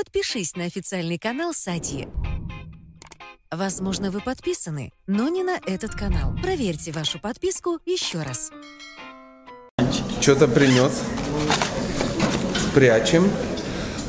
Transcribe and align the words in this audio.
подпишись 0.00 0.56
на 0.56 0.64
официальный 0.64 1.18
канал 1.18 1.52
Сати. 1.52 2.08
Возможно, 3.50 4.10
вы 4.10 4.20
подписаны, 4.20 4.92
но 5.06 5.28
не 5.28 5.42
на 5.42 5.58
этот 5.66 5.90
канал. 5.94 6.34
Проверьте 6.42 6.90
вашу 6.90 7.18
подписку 7.18 7.80
еще 7.84 8.22
раз. 8.22 8.50
Что-то 10.22 10.48
принес. 10.48 11.02
Спрячем. 12.70 13.30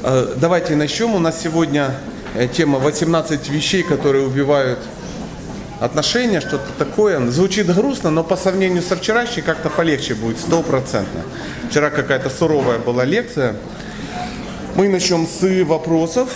Э, 0.03 0.33
Давайте 0.39 0.77
начнем. 0.77 1.13
У 1.13 1.19
нас 1.19 1.41
сегодня 1.41 1.99
э, 2.35 2.47
тема 2.47 2.79
18 2.79 3.49
вещей, 3.49 3.83
которые 3.83 4.25
убивают 4.25 4.79
отношения, 5.81 6.39
что-то 6.39 6.71
такое. 6.77 7.19
Звучит 7.31 7.67
грустно, 7.67 8.11
но 8.11 8.23
по 8.23 8.37
сравнению 8.37 8.81
со 8.81 8.95
вчерашней 8.95 9.41
как-то 9.41 9.69
полегче 9.69 10.15
будет, 10.15 10.39
стопроцентно. 10.39 11.23
Вчера 11.69 11.89
какая-то 11.89 12.29
суровая 12.29 12.79
была 12.79 13.03
лекция. 13.03 13.57
Мы 14.75 14.87
начнем 14.87 15.27
с 15.27 15.65
вопросов. 15.65 16.29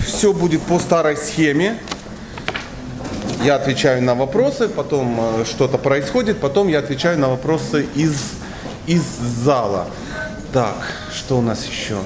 Все 0.00 0.32
будет 0.32 0.62
по 0.62 0.78
старой 0.78 1.18
схеме. 1.18 1.78
Я 3.42 3.56
отвечаю 3.56 4.02
на 4.02 4.14
вопросы, 4.14 4.68
потом 4.68 5.20
э, 5.20 5.44
что-то 5.44 5.76
происходит, 5.76 6.40
потом 6.40 6.68
я 6.68 6.78
отвечаю 6.78 7.18
на 7.18 7.28
вопросы 7.28 7.86
из, 7.94 8.16
из 8.86 9.02
зала. 9.02 9.88
Так, 10.52 10.76
что 11.14 11.38
у 11.38 11.42
нас 11.42 11.66
еще? 11.66 11.96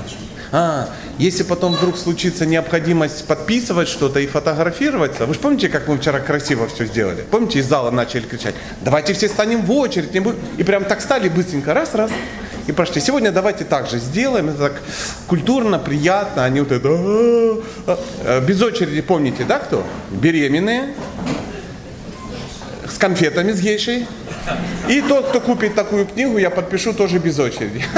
А, 0.51 0.89
если 1.19 1.45
потом 1.45 1.75
вдруг 1.75 1.97
случится 1.97 2.45
необходимость 2.45 3.27
подписывать 3.27 3.87
что-то 3.87 4.19
и 4.19 4.27
фотографироваться, 4.27 5.27
вы 5.27 5.35
же 5.35 5.41
помните, 5.41 5.69
как 5.69 5.87
мы 5.87 5.99
вчера 5.99 6.19
красиво 6.19 6.67
все 6.67 6.87
сделали? 6.87 7.25
Помните, 7.31 7.61
из 7.61 7.67
зала 7.67 7.93
начали 7.93 8.23
кричать, 8.23 8.55
давайте 8.81 9.13
все 9.13 9.29
станем 9.29 9.63
в 9.63 9.71
очередь, 9.71 10.13
не 10.15 10.21
будем... 10.21 10.39
и 10.57 10.65
прям 10.65 10.85
так 10.85 11.01
стали 11.01 11.29
быстренько, 11.29 11.73
раз, 11.73 11.95
раз, 11.95 12.11
и 12.69 12.73
пошли. 12.73 13.01
Сегодня 13.01 13.33
давайте 13.33 13.65
так 13.65 13.89
же 13.89 13.99
сделаем, 13.99 14.51
это 14.51 14.59
так 14.59 14.83
культурно, 15.27 15.79
приятно, 15.79 16.45
они 16.45 16.61
вот 16.61 16.71
это... 16.71 16.89
«А, 16.91 17.63
а». 17.87 17.99
Э, 18.25 18.41
Без 18.47 18.63
очереди 18.63 19.01
помните, 19.01 19.45
да, 19.45 19.59
кто? 19.59 19.85
Беременные, 20.11 20.95
с 22.87 22.99
конфетами 22.99 23.53
с 23.53 23.61
гейшей. 23.61 24.07
И 24.87 25.01
тот, 25.01 25.29
кто 25.29 25.41
купит 25.41 25.75
такую 25.75 26.07
книгу, 26.07 26.39
я 26.39 26.51
подпишу 26.51 26.93
тоже 26.93 27.19
без 27.19 27.39
очереди. 27.39 27.85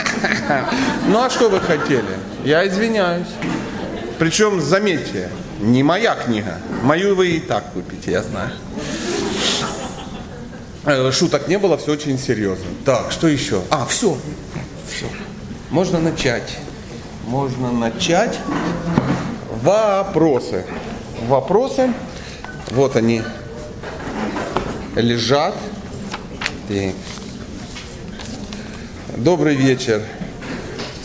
Ну 1.07 1.23
а 1.23 1.31
что 1.31 1.49
вы 1.49 1.61
хотели? 1.61 2.05
Я 2.45 2.67
извиняюсь. 2.67 3.29
Причем, 4.19 4.61
заметьте, 4.61 5.29
не 5.61 5.83
моя 5.83 6.15
книга. 6.15 6.59
Мою 6.83 7.15
вы 7.15 7.29
и 7.29 7.41
так 7.41 7.73
купите, 7.73 8.13
я 8.13 8.23
знаю. 8.23 8.51
Э, 10.85 11.11
Шуток 11.13 11.49
не 11.49 11.59
было, 11.59 11.77
все 11.77 11.93
очень 11.93 12.19
серьезно. 12.19 12.67
Так, 12.85 13.13
что 13.13 13.29
еще? 13.29 13.63
А, 13.71 13.87
все. 13.87 14.17
Все. 14.91 15.07
Можно 15.71 16.01
начать. 16.01 16.59
Можно 17.27 17.71
начать. 17.71 18.39
Вопросы. 19.63 20.65
Вопросы. 21.29 21.93
Вот 22.71 22.97
они 22.97 23.23
лежат. 24.97 25.55
Так. 26.69 26.95
Добрый 29.17 29.55
вечер. 29.55 30.03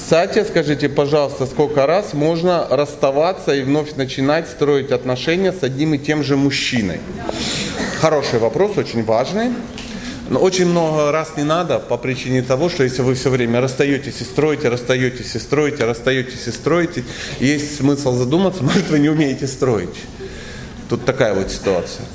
Сатя, 0.07 0.45
скажите, 0.45 0.87
пожалуйста, 0.87 1.45
сколько 1.45 1.87
раз 1.87 2.13
можно 2.13 2.67
расставаться 2.69 3.53
и 3.55 3.63
вновь 3.63 3.95
начинать 3.95 4.47
строить 4.47 4.91
отношения 4.91 5.51
с 5.51 5.63
одним 5.63 5.95
и 5.95 5.97
тем 5.97 6.23
же 6.23 6.37
мужчиной? 6.37 6.99
Хороший 7.99 8.39
вопрос, 8.39 8.77
очень 8.77 9.03
важный. 9.03 9.51
Но 10.29 10.39
очень 10.39 10.65
много 10.65 11.11
раз 11.11 11.33
не 11.37 11.43
надо 11.43 11.79
по 11.79 11.97
причине 11.97 12.41
того, 12.41 12.69
что 12.69 12.83
если 12.83 13.03
вы 13.03 13.13
все 13.13 13.29
время 13.29 13.61
расстаетесь 13.61 14.21
и 14.21 14.23
строите, 14.23 14.69
расстаетесь 14.69 15.35
и 15.35 15.39
строите, 15.39 15.85
расстаетесь 15.85 16.47
и 16.47 16.51
строите, 16.51 17.03
есть 17.39 17.77
смысл 17.77 18.15
задуматься, 18.15 18.63
может 18.63 18.89
вы 18.89 18.99
не 18.99 19.09
умеете 19.09 19.47
строить. 19.47 20.01
Тут 20.89 21.05
такая 21.05 21.33
вот 21.33 21.51
ситуация. 21.51 22.05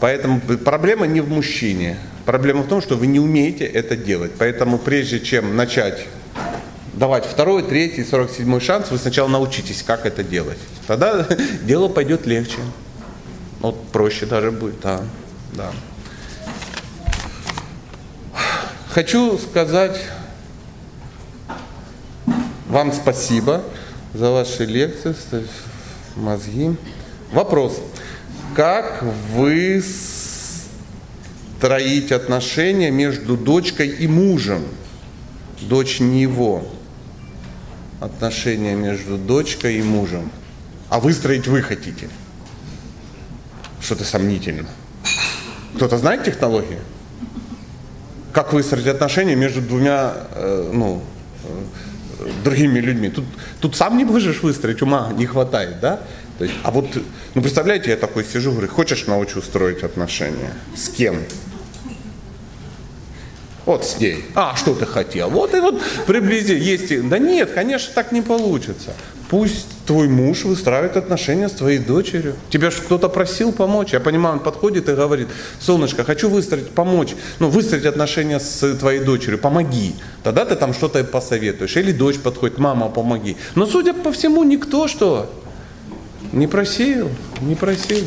Поэтому 0.00 0.40
проблема 0.40 1.06
не 1.06 1.20
в 1.20 1.28
мужчине. 1.30 1.98
Проблема 2.26 2.62
в 2.62 2.68
том, 2.68 2.82
что 2.82 2.96
вы 2.96 3.06
не 3.06 3.20
умеете 3.20 3.64
это 3.64 3.96
делать. 3.96 4.32
Поэтому 4.38 4.78
прежде 4.78 5.20
чем 5.20 5.56
начать 5.56 6.06
давать 6.94 7.24
второй, 7.24 7.62
третий, 7.62 8.04
сорок 8.04 8.30
седьмой 8.30 8.60
шанс, 8.60 8.90
вы 8.90 8.98
сначала 8.98 9.28
научитесь, 9.28 9.82
как 9.82 10.06
это 10.06 10.22
делать. 10.22 10.58
Тогда 10.86 11.26
дело 11.62 11.88
пойдет 11.88 12.26
легче. 12.26 12.58
Вот 13.60 13.88
проще 13.88 14.26
даже 14.26 14.50
будет, 14.50 14.80
да. 14.80 15.02
да. 15.52 15.70
Хочу 18.96 19.36
сказать 19.36 20.00
вам 22.66 22.94
спасибо 22.94 23.62
за 24.14 24.30
ваши 24.30 24.64
лекции, 24.64 25.14
мозги. 26.14 26.74
Вопрос. 27.30 27.78
Как 28.54 29.02
вы 29.34 29.84
строить 31.58 32.10
отношения 32.10 32.90
между 32.90 33.36
дочкой 33.36 33.88
и 33.88 34.06
мужем? 34.06 34.64
Дочь 35.60 36.00
не 36.00 36.22
его. 36.22 36.66
Отношения 38.00 38.74
между 38.74 39.18
дочкой 39.18 39.76
и 39.76 39.82
мужем. 39.82 40.30
А 40.88 41.00
выстроить 41.00 41.46
вы 41.46 41.60
хотите. 41.60 42.08
Что-то 43.78 44.04
сомнительно. 44.04 44.70
Кто-то 45.74 45.98
знает 45.98 46.24
технологии? 46.24 46.78
Как 48.36 48.52
выстроить 48.52 48.86
отношения 48.86 49.34
между 49.34 49.62
двумя, 49.62 50.12
э, 50.34 50.70
ну, 50.70 51.02
э, 52.18 52.28
другими 52.44 52.80
людьми? 52.80 53.08
Тут, 53.08 53.24
тут 53.62 53.76
сам 53.76 53.96
не 53.96 54.04
можешь 54.04 54.42
выстроить, 54.42 54.82
ума 54.82 55.10
не 55.16 55.24
хватает, 55.24 55.80
да? 55.80 56.00
То 56.36 56.44
есть, 56.44 56.56
а 56.62 56.70
вот, 56.70 56.86
ну 57.34 57.40
представляете, 57.40 57.88
я 57.88 57.96
такой 57.96 58.26
сижу, 58.26 58.52
говорю, 58.52 58.68
хочешь 58.68 59.06
научу 59.06 59.40
строить 59.40 59.82
отношения? 59.82 60.52
С 60.76 60.90
кем? 60.90 61.16
Вот 63.64 63.86
с 63.86 63.98
ней. 63.98 64.26
А, 64.34 64.54
что 64.54 64.74
ты 64.74 64.84
хотел? 64.84 65.30
Вот 65.30 65.54
и 65.54 65.60
вот 65.60 65.82
приблизи. 66.06 66.52
Есть. 66.52 67.08
Да 67.08 67.18
нет, 67.18 67.52
конечно, 67.52 67.94
так 67.94 68.12
не 68.12 68.20
получится. 68.20 68.92
Пусть 69.28 69.66
твой 69.86 70.08
муж 70.08 70.44
выстраивает 70.44 70.96
отношения 70.96 71.48
с 71.48 71.52
твоей 71.52 71.78
дочерью. 71.78 72.34
Тебя 72.48 72.70
же 72.70 72.80
кто-то 72.82 73.08
просил 73.08 73.52
помочь. 73.52 73.92
Я 73.92 74.00
понимаю, 74.00 74.36
он 74.36 74.40
подходит 74.40 74.88
и 74.88 74.94
говорит, 74.94 75.28
солнышко, 75.58 76.04
хочу 76.04 76.28
выстроить, 76.28 76.70
помочь, 76.70 77.14
ну, 77.40 77.48
выстроить 77.48 77.86
отношения 77.86 78.38
с 78.38 78.76
твоей 78.76 79.00
дочерью, 79.00 79.38
помоги. 79.38 79.96
Тогда 80.22 80.44
ты 80.44 80.54
там 80.54 80.72
что-то 80.72 81.02
посоветуешь. 81.02 81.76
Или 81.76 81.92
дочь 81.92 82.18
подходит, 82.18 82.58
мама, 82.58 82.88
помоги. 82.88 83.36
Но, 83.56 83.66
судя 83.66 83.94
по 83.94 84.12
всему, 84.12 84.44
никто 84.44 84.86
что? 84.86 85.30
Не 86.32 86.46
просил, 86.46 87.10
не 87.40 87.56
просил. 87.56 88.04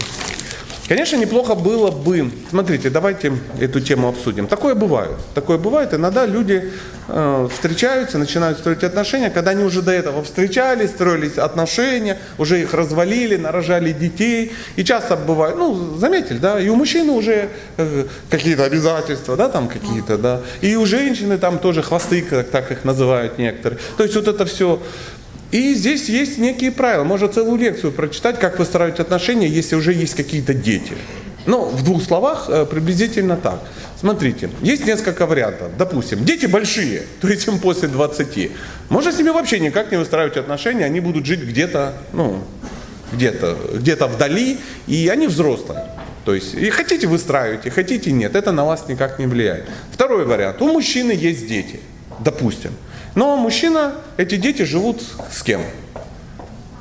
Конечно, 0.90 1.18
неплохо 1.18 1.54
было 1.54 1.92
бы, 1.92 2.32
смотрите, 2.50 2.90
давайте 2.90 3.32
эту 3.60 3.80
тему 3.80 4.10
обсудим. 4.10 4.48
Такое 4.48 4.74
бывает, 4.74 5.18
такое 5.36 5.60
бывает. 5.60 5.94
Иногда 5.94 6.26
люди 6.26 6.72
э, 7.08 7.48
встречаются, 7.54 8.18
начинают 8.18 8.58
строить 8.58 8.84
отношения, 8.84 9.30
когда 9.30 9.52
они 9.52 9.64
уже 9.64 9.84
до 9.84 9.92
этого 9.92 10.24
встречались, 10.24 10.90
строились 10.90 11.38
отношения, 11.38 12.18
уже 12.40 12.60
их 12.60 12.74
развалили, 12.74 13.38
нарожали 13.38 13.94
детей. 13.94 14.52
И 14.78 14.84
часто 14.84 15.16
бывает, 15.16 15.58
ну, 15.58 15.96
заметили, 15.96 16.40
да, 16.40 16.60
и 16.60 16.70
у 16.70 16.76
мужчины 16.76 17.12
уже 17.12 17.50
э, 17.78 18.06
какие-то 18.32 18.64
обязательства, 18.64 19.38
да, 19.38 19.48
там 19.48 19.68
какие-то, 19.68 20.18
да. 20.18 20.42
И 20.62 20.76
у 20.76 20.88
женщины 20.88 21.38
там 21.38 21.60
тоже 21.60 21.84
хвосты, 21.84 22.24
как 22.24 22.50
так 22.50 22.72
их 22.72 22.84
называют 22.84 23.38
некоторые. 23.38 23.80
То 23.96 24.02
есть 24.02 24.16
вот 24.16 24.28
это 24.28 24.44
все 24.48 24.82
и 25.52 25.74
здесь 25.74 26.10
есть 26.10 26.38
некие 26.38 26.72
правила. 26.72 27.04
Можно 27.04 27.28
целую 27.28 27.58
лекцию 27.58 27.92
прочитать, 27.92 28.40
как 28.40 28.60
выстраивать 28.60 29.00
отношения, 29.00 29.48
если 29.48 29.76
уже 29.76 29.94
есть 29.94 30.16
какие-то 30.16 30.54
дети. 30.54 30.94
Ну, 31.46 31.66
в 31.66 31.84
двух 31.84 32.04
словах 32.04 32.46
э, 32.50 32.66
приблизительно 32.66 33.36
так. 33.36 33.60
Смотрите, 34.00 34.50
есть 34.62 34.86
несколько 34.86 35.26
вариантов. 35.26 35.72
Допустим, 35.78 36.24
дети 36.24 36.46
большие, 36.46 37.04
то 37.20 37.28
есть 37.28 37.48
им 37.48 37.60
после 37.60 37.88
20. 37.88 38.52
Можно 38.90 39.12
с 39.12 39.18
ними 39.18 39.30
вообще 39.30 39.60
никак 39.60 39.92
не 39.92 39.98
выстраивать 39.98 40.38
отношения, 40.38 40.86
они 40.86 41.00
будут 41.00 41.26
жить 41.26 41.42
где-то, 41.42 41.94
ну, 42.14 42.44
где-то, 43.12 43.58
где-то 43.74 44.08
вдали, 44.08 44.60
и 44.86 45.08
они 45.08 45.28
взрослые. 45.28 45.86
То 46.26 46.36
есть, 46.36 46.54
и 46.54 46.70
хотите 46.70 47.08
выстраивайте, 47.08 47.72
хотите 47.72 48.12
нет, 48.12 48.36
это 48.36 48.52
на 48.52 48.66
вас 48.66 48.88
никак 48.88 49.18
не 49.18 49.26
влияет. 49.26 49.66
Второй 49.92 50.26
вариант. 50.26 50.62
У 50.62 50.68
мужчины 50.68 51.12
есть 51.12 51.48
дети, 51.48 51.80
допустим. 52.20 52.72
Но 53.16 53.38
мужчина, 53.38 53.96
эти 54.18 54.36
дети 54.36 54.64
живут 54.64 55.02
с 55.32 55.44
кем? 55.44 55.62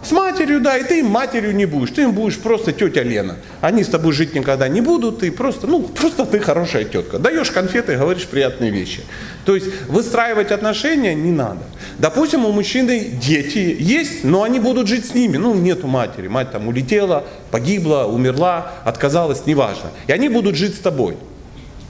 С 0.03 0.13
матерью, 0.13 0.61
да, 0.61 0.79
и 0.79 0.85
ты 0.85 1.01
им 1.01 1.07
матерью 1.07 1.55
не 1.55 1.67
будешь, 1.67 1.91
ты 1.91 2.03
им 2.03 2.13
будешь 2.13 2.39
просто 2.39 2.73
тетя 2.73 3.03
Лена. 3.03 3.37
Они 3.61 3.83
с 3.83 3.89
тобой 3.89 4.13
жить 4.13 4.35
никогда 4.35 4.69
не 4.69 4.81
будут, 4.81 5.21
ты 5.21 5.33
просто, 5.33 5.67
ну, 5.67 5.83
просто 5.83 6.25
ты 6.25 6.39
хорошая 6.39 6.85
тетка. 6.85 7.19
Даешь 7.19 7.51
конфеты, 7.51 7.97
говоришь 7.97 8.27
приятные 8.27 8.71
вещи. 8.71 9.03
То 9.45 9.55
есть 9.55 9.67
выстраивать 9.89 10.53
отношения 10.53 11.15
не 11.15 11.33
надо. 11.33 11.61
Допустим, 11.99 12.45
у 12.45 12.53
мужчины 12.53 13.11
дети 13.21 13.77
есть, 13.79 14.23
но 14.23 14.45
они 14.45 14.61
будут 14.61 14.87
жить 14.87 15.05
с 15.05 15.15
ними. 15.15 15.37
Ну, 15.37 15.55
нету 15.55 15.89
матери, 15.89 16.29
мать 16.29 16.53
там 16.53 16.69
улетела, 16.69 17.27
погибла, 17.51 18.05
умерла, 18.05 18.73
отказалась, 18.85 19.47
неважно. 19.47 19.91
И 20.07 20.13
они 20.13 20.29
будут 20.29 20.55
жить 20.55 20.77
с 20.77 20.79
тобой. 20.79 21.17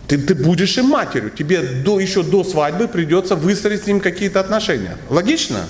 Ты, 0.08 0.16
ты 0.16 0.34
будешь 0.34 0.78
им 0.78 0.86
матерью, 0.86 1.30
тебе 1.30 1.60
до, 1.60 2.00
еще 2.00 2.22
до 2.22 2.42
свадьбы 2.42 2.88
придется 2.88 3.36
выстроить 3.36 3.84
с 3.84 3.86
ним 3.86 4.00
какие-то 4.00 4.40
отношения. 4.40 4.96
Логично? 5.10 5.66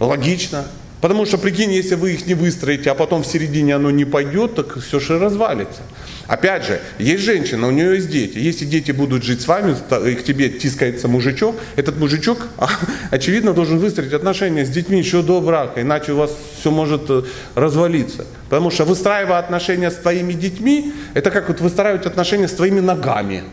Логично. 0.00 0.64
Потому 1.00 1.24
что, 1.24 1.38
прикинь, 1.38 1.72
если 1.72 1.94
вы 1.94 2.14
их 2.14 2.26
не 2.26 2.34
выстроите, 2.34 2.90
а 2.90 2.94
потом 2.96 3.22
в 3.22 3.26
середине 3.26 3.76
оно 3.76 3.92
не 3.92 4.04
пойдет, 4.04 4.56
так 4.56 4.80
все 4.80 4.98
же 4.98 5.20
развалится. 5.20 5.82
Опять 6.28 6.66
же, 6.66 6.80
есть 6.98 7.24
женщина, 7.24 7.66
у 7.66 7.70
нее 7.70 7.94
есть 7.94 8.10
дети. 8.10 8.36
Если 8.36 8.66
дети 8.66 8.92
будут 8.92 9.24
жить 9.24 9.40
с 9.40 9.48
вами, 9.48 9.74
и 10.06 10.14
к 10.14 10.22
тебе 10.22 10.50
тискается 10.50 11.08
мужичок, 11.08 11.56
этот 11.74 11.96
мужичок, 11.96 12.48
очевидно, 13.10 13.54
должен 13.54 13.78
выстроить 13.78 14.12
отношения 14.12 14.66
с 14.66 14.68
детьми 14.68 14.98
еще 14.98 15.22
до 15.22 15.40
брака, 15.40 15.80
иначе 15.80 16.12
у 16.12 16.18
вас 16.18 16.30
все 16.60 16.70
может 16.70 17.08
э, 17.08 17.22
развалиться. 17.54 18.26
Потому 18.50 18.70
что 18.70 18.84
выстраивая 18.84 19.38
отношения 19.38 19.90
с 19.90 19.94
твоими 19.94 20.34
детьми, 20.34 20.92
это 21.14 21.30
как 21.30 21.48
вот 21.48 21.62
выстраивать 21.62 22.04
отношения 22.04 22.46
с 22.46 22.52
твоими 22.52 22.80
ногами. 22.80 23.44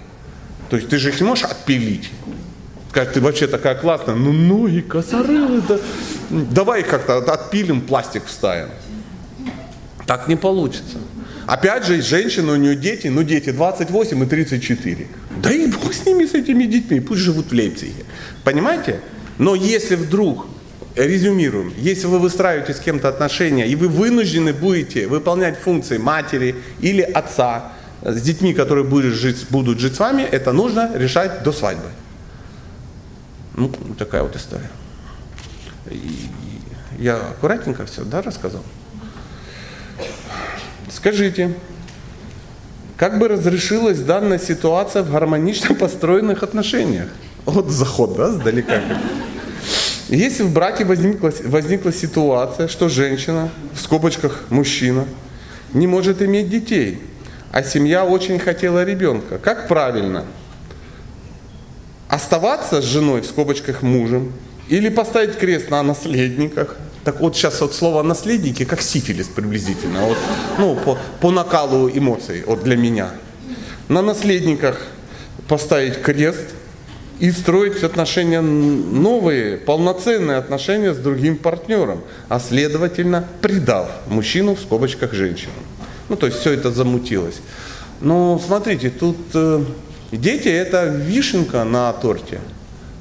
То 0.69 0.75
есть 0.75 0.89
ты 0.89 0.97
же 0.97 1.09
их 1.09 1.21
не 1.21 1.27
можешь 1.27 1.45
отпилить. 1.45 2.11
Как 2.91 3.13
ты 3.13 3.21
вообще 3.21 3.47
такая 3.47 3.75
классная, 3.75 4.15
ну 4.15 4.33
ноги, 4.33 4.81
косорылы, 4.81 5.61
да. 5.61 5.79
давай 6.29 6.83
как-то 6.83 7.19
отпилим, 7.19 7.79
пластик 7.79 8.25
вставим. 8.25 8.67
Так 10.05 10.27
не 10.27 10.35
получится. 10.35 10.97
Опять 11.47 11.85
же, 11.85 12.01
женщина, 12.01 12.53
у 12.53 12.55
нее 12.55 12.75
дети, 12.75 13.07
ну 13.07 13.23
дети 13.23 13.51
28 13.51 14.23
и 14.23 14.25
34. 14.25 15.07
Да 15.41 15.51
и 15.51 15.67
бог 15.67 15.93
с 15.93 16.05
ними, 16.05 16.25
с 16.25 16.33
этими 16.33 16.65
детьми, 16.65 16.99
пусть 16.99 17.21
живут 17.21 17.47
в 17.47 17.53
Лейпциге. 17.53 18.05
Понимаете? 18.43 18.99
Но 19.37 19.53
если 19.53 19.95
вдруг, 19.95 20.47
резюмируем, 20.95 21.73
если 21.77 22.07
вы 22.07 22.19
выстраиваете 22.19 22.73
с 22.73 22.79
кем-то 22.79 23.09
отношения, 23.09 23.67
и 23.67 23.75
вы 23.75 23.89
вынуждены 23.89 24.53
будете 24.53 25.07
выполнять 25.07 25.59
функции 25.59 25.97
матери 25.97 26.55
или 26.79 27.01
отца 27.01 27.73
с 28.01 28.21
детьми, 28.21 28.53
которые 28.53 28.85
будут 28.85 29.13
жить, 29.13 29.45
будут 29.49 29.79
жить 29.79 29.95
с 29.95 29.99
вами, 29.99 30.21
это 30.23 30.51
нужно 30.51 30.91
решать 30.95 31.43
до 31.43 31.51
свадьбы. 31.51 31.89
Ну, 33.55 33.71
такая 33.97 34.23
вот 34.23 34.35
история. 34.35 34.69
Я 36.97 37.17
аккуратненько 37.17 37.85
все, 37.85 38.03
да, 38.03 38.21
рассказал? 38.21 38.63
Скажите, 40.95 41.53
как 42.95 43.19
бы 43.19 43.27
разрешилась 43.27 43.99
данная 43.99 44.39
ситуация 44.39 45.03
в 45.03 45.11
гармонично 45.11 45.75
построенных 45.75 46.41
отношениях? 46.41 47.09
Вот 47.43 47.69
заход, 47.69 48.15
да, 48.15 48.31
сдалека. 48.31 48.81
Если 50.07 50.43
в 50.43 50.53
браке 50.53 50.85
возникла, 50.85 51.33
возникла 51.43 51.91
ситуация, 51.91 52.69
что 52.69 52.87
женщина, 52.87 53.49
в 53.73 53.81
скобочках 53.81 54.45
мужчина, 54.49 55.05
не 55.73 55.85
может 55.85 56.21
иметь 56.21 56.49
детей, 56.49 57.01
а 57.51 57.61
семья 57.61 58.05
очень 58.05 58.39
хотела 58.39 58.85
ребенка, 58.85 59.37
как 59.37 59.67
правильно– 59.67 60.23
оставаться 62.07 62.81
с 62.81 62.85
женой, 62.85 63.19
в 63.19 63.25
скобочках 63.25 63.81
мужем, 63.81 64.31
или 64.69 64.87
поставить 64.87 65.37
крест 65.37 65.69
на 65.69 65.83
наследниках. 65.83 66.77
Так 67.05 67.21
вот 67.21 67.35
сейчас 67.35 67.61
вот 67.61 67.73
слово 67.73 68.03
наследники 68.03 68.65
как 68.65 68.81
сифилис 68.81 69.27
приблизительно, 69.27 70.01
вот, 70.01 70.17
ну, 70.57 70.75
по, 70.75 70.97
по 71.21 71.31
накалу 71.31 71.89
эмоций, 71.89 72.43
вот 72.45 72.63
для 72.63 72.75
меня. 72.75 73.11
На 73.87 74.01
наследниках 74.01 74.77
поставить 75.47 76.01
крест 76.01 76.45
и 77.19 77.31
строить 77.31 77.81
отношения 77.83 78.41
новые, 78.41 79.57
полноценные 79.57 80.37
отношения 80.37 80.93
с 80.93 80.97
другим 80.97 81.37
партнером, 81.37 82.01
а 82.27 82.39
следовательно 82.39 83.25
предав 83.39 83.87
мужчину 84.07 84.55
в 84.55 84.59
скобочках 84.59 85.13
женщину. 85.13 85.53
Ну, 86.09 86.17
то 86.17 86.25
есть 86.25 86.39
все 86.39 86.51
это 86.51 86.71
замутилось. 86.71 87.39
Но 88.01 88.41
смотрите, 88.45 88.89
тут 88.89 89.17
э, 89.33 89.63
Дети– 90.11 90.47
это 90.49 90.85
вишенка 90.85 91.63
на 91.63 91.91
торте. 91.93 92.39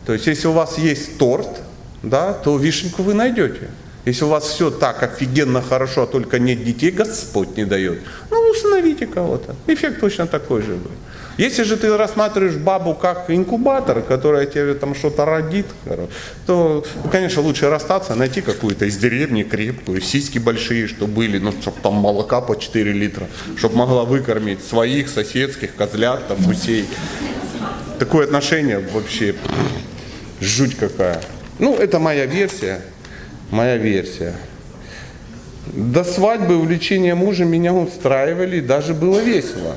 То 0.06 0.12
есть, 0.12 0.26
если 0.26 0.48
у 0.48 0.52
вас 0.52 0.78
есть 0.78 1.18
торт, 1.18 1.62
да, 2.02 2.32
то 2.32 2.56
вишенку 2.56 3.02
вы 3.02 3.14
найдете. 3.14 3.70
Если 4.04 4.24
у 4.24 4.28
вас 4.28 4.44
все 4.44 4.70
так 4.70 5.02
офигенно 5.02 5.62
хорошо, 5.62 6.02
а 6.02 6.06
только 6.06 6.38
нет 6.38 6.62
детей, 6.62 6.90
Господь 6.90 7.56
не 7.56 7.64
дает. 7.64 8.00
Ну, 8.30 8.50
установите 8.50 9.06
кого-то. 9.06 9.56
Эффект 9.66 10.00
точно 10.00 10.26
такой 10.26 10.62
же 10.62 10.74
будет. 10.74 10.92
Если 11.36 11.64
же 11.64 11.76
ты 11.76 11.96
рассматриваешь 11.96 12.56
бабу 12.56 12.94
как 12.94 13.28
инкубатор, 13.28 14.02
которая 14.02 14.46
тебе 14.46 14.74
там 14.74 14.94
что-то 14.94 15.24
родит, 15.24 15.66
то, 16.46 16.84
конечно, 17.10 17.42
лучше 17.42 17.68
расстаться, 17.68 18.14
найти 18.14 18.40
какую-то 18.40 18.84
из 18.84 18.96
деревни 18.98 19.42
крепкую, 19.42 20.00
сиськи 20.00 20.38
большие, 20.38 20.86
что 20.86 21.06
были, 21.06 21.38
ну, 21.38 21.52
чтобы 21.60 21.78
там 21.82 21.94
молока 21.94 22.40
по 22.40 22.54
4 22.54 22.92
литра, 22.92 23.26
чтобы 23.56 23.76
могла 23.78 24.04
выкормить 24.04 24.62
своих 24.62 25.08
соседских 25.08 25.74
козлят, 25.74 26.28
там, 26.28 26.36
гусей. 26.42 26.86
Такое 27.98 28.26
отношение 28.26 28.78
вообще 28.78 29.34
жуть 30.40 30.76
какая. 30.76 31.20
Ну, 31.58 31.74
это 31.74 31.98
моя 31.98 32.26
версия, 32.26 32.80
моя 33.50 33.76
версия. 33.76 34.34
До 35.66 36.04
свадьбы 36.04 36.56
увлечения 36.56 37.14
мужа 37.14 37.44
меня 37.44 37.72
устраивали, 37.72 38.58
и 38.58 38.60
даже 38.60 38.94
было 38.94 39.18
весело. 39.20 39.76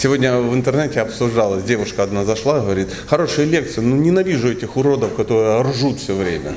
Сегодня 0.00 0.36
в 0.36 0.54
интернете 0.54 1.00
обсуждалось, 1.00 1.64
девушка 1.64 2.04
одна 2.04 2.24
зашла, 2.24 2.60
говорит, 2.60 2.88
хорошая 3.08 3.46
лекция, 3.46 3.82
но 3.82 3.96
ненавижу 3.96 4.52
этих 4.52 4.76
уродов, 4.76 5.16
которые 5.16 5.60
ржут 5.62 5.98
все 5.98 6.14
время. 6.14 6.54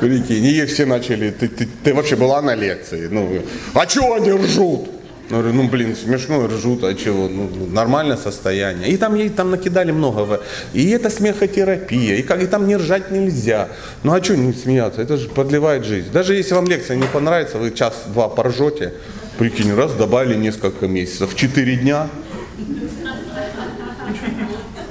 Прикинь, 0.00 0.46
и 0.46 0.64
все 0.64 0.86
начали, 0.86 1.30
ты, 1.30 1.48
ты, 1.48 1.68
ты 1.84 1.92
вообще 1.92 2.16
была 2.16 2.40
на 2.40 2.54
лекции? 2.54 3.08
Ну, 3.10 3.42
а 3.74 3.84
чего 3.84 4.14
они 4.14 4.32
ржут? 4.32 4.88
Я 5.30 5.36
говорю, 5.36 5.52
ну 5.52 5.68
блин, 5.68 5.94
смешно, 5.94 6.46
ржут, 6.46 6.84
а 6.84 6.94
чего? 6.94 7.28
Ну, 7.28 7.50
нормальное 7.70 8.16
состояние. 8.16 8.88
И 8.88 8.96
там 8.96 9.14
ей 9.14 9.28
там 9.28 9.50
накидали 9.50 9.92
много. 9.92 10.40
И 10.72 10.88
это 10.88 11.10
смехотерапия, 11.10 12.16
и 12.16 12.22
как 12.22 12.42
и 12.42 12.46
там 12.46 12.66
не 12.66 12.76
ржать 12.76 13.10
нельзя. 13.10 13.68
Ну 14.02 14.14
а 14.14 14.24
что 14.24 14.36
не 14.36 14.54
смеяться? 14.54 15.02
Это 15.02 15.18
же 15.18 15.28
продлевает 15.28 15.84
жизнь. 15.84 16.10
Даже 16.12 16.34
если 16.34 16.54
вам 16.54 16.66
лекция 16.66 16.96
не 16.96 17.06
понравится, 17.06 17.58
вы 17.58 17.72
час-два 17.72 18.28
поржете, 18.28 18.94
Прикинь, 19.38 19.72
раз 19.72 19.92
добавили 19.92 20.34
несколько 20.34 20.88
месяцев. 20.88 21.36
Четыре 21.36 21.76
дня 21.76 22.08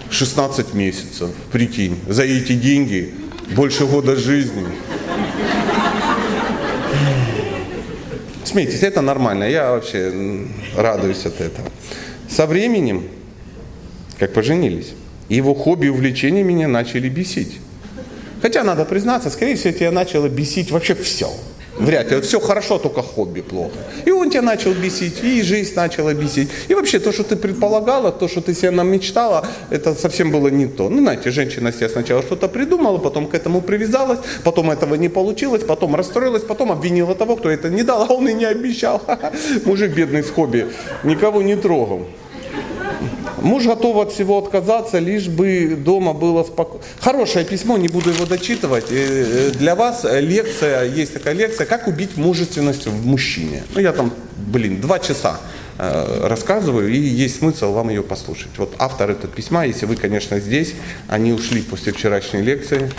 16 0.09 0.73
месяцев. 0.73 1.31
Прикинь, 1.51 1.99
за 2.07 2.23
эти 2.23 2.53
деньги 2.53 3.13
больше 3.55 3.85
года 3.85 4.15
жизни. 4.15 4.65
Смейтесь, 8.47 8.81
это 8.81 9.01
нормально. 9.01 9.43
Я 9.43 9.71
вообще 9.71 10.45
радуюсь 10.73 11.25
от 11.25 11.41
этого. 11.41 11.67
Со 12.29 12.45
временем, 12.45 13.03
как 14.17 14.31
поженились, 14.31 14.93
его 15.27 15.53
хобби 15.53 15.87
и 15.87 15.89
увлечения 15.89 16.43
меня 16.43 16.69
начали 16.69 17.09
бесить. 17.09 17.59
Хотя, 18.41 18.63
надо 18.63 18.85
признаться, 18.85 19.29
скорее 19.31 19.57
всего, 19.57 19.73
тебя 19.73 19.91
начало 19.91 20.29
бесить 20.29 20.71
вообще 20.71 20.95
все. 20.95 21.29
Вряд 21.79 22.09
ли. 22.09 22.15
Вот 22.15 22.25
все 22.25 22.39
хорошо, 22.39 22.79
только 22.79 23.01
хобби 23.01 23.41
плохо. 23.41 23.77
И 24.05 24.11
он 24.11 24.29
тебя 24.29 24.41
начал 24.41 24.73
бесить, 24.73 25.23
и 25.23 25.41
жизнь 25.43 25.75
начала 25.75 26.13
бесить. 26.13 26.49
И 26.69 26.73
вообще 26.73 26.99
то, 26.99 27.11
что 27.11 27.23
ты 27.23 27.35
предполагала, 27.35 28.11
то, 28.11 28.27
что 28.27 28.41
ты 28.41 28.53
себе 28.53 28.71
нам 28.71 28.87
мечтала, 28.87 29.45
это 29.69 29.93
совсем 29.93 30.31
было 30.31 30.47
не 30.47 30.65
то. 30.65 30.89
Ну, 30.89 30.99
знаете, 30.99 31.31
женщина 31.31 31.71
себе 31.71 31.89
сначала 31.89 32.21
что-то 32.23 32.47
придумала, 32.47 32.97
потом 32.97 33.27
к 33.27 33.35
этому 33.35 33.61
привязалась, 33.61 34.19
потом 34.43 34.71
этого 34.71 34.95
не 34.95 35.09
получилось, 35.09 35.63
потом 35.63 35.95
расстроилась, 35.95 36.43
потом 36.43 36.71
обвинила 36.71 37.15
того, 37.15 37.35
кто 37.35 37.49
это 37.49 37.69
не 37.69 37.83
дал, 37.83 38.07
а 38.09 38.13
он 38.13 38.27
и 38.27 38.33
не 38.33 38.45
обещал. 38.45 39.01
Мужик 39.65 39.93
бедный 39.93 40.23
с 40.23 40.29
хобби, 40.29 40.67
никого 41.03 41.41
не 41.41 41.55
трогал. 41.55 42.07
Муж 43.41 43.65
готов 43.65 43.97
от 43.97 44.11
всего 44.11 44.39
отказаться, 44.39 44.99
лишь 44.99 45.27
бы 45.27 45.75
дома 45.77 46.13
было 46.13 46.43
спокойно. 46.43 46.83
Хорошее 46.99 47.45
письмо, 47.45 47.77
не 47.77 47.87
буду 47.87 48.09
его 48.09 48.25
дочитывать. 48.25 48.85
Э, 48.89 49.49
э, 49.49 49.51
для 49.51 49.75
вас 49.75 50.05
лекция, 50.05 50.83
есть 50.85 51.13
такая 51.13 51.33
лекция, 51.33 51.65
как 51.65 51.87
убить 51.87 52.17
мужественность 52.17 52.87
в 52.87 53.05
мужчине. 53.05 53.63
Ну, 53.75 53.81
я 53.81 53.93
там, 53.93 54.11
блин, 54.37 54.81
два 54.81 54.99
часа 54.99 55.39
э, 55.77 56.27
рассказываю, 56.27 56.91
и 56.91 56.97
есть 56.97 57.39
смысл 57.39 57.73
вам 57.73 57.89
ее 57.89 58.01
послушать. 58.01 58.51
Вот 58.57 58.73
автор 58.79 59.11
этого 59.11 59.31
письма, 59.31 59.65
если 59.65 59.85
вы, 59.85 59.95
конечно, 59.95 60.39
здесь, 60.39 60.73
они 61.07 61.31
ушли 61.31 61.61
после 61.61 61.93
вчерашней 61.93 62.41
лекции. 62.41 62.91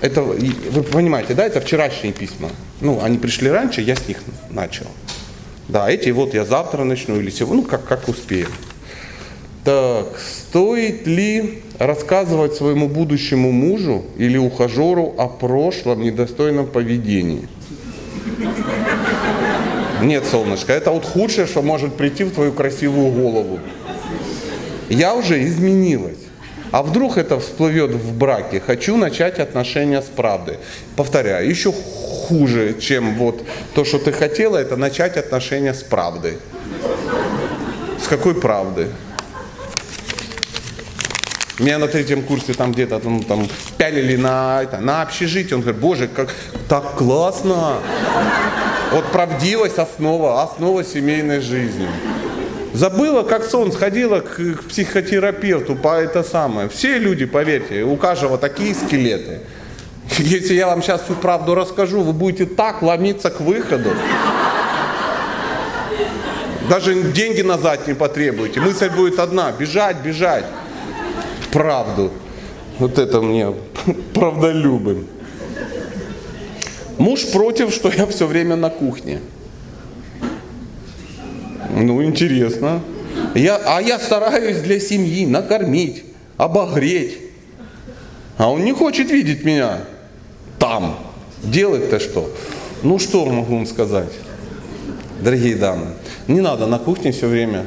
Это, 0.00 0.22
вы 0.22 0.82
понимаете, 0.82 1.34
да, 1.34 1.46
это 1.46 1.60
вчерашние 1.60 2.12
письма. 2.12 2.50
Ну, 2.80 3.00
они 3.02 3.18
пришли 3.18 3.50
раньше, 3.50 3.80
я 3.80 3.96
с 3.96 4.06
них 4.06 4.18
начал. 4.50 4.86
Да, 5.68 5.90
эти 5.90 6.10
вот 6.10 6.34
я 6.34 6.44
завтра 6.44 6.84
начну 6.84 7.18
или 7.18 7.30
сегодня, 7.30 7.62
ну, 7.62 7.68
как, 7.68 7.84
как 7.86 8.08
успею. 8.08 8.48
Так, 9.64 10.20
стоит 10.20 11.06
ли 11.06 11.62
рассказывать 11.78 12.54
своему 12.54 12.86
будущему 12.86 13.50
мужу 13.50 14.04
или 14.18 14.36
ухажеру 14.36 15.14
о 15.16 15.26
прошлом 15.26 16.02
недостойном 16.02 16.66
поведении? 16.66 17.48
Нет, 20.02 20.26
солнышко, 20.26 20.74
это 20.74 20.90
вот 20.90 21.06
худшее, 21.06 21.46
что 21.46 21.62
может 21.62 21.94
прийти 21.94 22.24
в 22.24 22.32
твою 22.32 22.52
красивую 22.52 23.10
голову. 23.10 23.58
Я 24.90 25.14
уже 25.14 25.42
изменилась. 25.42 26.18
А 26.70 26.82
вдруг 26.82 27.16
это 27.16 27.38
всплывет 27.38 27.92
в 27.92 28.18
браке? 28.18 28.60
Хочу 28.60 28.96
начать 28.96 29.38
отношения 29.38 30.02
с 30.02 30.06
правдой. 30.06 30.58
Повторяю, 30.96 31.48
еще 31.48 31.72
хуже, 31.72 32.74
чем 32.80 33.14
вот 33.14 33.44
то, 33.74 33.84
что 33.84 33.98
ты 33.98 34.12
хотела, 34.12 34.58
это 34.58 34.76
начать 34.76 35.16
отношения 35.16 35.72
с 35.72 35.82
правдой. 35.82 36.36
С 38.02 38.08
какой 38.08 38.34
правды? 38.34 38.88
Меня 41.60 41.78
на 41.78 41.86
третьем 41.86 42.22
курсе 42.22 42.52
там 42.52 42.72
где-то 42.72 43.00
ну, 43.04 43.22
там 43.22 43.48
пялили 43.78 44.16
на, 44.16 44.62
это, 44.62 44.78
на 44.78 45.02
общежитие. 45.02 45.54
Он 45.54 45.62
говорит, 45.62 45.80
боже, 45.80 46.08
как 46.08 46.34
так 46.68 46.96
классно. 46.96 47.76
Вот 48.90 49.04
правдивость 49.12 49.78
основа, 49.78 50.42
основа 50.42 50.82
семейной 50.82 51.40
жизни. 51.40 51.88
Забыла, 52.72 53.22
как 53.22 53.44
сон, 53.44 53.70
сходила 53.70 54.18
к, 54.18 54.34
к 54.34 54.64
психотерапевту 54.64 55.76
по 55.76 55.94
это 56.00 56.24
самое. 56.24 56.68
Все 56.68 56.98
люди, 56.98 57.24
поверьте, 57.24 57.84
у 57.84 57.94
каждого 57.94 58.36
такие 58.36 58.74
скелеты. 58.74 59.38
Если 60.18 60.54
я 60.54 60.66
вам 60.66 60.82
сейчас 60.82 61.02
всю 61.02 61.14
правду 61.14 61.54
расскажу, 61.54 62.02
вы 62.02 62.12
будете 62.12 62.46
так 62.46 62.82
ломиться 62.82 63.30
к 63.30 63.40
выходу. 63.40 63.90
Даже 66.68 67.00
деньги 67.12 67.42
назад 67.42 67.86
не 67.86 67.94
потребуете. 67.94 68.58
Мысль 68.58 68.90
будет 68.90 69.20
одна, 69.20 69.52
бежать, 69.52 69.98
бежать 69.98 70.44
правду. 71.54 72.10
Вот 72.80 72.98
это 72.98 73.22
мне 73.22 73.54
правдолюбым. 74.14 75.06
Муж 76.98 77.30
против, 77.32 77.72
что 77.72 77.90
я 77.90 78.06
все 78.06 78.26
время 78.26 78.56
на 78.56 78.70
кухне. 78.70 79.20
Ну, 81.70 82.02
интересно. 82.04 82.80
Я, 83.34 83.60
а 83.64 83.80
я 83.80 83.98
стараюсь 83.98 84.58
для 84.58 84.80
семьи 84.80 85.26
накормить, 85.26 86.04
обогреть. 86.36 87.18
А 88.36 88.50
он 88.50 88.64
не 88.64 88.72
хочет 88.72 89.10
видеть 89.10 89.44
меня 89.44 89.84
там. 90.58 90.98
Делать-то 91.42 92.00
что? 92.00 92.32
Ну, 92.82 92.98
что 92.98 93.26
могу 93.26 93.54
вам 93.54 93.66
сказать? 93.66 94.12
Дорогие 95.20 95.54
дамы, 95.54 95.86
не 96.26 96.40
надо 96.40 96.66
на 96.66 96.78
кухне 96.78 97.12
все 97.12 97.28
время 97.28 97.64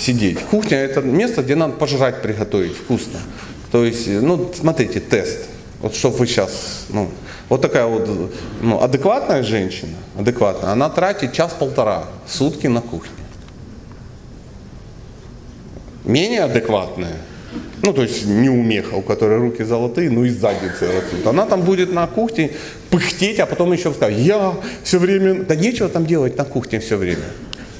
сидеть. 0.00 0.40
Кухня 0.40 0.78
это 0.78 1.00
место, 1.02 1.42
где 1.42 1.54
надо 1.54 1.74
пожрать, 1.74 2.22
приготовить 2.22 2.76
вкусно. 2.76 3.20
То 3.70 3.84
есть, 3.84 4.08
ну, 4.08 4.50
смотрите, 4.54 5.00
тест. 5.00 5.46
Вот 5.80 5.94
чтобы 5.94 6.16
вы 6.18 6.26
сейчас, 6.26 6.86
ну, 6.90 7.08
вот 7.48 7.62
такая 7.62 7.86
вот 7.86 8.08
ну, 8.60 8.82
адекватная 8.82 9.42
женщина, 9.42 9.96
адекватная, 10.18 10.72
она 10.72 10.90
тратит 10.90 11.32
час-полтора 11.32 12.04
в 12.26 12.32
сутки 12.32 12.66
на 12.66 12.80
кухне. 12.80 13.12
Менее 16.04 16.42
адекватная, 16.42 17.16
ну, 17.82 17.94
то 17.94 18.02
есть 18.02 18.26
не 18.26 18.50
умеха, 18.50 18.94
у 18.94 19.02
которой 19.02 19.38
руки 19.38 19.62
золотые, 19.62 20.10
ну 20.10 20.24
и 20.24 20.28
задницы 20.28 20.86
растут. 20.86 21.26
Она 21.26 21.46
там 21.46 21.62
будет 21.62 21.92
на 21.92 22.06
кухне 22.06 22.50
пыхтеть, 22.90 23.38
а 23.38 23.46
потом 23.46 23.72
еще 23.72 23.92
скажет, 23.92 24.18
я 24.18 24.54
все 24.82 24.98
время... 24.98 25.44
Да 25.44 25.54
нечего 25.54 25.88
там 25.88 26.04
делать 26.04 26.36
на 26.36 26.44
кухне 26.44 26.80
все 26.80 26.96
время. 26.96 27.24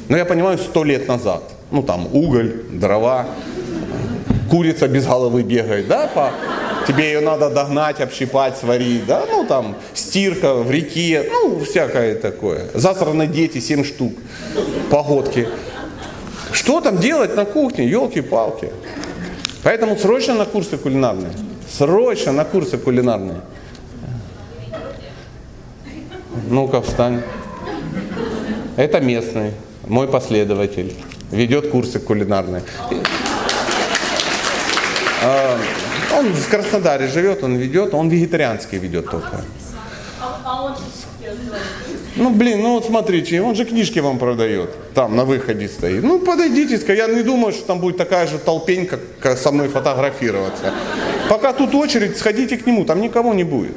Но 0.08 0.16
я 0.16 0.24
понимаю, 0.24 0.58
сто 0.58 0.84
лет 0.84 1.06
назад– 1.06 1.42
ну 1.70 1.82
там 1.82 2.08
уголь, 2.12 2.64
дрова, 2.70 3.26
курица 4.50 4.88
без 4.88 5.06
головы 5.06 5.42
бегает, 5.42 5.86
да, 5.86 6.08
по, 6.08 6.32
тебе 6.86 7.12
ее 7.12 7.20
надо 7.20 7.50
догнать, 7.50 8.00
общипать, 8.00 8.56
сварить, 8.56 9.06
да, 9.06 9.24
ну 9.30 9.46
там 9.46 9.76
стирка 9.94 10.54
в 10.54 10.70
реке, 10.70 11.28
ну 11.30 11.60
всякое 11.60 12.14
такое. 12.16 12.66
Засраны 12.74 13.26
дети, 13.26 13.60
7 13.60 13.84
штук, 13.84 14.12
погодки. 14.90 15.48
Что 16.52 16.80
там 16.80 16.98
делать 16.98 17.36
на 17.36 17.44
кухне, 17.44 17.86
елки-палки. 17.86 18.72
Поэтому 19.62 19.96
срочно 19.96 20.34
на 20.34 20.46
курсы 20.46 20.76
кулинарные. 20.76 21.30
Срочно 21.70 22.32
на 22.32 22.44
курсы 22.44 22.76
кулинарные. 22.76 23.42
Ну-ка, 26.48 26.82
встань. 26.82 27.22
Это 28.76 29.00
местный, 29.00 29.52
мой 29.86 30.08
последователь 30.08 30.96
ведет 31.30 31.70
курсы 31.70 31.98
кулинарные. 31.98 32.62
А, 35.22 35.58
он 36.18 36.32
в 36.32 36.48
Краснодаре 36.48 37.08
живет, 37.08 37.44
он 37.44 37.56
ведет, 37.56 37.94
он 37.94 38.08
вегетарианский 38.08 38.78
ведет 38.78 39.10
только. 39.10 39.42
Ну, 42.16 42.30
блин, 42.30 42.60
ну 42.62 42.74
вот 42.74 42.86
смотрите, 42.86 43.40
он 43.40 43.54
же 43.54 43.64
книжки 43.64 43.98
вам 44.00 44.18
продает, 44.18 44.70
там 44.94 45.16
на 45.16 45.24
выходе 45.24 45.68
стоит. 45.68 46.02
Ну, 46.02 46.18
подойдите, 46.18 46.80
я 46.94 47.06
не 47.06 47.22
думаю, 47.22 47.52
что 47.52 47.64
там 47.66 47.80
будет 47.80 47.96
такая 47.96 48.26
же 48.26 48.38
толпень, 48.38 48.86
как 49.20 49.38
со 49.38 49.52
мной 49.52 49.68
фотографироваться. 49.68 50.72
Пока 51.28 51.52
тут 51.52 51.74
очередь, 51.74 52.18
сходите 52.18 52.56
к 52.56 52.66
нему, 52.66 52.84
там 52.84 53.00
никого 53.00 53.32
не 53.32 53.44
будет. 53.44 53.76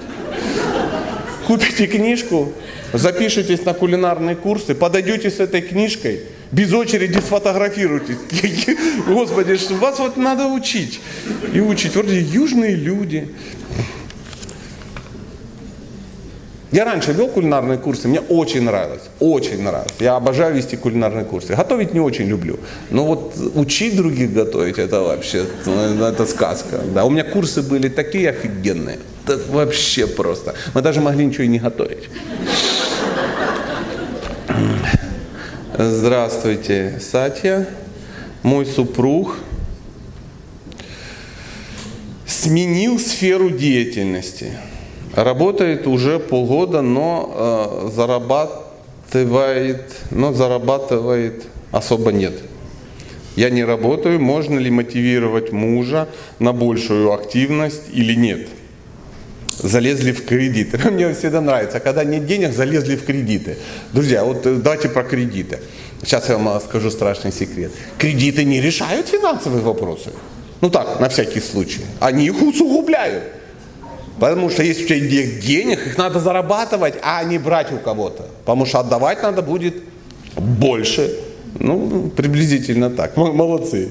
Купите 1.46 1.88
книжку, 1.88 2.54
запишитесь 2.94 3.64
на 3.66 3.74
кулинарные 3.74 4.36
курсы, 4.36 4.74
подойдете 4.74 5.30
с 5.30 5.40
этой 5.40 5.62
книжкой, 5.62 6.22
без 6.54 6.72
очереди 6.72 7.20
сфотографируйтесь. 7.20 8.18
Господи, 9.08 9.58
что 9.58 9.74
вас 9.76 10.00
вот 10.00 10.18
надо 10.18 10.46
учить. 10.46 11.00
И 11.54 11.60
учить. 11.60 11.96
Вроде 11.96 12.22
южные 12.22 12.76
люди. 12.76 13.28
Я 16.72 16.86
раньше 16.86 17.12
вел 17.14 17.28
кулинарные 17.28 17.78
курсы, 17.78 18.08
мне 18.08 18.20
очень 18.20 18.64
нравилось, 18.64 19.04
очень 19.20 19.62
нравилось. 19.62 19.94
Я 20.00 20.16
обожаю 20.16 20.56
вести 20.56 20.76
кулинарные 20.76 21.24
курсы. 21.24 21.56
Готовить 21.56 21.94
не 21.94 22.00
очень 22.00 22.26
люблю. 22.26 22.60
Но 22.90 23.06
вот 23.06 23.36
учить 23.54 23.96
других 23.96 24.34
готовить, 24.34 24.80
это 24.80 25.02
вообще, 25.02 25.46
ну, 25.68 26.04
это 26.04 26.26
сказка. 26.26 26.82
Да, 26.96 27.06
у 27.06 27.12
меня 27.12 27.24
курсы 27.24 27.62
были 27.62 27.90
такие 27.90 28.30
офигенные. 28.32 28.98
Так 29.28 29.48
вообще 29.50 30.08
просто. 30.08 30.56
Мы 30.74 30.82
даже 30.82 31.00
могли 31.00 31.26
ничего 31.26 31.44
и 31.44 31.48
не 31.48 31.60
готовить. 31.60 32.10
Здравствуйте, 35.76 37.00
Сатья. 37.02 37.66
Мой 38.44 38.64
супруг 38.64 39.38
сменил 42.28 43.00
сферу 43.00 43.50
деятельности. 43.50 44.52
Работает 45.16 45.88
уже 45.88 46.20
полгода, 46.20 46.82
но 46.82 47.88
э, 47.88 47.90
зарабатывает, 47.92 49.82
но 50.12 50.32
зарабатывает 50.32 51.46
особо 51.72 52.12
нет. 52.12 52.36
Я 53.36 53.50
не 53.50 53.64
работаю, 53.64 54.20
можно 54.20 54.60
ли 54.60 54.70
мотивировать 54.70 55.52
мужа 55.52 56.08
на 56.38 56.54
большую 56.54 57.12
активность 57.12 57.90
или 57.92 58.14
нет? 58.14 58.48
Залезли 59.64 60.12
в 60.12 60.26
кредиты. 60.26 60.78
Мне 60.92 61.14
всегда 61.14 61.42
нравится, 61.42 61.80
когда 61.80 62.04
нет 62.04 62.26
денег, 62.28 62.54
залезли 62.54 62.96
в 62.96 63.06
кредиты. 63.06 63.58
Друзья, 63.94 64.24
вот 64.24 64.46
э, 64.46 64.56
давайте 64.56 64.90
про 64.90 65.04
кредиты. 65.04 65.60
Сейчас 66.04 66.30
я 66.30 66.38
вам 66.38 66.62
скажу 66.62 66.92
страшный 66.92 67.32
секрет. 67.32 67.72
Кредиты 67.98 68.44
не 68.44 68.62
решают 68.62 69.08
финансовые 69.08 69.62
вопросы. 69.62 70.12
Ну 70.62 70.70
так, 70.70 71.00
на 71.00 71.10
всякий 71.10 71.40
случай. 71.40 71.82
Они 72.00 72.26
их 72.26 72.42
усугубляют. 72.42 73.24
Потому 74.20 74.50
что 74.50 74.64
если 74.64 74.84
у 74.84 74.88
тебя 74.88 75.00
нет 75.00 75.40
денег, 75.40 75.88
их 75.88 75.98
надо 75.98 76.20
зарабатывать, 76.20 76.96
а 77.02 77.24
не 77.24 77.40
брать 77.40 77.72
у 77.72 77.78
кого-то. 77.78 78.28
Потому 78.46 78.66
что 78.66 78.80
отдавать 78.80 79.24
надо 79.24 79.42
будет 79.42 79.76
больше. 80.36 81.12
Ну, 81.60 82.12
приблизительно 82.16 82.90
так. 82.90 83.18
Молодцы. 83.18 83.90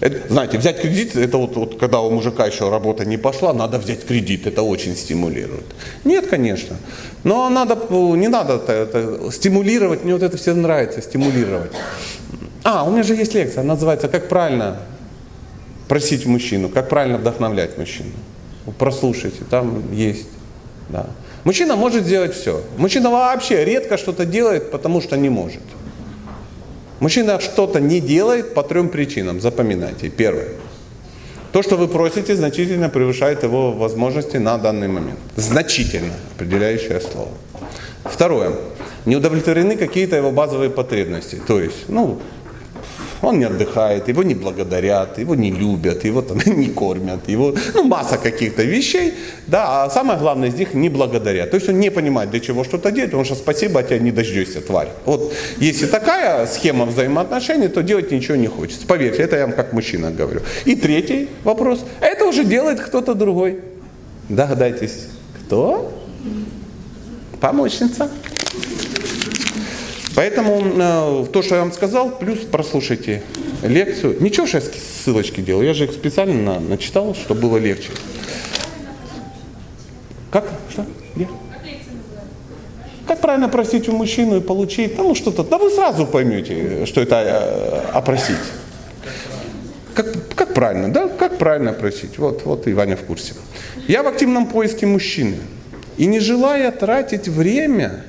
Это, 0.00 0.28
знаете, 0.28 0.58
взять 0.58 0.80
кредит, 0.80 1.16
это 1.16 1.38
вот, 1.38 1.56
вот 1.56 1.78
когда 1.78 2.00
у 2.00 2.10
мужика 2.10 2.46
еще 2.46 2.68
работа 2.68 3.04
не 3.04 3.16
пошла, 3.16 3.52
надо 3.52 3.78
взять 3.78 4.04
кредит, 4.04 4.46
это 4.46 4.62
очень 4.62 4.96
стимулирует. 4.96 5.64
Нет, 6.04 6.26
конечно. 6.26 6.76
Но 7.22 7.48
надо, 7.48 7.78
не 8.16 8.28
надо 8.28 8.54
это, 8.54 8.72
это 8.72 9.30
стимулировать, 9.30 10.04
мне 10.04 10.12
вот 10.12 10.22
это 10.22 10.36
все 10.36 10.52
нравится, 10.52 11.00
стимулировать. 11.00 11.72
А, 12.64 12.84
у 12.84 12.90
меня 12.90 13.02
же 13.02 13.14
есть 13.14 13.34
лекция, 13.34 13.60
она 13.60 13.74
называется 13.74 14.08
«Как 14.08 14.28
правильно 14.28 14.78
просить 15.88 16.26
мужчину, 16.26 16.68
как 16.68 16.88
правильно 16.88 17.18
вдохновлять 17.18 17.78
мужчину». 17.78 18.10
Прослушайте, 18.78 19.44
там 19.48 19.92
есть. 19.92 20.26
Да. 20.88 21.06
Мужчина 21.44 21.76
может 21.76 22.04
сделать 22.04 22.34
все. 22.34 22.62
Мужчина 22.78 23.10
вообще 23.10 23.64
редко 23.64 23.98
что-то 23.98 24.24
делает, 24.24 24.70
потому 24.70 25.02
что 25.02 25.16
не 25.16 25.28
может. 25.28 25.62
Мужчина 27.00 27.40
что-то 27.40 27.80
не 27.80 28.00
делает 28.00 28.54
по 28.54 28.62
трем 28.62 28.88
причинам. 28.88 29.40
Запоминайте. 29.40 30.08
Первое. 30.08 30.48
То, 31.52 31.62
что 31.62 31.76
вы 31.76 31.86
просите, 31.86 32.34
значительно 32.34 32.88
превышает 32.88 33.42
его 33.42 33.72
возможности 33.72 34.38
на 34.38 34.58
данный 34.58 34.88
момент. 34.88 35.18
Значительно. 35.36 36.14
Определяющее 36.34 37.00
слово. 37.00 37.28
Второе. 38.04 38.52
Не 39.04 39.16
удовлетворены 39.16 39.76
какие-то 39.76 40.16
его 40.16 40.30
базовые 40.30 40.70
потребности. 40.70 41.40
То 41.46 41.60
есть, 41.60 41.88
ну, 41.88 42.18
он 43.24 43.38
не 43.38 43.44
отдыхает, 43.44 44.08
его 44.08 44.22
не 44.22 44.34
благодарят, 44.34 45.18
его 45.18 45.34
не 45.34 45.50
любят, 45.50 46.04
его 46.04 46.22
там 46.22 46.38
не 46.46 46.66
кормят, 46.66 47.28
его, 47.28 47.54
ну, 47.74 47.84
масса 47.84 48.18
каких-то 48.18 48.62
вещей, 48.62 49.14
да, 49.46 49.84
а 49.84 49.90
самое 49.90 50.18
главное 50.18 50.48
из 50.48 50.54
них 50.54 50.74
не 50.74 50.88
благодарят. 50.88 51.50
То 51.50 51.56
есть 51.56 51.68
он 51.68 51.80
не 51.80 51.90
понимает, 51.90 52.30
для 52.30 52.40
чего 52.40 52.64
что-то 52.64 52.90
делать, 52.90 53.10
потому 53.10 53.24
что 53.24 53.34
спасибо, 53.34 53.80
от 53.80 53.88
тебя 53.88 53.98
не 53.98 54.12
дождешься, 54.12 54.60
тварь. 54.60 54.88
Вот 55.04 55.32
если 55.58 55.86
такая 55.86 56.46
схема 56.46 56.86
взаимоотношений, 56.86 57.68
то 57.68 57.82
делать 57.82 58.10
ничего 58.10 58.36
не 58.36 58.48
хочется. 58.48 58.86
Поверьте, 58.86 59.22
это 59.22 59.36
я 59.36 59.46
вам 59.46 59.54
как 59.54 59.72
мужчина 59.72 60.10
говорю. 60.10 60.40
И 60.64 60.74
третий 60.74 61.28
вопрос, 61.44 61.84
это 62.00 62.24
уже 62.24 62.44
делает 62.44 62.80
кто-то 62.80 63.14
другой. 63.14 63.60
Догадайтесь, 64.28 65.08
кто? 65.46 65.92
Помощница. 67.40 68.08
Поэтому 70.14 70.62
э, 70.62 71.26
то, 71.32 71.42
что 71.42 71.56
я 71.56 71.62
вам 71.62 71.72
сказал, 71.72 72.10
плюс 72.10 72.40
прослушайте 72.40 73.22
лекцию. 73.62 74.16
Ничего, 74.20 74.46
что 74.46 74.58
я 74.58 74.62
ссылочки 74.62 75.40
делал, 75.40 75.62
я 75.62 75.74
же 75.74 75.84
их 75.84 75.92
специально 75.92 76.60
начитал, 76.60 77.14
чтобы 77.14 77.42
было 77.42 77.56
легче. 77.56 77.90
Как? 80.30 80.44
Что? 80.70 80.86
Где? 81.16 81.28
Как 83.06 83.20
правильно 83.20 83.48
просить 83.48 83.88
у 83.88 83.92
мужчины 83.92 84.38
и 84.38 84.40
получить? 84.40 84.96
Ну, 84.96 85.14
что-то. 85.14 85.44
Да 85.44 85.58
вы 85.58 85.70
сразу 85.70 86.06
поймете, 86.06 86.86
что 86.86 87.00
это 87.00 87.16
э, 87.16 87.90
опросить. 87.92 88.36
Как, 89.94 90.06
как 90.34 90.54
правильно, 90.54 90.92
да? 90.92 91.08
Как 91.08 91.38
правильно 91.38 91.72
просить? 91.72 92.18
Вот, 92.18 92.44
вот 92.44 92.66
и 92.66 92.72
Ваня 92.72 92.96
в 92.96 93.02
курсе. 93.02 93.34
Я 93.88 94.02
в 94.02 94.06
активном 94.06 94.46
поиске 94.46 94.86
мужчины. 94.86 95.36
И 95.96 96.06
не 96.06 96.20
желая 96.20 96.72
тратить 96.72 97.28
время, 97.28 98.04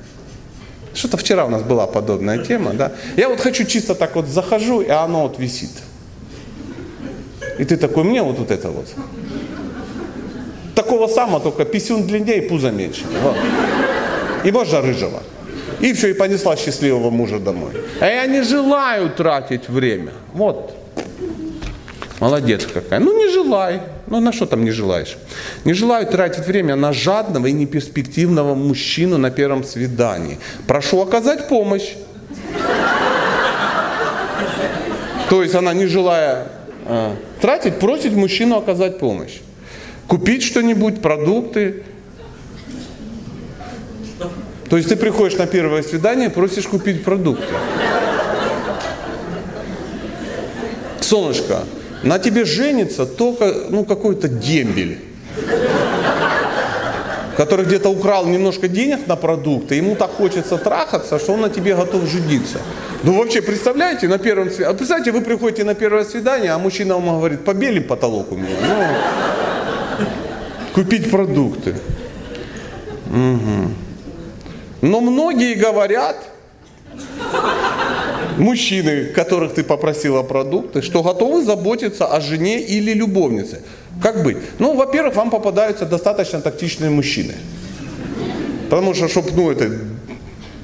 что-то 0.96 1.16
вчера 1.16 1.44
у 1.44 1.50
нас 1.50 1.62
была 1.62 1.86
подобная 1.86 2.38
тема, 2.38 2.72
да? 2.72 2.92
Я 3.16 3.28
вот 3.28 3.40
хочу 3.40 3.64
чисто 3.64 3.94
так 3.94 4.16
вот 4.16 4.26
захожу, 4.26 4.80
и 4.80 4.88
оно 4.88 5.22
вот 5.22 5.38
висит. 5.38 5.70
И 7.58 7.64
ты 7.64 7.76
такой, 7.76 8.04
мне 8.04 8.22
вот, 8.22 8.38
вот 8.38 8.50
это 8.50 8.70
вот. 8.70 8.86
Такого 10.74 11.06
самого, 11.06 11.40
только 11.40 11.64
писюн 11.64 12.06
длиннее, 12.06 12.42
пузо 12.42 12.70
меньше. 12.70 13.04
Вот. 13.22 13.36
И 14.44 14.50
можно 14.50 14.80
рыжего. 14.80 15.22
И 15.80 15.92
все, 15.92 16.08
и 16.08 16.12
понесла 16.14 16.56
счастливого 16.56 17.10
мужа 17.10 17.38
домой. 17.38 17.72
А 18.00 18.06
я 18.06 18.26
не 18.26 18.42
желаю 18.42 19.10
тратить 19.10 19.68
время. 19.68 20.12
Вот. 20.32 20.74
Молодец 22.20 22.66
какая. 22.72 23.00
Ну 23.00 23.16
не 23.16 23.32
желай. 23.32 23.80
Ну 24.08 24.20
на 24.20 24.32
что 24.32 24.46
там 24.46 24.64
не 24.64 24.70
желаешь? 24.70 25.16
Не 25.64 25.72
желаю 25.72 26.06
тратить 26.06 26.46
время 26.46 26.76
на 26.76 26.92
жадного 26.92 27.46
и 27.46 27.52
неперспективного 27.52 28.54
мужчину 28.54 29.18
на 29.18 29.30
первом 29.30 29.64
свидании. 29.64 30.38
Прошу 30.66 31.00
оказать 31.00 31.48
помощь. 31.48 31.94
То 35.28 35.42
есть 35.42 35.56
она 35.56 35.74
не 35.74 35.86
желая 35.86 36.46
э, 36.84 37.16
тратить, 37.40 37.80
просит 37.80 38.12
мужчину 38.12 38.56
оказать 38.56 39.00
помощь. 39.00 39.40
Купить 40.06 40.44
что-нибудь, 40.44 41.02
продукты. 41.02 41.82
То 44.70 44.76
есть 44.76 44.88
ты 44.88 44.94
приходишь 44.96 45.36
на 45.36 45.46
первое 45.46 45.82
свидание, 45.82 46.30
просишь 46.30 46.66
купить 46.66 47.02
продукты. 47.02 47.54
Солнышко, 51.00 51.64
на 52.06 52.18
тебе 52.18 52.44
женится 52.44 53.04
только 53.04 53.52
ну, 53.68 53.84
какой-то 53.84 54.28
дембель, 54.28 54.98
который 57.36 57.66
где-то 57.66 57.88
украл 57.88 58.26
немножко 58.26 58.68
денег 58.68 59.06
на 59.06 59.16
продукты, 59.16 59.74
ему 59.74 59.96
так 59.96 60.12
хочется 60.12 60.56
трахаться, 60.56 61.18
что 61.18 61.32
он 61.32 61.40
на 61.40 61.50
тебе 61.50 61.74
готов 61.74 62.08
жениться. 62.08 62.58
Ну 63.02 63.18
вообще, 63.18 63.42
представляете, 63.42 64.08
на 64.08 64.18
первом 64.18 64.50
свидании, 64.50 64.76
представьте, 64.76 65.12
вы 65.12 65.20
приходите 65.20 65.64
на 65.64 65.74
первое 65.74 66.04
свидание, 66.04 66.52
а 66.52 66.58
мужчина 66.58 66.94
вам 66.94 67.18
говорит, 67.18 67.44
побели 67.44 67.80
потолок 67.80 68.32
у 68.32 68.36
меня. 68.36 68.56
Ну, 69.98 70.06
купить 70.74 71.10
продукты. 71.10 71.74
Угу. 73.10 73.70
Но 74.82 75.00
многие 75.00 75.54
говорят, 75.54 76.16
мужчины, 78.38 79.06
которых 79.06 79.54
ты 79.54 79.64
попросила 79.64 80.22
продукты, 80.22 80.82
что 80.82 81.02
готовы 81.02 81.44
заботиться 81.44 82.06
о 82.06 82.20
жене 82.20 82.60
или 82.60 82.92
любовнице. 82.92 83.62
Как 84.02 84.22
быть? 84.22 84.36
Ну, 84.58 84.74
во-первых, 84.74 85.14
вам 85.16 85.30
попадаются 85.30 85.86
достаточно 85.86 86.40
тактичные 86.40 86.90
мужчины. 86.90 87.34
Потому 88.68 88.94
что, 88.94 89.08
чтобы, 89.08 89.30
ну, 89.34 89.50
это 89.50 89.70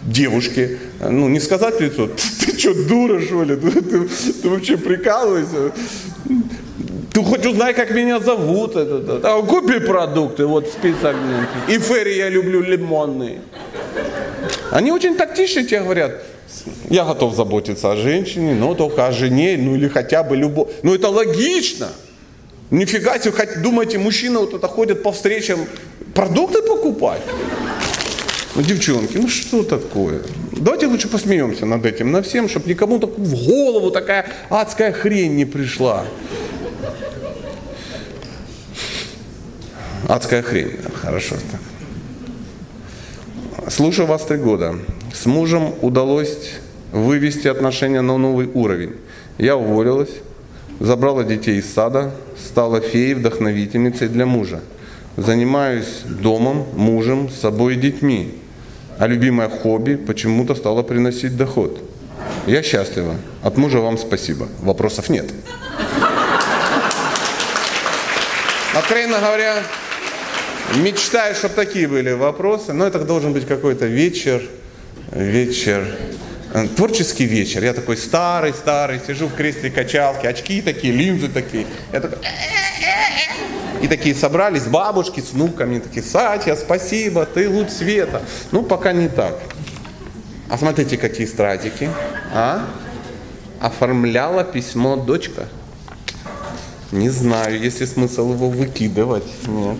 девушке, 0.03 0.79
ну, 1.01 1.29
не 1.29 1.41
сказать 1.41 1.81
лицо, 1.81 2.09
ты, 2.09 2.53
ты 2.53 2.59
что, 2.59 2.75
дура, 2.75 3.21
что 3.21 3.45
ли? 3.45 3.57
Ты, 3.57 3.71
ты, 3.81 4.09
ты 4.43 4.49
вообще 4.49 4.77
прикалываешься? 4.77 5.73
Ты 7.13 7.23
хоть 7.23 7.47
узнай, 7.47 7.75
как 7.75 7.91
меня 7.91 8.19
зовут. 8.21 8.75
Это, 8.75 8.97
это. 8.97 9.21
А, 9.23 9.43
купи 9.43 9.81
продукты, 9.81 10.47
вот 10.47 10.67
список. 10.69 11.15
И 11.69 11.79
ферри 11.79 12.17
я 12.17 12.29
люблю 12.29 12.63
лимонные. 12.63 13.41
Они 14.71 14.91
очень 14.91 15.17
тактично 15.17 15.65
тебе 15.65 15.81
говорят, 15.81 16.23
я 16.91 17.05
готов 17.05 17.35
заботиться 17.35 17.93
о 17.93 17.97
женщине, 17.97 18.55
но 18.55 18.75
только 18.75 19.07
о 19.07 19.13
жене, 19.13 19.57
ну 19.59 19.75
или 19.75 19.89
хотя 19.89 20.23
бы 20.23 20.37
любовь. 20.37 20.69
Ну 20.83 20.95
это 20.95 21.09
логично. 21.09 21.89
Нифига 22.71 23.19
себе, 23.19 23.33
думаете, 23.63 23.99
мужчина 23.99 24.41
вот 24.41 24.55
это 24.55 24.67
ходит 24.69 25.03
по 25.03 25.13
встречам 25.13 25.61
продукты 26.15 26.63
покупать? 26.63 27.23
Ну, 28.55 28.63
девчонки, 28.63 29.17
ну 29.17 29.29
что 29.29 29.63
такое? 29.63 30.23
Давайте 30.53 30.87
лучше 30.87 31.09
посмеемся 31.09 31.65
над 31.65 31.87
этим, 31.87 32.13
на 32.13 32.23
всем, 32.23 32.49
чтобы 32.49 32.69
никому 32.69 32.99
так 32.99 33.11
в 33.19 33.47
голову 33.47 33.91
такая 33.91 34.27
адская 34.51 34.93
хрень 34.93 35.37
не 35.37 35.47
пришла. 35.47 36.05
Адская 40.09 40.43
хрень, 40.43 40.77
хорошо. 40.95 41.37
Слушаю 43.69 44.07
вас 44.07 44.25
три 44.27 44.37
года. 44.37 44.77
С 45.13 45.27
мужем 45.27 45.75
удалось 45.83 46.53
вывести 46.91 47.47
отношения 47.49 48.01
на 48.01 48.17
новый 48.17 48.49
уровень. 48.53 48.97
Я 49.39 49.57
уволилась, 49.57 50.11
забрала 50.81 51.23
детей 51.23 51.59
из 51.59 51.73
сада, 51.73 52.13
стала 52.39 52.81
феей, 52.81 53.15
вдохновительницей 53.15 54.09
для 54.09 54.27
мужа. 54.27 54.61
Занимаюсь 55.17 56.03
домом, 56.05 56.67
мужем, 56.75 57.29
собой 57.31 57.75
и 57.75 57.79
детьми. 57.79 58.35
А 58.99 59.07
любимое 59.07 59.49
хобби 59.49 59.97
почему-то 59.97 60.55
стало 60.55 60.83
приносить 60.83 61.37
доход. 61.37 61.79
Я 62.47 62.63
счастлива. 62.63 63.17
От 63.43 63.57
мужа 63.57 63.81
вам 63.81 63.99
спасибо. 63.99 64.49
Вопросов 64.61 65.09
нет. 65.11 65.27
Откровенно 68.75 69.19
говоря, 69.19 69.63
мечтаю, 70.77 71.35
чтобы 71.35 71.55
такие 71.55 71.87
были 71.87 72.13
вопросы, 72.13 72.73
но 72.73 72.87
это 72.87 72.99
должен 73.01 73.35
быть 73.35 73.47
какой-то 73.47 73.87
вечер, 73.87 74.43
вечер, 75.13 75.87
э, 76.53 76.67
творческий 76.69 77.25
вечер. 77.25 77.63
Я 77.63 77.75
такой 77.75 77.97
старый, 77.97 78.53
старый, 78.53 79.01
сижу 79.07 79.29
в 79.29 79.35
кресле 79.35 79.71
качалки, 79.71 80.27
очки 80.27 80.63
такие, 80.63 80.93
линзы 80.93 81.29
такие. 81.29 81.67
Я 81.93 82.01
такой... 82.01 82.19
И 83.83 83.89
такие 83.89 84.15
собрались 84.15 84.65
бабушки 84.65 85.21
с 85.21 85.33
внуками, 85.33 85.81
такие, 85.81 86.05
Сатя, 86.05 86.55
спасибо, 86.57 87.27
ты 87.27 87.49
луч 87.49 87.69
света. 87.69 88.23
Ну, 88.53 88.63
пока 88.63 88.93
не 88.93 89.09
так. 89.09 89.37
А 90.49 90.57
смотрите, 90.57 90.97
какие 90.97 91.27
стратики. 91.27 91.91
А? 92.33 92.65
Оформляла 93.61 94.45
письмо 94.45 94.97
дочка. 94.97 95.49
Не 96.93 97.09
знаю, 97.09 97.59
есть 97.59 97.81
ли 97.81 97.87
смысл 97.87 98.35
его 98.35 98.51
выкидывать. 98.51 99.25
Нет. 99.47 99.79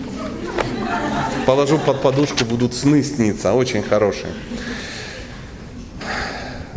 Положу 1.45 1.77
под 1.77 2.01
подушку, 2.01 2.45
будут 2.45 2.73
сны 2.73 3.03
сниться, 3.03 3.53
очень 3.53 3.83
хорошие. 3.83 4.33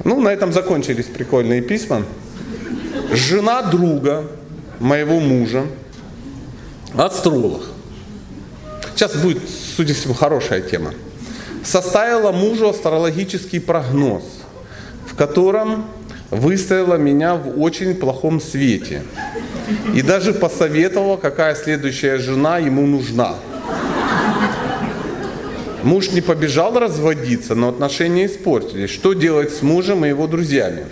Ну, 0.04 0.20
на 0.20 0.28
этом 0.28 0.52
закончились 0.52 1.06
прикольные 1.06 1.62
письма. 1.62 2.04
Жена 3.12 3.62
друга 3.62 4.26
моего 4.78 5.20
мужа, 5.20 5.64
астролог. 6.96 7.62
Сейчас 8.94 9.14
будет, 9.16 9.42
судя 9.76 9.94
по 9.94 10.00
всему, 10.00 10.14
хорошая 10.14 10.60
тема. 10.60 10.92
Составила 11.62 12.32
мужу 12.32 12.68
астрологический 12.68 13.60
прогноз, 13.60 14.22
в 15.06 15.14
котором 15.14 15.86
выставила 16.30 16.94
меня 16.96 17.34
в 17.34 17.60
очень 17.60 17.94
плохом 17.94 18.40
свете. 18.40 19.02
И 19.94 20.02
даже 20.02 20.32
посоветовала, 20.32 21.16
какая 21.16 21.54
следующая 21.54 22.18
жена 22.18 22.58
ему 22.58 22.86
нужна. 22.86 23.34
Муж 25.86 26.10
не 26.10 26.20
побежал 26.20 26.76
разводиться, 26.76 27.54
но 27.54 27.68
отношения 27.68 28.26
испортились. 28.26 28.90
Что 28.90 29.12
делать 29.12 29.54
с 29.54 29.62
мужем 29.62 30.04
и 30.04 30.08
его 30.08 30.26
друзьями? 30.26 30.84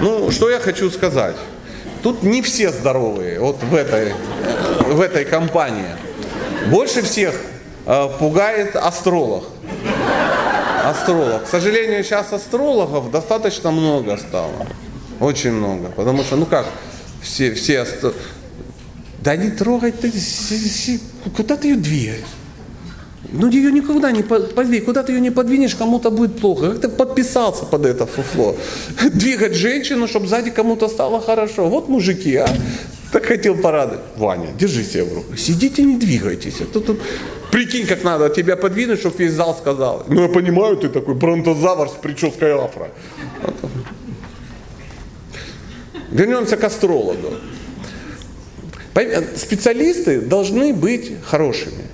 Ну, 0.00 0.30
что 0.30 0.48
я 0.48 0.58
хочу 0.58 0.90
сказать. 0.90 1.36
Тут 2.02 2.22
не 2.22 2.40
все 2.40 2.70
здоровые, 2.70 3.40
вот 3.40 3.62
в 3.62 3.74
этой, 3.74 4.14
в 4.86 5.02
этой 5.02 5.26
компании. 5.26 5.94
Больше 6.68 7.02
всех 7.02 7.34
э, 7.84 8.08
пугает 8.18 8.74
астролог. 8.74 9.44
Астролог. 10.82 11.44
К 11.44 11.46
сожалению, 11.46 12.02
сейчас 12.02 12.32
астрологов 12.32 13.10
достаточно 13.10 13.70
много 13.70 14.16
стало. 14.16 14.66
Очень 15.20 15.52
много. 15.52 15.90
Потому 15.90 16.22
что, 16.22 16.36
ну 16.36 16.46
как, 16.46 16.64
все, 17.20 17.52
все. 17.52 17.84
Да 19.22 19.36
не 19.36 19.50
трогай 19.50 19.92
ты, 19.92 20.12
куда 21.36 21.56
ты 21.56 21.68
ее 21.68 21.76
двигаешь? 21.76 22.24
Ну 23.32 23.48
ее 23.48 23.70
никуда 23.70 24.10
не 24.10 24.22
подвинь, 24.22 24.82
куда 24.82 25.02
ты 25.02 25.12
ее 25.12 25.20
не 25.20 25.30
подвинешь, 25.30 25.74
кому-то 25.74 26.10
будет 26.10 26.40
плохо. 26.40 26.70
Как 26.70 26.80
ты 26.80 26.88
подписался 26.88 27.64
под 27.64 27.86
это 27.86 28.06
фуфло? 28.06 28.56
Двигать 29.12 29.54
женщину, 29.54 30.08
чтобы 30.08 30.26
сзади 30.26 30.50
кому-то 30.50 30.88
стало 30.88 31.20
хорошо. 31.20 31.68
Вот 31.68 31.88
мужики, 31.88 32.36
а. 32.36 32.48
Так 33.12 33.26
хотел 33.26 33.56
порадовать. 33.56 34.00
Ваня, 34.16 34.48
держи 34.58 34.84
себя 34.84 35.04
в 35.04 35.14
руку. 35.14 35.36
Сидите, 35.36 35.82
не 35.82 35.96
двигайтесь. 35.96 36.60
А 36.60 36.64
то 36.64 36.80
тут 36.80 37.00
Прикинь, 37.50 37.86
как 37.86 38.04
надо 38.04 38.28
тебя 38.28 38.56
подвинуть, 38.56 39.00
чтобы 39.00 39.16
весь 39.18 39.32
зал 39.32 39.56
сказал. 39.56 40.04
Ну, 40.08 40.22
я 40.22 40.28
понимаю, 40.28 40.76
ты 40.76 40.88
такой 40.88 41.14
бронтозавр 41.14 41.88
с 41.88 41.92
прической 41.92 42.52
афро. 42.52 42.90
Вернемся 46.10 46.56
к 46.56 46.64
астрологу. 46.64 47.34
Специалисты 49.36 50.20
должны 50.20 50.72
быть 50.72 51.12
хорошими. 51.24 51.84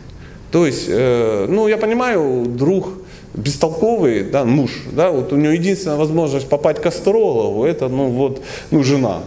То 0.50 0.66
есть, 0.66 0.86
э, 0.88 1.46
ну, 1.48 1.68
я 1.68 1.76
понимаю, 1.76 2.46
друг 2.46 2.88
бестолковый, 3.34 4.22
да, 4.24 4.44
муж, 4.44 4.70
да, 4.92 5.10
вот 5.10 5.32
у 5.32 5.36
него 5.36 5.52
единственная 5.52 5.96
возможность 5.96 6.48
попасть 6.48 6.80
к 6.80 6.86
астрологу, 6.86 7.64
это, 7.64 7.88
ну, 7.88 8.08
вот, 8.08 8.42
ну, 8.70 8.82
жена. 8.82 9.22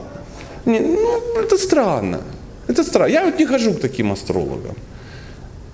Не, 0.66 0.80
ну, 0.80 1.22
это 1.40 1.58
странно. 1.58 2.22
Это 2.68 2.84
странно. 2.84 3.12
Я 3.12 3.26
вот 3.26 3.40
не 3.40 3.46
хожу 3.46 3.74
к 3.74 3.80
таким 3.80 4.12
астрологам. 4.12 4.76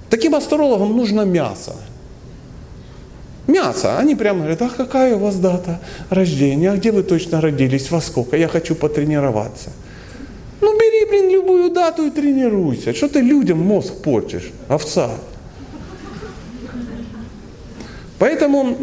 Таким 0.09 0.35
астрологам 0.35 0.95
нужно 0.95 1.21
мясо. 1.21 1.75
Мясо. 3.47 3.97
Они 3.97 4.15
прямо 4.15 4.39
говорят, 4.39 4.61
а 4.61 4.69
какая 4.69 5.15
у 5.15 5.19
вас 5.19 5.35
дата 5.35 5.79
рождения, 6.09 6.71
а 6.71 6.77
где 6.77 6.91
вы 6.91 7.03
точно 7.03 7.41
родились, 7.41 7.91
во 7.91 8.01
сколько, 8.01 8.37
я 8.37 8.47
хочу 8.47 8.75
потренироваться. 8.75 9.71
Блин, 11.15 11.29
любую 11.29 11.69
дату 11.69 12.07
и 12.07 12.09
тренируйся. 12.09 12.93
Что 12.93 13.07
ты 13.07 13.21
людям 13.21 13.59
мозг 13.59 13.93
портишь, 14.03 14.51
овца? 14.67 15.11
Поэтому 18.19 18.75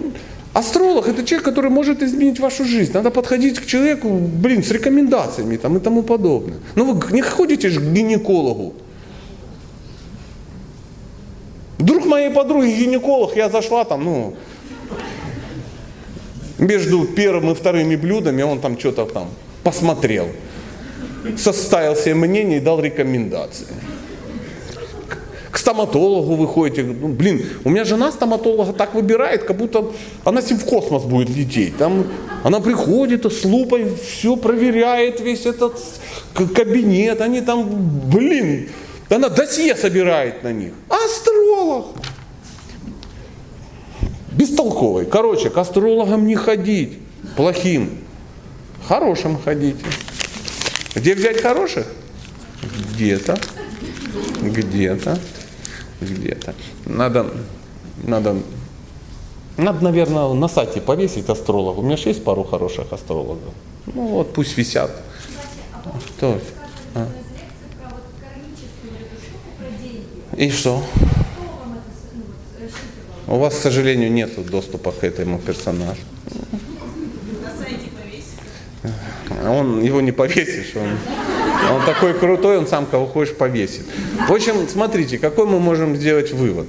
астролог 0.55 1.09
это 1.09 1.25
человек, 1.25 1.45
который 1.45 1.71
может 1.71 2.03
изменить 2.03 2.41
вашу 2.41 2.65
жизнь. 2.65 2.93
Надо 2.95 3.11
подходить 3.11 3.61
к 3.61 3.67
человеку, 3.67 4.09
блин, 4.09 4.63
с 4.63 4.71
рекомендациями 4.71 5.57
там, 5.57 5.77
и 5.77 5.81
тому 5.81 6.03
подобное. 6.03 6.59
Ну 6.75 6.95
вы 6.95 7.13
не 7.13 7.21
ходите 7.21 7.69
же 7.69 7.81
к 7.81 7.85
гинекологу. 7.93 8.73
Друг 11.79 12.07
моей 12.07 12.31
подруги 12.31 12.71
гинеколог, 12.71 13.37
я 13.37 13.51
зашла 13.51 13.85
там, 13.85 14.05
ну, 14.05 14.37
между 16.59 17.05
первым 17.05 17.51
и 17.51 17.55
вторыми 17.55 17.97
блюдами 17.97 18.43
он 18.43 18.61
там 18.61 18.79
что-то 18.79 19.05
там 19.05 19.29
посмотрел, 19.65 20.29
составил 21.37 21.97
себе 21.97 22.15
мнение 22.15 22.59
и 22.59 22.61
дал 22.61 22.81
рекомендации. 22.81 23.67
К 25.51 25.59
стоматологу 25.59 26.35
вы 26.35 26.47
ходите, 26.47 26.83
ну, 26.83 27.09
блин, 27.09 27.45
у 27.65 27.71
меня 27.71 27.85
жена 27.85 28.11
стоматолога 28.11 28.73
так 28.73 28.95
выбирает, 28.95 29.45
как 29.45 29.59
будто 29.59 29.85
она 30.25 30.41
с 30.41 30.49
ним 30.49 30.59
в 30.59 30.65
космос 30.65 31.03
будет 31.03 31.29
лететь. 31.29 31.77
Там 31.77 32.07
она 32.43 32.61
приходит 32.61 33.31
с 33.31 33.45
лупой, 33.45 33.95
все 33.97 34.37
проверяет, 34.37 35.21
весь 35.21 35.45
этот 35.45 35.79
кабинет, 36.35 37.21
они 37.21 37.43
там, 37.43 37.69
блин, 38.11 38.71
она 39.11 39.29
досье 39.29 39.77
собирает 39.77 40.43
на 40.43 40.53
них. 40.53 40.73
Астролог. 40.89 41.87
Бестолковый. 44.33 45.05
Короче, 45.05 45.51
к 45.51 45.59
астрологам 45.59 46.27
не 46.27 46.35
ходить. 46.35 46.99
Плохим. 47.37 47.99
Хорошим 48.89 49.39
ходите. 49.39 49.85
Где 50.95 51.15
взять 51.15 51.41
хороших? 51.41 51.87
Где-то. 52.93 53.39
Где-то. 54.43 55.19
Где-то. 56.01 56.55
Надо, 56.87 57.31
надо, 58.05 58.37
надо, 59.57 59.85
наверное, 59.85 60.33
на 60.35 60.49
сайте 60.49 60.81
повесить 60.81 61.29
астролог. 61.29 61.79
У 61.79 61.83
меня 61.83 61.97
же 61.97 62.09
есть 62.09 62.25
пару 62.25 62.45
хороших 62.45 62.93
астрологов. 62.93 63.55
Ну 63.87 64.07
вот, 64.09 64.33
пусть 64.33 64.57
висят. 64.57 64.91
Что? 66.17 66.39
А? 66.95 67.09
И 70.37 70.51
что? 70.51 70.83
У 73.29 73.39
вас, 73.39 73.55
к 73.55 73.63
сожалению, 73.63 74.13
нет 74.13 74.45
доступа 74.51 74.93
к 74.93 75.05
этому 75.05 75.39
персонажу. 75.39 76.01
Он 79.49 79.83
его 79.83 80.01
не 80.01 80.13
повесишь, 80.13 80.73
он, 80.77 81.77
он 81.77 81.85
такой 81.87 82.15
крутой, 82.15 82.59
он 82.59 82.67
сам 82.67 82.87
кого 82.87 83.07
хочешь 83.07 83.35
повесит. 83.35 83.85
В 84.29 84.33
общем, 84.33 84.69
смотрите, 84.69 85.19
какой 85.19 85.47
мы 85.47 85.59
можем 85.59 85.97
сделать 85.97 86.33
вывод. 86.33 86.67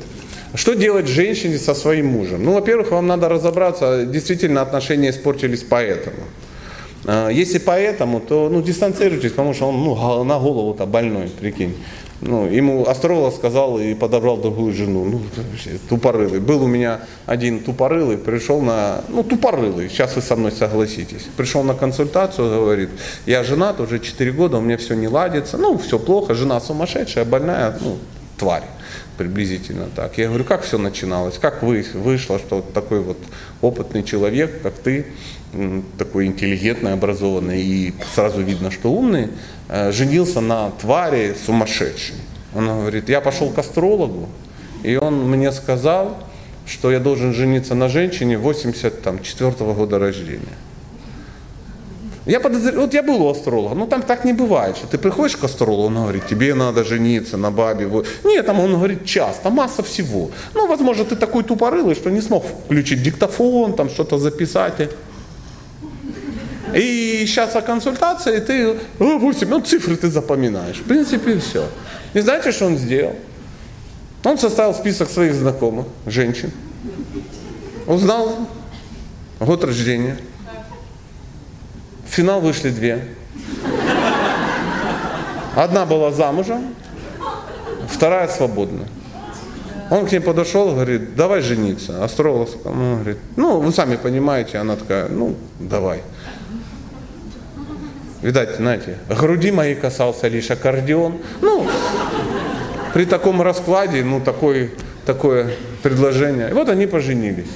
Что 0.55 0.75
делать 0.75 1.07
женщине 1.07 1.57
со 1.57 1.73
своим 1.73 2.07
мужем? 2.07 2.43
Ну, 2.43 2.53
во-первых, 2.53 2.91
вам 2.91 3.07
надо 3.07 3.27
разобраться, 3.27 4.05
действительно 4.05 4.61
отношения 4.61 5.09
испортились 5.09 5.63
поэтому. 5.63 6.23
А, 7.05 7.29
если 7.29 7.59
поэтому, 7.59 8.19
то 8.19 8.49
ну, 8.49 8.61
дистанцируйтесь, 8.61 9.31
потому 9.31 9.53
что 9.53 9.67
он 9.67 9.83
ну, 9.83 10.23
на 10.23 10.39
голову-то 10.39 10.85
больной, 10.85 11.29
прикинь. 11.29 11.75
Ну, 12.21 12.45
ему 12.45 12.87
астролог 12.87 13.35
сказал 13.35 13.77
и 13.79 13.93
подобрал 13.93 14.37
другую 14.37 14.73
жену. 14.73 15.03
Ну, 15.03 15.21
тупорылый. 15.89 16.39
Был 16.39 16.63
у 16.63 16.67
меня 16.67 17.01
один 17.25 17.59
тупорылый, 17.59 18.17
пришел 18.17 18.61
на... 18.61 19.03
Ну, 19.09 19.23
тупорылый, 19.23 19.89
сейчас 19.89 20.15
вы 20.15 20.21
со 20.21 20.37
мной 20.37 20.53
согласитесь. 20.53 21.27
Пришел 21.35 21.63
на 21.63 21.73
консультацию, 21.73 22.49
говорит, 22.49 22.89
я 23.25 23.43
женат 23.43 23.81
уже 23.81 23.99
4 23.99 24.31
года, 24.31 24.57
у 24.57 24.61
меня 24.61 24.77
все 24.77 24.95
не 24.95 25.09
ладится. 25.09 25.57
Ну, 25.57 25.77
все 25.77 25.99
плохо, 25.99 26.33
жена 26.33 26.61
сумасшедшая, 26.61 27.25
больная, 27.25 27.77
ну, 27.81 27.97
тварь 28.37 28.63
приблизительно 29.17 29.87
так. 29.95 30.17
Я 30.17 30.27
говорю, 30.27 30.43
как 30.43 30.63
все 30.63 30.77
начиналось, 30.77 31.37
как 31.37 31.63
вы, 31.63 31.85
вышло, 31.93 32.39
что 32.39 32.61
такой 32.61 32.99
вот 33.01 33.17
опытный 33.61 34.03
человек, 34.03 34.61
как 34.61 34.73
ты, 34.73 35.05
такой 35.97 36.25
интеллигентный, 36.25 36.93
образованный 36.93 37.61
и 37.61 37.93
сразу 38.13 38.41
видно, 38.41 38.71
что 38.71 38.91
умный, 38.91 39.29
э, 39.69 39.91
женился 39.91 40.41
на 40.41 40.71
твари 40.71 41.35
сумасшедшей. 41.45 42.15
Он 42.55 42.67
говорит, 42.67 43.09
я 43.09 43.21
пошел 43.21 43.49
к 43.49 43.57
астрологу, 43.57 44.29
и 44.83 44.95
он 44.95 45.29
мне 45.29 45.51
сказал, 45.51 46.17
что 46.65 46.91
я 46.91 46.99
должен 46.99 47.33
жениться 47.33 47.75
на 47.75 47.89
женщине 47.89 48.37
84 48.37 49.51
-го 49.51 49.73
года 49.73 49.99
рождения. 49.99 50.57
Я 52.25 52.39
подозреваю, 52.39 52.81
вот 52.81 52.93
я 52.93 53.03
был 53.03 53.21
у 53.21 53.29
астролога, 53.29 53.75
ну 53.75 53.85
там 53.85 54.01
так 54.01 54.23
не 54.23 54.31
бывает, 54.31 54.77
что 54.77 54.87
ты 54.87 54.97
приходишь 54.97 55.35
к 55.35 55.43
астрологу, 55.43 55.87
он 55.87 55.95
говорит, 55.95 56.25
тебе 56.25 56.53
надо 56.53 56.85
жениться 56.85 57.35
на 57.35 57.51
бабе. 57.51 57.89
Нет, 58.23 58.45
там 58.45 58.61
он 58.61 58.73
говорит 58.73 59.05
час, 59.05 59.41
там 59.43 59.53
масса 59.53 59.83
всего. 59.83 60.31
Ну, 60.53 60.67
возможно, 60.67 61.03
ты 61.03 61.17
такой 61.17 61.43
тупорылый, 61.43 61.95
что 61.95 62.09
не 62.09 62.21
смог 62.21 62.45
включить 62.45 63.03
диктофон, 63.03 63.73
там 63.73 63.89
что-то 63.89 64.17
записать. 64.17 64.89
И 66.73 67.25
сейчас 67.27 67.55
о 67.57 67.61
консультации 67.61 68.39
ты 68.39 68.77
8, 68.99 69.47
ну 69.49 69.59
цифры 69.59 69.97
ты 69.97 70.09
запоминаешь. 70.09 70.77
В 70.77 70.83
принципе, 70.83 71.37
все. 71.39 71.65
И 72.13 72.21
знаете, 72.21 72.53
что 72.53 72.67
он 72.67 72.77
сделал? 72.77 73.15
Он 74.23 74.37
составил 74.37 74.73
список 74.73 75.09
своих 75.09 75.33
знакомых, 75.33 75.87
женщин. 76.05 76.51
Узнал 77.85 78.47
год 79.41 79.63
рождения. 79.65 80.17
В 82.13 82.15
финал 82.15 82.41
вышли 82.41 82.69
две. 82.69 83.03
Одна 85.55 85.83
была 85.87 86.11
замужем, 86.11 86.75
вторая 87.89 88.27
свободна. 88.27 88.83
Он 89.89 90.05
к 90.05 90.11
ней 90.11 90.19
подошел 90.19 90.69
говорит, 90.69 91.15
давай 91.15 91.41
жениться. 91.41 92.03
Астролог 92.03 92.49
он 92.65 92.97
говорит, 92.97 93.17
ну, 93.35 93.59
вы 93.59 93.71
сами 93.71 93.95
понимаете, 93.95 94.59
она 94.59 94.75
такая, 94.75 95.07
ну, 95.09 95.35
давай. 95.59 96.03
Видать, 98.21 98.57
знаете, 98.57 98.99
груди 99.09 99.49
моей 99.49 99.73
касался 99.73 100.27
лишь 100.27 100.51
аккордеон. 100.51 101.17
Ну, 101.41 101.67
при 102.93 103.05
таком 103.05 103.41
раскладе, 103.41 104.03
ну, 104.03 104.21
такой, 104.21 104.75
такое 105.07 105.55
предложение. 105.81 106.51
И 106.51 106.53
вот 106.53 106.69
они 106.69 106.85
поженились. 106.85 107.49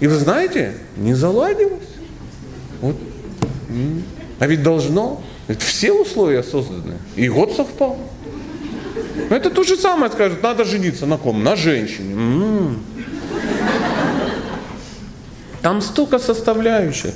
И 0.00 0.06
вы 0.06 0.14
знаете, 0.14 0.72
не 0.96 1.12
заладилось. 1.12 1.90
Вот. 2.80 2.96
А 4.38 4.46
ведь 4.46 4.62
должно. 4.62 5.22
Ведь 5.48 5.62
все 5.62 5.92
условия 5.92 6.42
созданы. 6.42 6.98
И 7.16 7.28
год 7.28 7.54
совпал. 7.54 7.98
Но 9.30 9.36
это 9.36 9.50
то 9.50 9.64
же 9.64 9.76
самое 9.76 10.10
скажет, 10.12 10.42
надо 10.42 10.64
жениться 10.64 11.06
на 11.06 11.16
ком? 11.16 11.42
На 11.42 11.56
женщине. 11.56 12.14
М-м. 12.14 12.82
Там 15.62 15.80
столько 15.80 16.18
составляющих. 16.18 17.14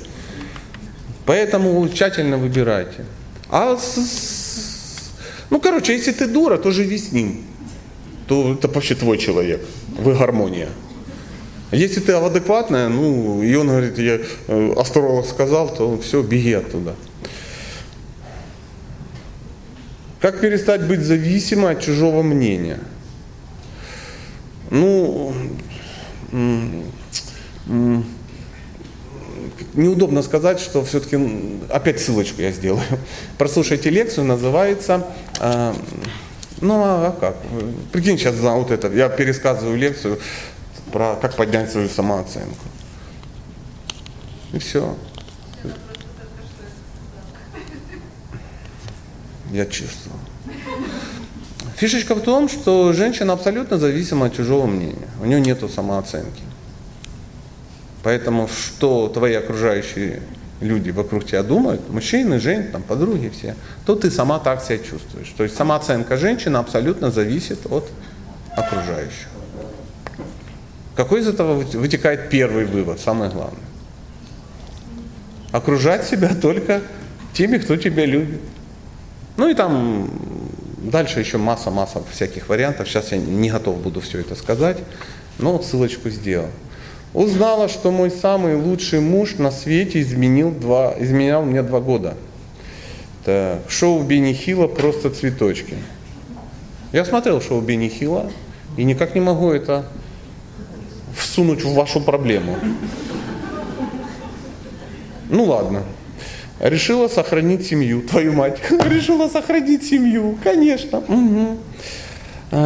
Поэтому 1.26 1.88
тщательно 1.88 2.38
выбирайте. 2.38 3.04
А 3.48 3.76
с, 3.76 5.12
ну, 5.50 5.60
короче, 5.60 5.92
если 5.92 6.12
ты 6.12 6.26
дура, 6.26 6.56
то 6.58 6.70
живи 6.70 6.98
с 6.98 7.12
ним. 7.12 7.44
То 8.26 8.54
это 8.54 8.68
вообще 8.68 8.94
твой 8.94 9.18
человек. 9.18 9.60
Вы 9.98 10.14
гармония. 10.14 10.68
Если 11.72 12.00
ты 12.00 12.12
адекватная, 12.12 12.88
ну, 12.90 13.42
и 13.42 13.54
он 13.54 13.68
говорит, 13.68 13.98
я 13.98 14.20
э, 14.46 14.74
астролог 14.76 15.24
сказал, 15.24 15.74
то 15.74 15.98
все, 16.00 16.22
беги 16.22 16.52
оттуда. 16.52 16.94
Как 20.20 20.38
перестать 20.40 20.86
быть 20.86 21.00
зависимым 21.00 21.66
от 21.66 21.80
чужого 21.80 22.22
мнения? 22.22 22.78
Ну, 24.70 25.34
неудобно 29.74 30.22
сказать, 30.22 30.60
что 30.60 30.84
все-таки, 30.84 31.18
опять 31.70 32.00
ссылочку 32.00 32.42
я 32.42 32.52
сделаю. 32.52 32.84
Прослушайте 33.38 33.88
лекцию, 33.88 34.26
называется, 34.26 35.06
э, 35.40 35.72
Ну 36.60 36.74
а 36.84 37.16
как? 37.18 37.36
Прикинь, 37.92 38.18
сейчас 38.18 38.34
за 38.34 38.52
вот 38.52 38.70
это, 38.70 38.92
я 38.92 39.08
пересказываю 39.08 39.76
лекцию 39.76 40.20
про 40.92 41.16
как 41.16 41.34
поднять 41.36 41.70
свою 41.70 41.88
самооценку. 41.88 42.66
И 44.52 44.58
все. 44.58 44.94
Я 49.50 49.66
чувствую. 49.66 50.18
Фишечка 51.76 52.14
в 52.14 52.20
том, 52.20 52.48
что 52.48 52.92
женщина 52.92 53.32
абсолютно 53.32 53.78
зависима 53.78 54.26
от 54.26 54.36
чужого 54.36 54.66
мнения. 54.66 55.08
У 55.20 55.24
нее 55.24 55.40
нет 55.40 55.58
самооценки. 55.70 56.42
Поэтому 58.02 58.48
что 58.48 59.08
твои 59.08 59.34
окружающие 59.34 60.22
люди 60.60 60.90
вокруг 60.90 61.26
тебя 61.26 61.42
думают, 61.42 61.88
мужчины, 61.90 62.38
женщины, 62.38 62.72
там, 62.72 62.82
подруги 62.82 63.30
все, 63.36 63.56
то 63.84 63.94
ты 63.94 64.10
сама 64.10 64.38
так 64.38 64.62
себя 64.62 64.78
чувствуешь. 64.78 65.32
То 65.36 65.44
есть 65.44 65.56
самооценка 65.56 66.16
женщины 66.16 66.56
абсолютно 66.56 67.10
зависит 67.10 67.66
от 67.66 67.88
окружающих. 68.56 69.31
Какой 70.94 71.20
из 71.20 71.28
этого 71.28 71.54
вытекает 71.54 72.28
первый 72.28 72.66
вывод, 72.66 73.00
самый 73.00 73.30
главный? 73.30 73.58
Окружать 75.50 76.06
себя 76.06 76.34
только 76.34 76.82
теми, 77.32 77.58
кто 77.58 77.76
тебя 77.76 78.04
любит. 78.04 78.40
Ну 79.36 79.48
и 79.48 79.54
там 79.54 80.10
дальше 80.78 81.20
еще 81.20 81.38
масса-масса 81.38 82.02
всяких 82.10 82.48
вариантов. 82.48 82.88
Сейчас 82.88 83.12
я 83.12 83.18
не 83.18 83.50
готов 83.50 83.78
буду 83.78 84.00
все 84.00 84.20
это 84.20 84.34
сказать, 84.34 84.78
но 85.38 85.60
ссылочку 85.62 86.10
сделал. 86.10 86.48
Узнала, 87.14 87.68
что 87.68 87.90
мой 87.90 88.10
самый 88.10 88.56
лучший 88.56 89.00
муж 89.00 89.36
на 89.36 89.50
свете 89.50 90.00
изменил 90.00 90.50
два, 90.50 90.94
изменял 90.98 91.44
мне 91.44 91.62
два 91.62 91.80
года. 91.80 92.16
Так, 93.24 93.60
шоу 93.68 94.02
Бенни 94.02 94.32
Хилла 94.32 94.66
«Просто 94.66 95.10
цветочки». 95.10 95.76
Я 96.92 97.04
смотрел 97.04 97.40
шоу 97.40 97.60
Бенни 97.60 97.88
Хилла 97.88 98.30
и 98.76 98.84
никак 98.84 99.14
не 99.14 99.20
могу 99.20 99.50
это 99.50 99.86
всунуть 101.16 101.64
в 101.64 101.74
вашу 101.74 102.00
проблему. 102.00 102.56
Ну 105.28 105.44
ладно. 105.44 105.82
Решила 106.60 107.08
сохранить 107.08 107.66
семью, 107.66 108.02
твою 108.02 108.32
мать. 108.32 108.60
Решила 108.70 109.28
сохранить 109.28 109.84
семью, 109.84 110.38
конечно. 110.44 110.98
Угу. 110.98 111.58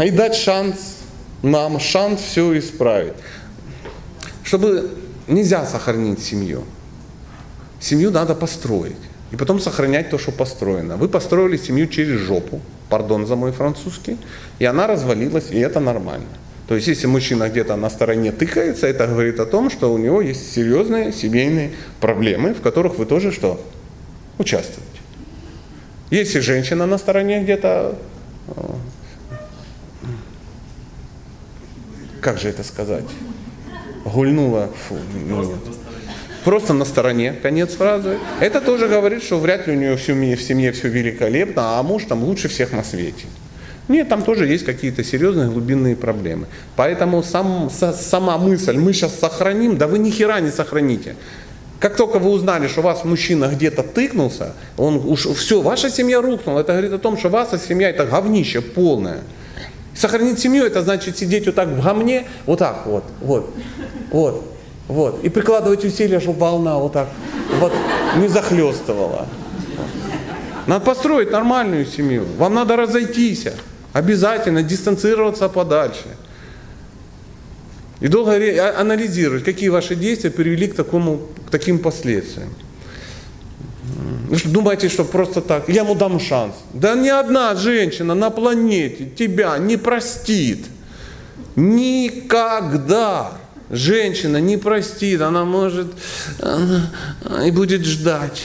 И 0.05 0.11
дать 0.11 0.35
шанс 0.35 0.97
нам, 1.43 1.81
шанс 1.81 2.21
все 2.21 2.59
исправить. 2.59 3.15
Чтобы 4.43 4.91
нельзя 5.29 5.65
сохранить 5.65 6.23
семью. 6.23 6.65
Семью 7.81 8.11
надо 8.11 8.35
построить. 8.35 8.97
И 9.33 9.37
потом 9.37 9.61
сохранять 9.61 10.11
то, 10.11 10.19
что 10.19 10.33
построено. 10.33 10.97
Вы 10.97 11.09
построили 11.09 11.57
семью 11.57 11.89
через 11.89 12.21
жопу, 12.21 12.61
пардон 12.89 13.27
за 13.27 13.37
мой 13.37 13.53
французский, 13.53 14.19
и 14.59 14.65
она 14.65 14.87
развалилась, 14.87 15.51
и 15.51 15.59
это 15.59 15.81
нормально. 15.81 16.27
То 16.67 16.75
есть, 16.75 16.89
если 16.89 17.07
мужчина 17.07 17.49
где-то 17.49 17.77
на 17.77 17.89
стороне 17.91 18.33
тыкается, 18.33 18.89
это 18.89 19.07
говорит 19.07 19.39
о 19.39 19.47
том, 19.47 19.71
что 19.71 19.93
у 19.93 19.99
него 19.99 20.21
есть 20.21 20.53
серьезные 20.53 21.13
семейные 21.13 21.73
проблемы, 22.01 22.55
в 22.55 22.61
которых 22.61 22.99
вы 22.99 23.07
тоже 23.07 23.31
что? 23.31 23.61
Участвуете. 24.39 24.83
Если 26.11 26.41
женщина 26.41 26.87
на 26.87 26.99
стороне 26.99 27.43
где-то, 27.43 27.97
э, 28.49 28.53
как 32.21 32.39
же 32.39 32.49
это 32.49 32.65
сказать, 32.65 33.05
гульнула, 34.05 34.71
фу, 34.89 34.97
ну, 35.29 35.55
просто 36.45 36.75
на 36.75 36.85
стороне, 36.85 37.33
конец 37.33 37.75
фразы, 37.75 38.19
это 38.41 38.61
тоже 38.61 38.89
говорит, 38.89 39.23
что 39.23 39.39
вряд 39.39 39.69
ли 39.69 39.75
у 39.75 39.77
нее 39.77 39.97
в 39.97 40.03
семье, 40.03 40.37
в 40.37 40.43
семье 40.43 40.73
все 40.73 40.89
великолепно, 40.89 41.79
а 41.79 41.83
муж 41.85 42.05
там 42.05 42.25
лучше 42.25 42.49
всех 42.49 42.73
на 42.73 42.83
свете. 42.83 43.27
Нет, 43.89 44.09
там 44.09 44.23
тоже 44.23 44.47
есть 44.47 44.65
какие-то 44.65 45.05
серьезные 45.05 45.49
глубинные 45.49 45.95
проблемы. 45.95 46.47
Поэтому 46.75 47.23
сам, 47.23 47.71
с, 47.71 47.93
сама 47.95 48.37
мысль, 48.37 48.77
мы 48.77 48.93
сейчас 48.93 49.19
сохраним, 49.19 49.77
да 49.77 49.87
вы 49.87 49.99
ни 49.99 50.11
хера 50.11 50.41
не 50.41 50.51
сохраните. 50.51 51.15
Как 51.79 51.95
только 51.95 52.19
вы 52.19 52.31
узнали, 52.31 52.69
что 52.69 52.81
у 52.81 52.85
вас 52.85 53.05
мужчина 53.05 53.47
где-то 53.47 53.83
тыкнулся, 53.83 54.55
он 54.77 54.97
уж 54.97 55.27
все, 55.27 55.61
ваша 55.61 55.91
семья 55.91 56.21
рухнула. 56.21 56.61
Это 56.61 56.73
говорит 56.73 56.93
о 56.93 56.99
том, 56.99 57.17
что 57.17 57.29
ваша 57.29 57.59
семья 57.59 57.91
это 57.91 58.07
говнище 58.07 58.61
полное. 58.61 59.21
Сохранить 59.95 60.39
семью 60.41 60.65
это 60.65 60.83
значит 60.83 61.17
сидеть 61.17 61.47
вот 61.47 61.55
так 61.55 61.69
в 61.69 61.83
гамне, 61.83 62.27
вот 62.45 62.59
так 62.59 62.87
вот, 62.87 63.05
вот, 63.21 63.55
вот, 64.11 64.45
вот. 64.89 65.25
И 65.25 65.29
прикладывать 65.29 65.85
усилия, 65.85 66.19
чтобы 66.19 66.41
волна 66.41 66.79
вот 66.79 66.93
так 66.93 67.09
вот 67.61 67.73
не 68.17 68.29
захлестывала. 68.29 69.27
Надо 70.67 70.85
построить 70.85 71.31
нормальную 71.31 71.87
семью. 71.87 72.25
Вам 72.39 72.55
надо 72.55 72.77
разойтись. 72.77 73.47
Обязательно 73.97 74.63
дистанцироваться 74.63 75.49
подальше. 75.49 76.05
И 78.01 78.09
долго 78.09 78.33
а, 78.33 78.79
анализировать, 78.79 79.43
какие 79.43 79.71
ваши 79.71 79.95
действия 79.95 80.31
привели 80.31 80.67
к, 80.67 80.75
такому, 80.75 81.23
к 81.47 81.51
таким 81.51 81.79
последствиям. 81.79 82.55
Вы 84.29 84.37
что, 84.37 84.51
думаете, 84.51 84.91
что 84.91 85.07
просто 85.07 85.41
так, 85.41 85.71
я 85.71 85.81
ему 85.81 85.95
дам 85.95 86.21
шанс. 86.21 86.57
Да 86.75 86.95
ни 86.95 87.09
одна 87.09 87.55
женщина 87.55 88.15
на 88.15 88.29
планете 88.29 89.09
тебя 89.17 89.57
не 89.57 89.79
простит. 89.79 90.67
Никогда. 91.55 93.33
Женщина 93.71 94.37
не 94.37 94.59
простит, 94.59 95.23
она 95.23 95.47
может 95.47 95.87
она, 96.39 96.91
и 97.47 97.51
будет 97.51 97.87
ждать. 97.87 98.45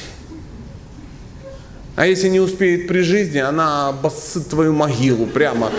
А 2.01 2.07
если 2.07 2.29
не 2.29 2.39
успеет 2.39 2.87
при 2.87 3.01
жизни, 3.01 3.37
она 3.37 3.89
обоссыт 3.89 4.47
твою 4.47 4.73
могилу 4.73 5.27
прямо. 5.27 5.71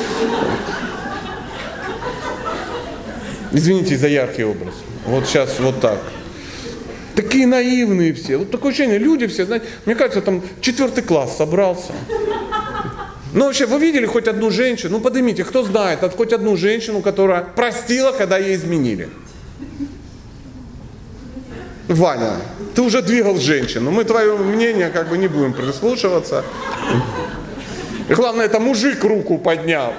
Извините 3.50 3.98
за 3.98 4.06
яркий 4.06 4.44
образ. 4.44 4.72
Вот 5.04 5.26
сейчас 5.26 5.58
вот 5.58 5.80
так. 5.80 5.98
Такие 7.16 7.48
наивные 7.48 8.14
все. 8.14 8.37
Вот 8.37 8.52
такое 8.52 8.70
ощущение, 8.70 8.98
люди 8.98 9.26
все, 9.26 9.46
знаете, 9.46 9.66
мне 9.85 9.96
кажется, 9.96 10.22
там 10.22 10.44
четвертый 10.61 11.02
класс 11.02 11.37
собрался. 11.37 11.92
Ну 13.32 13.46
вообще, 13.46 13.66
вы 13.66 13.80
видели 13.80 14.06
хоть 14.06 14.28
одну 14.28 14.52
женщину? 14.52 14.98
Ну 14.98 15.00
поднимите, 15.00 15.42
кто 15.42 15.64
знает, 15.64 15.98
хоть 16.16 16.32
одну 16.32 16.56
женщину, 16.56 17.02
которая 17.02 17.42
простила, 17.42 18.12
когда 18.12 18.38
ей 18.38 18.54
изменили? 18.54 19.08
Ваня, 21.88 22.37
ты 22.74 22.82
уже 22.82 23.02
двигал 23.02 23.37
женщину, 23.37 23.90
мы 23.90 24.04
твое 24.04 24.37
мнение 24.37 24.90
как 24.90 25.08
бы 25.08 25.18
не 25.18 25.28
будем 25.28 25.52
прислушиваться. 25.52 26.44
И 28.08 28.14
главное, 28.14 28.46
это 28.46 28.58
мужик 28.58 29.04
руку 29.04 29.38
поднял. 29.38 29.94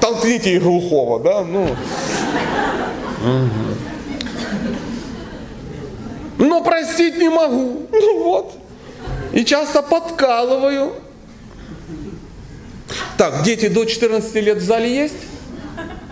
Толкните 0.00 0.54
и 0.54 0.58
глухого, 0.58 1.20
да? 1.20 1.42
Ну. 1.42 1.76
Но 6.38 6.62
простить 6.62 7.18
не 7.18 7.28
могу. 7.28 7.86
Ну 7.92 8.22
вот. 8.22 8.54
И 9.32 9.44
часто 9.44 9.82
подкалываю. 9.82 10.92
Так, 13.16 13.42
дети 13.42 13.68
до 13.68 13.84
14 13.84 14.34
лет 14.36 14.58
в 14.58 14.64
зале 14.64 14.94
есть? 14.94 15.14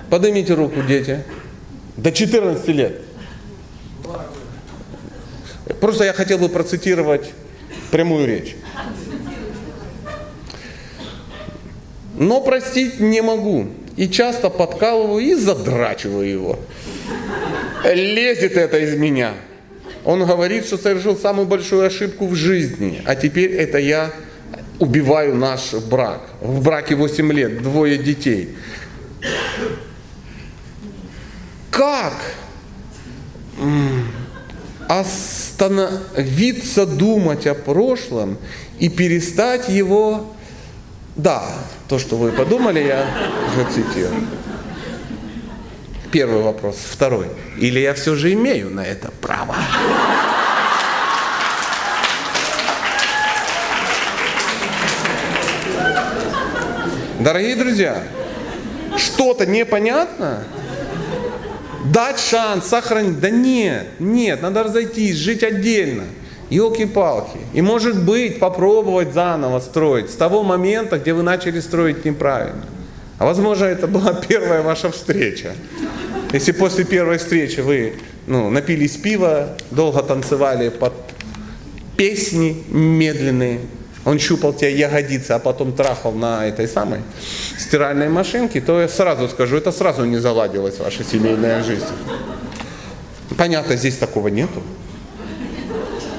Поднимите 0.08 0.54
руку, 0.54 0.82
дети. 0.82 1.24
До 1.96 2.12
14 2.12 2.68
лет. 2.68 3.09
Просто 5.78 6.04
я 6.04 6.12
хотел 6.12 6.38
бы 6.38 6.48
процитировать 6.48 7.30
прямую 7.90 8.26
речь. 8.26 8.56
Но 12.16 12.40
простить 12.40 13.00
не 13.00 13.22
могу. 13.22 13.68
И 13.96 14.08
часто 14.08 14.50
подкалываю 14.50 15.24
и 15.24 15.34
задрачиваю 15.34 16.28
его. 16.28 16.58
Лезет 17.84 18.56
это 18.56 18.78
из 18.78 18.94
меня. 18.96 19.34
Он 20.04 20.24
говорит, 20.24 20.66
что 20.66 20.78
совершил 20.78 21.16
самую 21.16 21.46
большую 21.46 21.86
ошибку 21.86 22.26
в 22.26 22.34
жизни. 22.34 23.02
А 23.04 23.14
теперь 23.14 23.52
это 23.52 23.78
я 23.78 24.10
убиваю 24.78 25.34
наш 25.34 25.74
брак. 25.74 26.22
В 26.40 26.62
браке 26.62 26.94
8 26.94 27.32
лет, 27.32 27.62
двое 27.62 27.98
детей. 27.98 28.56
Как 31.70 32.14
остановиться 35.60 36.86
думать 36.86 37.46
о 37.46 37.54
прошлом 37.54 38.38
и 38.78 38.88
перестать 38.88 39.68
его... 39.68 40.32
Да, 41.16 41.44
то, 41.88 41.98
что 41.98 42.16
вы 42.16 42.32
подумали, 42.32 42.80
я 42.80 43.04
уже 43.52 43.66
цитирую. 43.70 44.26
Первый 46.10 46.42
вопрос. 46.42 46.76
Второй. 46.90 47.26
Или 47.58 47.80
я 47.80 47.92
все 47.94 48.14
же 48.14 48.32
имею 48.32 48.70
на 48.70 48.80
это 48.80 49.10
право? 49.20 49.54
Дорогие 57.18 57.56
друзья, 57.56 58.02
что-то 58.96 59.44
непонятно? 59.44 60.44
Дать 61.84 62.20
шанс, 62.20 62.66
сохранить. 62.66 63.20
Да 63.20 63.30
нет, 63.30 63.86
нет, 63.98 64.42
надо 64.42 64.64
разойтись, 64.64 65.16
жить 65.16 65.42
отдельно. 65.42 66.04
Елки-палки. 66.50 67.38
И 67.54 67.62
может 67.62 68.04
быть 68.04 68.38
попробовать 68.38 69.14
заново 69.14 69.60
строить 69.60 70.10
с 70.10 70.14
того 70.14 70.42
момента, 70.42 70.98
где 70.98 71.12
вы 71.12 71.22
начали 71.22 71.60
строить 71.60 72.04
неправильно. 72.04 72.66
А 73.18 73.24
возможно, 73.24 73.66
это 73.66 73.86
была 73.86 74.12
первая 74.14 74.62
ваша 74.62 74.90
встреча. 74.90 75.52
Если 76.32 76.52
после 76.52 76.84
первой 76.84 77.18
встречи 77.18 77.60
вы 77.60 77.94
ну, 78.26 78.50
напились 78.50 78.96
пива, 78.96 79.56
долго 79.70 80.02
танцевали 80.02 80.68
под 80.68 80.92
песни 81.96 82.62
медленные, 82.68 83.60
он 84.04 84.18
щупал 84.18 84.52
тебя 84.52 84.70
ягодицы, 84.70 85.32
а 85.32 85.38
потом 85.38 85.72
трахал 85.72 86.12
на 86.12 86.46
этой 86.46 86.66
самой 86.66 87.00
стиральной 87.58 88.08
машинке, 88.08 88.60
то 88.60 88.80
я 88.80 88.88
сразу 88.88 89.28
скажу, 89.28 89.56
это 89.56 89.72
сразу 89.72 90.04
не 90.04 90.18
заладилась 90.18 90.78
ваша 90.78 91.04
семейная 91.04 91.62
жизнь. 91.62 91.84
Понятно, 93.36 93.76
здесь 93.76 93.96
такого 93.96 94.28
нету. 94.28 94.62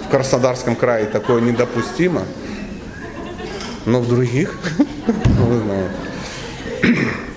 В 0.06 0.12
Краснодарском 0.12 0.76
крае 0.76 1.06
такое 1.06 1.41
недопустимо. 1.41 2.24
Но 3.86 4.00
в 4.00 4.08
других, 4.08 4.58
вы 5.08 5.60
знаете. 5.60 7.31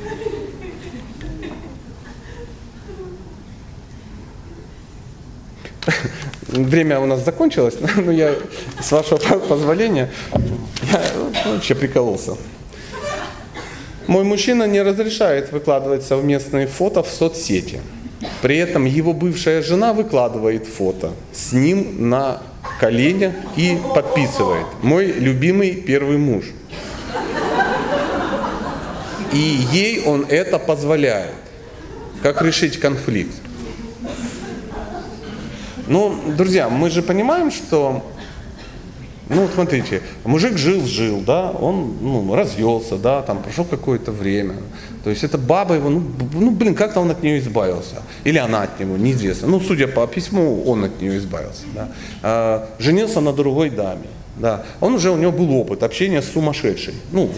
Время 6.54 7.00
у 7.00 7.06
нас 7.06 7.24
закончилось, 7.24 7.74
но 7.96 8.12
я, 8.12 8.34
с 8.80 8.92
вашего 8.92 9.16
позволения, 9.16 10.08
я 10.82 11.02
вообще 11.52 11.74
прикололся. 11.74 12.36
Мой 14.06 14.22
мужчина 14.22 14.64
не 14.64 14.80
разрешает 14.80 15.50
выкладывать 15.50 16.04
совместные 16.04 16.68
фото 16.68 17.02
в 17.02 17.08
соцсети. 17.08 17.80
При 18.40 18.56
этом 18.58 18.84
его 18.84 19.12
бывшая 19.12 19.62
жена 19.62 19.92
выкладывает 19.92 20.66
фото 20.66 21.12
с 21.32 21.52
ним 21.52 22.08
на 22.08 22.40
коленях 22.78 23.34
и 23.56 23.76
подписывает 23.94 24.66
«Мой 24.82 25.06
любимый 25.06 25.74
первый 25.74 26.18
муж». 26.18 26.44
И 29.32 29.58
ей 29.72 30.04
он 30.04 30.26
это 30.28 30.60
позволяет. 30.60 31.34
Как 32.22 32.42
решить 32.42 32.78
конфликт? 32.78 33.34
Ну, 35.86 36.14
друзья, 36.36 36.68
мы 36.68 36.90
же 36.90 37.02
понимаем, 37.02 37.50
что 37.50 38.02
ну, 39.28 39.42
вот 39.42 39.52
смотрите, 39.54 40.02
мужик 40.24 40.58
жил-жил, 40.58 41.22
да, 41.22 41.50
он 41.50 41.96
ну, 42.02 42.34
развелся, 42.34 42.96
да, 42.96 43.22
там 43.22 43.42
прошло 43.42 43.64
какое-то 43.64 44.12
время. 44.12 44.56
То 45.02 45.10
есть 45.10 45.24
эта 45.24 45.38
баба 45.38 45.74
его, 45.74 45.88
ну, 45.88 46.02
ну, 46.34 46.50
блин, 46.50 46.74
как-то 46.74 47.00
он 47.00 47.10
от 47.10 47.22
нее 47.22 47.38
избавился. 47.38 48.02
Или 48.24 48.36
она 48.36 48.62
от 48.62 48.80
него, 48.80 48.98
неизвестно. 48.98 49.48
Ну, 49.48 49.60
судя 49.60 49.88
по 49.88 50.06
письму, 50.06 50.62
он 50.66 50.84
от 50.84 51.00
нее 51.00 51.16
избавился. 51.16 51.62
Да. 51.74 51.88
А, 52.22 52.68
женился 52.78 53.20
на 53.20 53.32
другой 53.32 53.70
даме. 53.70 54.08
Да. 54.36 54.64
Он 54.80 54.94
уже, 54.94 55.10
у 55.10 55.16
него 55.16 55.32
был 55.32 55.50
опыт 55.52 55.82
общения 55.82 56.20
с 56.20 56.32
сумасшедшей. 56.32 56.94
Ну, 57.12 57.30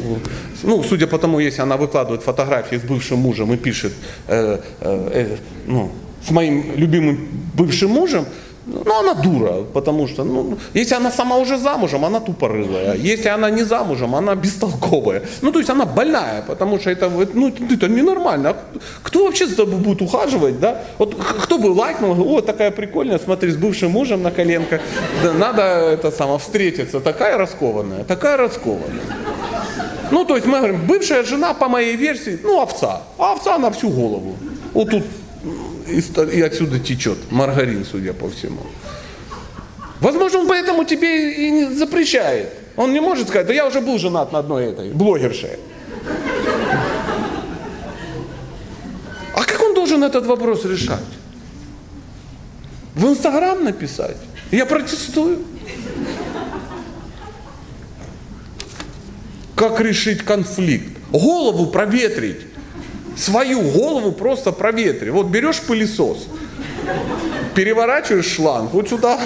ну, 0.65 0.83
судя 0.83 1.07
по 1.07 1.19
тому, 1.19 1.39
если 1.39 1.63
она 1.63 1.77
выкладывает 1.77 2.23
фотографии 2.23 2.77
с 2.77 2.83
бывшим 2.83 3.19
мужем 3.19 3.53
и 3.53 3.57
пишет, 3.57 3.93
э, 4.27 4.61
э, 4.81 5.11
э, 5.13 5.37
ну, 5.67 5.93
с 6.27 6.31
моим 6.31 6.75
любимым 6.77 7.29
бывшим 7.55 7.91
мужем, 7.91 8.27
ну, 8.67 8.99
она 8.99 9.15
дура, 9.15 9.63
потому 9.73 10.09
что, 10.09 10.25
ну, 10.25 10.59
если 10.75 10.97
она 10.97 11.13
сама 11.13 11.37
уже 11.37 11.57
замужем, 11.57 12.05
она 12.05 12.19
тупорылая. 12.19 12.97
Если 12.97 13.29
она 13.29 13.49
не 13.49 13.63
замужем, 13.63 14.17
она 14.17 14.35
бестолковая. 14.35 15.23
Ну, 15.41 15.53
то 15.53 15.61
есть 15.61 15.71
она 15.71 15.85
больная, 15.85 16.43
потому 16.43 16.81
что 16.81 16.91
это, 16.91 17.09
ну, 17.09 17.49
это 17.49 17.89
ненормально. 17.89 18.51
А 18.51 18.57
кто 19.05 19.25
вообще 19.25 19.47
за 19.47 19.57
тобой 19.57 19.77
будет 19.77 20.03
ухаживать, 20.03 20.59
да? 20.59 20.83
Вот 20.99 21.15
кто 21.15 21.59
бы 21.59 21.69
лайкнул, 21.69 22.21
о, 22.21 22.41
такая 22.41 22.73
прикольная, 22.73 23.21
смотри, 23.21 23.53
с 23.53 23.57
бывшим 23.57 23.93
мужем 23.93 24.25
на 24.25 24.33
коленках. 24.33 24.81
Да, 25.23 25.33
надо 25.33 25.63
это 25.63 26.11
само 26.11 26.39
встретиться. 26.39 26.99
Такая 26.99 27.39
раскованная, 27.39 28.03
такая 28.03 28.37
раскованная. 28.37 29.05
Ну, 30.11 30.25
то 30.25 30.35
есть 30.35 30.47
мы 30.47 30.59
говорим, 30.59 30.87
бывшая 30.87 31.23
жена, 31.23 31.55
по 31.55 31.69
моей 31.69 31.95
версии, 31.95 32.41
ну, 32.43 32.61
овца. 32.61 33.03
А 33.17 33.33
овца 33.33 33.59
на 33.59 33.71
всю 33.71 33.91
голову. 33.91 34.35
Вот 34.73 34.91
тут 34.91 35.05
и 35.87 36.41
отсюда 36.41 36.79
течет 36.79 37.19
маргарин, 37.31 37.85
судя 37.85 38.13
по 38.13 38.29
всему. 38.29 38.61
Возможно, 40.01 40.41
он 40.41 40.49
поэтому 40.49 40.85
тебе 40.85 41.33
и 41.33 41.51
не 41.51 41.65
запрещает. 41.75 42.53
Он 42.77 42.93
не 42.93 43.01
может 43.01 43.29
сказать, 43.29 43.47
да 43.47 43.55
я 43.55 43.67
уже 43.67 43.81
был 43.81 43.99
женат 43.99 44.33
на 44.33 44.41
одной 44.41 44.67
этой 44.67 44.93
блогерше. 44.93 45.59
А 49.35 49.43
как 49.43 49.63
он 49.63 49.75
должен 49.75 50.05
этот 50.05 50.27
вопрос 50.27 50.65
решать? 50.65 51.01
В 52.95 53.07
Инстаграм 53.07 53.63
написать? 53.65 54.17
Я 54.51 54.67
протестую. 54.67 55.45
Как 59.55 59.81
решить 59.81 60.23
конфликт? 60.23 60.99
Голову 61.11 61.67
проветрить 61.67 62.43
свою 63.17 63.63
голову 63.63 64.13
просто 64.13 64.53
проветри. 64.53 65.11
Вот 65.11 65.27
берешь 65.27 65.61
пылесос, 65.63 66.27
переворачиваешь 67.55 68.27
шланг 68.27 68.73
вот 68.73 68.89
сюда. 68.89 69.19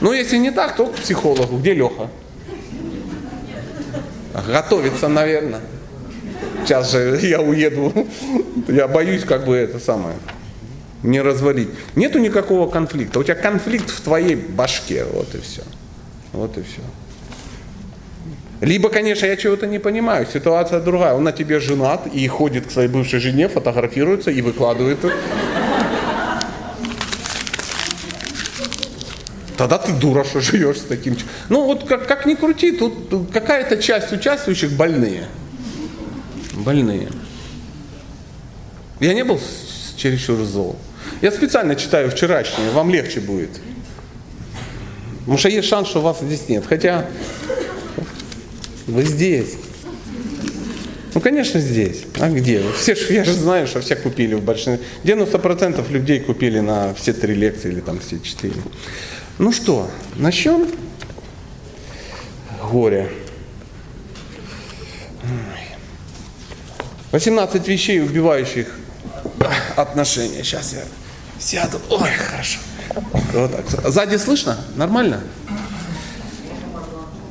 Ну, 0.00 0.12
если 0.12 0.38
не 0.38 0.50
так, 0.50 0.76
то 0.76 0.86
к 0.86 0.94
психологу. 0.94 1.58
Где 1.58 1.74
Леха? 1.74 2.08
Готовится, 4.46 5.08
наверное. 5.08 5.60
Сейчас 6.64 6.90
же 6.90 7.18
я 7.22 7.40
уеду. 7.40 8.06
Я 8.68 8.88
боюсь, 8.88 9.24
как 9.24 9.44
бы 9.46 9.56
это 9.56 9.78
самое, 9.78 10.16
не 11.02 11.20
развалить. 11.20 11.68
Нету 11.96 12.18
никакого 12.18 12.70
конфликта. 12.70 13.18
У 13.18 13.24
тебя 13.24 13.34
конфликт 13.34 13.90
в 13.90 14.00
твоей 14.00 14.36
башке. 14.36 15.04
Вот 15.04 15.34
и 15.34 15.40
все. 15.40 15.62
Вот 16.32 16.56
и 16.58 16.62
все. 16.62 16.82
Либо, 18.60 18.90
конечно, 18.90 19.24
я 19.24 19.36
чего-то 19.36 19.66
не 19.66 19.78
понимаю, 19.78 20.26
ситуация 20.30 20.80
другая. 20.80 21.14
Он 21.14 21.24
на 21.24 21.32
тебе 21.32 21.60
женат 21.60 22.06
и 22.12 22.26
ходит 22.28 22.66
к 22.66 22.70
своей 22.70 22.88
бывшей 22.88 23.18
жене, 23.18 23.48
фотографируется 23.48 24.30
и 24.30 24.42
выкладывает. 24.42 24.98
Тогда 29.56 29.78
ты 29.78 29.92
дура, 29.92 30.24
что 30.24 30.40
живешь 30.40 30.78
с 30.78 30.84
таким. 30.84 31.16
Ну 31.48 31.64
вот 31.64 31.86
как, 31.86 32.06
как 32.06 32.26
ни 32.26 32.34
крути, 32.34 32.72
тут 32.72 33.30
какая-то 33.32 33.76
часть 33.76 34.12
участвующих 34.12 34.72
больные. 34.72 35.24
Больные. 36.54 37.08
Я 39.00 39.14
не 39.14 39.24
был 39.24 39.40
чересчур 39.96 40.42
зол. 40.44 40.76
Я 41.22 41.30
специально 41.30 41.74
читаю 41.76 42.10
вчерашнее, 42.10 42.70
вам 42.70 42.90
легче 42.90 43.20
будет. 43.20 43.50
Потому 45.20 45.38
что 45.38 45.48
есть 45.48 45.68
шанс, 45.68 45.88
что 45.88 46.00
вас 46.00 46.20
здесь 46.20 46.48
нет. 46.48 46.64
Хотя 46.66 47.06
вы 48.90 49.04
здесь. 49.04 49.54
Ну, 51.14 51.20
конечно, 51.20 51.58
здесь. 51.60 52.04
А 52.18 52.28
где? 52.28 52.62
Все, 52.76 52.94
я 53.12 53.24
же 53.24 53.32
знаю, 53.32 53.66
что 53.66 53.80
все 53.80 53.96
купили 53.96 54.34
в 54.34 54.42
большинстве. 54.42 54.86
90% 55.04 55.90
людей 55.90 56.20
купили 56.20 56.60
на 56.60 56.94
все 56.94 57.12
три 57.12 57.34
лекции 57.34 57.70
или 57.70 57.80
там 57.80 57.98
все 58.00 58.20
четыре. 58.20 58.54
Ну 59.38 59.52
что, 59.52 59.90
начнем? 60.16 60.68
Горе. 62.70 63.10
18 67.12 67.66
вещей, 67.66 68.00
убивающих 68.00 68.68
отношения. 69.76 70.44
Сейчас 70.44 70.72
я 70.72 70.84
сяду. 71.38 71.80
Ой, 71.90 72.10
хорошо. 72.10 72.58
Вот 73.32 73.50
так. 73.50 73.90
Сзади 73.90 74.16
слышно? 74.16 74.58
Нормально? 74.76 75.22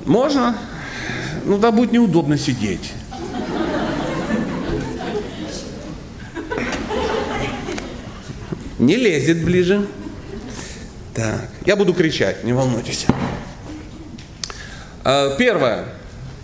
Можно? 0.05 0.57
Ну 1.45 1.57
да 1.57 1.71
будет 1.71 1.91
неудобно 1.91 2.37
сидеть. 2.37 2.93
Не 8.79 8.95
лезет 8.95 9.43
ближе. 9.43 9.87
Так, 11.13 11.49
я 11.65 11.75
буду 11.75 11.93
кричать, 11.93 12.43
не 12.45 12.53
волнуйтесь. 12.53 13.05
А, 15.03 15.35
первое. 15.35 15.85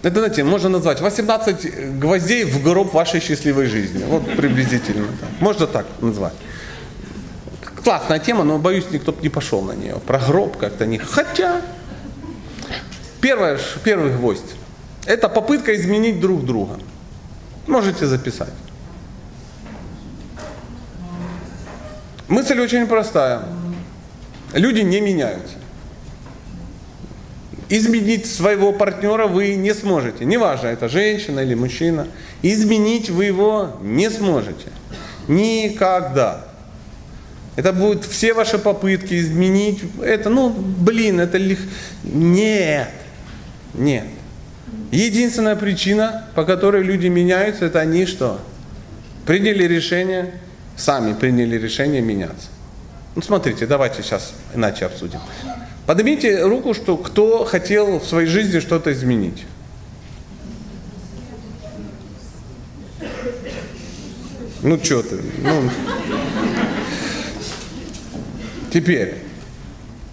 Это, 0.03 0.19
знаете, 0.19 0.43
можно 0.43 0.69
назвать 0.69 1.01
18 1.01 1.98
гвоздей 2.00 2.43
в 2.43 2.62
гроб 2.62 2.93
вашей 2.93 3.21
счастливой 3.21 3.67
жизни. 3.67 4.04
Вот 4.06 4.25
приблизительно. 4.35 5.08
Можно 5.39 5.65
так 5.65 5.85
назвать. 6.02 6.33
Классная 7.83 8.19
тема, 8.19 8.43
но 8.43 8.58
боюсь, 8.58 8.85
никто 8.91 9.15
не 9.21 9.29
пошел 9.29 9.62
на 9.62 9.71
нее. 9.71 9.96
Про 10.06 10.19
гроб 10.19 10.58
как-то 10.58 10.85
не... 10.85 10.98
Хотя, 10.98 11.62
первое, 13.21 13.60
первый 13.83 14.12
гвоздь. 14.12 14.56
Это 15.06 15.29
попытка 15.29 15.75
изменить 15.75 16.19
друг 16.19 16.45
друга. 16.45 16.79
Можете 17.67 18.08
записать. 18.08 18.53
Мысль 22.27 22.60
очень 22.60 22.87
простая. 22.87 23.43
Люди 24.53 24.81
не 24.81 24.99
меняются. 24.99 25.56
Изменить 27.69 28.25
своего 28.27 28.71
партнера 28.71 29.27
вы 29.27 29.56
не 29.56 29.73
сможете. 29.73 30.25
Неважно, 30.25 30.67
это 30.67 30.87
женщина 30.87 31.39
или 31.39 31.56
мужчина. 31.56 32.08
Изменить 32.41 33.10
вы 33.10 33.25
его 33.25 33.77
не 33.81 34.10
сможете. 34.10 34.69
Никогда. 35.27 36.45
Это 37.56 37.73
будут 37.73 38.06
все 38.06 38.33
ваши 38.33 38.60
попытки 38.60 39.19
изменить. 39.19 39.81
Это, 40.01 40.29
ну, 40.29 40.49
блин, 40.49 41.19
это 41.19 41.37
лих... 41.37 41.60
Нет. 42.03 42.89
Нет. 43.73 44.06
Единственная 44.92 45.56
причина, 45.56 46.26
по 46.36 46.44
которой 46.46 46.84
люди 46.84 47.08
меняются, 47.08 47.65
это 47.65 47.80
они 47.80 48.06
что? 48.06 48.40
Приняли 49.26 49.63
решение, 49.63 50.34
сами 50.78 51.13
приняли 51.13 51.58
решение 51.58 52.02
меняться. 52.02 52.48
Ну, 53.15 53.21
смотрите, 53.21 53.65
давайте 53.65 54.04
сейчас 54.04 54.34
иначе 54.54 54.86
обсудим. 54.86 55.19
Поднимите 55.86 56.44
руку, 56.44 56.73
что 56.73 56.98
кто 56.98 57.46
хотел 57.46 58.00
в 58.00 58.06
своей 58.06 58.28
жизни 58.28 58.60
что-то 58.60 58.92
изменить. 58.92 59.46
Ну 64.62 64.84
что 64.84 65.04
ты? 65.04 65.21
Ну... 65.42 65.69
Теперь, 68.73 69.19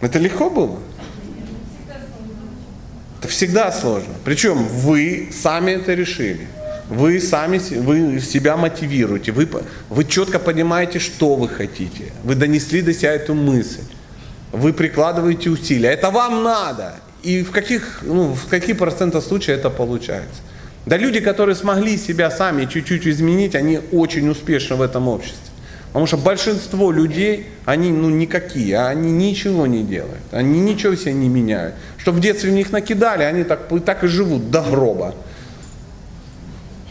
это 0.00 0.18
легко 0.18 0.50
было? 0.50 0.78
Это 3.22 3.30
всегда 3.30 3.70
сложно. 3.70 4.14
Причем 4.24 4.66
вы 4.66 5.28
сами 5.32 5.70
это 5.70 5.94
решили. 5.94 6.48
Вы 6.88 7.20
сами 7.20 7.58
вы 7.78 8.20
себя 8.20 8.56
мотивируете. 8.56 9.30
Вы, 9.30 9.48
вы 9.88 10.04
четко 10.04 10.40
понимаете, 10.40 10.98
что 10.98 11.36
вы 11.36 11.48
хотите. 11.48 12.12
Вы 12.24 12.34
донесли 12.34 12.82
до 12.82 12.92
себя 12.92 13.12
эту 13.12 13.34
мысль. 13.34 13.84
Вы 14.50 14.72
прикладываете 14.72 15.50
усилия. 15.50 15.90
Это 15.90 16.10
вам 16.10 16.42
надо. 16.42 16.96
И 17.22 17.44
в 17.44 17.52
каких, 17.52 18.00
ну, 18.02 18.34
в 18.34 18.48
каких 18.48 18.76
процентах 18.76 19.22
случаев 19.22 19.60
это 19.60 19.70
получается. 19.70 20.40
Да 20.84 20.96
люди, 20.96 21.20
которые 21.20 21.54
смогли 21.54 21.96
себя 21.98 22.28
сами 22.28 22.64
чуть-чуть 22.64 23.06
изменить, 23.06 23.54
они 23.54 23.78
очень 23.92 24.28
успешны 24.28 24.74
в 24.74 24.82
этом 24.82 25.06
обществе. 25.06 25.51
Потому 25.92 26.06
что 26.06 26.16
большинство 26.16 26.90
людей, 26.90 27.48
они 27.66 27.90
ну 27.90 28.08
никакие, 28.08 28.78
они 28.78 29.12
ничего 29.12 29.66
не 29.66 29.82
делают, 29.82 30.22
они 30.32 30.58
ничего 30.60 30.94
себе 30.94 31.12
не 31.12 31.28
меняют. 31.28 31.74
Что 31.98 32.12
в 32.12 32.20
детстве 32.20 32.50
в 32.50 32.54
них 32.54 32.72
накидали, 32.72 33.24
они 33.24 33.44
так, 33.44 33.68
так 33.84 34.02
и 34.02 34.06
живут 34.06 34.50
до 34.50 34.62
гроба. 34.62 35.14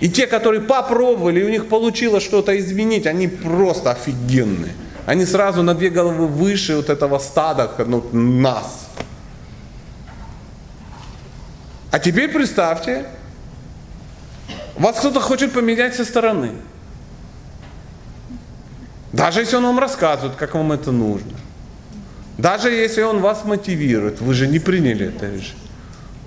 И 0.02 0.10
те, 0.10 0.28
которые 0.28 0.62
попробовали, 0.62 1.40
и 1.40 1.44
у 1.44 1.50
них 1.50 1.68
получилось 1.68 2.24
что-то 2.24 2.58
изменить, 2.60 3.08
они 3.08 3.28
просто 3.28 3.92
офигенные. 3.92 4.74
Они 5.08 5.26
сразу 5.26 5.64
на 5.64 5.74
две 5.74 5.90
головы 5.90 6.28
выше 6.28 6.76
вот 6.76 6.92
этого 6.92 7.18
стада, 7.18 7.72
ну, 7.88 8.04
нас. 8.12 8.88
А 11.90 11.98
теперь 11.98 12.30
представьте, 12.30 13.06
вас 14.78 15.00
кто-то 15.00 15.20
хочет 15.20 15.54
поменять 15.54 15.96
со 15.96 16.06
стороны. 16.06 16.52
Даже 19.14 19.42
если 19.42 19.58
он 19.58 19.64
вам 19.64 19.80
рассказывает, 19.80 20.36
как 20.38 20.54
вам 20.56 20.72
это 20.72 20.92
нужно. 20.92 21.34
Даже 22.38 22.70
если 22.72 23.02
он 23.02 23.20
вас 23.20 23.44
мотивирует, 23.44 24.22
вы 24.22 24.34
же 24.34 24.48
не 24.48 24.60
приняли 24.60 25.08
это 25.08 25.28
решение. 25.28 25.56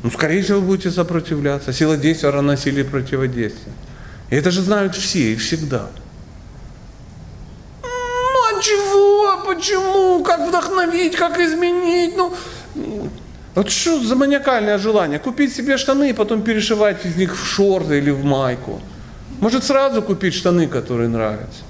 Ну, 0.03 0.11
скорее 0.11 0.43
всего, 0.43 0.61
вы 0.61 0.67
будете 0.67 0.91
сопротивляться. 0.91 1.73
Сила 1.73 1.97
действия 1.97 2.29
равна 2.29 2.57
силе 2.57 2.85
противодействия. 2.85 3.73
И 4.31 4.37
это 4.37 4.51
же 4.51 4.61
знают 4.61 4.95
все 4.95 5.33
и 5.33 5.37
всегда. 5.37 5.89
Ну, 7.83 7.89
а 7.89 8.61
чего? 8.61 9.45
Почему? 9.47 10.23
Как 10.23 10.47
вдохновить? 10.47 11.17
Как 11.17 11.39
изменить? 11.39 12.17
Ну, 12.17 12.35
вот 13.55 13.71
что 13.71 13.99
за 13.99 14.15
маниакальное 14.15 14.79
желание? 14.79 15.19
Купить 15.19 15.55
себе 15.55 15.79
штаны 15.79 16.11
и 16.11 16.13
потом 16.13 16.43
перешивать 16.43 17.07
из 17.07 17.17
них 17.17 17.35
в 17.35 17.47
шорты 17.47 17.97
или 17.97 18.11
в 18.11 18.25
майку. 18.25 18.81
Может 19.41 19.65
сразу 19.65 20.03
купить 20.03 20.35
штаны, 20.35 20.67
которые 20.67 21.09
нравятся. 21.09 21.63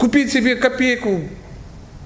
Купить 0.00 0.32
себе 0.32 0.56
копейку 0.56 1.20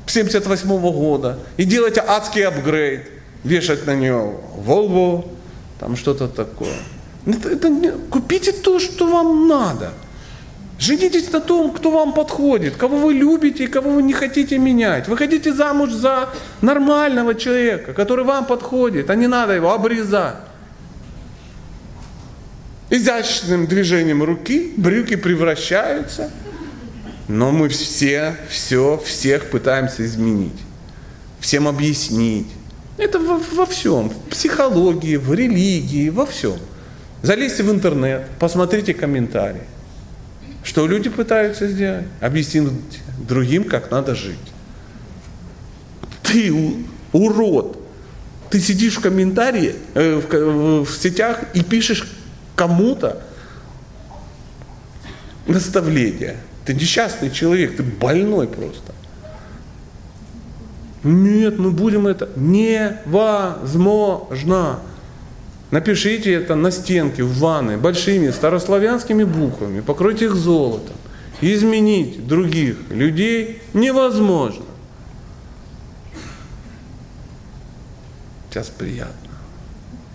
78 0.07 0.69
-го 0.69 0.93
года 0.93 1.39
и 1.57 1.65
делать 1.65 1.97
адский 1.97 2.45
апгрейд. 2.45 3.03
Вешать 3.45 3.87
на 3.87 3.95
нее 3.95 4.35
Volvo, 4.67 5.25
там 5.79 5.97
что-то 5.97 6.27
такое. 6.27 6.75
Это, 7.25 7.51
это, 7.51 7.93
купите 8.11 8.51
то, 8.51 8.81
что 8.81 9.07
вам 9.07 9.47
надо. 9.47 9.93
Женитесь 10.77 11.31
на 11.31 11.39
том, 11.41 11.71
кто 11.71 11.93
вам 11.93 12.15
подходит, 12.15 12.75
кого 12.75 12.97
вы 12.97 13.15
любите 13.15 13.65
и 13.65 13.67
кого 13.69 13.91
вы 13.91 14.03
не 14.03 14.13
хотите 14.13 14.59
менять. 14.59 15.07
Вы 15.07 15.17
хотите 15.17 15.53
замуж 15.53 15.93
за 15.93 16.31
нормального 16.63 17.37
человека, 17.37 17.93
который 17.93 18.25
вам 18.25 18.47
подходит, 18.47 19.09
а 19.09 19.15
не 19.15 19.29
надо 19.29 19.53
его 19.53 19.73
обрезать. 19.73 20.35
Изящным 22.91 23.67
движением 23.69 24.25
руки 24.25 24.73
брюки 24.77 25.15
превращаются, 25.17 26.31
но 27.29 27.53
мы 27.53 27.69
все, 27.69 28.37
все, 28.49 28.99
всех 29.05 29.51
пытаемся 29.51 30.05
изменить, 30.05 30.59
всем 31.41 31.67
объяснить. 31.67 32.49
Это 32.99 33.19
во, 33.19 33.39
во 33.39 33.67
всем, 33.67 34.11
в 34.11 34.17
психологии, 34.31 35.17
в 35.17 35.33
религии, 35.33 36.11
во 36.11 36.27
всем. 36.27 36.59
Залезьте 37.23 37.63
в 37.63 37.71
интернет, 37.71 38.27
посмотрите 38.39 38.95
комментарии. 38.95 39.63
Что 40.63 40.87
люди 40.87 41.11
пытаются 41.11 41.69
сделать? 41.69 42.07
Объяснить 42.21 42.71
другим, 43.19 43.65
как 43.65 43.91
надо 43.91 44.15
жить. 44.15 44.39
Ты 46.23 46.53
урод. 47.13 47.79
Ты 48.51 48.61
сидишь 48.61 48.97
в 48.97 49.01
комментарии, 49.01 49.75
э, 49.95 50.17
в, 50.17 50.85
в 50.85 50.91
сетях 50.91 51.41
и 51.55 51.63
пишешь 51.63 52.07
кому-то 52.55 53.23
наставление. 55.47 56.37
Ты 56.65 56.75
несчастный 56.75 57.31
человек, 57.31 57.77
ты 57.77 57.83
больной 57.83 58.47
просто. 58.49 58.93
Нет, 61.03 61.59
мы 61.59 61.71
будем 61.71 62.07
это 62.07 62.31
невозможно. 62.37 63.11
Напишите 65.71 66.33
это 66.33 66.55
на 66.55 66.71
стенке 66.71 67.23
в 67.23 67.39
ванной 67.39 67.77
большими 67.77 68.31
старославянскими 68.31 69.25
буквами, 69.25 69.81
покройте 69.81 70.27
их 70.27 70.35
золотом. 70.35 70.95
Изменить 71.41 72.27
других 72.27 72.77
людей 72.91 73.61
невозможно. 73.75 74.65
Сейчас 78.49 78.69
приятно. 78.69 79.31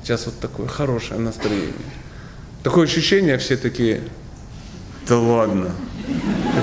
Сейчас 0.02 0.26
вот 0.26 0.40
такое 0.40 0.68
хорошее 0.68 1.20
настроение. 1.20 1.74
Такое 2.64 2.86
ощущение 2.86 3.38
все 3.38 3.58
такие, 3.58 4.02
да 5.10 5.18
ладно, 5.18 5.72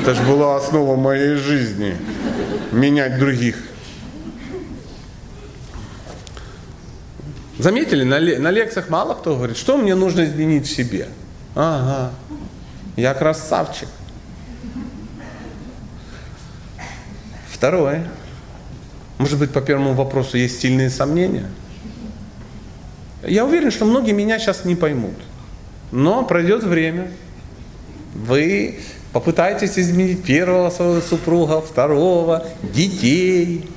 это 0.00 0.14
же 0.14 0.22
была 0.22 0.56
основа 0.56 0.94
моей 0.94 1.34
жизни, 1.34 1.96
менять 2.70 3.18
других. 3.18 3.56
Заметили, 7.58 8.04
на, 8.04 8.20
на 8.20 8.50
лекциях 8.52 8.88
мало 8.88 9.14
кто 9.14 9.34
говорит, 9.34 9.56
что 9.56 9.76
мне 9.76 9.96
нужно 9.96 10.24
изменить 10.24 10.66
в 10.68 10.70
себе. 10.70 11.08
Ага, 11.56 12.12
я 12.94 13.14
красавчик. 13.14 13.88
Второе. 17.50 18.08
Может 19.18 19.38
быть, 19.38 19.50
по 19.50 19.60
первому 19.60 19.94
вопросу 19.94 20.36
есть 20.36 20.60
сильные 20.60 20.90
сомнения? 20.90 21.50
Я 23.26 23.44
уверен, 23.44 23.72
что 23.72 23.86
многие 23.86 24.12
меня 24.12 24.38
сейчас 24.38 24.64
не 24.64 24.76
поймут. 24.76 25.16
Но 25.90 26.22
пройдет 26.22 26.62
время, 26.62 27.10
вы 28.16 28.80
попытаетесь 29.12 29.78
изменить 29.78 30.24
первого 30.24 30.70
своего 30.70 31.00
супруга, 31.00 31.60
второго, 31.60 32.46
детей, 32.62 33.68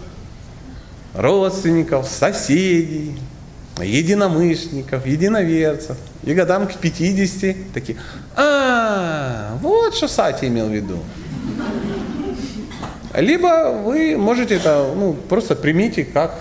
родственников, 1.13 2.07
соседей, 2.07 3.17
единомышленников, 3.79 5.05
единоверцев. 5.05 5.97
И 6.23 6.33
годам 6.33 6.67
к 6.67 6.75
50 6.75 7.55
такие, 7.73 7.97
а, 8.35 9.57
вот 9.61 9.95
что 9.95 10.07
Сати 10.07 10.47
имел 10.47 10.67
в 10.67 10.73
виду. 10.73 10.99
Либо 13.15 13.71
вы 13.83 14.17
можете 14.17 14.55
это 14.55 14.93
ну, 14.95 15.13
просто 15.13 15.55
примите 15.55 16.05
как, 16.05 16.35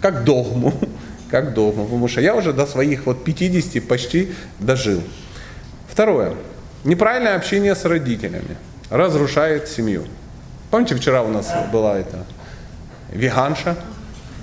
как 0.00 0.24
догму, 0.24 0.72
как 1.30 1.54
догму, 1.54 1.84
потому 1.84 2.08
что 2.08 2.20
я 2.20 2.34
уже 2.34 2.52
до 2.52 2.66
своих 2.66 3.06
вот 3.06 3.24
50 3.24 3.86
почти 3.86 4.30
дожил. 4.58 5.02
Второе. 5.88 6.34
Неправильное 6.84 7.36
общение 7.36 7.74
с 7.74 7.84
родителями 7.84 8.56
разрушает 8.88 9.68
семью. 9.68 10.06
Помните, 10.70 10.94
вчера 10.94 11.22
у 11.22 11.28
нас 11.28 11.52
была 11.72 11.98
эта 11.98 12.24
веганша, 13.12 13.76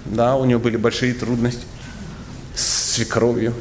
да, 0.05 0.35
у 0.35 0.45
нее 0.45 0.59
были 0.59 0.77
большие 0.77 1.13
трудности 1.13 1.65
свекровью. 2.55 3.53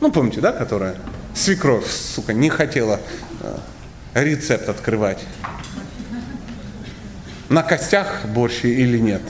Ну, 0.00 0.10
помните, 0.10 0.40
да, 0.40 0.52
которая 0.52 0.96
свекровь, 1.34 1.86
сука, 1.90 2.32
не 2.32 2.48
хотела 2.48 3.00
э, 3.40 3.56
рецепт 4.14 4.68
открывать. 4.68 5.22
На 7.48 7.62
костях 7.62 8.24
борщи 8.26 8.66
или 8.66 8.98
нет. 8.98 9.22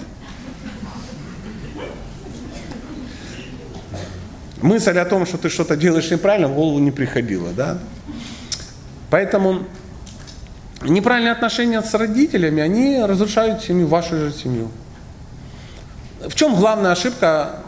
Мысль 4.63 4.99
о 4.99 5.05
том, 5.05 5.27
что 5.27 5.39
ты 5.39 5.49
что-то 5.49 5.77
делаешь 5.77 6.11
неправильно, 6.11 6.49
в 6.49 6.55
голову 6.55 6.79
не 6.79 6.91
приходила, 6.91 7.51
да? 7.53 7.79
Поэтому 9.09 9.65
неправильные 10.83 11.33
отношения 11.33 11.83
с 11.83 11.95
родителями, 11.95 12.63
они 12.63 13.03
разрушают 13.03 13.63
семью, 13.63 13.87
вашу 13.87 14.17
же 14.17 14.33
семью. 14.33 14.71
В 16.21 16.35
чем 16.35 16.55
главная 16.55 16.93
ошибка 16.93 17.61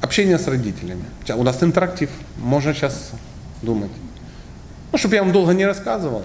общения 0.00 0.38
с 0.38 0.48
родителями? 0.48 1.04
У 1.28 1.42
нас 1.44 1.62
интерактив, 1.62 2.10
можно 2.36 2.74
сейчас 2.74 3.12
думать. 3.62 3.90
Ну, 4.90 4.98
чтобы 4.98 5.14
я 5.14 5.22
вам 5.22 5.32
долго 5.32 5.52
не 5.52 5.64
рассказывал. 5.64 6.24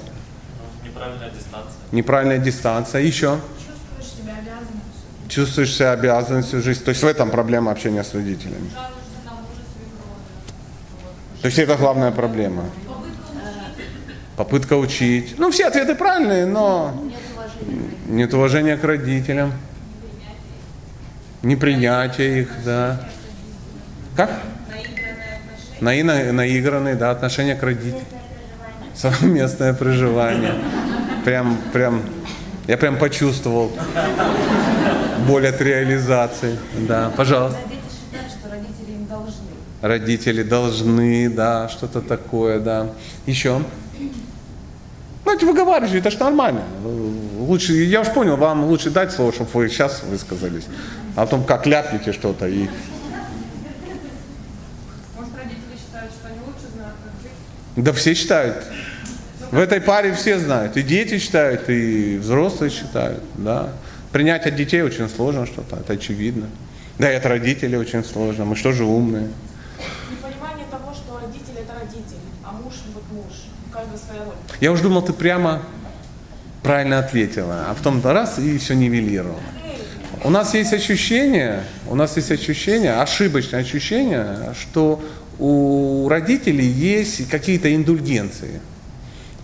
Неправильная 0.83 1.29
дистанция. 1.29 1.73
Неправильная 1.91 2.37
дистанция. 2.39 3.01
Еще. 3.01 3.39
Чувствуешь 3.59 4.11
себя 4.11 4.33
обязанностью. 4.39 5.29
Чувствуешь 5.29 5.75
себя 5.75 5.91
обязанностью 5.91 6.61
жизни. 6.63 6.83
То 6.83 6.89
есть 6.89 7.03
в 7.03 7.07
этом 7.07 7.29
проблема 7.29 7.71
общения 7.71 8.03
с 8.03 8.13
родителями. 8.15 8.69
Свекрови. 8.69 9.04
То 11.45 11.47
есть 11.47 11.59
это 11.59 11.75
главная 11.75 12.09
проблема. 12.09 12.63
Попытка 14.35 14.73
учить. 14.77 15.35
Ну, 15.37 15.51
все 15.51 15.67
ответы 15.67 15.93
правильные, 15.93 16.47
но 16.47 17.05
нет 18.07 18.33
уважения 18.33 18.77
к 18.77 18.83
родителям. 18.83 19.53
Непринятие 21.43 22.41
их, 22.41 22.49
да. 22.65 22.99
Как? 24.15 24.31
Наигранные, 25.81 26.31
наигранные, 26.31 26.95
да, 26.95 27.11
отношения 27.11 27.53
к 27.53 27.61
родителям. 27.61 28.01
Совместное 28.95 29.75
проживание. 29.75 30.55
Прям, 31.25 31.59
прям, 31.71 32.01
я 32.65 32.75
прям 32.75 32.97
почувствовал 32.97 33.71
боль 35.27 35.47
от 35.47 35.61
реализации. 35.61 36.57
Да, 36.87 37.11
пожалуйста. 37.15 37.59
Дети 37.69 37.81
считают, 37.91 38.31
что 38.31 38.49
родители 38.49 38.93
им 38.93 39.05
должны. 39.05 39.45
Родители 39.85 40.41
должны, 40.41 41.29
да, 41.29 41.69
что-то 41.69 42.01
такое, 42.01 42.59
да. 42.59 42.89
Еще. 43.27 43.61
Ну, 45.23 45.31
это 45.31 45.45
выговариваете, 45.45 45.99
это 45.99 46.09
ж 46.09 46.17
нормально. 46.17 46.63
Лучше, 47.37 47.73
я 47.73 48.01
уж 48.01 48.07
понял, 48.07 48.35
вам 48.35 48.63
лучше 48.63 48.89
дать 48.89 49.11
слово, 49.11 49.31
чтобы 49.31 49.51
вы 49.53 49.69
сейчас 49.69 50.01
высказались. 50.01 50.63
А 51.15 51.25
потом 51.25 51.43
как 51.43 51.67
ляпнете 51.67 52.13
что-то 52.13 52.47
и... 52.47 52.67
Может, 55.15 55.35
родители 55.35 55.77
считают, 55.77 56.11
что 56.13 56.29
они 56.29 56.39
лучше 56.39 56.67
знают, 56.73 56.95
как 57.03 57.13
жить? 57.21 57.85
Да 57.85 57.93
все 57.93 58.15
считают. 58.15 58.63
В 59.51 59.59
этой 59.59 59.81
паре 59.81 60.15
все 60.15 60.39
знают. 60.39 60.77
И 60.77 60.81
дети 60.81 61.19
считают, 61.19 61.69
и 61.69 62.17
взрослые 62.17 62.71
считают, 62.71 63.21
да. 63.35 63.69
Принять 64.11 64.47
от 64.47 64.55
детей 64.55 64.81
очень 64.81 65.07
сложно 65.09 65.45
что-то, 65.45 65.75
это 65.75 65.93
очевидно. 65.93 66.47
Да 66.97 67.11
и 67.11 67.15
от 67.15 67.25
родителей 67.27 67.77
очень 67.77 68.03
сложно. 68.03 68.45
Мы 68.45 68.55
что 68.55 68.71
же 68.71 68.83
умные? 68.83 69.29
Непонимание 70.09 70.65
того, 70.71 70.93
что 70.93 71.19
родители 71.19 71.61
это 71.61 71.73
родители, 71.73 72.19
а 72.43 72.51
муж 72.53 72.73
вот 72.93 73.03
муж. 73.11 73.33
У 73.67 73.73
каждого 73.73 73.97
своя 73.97 74.23
роль. 74.23 74.35
Я 74.59 74.71
уж 74.71 74.81
думал, 74.81 75.01
ты 75.01 75.13
прямо 75.13 75.61
правильно 76.63 76.99
ответила, 76.99 77.65
а 77.69 77.73
потом 77.75 78.01
раз 78.03 78.39
и 78.39 78.57
все 78.57 78.73
нивелировала. 78.73 79.39
У 80.23 80.29
нас 80.29 80.53
есть 80.55 80.73
ощущение, 80.73 81.63
у 81.87 81.95
нас 81.95 82.15
есть 82.15 82.31
ощущение, 82.31 82.93
ошибочное 82.93 83.59
ощущение, 83.59 84.55
что 84.59 85.03
у 85.37 86.07
родителей 86.09 86.65
есть 86.65 87.29
какие-то 87.29 87.73
индульгенции. 87.75 88.61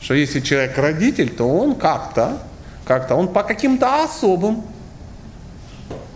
Что 0.01 0.15
если 0.15 0.39
человек 0.39 0.77
родитель, 0.77 1.29
то 1.29 1.47
он 1.47 1.75
как-то, 1.75 2.41
как-то, 2.85 3.15
он 3.15 3.27
по 3.27 3.43
каким-то 3.43 4.03
особым, 4.03 4.63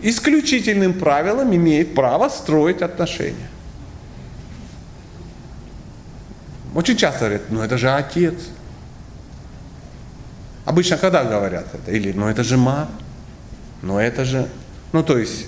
исключительным 0.02 0.94
правилам 0.94 1.54
имеет 1.54 1.94
право 1.94 2.28
строить 2.28 2.82
отношения. 2.82 3.48
Очень 6.74 6.96
часто 6.96 7.20
говорят, 7.20 7.42
ну 7.50 7.62
это 7.62 7.78
же 7.78 7.90
отец. 7.90 8.34
Обычно 10.76 10.98
когда 10.98 11.24
говорят 11.24 11.68
это? 11.72 11.90
Или, 11.90 12.12
ну 12.12 12.28
это 12.28 12.44
же 12.44 12.58
мама. 12.58 12.90
Ну 13.80 13.98
это 13.98 14.26
же, 14.26 14.46
ну 14.92 15.02
то 15.02 15.16
есть 15.16 15.46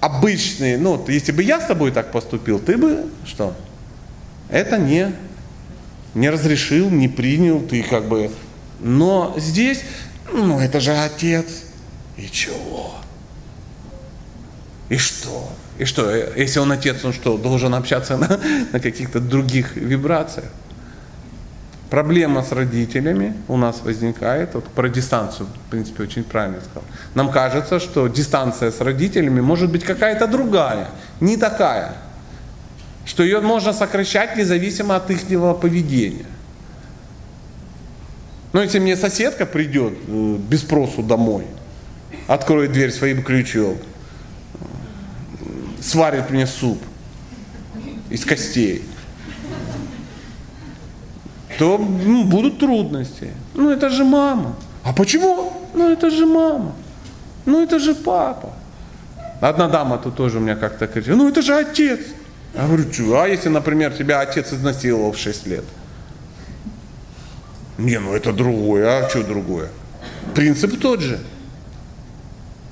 обычные, 0.00 0.78
ну 0.78 1.00
если 1.06 1.30
бы 1.30 1.44
я 1.44 1.60
с 1.60 1.66
тобой 1.66 1.92
так 1.92 2.10
поступил, 2.10 2.58
ты 2.58 2.76
бы 2.76 3.06
что? 3.24 3.54
Это 4.48 4.76
не, 4.76 5.14
не 6.14 6.28
разрешил, 6.28 6.90
не 6.90 7.06
принял, 7.06 7.60
ты 7.60 7.84
как 7.84 8.08
бы, 8.08 8.32
но 8.80 9.32
здесь, 9.36 9.84
ну 10.32 10.58
это 10.58 10.80
же 10.80 10.90
отец. 10.90 11.46
И 12.16 12.28
чего? 12.28 12.96
И 14.88 14.96
что? 14.96 15.52
И 15.78 15.84
что, 15.84 16.10
э, 16.10 16.32
если 16.34 16.58
он 16.58 16.72
отец, 16.72 17.04
он 17.04 17.12
что, 17.12 17.38
должен 17.38 17.76
общаться 17.76 18.16
на, 18.16 18.40
на 18.72 18.80
каких-то 18.80 19.20
других 19.20 19.76
вибрациях? 19.76 20.50
Проблема 21.94 22.42
с 22.42 22.50
родителями 22.50 23.34
у 23.46 23.56
нас 23.56 23.82
возникает, 23.84 24.54
вот 24.54 24.64
про 24.64 24.88
дистанцию, 24.88 25.46
в 25.46 25.70
принципе, 25.70 26.02
очень 26.02 26.24
правильно 26.24 26.60
сказал. 26.60 26.82
Нам 27.14 27.30
кажется, 27.30 27.78
что 27.78 28.08
дистанция 28.08 28.72
с 28.72 28.80
родителями 28.80 29.40
может 29.40 29.70
быть 29.70 29.84
какая-то 29.84 30.26
другая, 30.26 30.88
не 31.20 31.36
такая. 31.36 31.92
Что 33.06 33.22
ее 33.22 33.40
можно 33.40 33.72
сокращать 33.72 34.36
независимо 34.36 34.96
от 34.96 35.08
их 35.08 35.20
поведения. 35.60 36.26
Но 38.52 38.60
если 38.60 38.80
мне 38.80 38.96
соседка 38.96 39.46
придет 39.46 39.94
э, 40.08 40.36
без 40.50 40.62
спросу 40.62 41.00
домой, 41.00 41.46
откроет 42.26 42.72
дверь 42.72 42.90
своим 42.90 43.22
ключом, 43.22 43.78
сварит 45.80 46.28
мне 46.30 46.48
суп 46.48 46.82
из 48.10 48.24
костей, 48.24 48.82
то 51.58 51.78
ну, 51.78 52.24
будут 52.24 52.58
трудности. 52.58 53.30
Ну 53.54 53.70
это 53.70 53.90
же 53.90 54.04
мама. 54.04 54.54
А 54.82 54.92
почему? 54.92 55.52
Ну 55.74 55.90
это 55.90 56.10
же 56.10 56.26
мама. 56.26 56.72
Ну 57.46 57.62
это 57.62 57.78
же 57.78 57.94
папа. 57.94 58.52
Одна 59.40 59.68
дама 59.68 59.98
тут 59.98 60.16
тоже 60.16 60.38
у 60.38 60.40
меня 60.40 60.56
как-то 60.56 60.86
кричит, 60.86 61.16
ну 61.16 61.28
это 61.28 61.42
же 61.42 61.54
отец. 61.54 62.00
Я 62.54 62.66
говорю, 62.66 62.86
а 63.14 63.26
если, 63.26 63.48
например, 63.48 63.92
тебя 63.92 64.20
отец 64.20 64.52
изнасиловал 64.52 65.12
в 65.12 65.18
6 65.18 65.46
лет? 65.46 65.64
Не, 67.78 67.98
ну 67.98 68.14
это 68.14 68.32
другое, 68.32 69.04
а 69.04 69.08
что 69.08 69.24
другое? 69.24 69.68
Принцип 70.34 70.80
тот 70.80 71.00
же. 71.00 71.18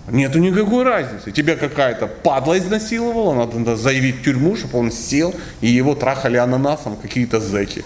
Нету 0.08 0.38
никакой 0.38 0.84
разницы. 0.84 1.32
Тебя 1.32 1.56
какая-то 1.56 2.06
падла 2.06 2.58
изнасиловала, 2.58 3.34
надо, 3.34 3.58
надо 3.58 3.76
заявить 3.76 4.20
в 4.20 4.24
тюрьму, 4.24 4.56
чтобы 4.56 4.78
он 4.78 4.90
сел, 4.92 5.34
и 5.60 5.66
его 5.66 5.94
трахали 5.94 6.36
ананасом 6.36 6.96
какие-то 6.96 7.40
зэки 7.40 7.84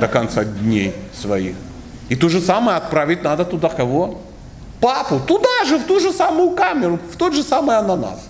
до 0.00 0.08
конца 0.08 0.44
дней 0.44 0.94
своих. 1.14 1.54
И 2.08 2.16
то 2.16 2.28
же 2.28 2.40
самое 2.40 2.76
отправить 2.76 3.22
надо 3.22 3.44
туда 3.44 3.68
кого? 3.68 4.20
Папу, 4.80 5.20
туда 5.20 5.64
же, 5.66 5.78
в 5.78 5.84
ту 5.84 6.00
же 6.00 6.12
самую 6.12 6.50
камеру, 6.50 6.98
в 7.12 7.16
тот 7.16 7.34
же 7.34 7.42
самый 7.42 7.76
ананас. 7.76 8.28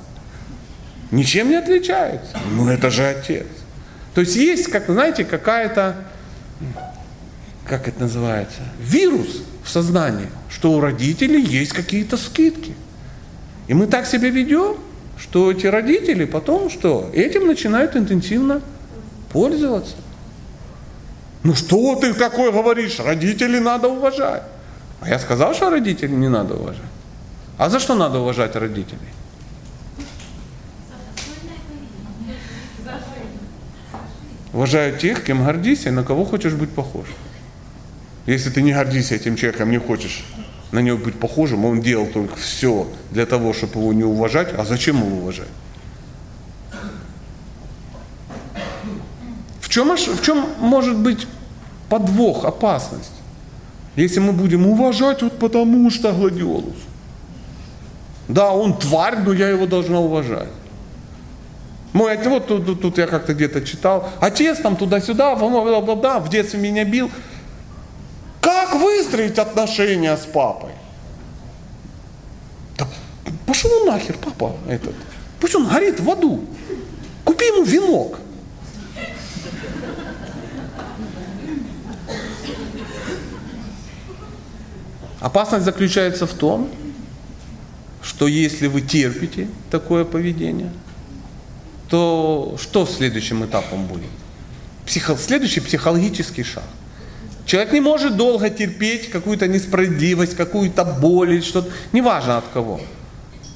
Ничем 1.10 1.48
не 1.48 1.56
отличается. 1.56 2.36
Ну 2.52 2.68
это 2.68 2.90
же 2.90 3.06
отец. 3.06 3.46
То 4.14 4.20
есть 4.20 4.36
есть, 4.36 4.66
как 4.66 4.86
знаете, 4.86 5.24
какая-то, 5.24 5.96
как 7.66 7.88
это 7.88 8.00
называется, 8.00 8.60
вирус 8.80 9.42
в 9.64 9.70
сознании, 9.70 10.28
что 10.50 10.72
у 10.72 10.80
родителей 10.80 11.42
есть 11.42 11.72
какие-то 11.72 12.16
скидки. 12.16 12.74
И 13.68 13.74
мы 13.74 13.86
так 13.86 14.06
себя 14.06 14.30
ведем, 14.30 14.76
что 15.16 15.52
эти 15.52 15.66
родители 15.66 16.24
потом 16.24 16.70
что? 16.70 17.10
Этим 17.14 17.46
начинают 17.46 17.94
интенсивно 17.94 18.60
пользоваться. 19.32 19.94
Ну 21.42 21.54
что 21.54 21.96
ты 21.96 22.12
такое 22.12 22.52
говоришь? 22.52 23.00
Родителей 23.00 23.60
надо 23.60 23.88
уважать. 23.88 24.42
А 25.00 25.08
я 25.08 25.18
сказал, 25.18 25.54
что 25.54 25.70
родителей 25.70 26.14
не 26.14 26.28
надо 26.28 26.54
уважать. 26.54 26.82
А 27.56 27.70
за 27.70 27.80
что 27.80 27.94
надо 27.94 28.18
уважать 28.18 28.56
родителей? 28.56 28.98
Уважаю 34.52 34.98
тех, 34.98 35.24
кем 35.24 35.44
гордишься 35.44 35.88
и 35.90 35.92
на 35.92 36.02
кого 36.02 36.24
хочешь 36.24 36.54
быть 36.54 36.70
похож. 36.70 37.06
Если 38.26 38.50
ты 38.50 38.62
не 38.62 38.72
гордишься 38.72 39.14
этим 39.14 39.36
человеком, 39.36 39.70
не 39.70 39.78
хочешь 39.78 40.24
на 40.72 40.80
него 40.80 40.98
быть 40.98 41.18
похожим, 41.18 41.64
он 41.64 41.80
делал 41.80 42.06
только 42.06 42.36
все 42.36 42.88
для 43.10 43.26
того, 43.26 43.52
чтобы 43.52 43.80
его 43.80 43.92
не 43.92 44.04
уважать, 44.04 44.52
а 44.56 44.64
зачем 44.64 44.98
его 44.98 45.18
уважать? 45.18 45.48
Чем, 49.70 49.96
в 49.96 50.22
чем 50.22 50.46
может 50.58 50.96
быть 50.96 51.26
подвох, 51.88 52.44
опасность? 52.44 53.12
Если 53.96 54.20
мы 54.20 54.32
будем 54.32 54.66
уважать 54.66 55.22
вот 55.22 55.38
потому 55.38 55.90
что 55.90 56.12
гладиолус. 56.12 56.76
Да, 58.28 58.52
он 58.52 58.78
тварь, 58.78 59.18
но 59.18 59.32
я 59.32 59.48
его 59.48 59.66
должна 59.66 60.00
уважать. 60.00 60.48
Мой 61.92 62.12
отец, 62.12 62.26
вот 62.26 62.46
тут, 62.46 62.80
тут, 62.80 62.98
я 62.98 63.06
как-то 63.06 63.34
где-то 63.34 63.62
читал, 63.62 64.08
отец 64.20 64.58
там 64.58 64.76
туда-сюда, 64.76 65.34
в 65.34 66.28
детстве 66.28 66.60
меня 66.60 66.84
бил. 66.84 67.10
Как 68.40 68.74
выстроить 68.74 69.38
отношения 69.38 70.16
с 70.16 70.26
папой? 70.26 70.70
Да 72.76 72.86
пошел 73.46 73.70
он 73.80 73.86
нахер, 73.86 74.16
папа 74.24 74.54
этот. 74.68 74.94
Пусть 75.40 75.54
он 75.56 75.66
горит 75.66 75.98
в 76.00 76.08
аду. 76.08 76.44
Купи 77.24 77.46
ему 77.46 77.64
венок. 77.64 78.18
Опасность 85.20 85.64
заключается 85.64 86.26
в 86.26 86.32
том, 86.32 86.70
что 88.02 88.26
если 88.26 88.66
вы 88.66 88.80
терпите 88.80 89.48
такое 89.70 90.04
поведение, 90.04 90.70
то 91.88 92.56
что 92.60 92.86
следующим 92.86 93.44
этапом 93.44 93.86
будет? 93.86 94.10
Психо... 94.86 95.16
Следующий 95.16 95.60
психологический 95.60 96.42
шаг. 96.42 96.64
Человек 97.44 97.72
не 97.72 97.80
может 97.80 98.16
долго 98.16 98.48
терпеть 98.48 99.10
какую-то 99.10 99.46
несправедливость, 99.46 100.36
какую-то 100.36 100.84
боль 100.84 101.34
или 101.34 101.40
что-то, 101.40 101.70
неважно 101.92 102.38
от 102.38 102.44
кого. 102.54 102.80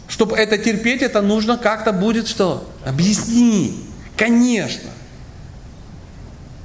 Чтобы 0.09 0.37
это 0.37 0.59
терпеть, 0.59 1.01
это 1.01 1.23
нужно 1.23 1.57
как-то 1.57 1.93
будет 1.93 2.29
что? 2.29 2.69
Объяснить. 2.85 3.77
Конечно. 4.17 4.91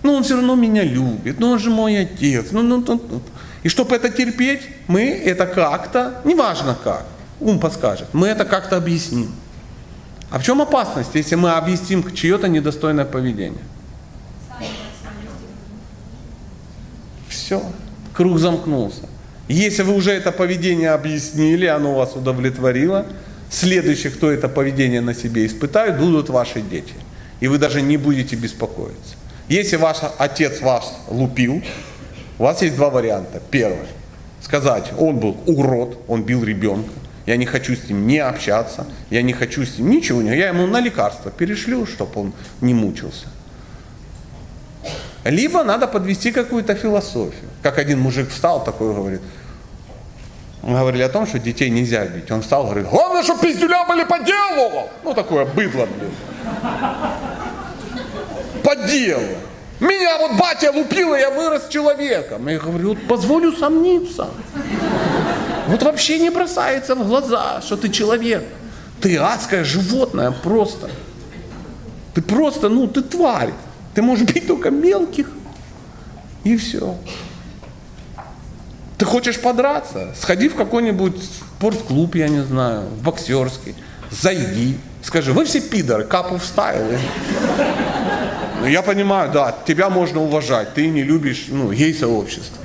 Ну, 0.04 0.14
он 0.14 0.24
все 0.24 0.36
равно 0.36 0.56
меня 0.56 0.84
любит, 0.84 1.39
ну, 1.39 1.52
он 1.52 1.60
же 1.60 1.70
мой 1.70 2.00
отец. 2.00 2.47
Ну, 2.52 2.62
ну, 2.62 2.84
ну, 2.86 3.02
ну. 3.10 3.22
И 3.64 3.70
чтобы 3.70 3.95
это 3.95 4.10
терпеть, 4.10 4.62
мы 4.88 5.01
это 5.01 5.45
как-то, 5.45 6.22
неважно 6.24 6.78
как, 6.82 7.05
ум 7.39 7.60
подскажет, 7.60 8.07
мы 8.14 8.28
это 8.28 8.45
как-то 8.45 8.78
объясним. 8.78 9.32
А 10.32 10.39
в 10.39 10.43
чем 10.43 10.62
опасность, 10.62 11.12
если 11.14 11.36
мы 11.36 11.51
объясним 11.51 12.03
чье-то 12.14 12.47
недостойное 12.47 13.05
поведение? 13.05 13.64
Все, 17.28 17.64
круг 18.14 18.39
замкнулся. 18.39 19.07
Если 19.47 19.82
вы 19.82 19.95
уже 19.95 20.12
это 20.12 20.32
поведение 20.32 20.91
объяснили, 20.91 21.66
оно 21.66 21.95
вас 21.95 22.16
удовлетворило, 22.16 23.07
следующий, 23.49 24.10
кто 24.10 24.30
это 24.30 24.47
поведение 24.47 25.01
на 25.01 25.16
себе 25.16 25.47
испытает, 25.47 25.97
будут 25.97 26.30
ваши 26.30 26.62
дети. 26.62 26.93
И 27.39 27.47
вы 27.47 27.57
даже 27.57 27.82
не 27.82 27.97
будете 27.97 28.36
беспокоиться. 28.36 29.16
Если 29.47 29.78
ваш 29.78 29.97
отец 30.20 30.62
вас 30.62 30.93
лупил, 31.07 31.64
у 32.39 32.43
вас 32.43 32.61
есть 32.61 32.75
два 32.75 32.89
варианта. 32.89 33.41
Первый. 33.51 33.87
Сказать, 34.41 34.91
он 34.97 35.17
был 35.17 35.37
урод, 35.45 35.99
он 36.07 36.23
бил 36.23 36.43
ребенка. 36.43 36.89
Я 37.25 37.35
не 37.35 37.45
хочу 37.45 37.75
с 37.75 37.87
ним 37.87 38.07
не 38.07 38.17
общаться, 38.17 38.87
я 39.11 39.21
не 39.21 39.33
хочу 39.33 39.63
с 39.63 39.77
ним 39.77 39.91
ничего. 39.91 40.21
Я 40.21 40.47
ему 40.47 40.65
на 40.65 40.79
лекарство 40.79 41.29
перешлю, 41.29 41.85
чтобы 41.85 42.21
он 42.21 42.33
не 42.61 42.73
мучился. 42.73 43.27
Либо 45.25 45.63
надо 45.63 45.87
подвести 45.87 46.31
какую-то 46.31 46.73
философию. 46.75 47.49
Как 47.61 47.77
один 47.77 47.99
мужик 47.99 48.29
встал 48.29 48.63
такой 48.63 48.95
говорит, 48.95 49.21
мы 50.61 50.79
говорили 50.79 51.03
о 51.03 51.09
том, 51.09 51.27
что 51.27 51.39
детей 51.39 51.69
нельзя 51.69 52.05
бить. 52.05 52.31
Он 52.31 52.41
встал 52.41 52.63
говорит, 52.63 52.87
главное, 52.87 53.23
чтобы 53.23 53.41
пиздюля 53.41 53.85
были 53.87 54.05
по 54.05 54.19
делу. 54.19 54.89
Ну, 55.03 55.13
такое 55.13 55.45
быдло, 55.45 55.85
блин. 55.85 56.11
По 58.63 58.75
делу. 58.75 59.37
Меня 59.80 60.17
вот 60.17 60.38
батя 60.38 60.71
лупила, 60.71 61.15
я 61.15 61.30
вырос 61.30 61.69
человеком. 61.69 62.47
Я 62.47 62.59
говорю, 62.59 62.89
вот 62.89 63.07
позволю 63.07 63.53
сомниться. 63.53 64.27
Вот 65.67 65.84
вообще 65.84 66.19
не 66.19 66.30
бросается 66.30 66.95
в 66.95 67.07
глаза, 67.07 67.61
что 67.61 67.77
ты 67.77 67.89
человек. 67.89 68.43
Ты 68.99 69.17
адское 69.17 69.63
животное 69.63 70.32
просто. 70.32 70.89
Ты 72.13 72.21
просто, 72.21 72.67
ну, 72.67 72.88
ты 72.88 73.01
тварь. 73.01 73.53
Ты 73.93 74.01
можешь 74.01 74.27
бить 74.27 74.47
только 74.47 74.69
мелких. 74.69 75.30
И 76.43 76.57
все. 76.57 76.97
Ты 78.97 79.05
хочешь 79.05 79.39
подраться? 79.39 80.13
Сходи 80.19 80.49
в 80.49 80.55
какой-нибудь 80.55 81.23
спортклуб, 81.23 82.15
я 82.15 82.27
не 82.27 82.43
знаю, 82.43 82.82
в 82.82 83.01
боксерский. 83.01 83.75
Зайди. 84.11 84.77
Скажи, 85.01 85.32
вы 85.32 85.45
все 85.45 85.61
пидоры, 85.61 86.03
капу 86.03 86.38
вставили. 86.38 86.99
Ну, 88.60 88.66
я 88.68 88.82
понимаю, 88.82 89.32
да, 89.32 89.55
тебя 89.66 89.89
можно 89.89 90.22
уважать, 90.22 90.74
ты 90.74 90.88
не 90.88 91.03
любишь 91.03 91.45
ну, 91.49 91.72
гей-сообщество. 91.72 92.64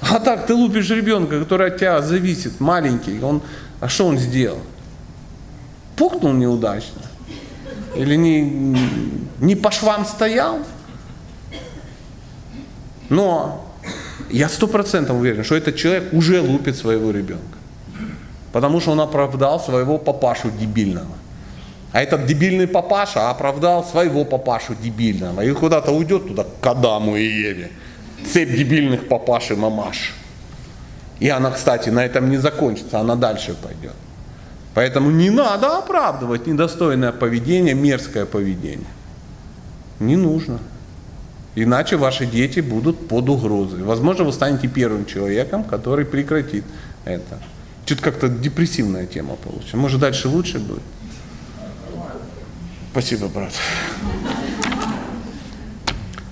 А 0.00 0.18
так, 0.18 0.46
ты 0.46 0.54
лупишь 0.54 0.90
ребенка, 0.90 1.40
который 1.40 1.68
от 1.68 1.78
тебя 1.78 2.02
зависит, 2.02 2.60
маленький, 2.60 3.20
он, 3.20 3.42
а 3.80 3.88
что 3.88 4.06
он 4.06 4.18
сделал? 4.18 4.60
Пукнул 5.96 6.32
неудачно? 6.32 7.02
Или 7.96 8.16
не, 8.16 8.76
не 9.40 9.54
по 9.54 9.70
швам 9.70 10.04
стоял? 10.04 10.58
Но 13.08 13.64
я 14.30 14.48
сто 14.48 14.66
процентов 14.66 15.16
уверен, 15.16 15.44
что 15.44 15.54
этот 15.54 15.76
человек 15.76 16.12
уже 16.12 16.40
лупит 16.40 16.76
своего 16.76 17.10
ребенка. 17.10 17.58
Потому 18.52 18.80
что 18.80 18.92
он 18.92 19.00
оправдал 19.00 19.60
своего 19.60 19.98
папашу 19.98 20.50
дебильного. 20.50 21.23
А 21.94 22.02
этот 22.02 22.26
дебильный 22.26 22.66
папаша 22.66 23.30
оправдал 23.30 23.84
своего 23.84 24.24
папашу 24.24 24.74
дебильного. 24.74 25.42
И 25.42 25.52
куда-то 25.52 25.92
уйдет 25.92 26.26
туда 26.26 26.44
к 26.60 26.66
Адаму 26.66 27.14
и 27.16 27.22
Еве. 27.22 27.70
Цепь 28.32 28.50
дебильных 28.50 29.06
папаш 29.06 29.52
и 29.52 29.54
мамаш. 29.54 30.12
И 31.20 31.28
она, 31.28 31.52
кстати, 31.52 31.90
на 31.90 32.04
этом 32.04 32.30
не 32.30 32.36
закончится, 32.36 32.98
она 32.98 33.14
дальше 33.14 33.54
пойдет. 33.54 33.94
Поэтому 34.74 35.12
не 35.12 35.30
надо 35.30 35.78
оправдывать 35.78 36.48
недостойное 36.48 37.12
поведение, 37.12 37.74
мерзкое 37.74 38.26
поведение. 38.26 38.90
Не 40.00 40.16
нужно. 40.16 40.58
Иначе 41.54 41.96
ваши 41.96 42.26
дети 42.26 42.58
будут 42.58 43.06
под 43.06 43.28
угрозой. 43.28 43.84
Возможно, 43.84 44.24
вы 44.24 44.32
станете 44.32 44.66
первым 44.66 45.06
человеком, 45.06 45.62
который 45.62 46.04
прекратит 46.04 46.64
это. 47.04 47.38
Что-то 47.86 48.02
как-то 48.02 48.28
депрессивная 48.28 49.06
тема 49.06 49.36
получится. 49.36 49.76
Может, 49.76 50.00
дальше 50.00 50.28
лучше 50.28 50.58
будет? 50.58 50.82
Спасибо, 52.94 53.26
брат. 53.26 53.50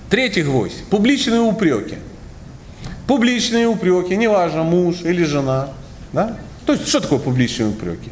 Третий 0.09 0.43
гвоздь. 0.43 0.85
Публичные 0.85 1.41
упреки. 1.41 1.97
Публичные 3.05 3.67
упреки, 3.67 4.15
неважно, 4.15 4.63
муж 4.63 5.01
или 5.03 5.25
жена. 5.25 5.71
Да? 6.13 6.37
То 6.65 6.71
есть, 6.71 6.87
что 6.87 7.01
такое 7.01 7.19
публичные 7.19 7.67
упреки? 7.67 8.11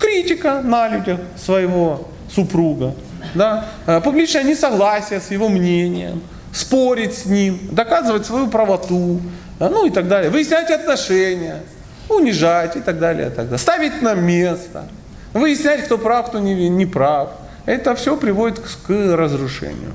Критика 0.00 0.62
на 0.62 0.88
людях 0.88 1.20
своего 1.36 2.08
супруга. 2.28 2.96
Да? 3.36 3.66
Э, 3.86 4.00
публичное 4.00 4.42
несогласие 4.42 5.20
с 5.20 5.30
его 5.30 5.48
мнением. 5.48 6.22
Спорить 6.52 7.16
с 7.16 7.24
ним, 7.24 7.68
доказывать 7.70 8.26
свою 8.26 8.48
правоту, 8.48 9.20
ну 9.60 9.86
и 9.86 9.90
так 9.90 10.08
далее. 10.08 10.28
Выяснять 10.32 10.72
отношения, 10.72 11.60
унижать 12.08 12.74
и 12.74 12.80
так 12.80 12.98
далее. 12.98 13.28
И 13.28 13.30
так 13.30 13.44
далее. 13.44 13.58
Ставить 13.58 14.02
на 14.02 14.14
место. 14.14 14.86
Выяснять, 15.32 15.84
кто 15.84 15.98
прав, 15.98 16.26
кто 16.26 16.40
не, 16.40 16.68
не 16.68 16.86
прав. 16.86 17.45
Это 17.66 17.94
все 17.96 18.16
приводит 18.16 18.60
к, 18.60 18.86
к 18.86 19.16
разрушению 19.16 19.92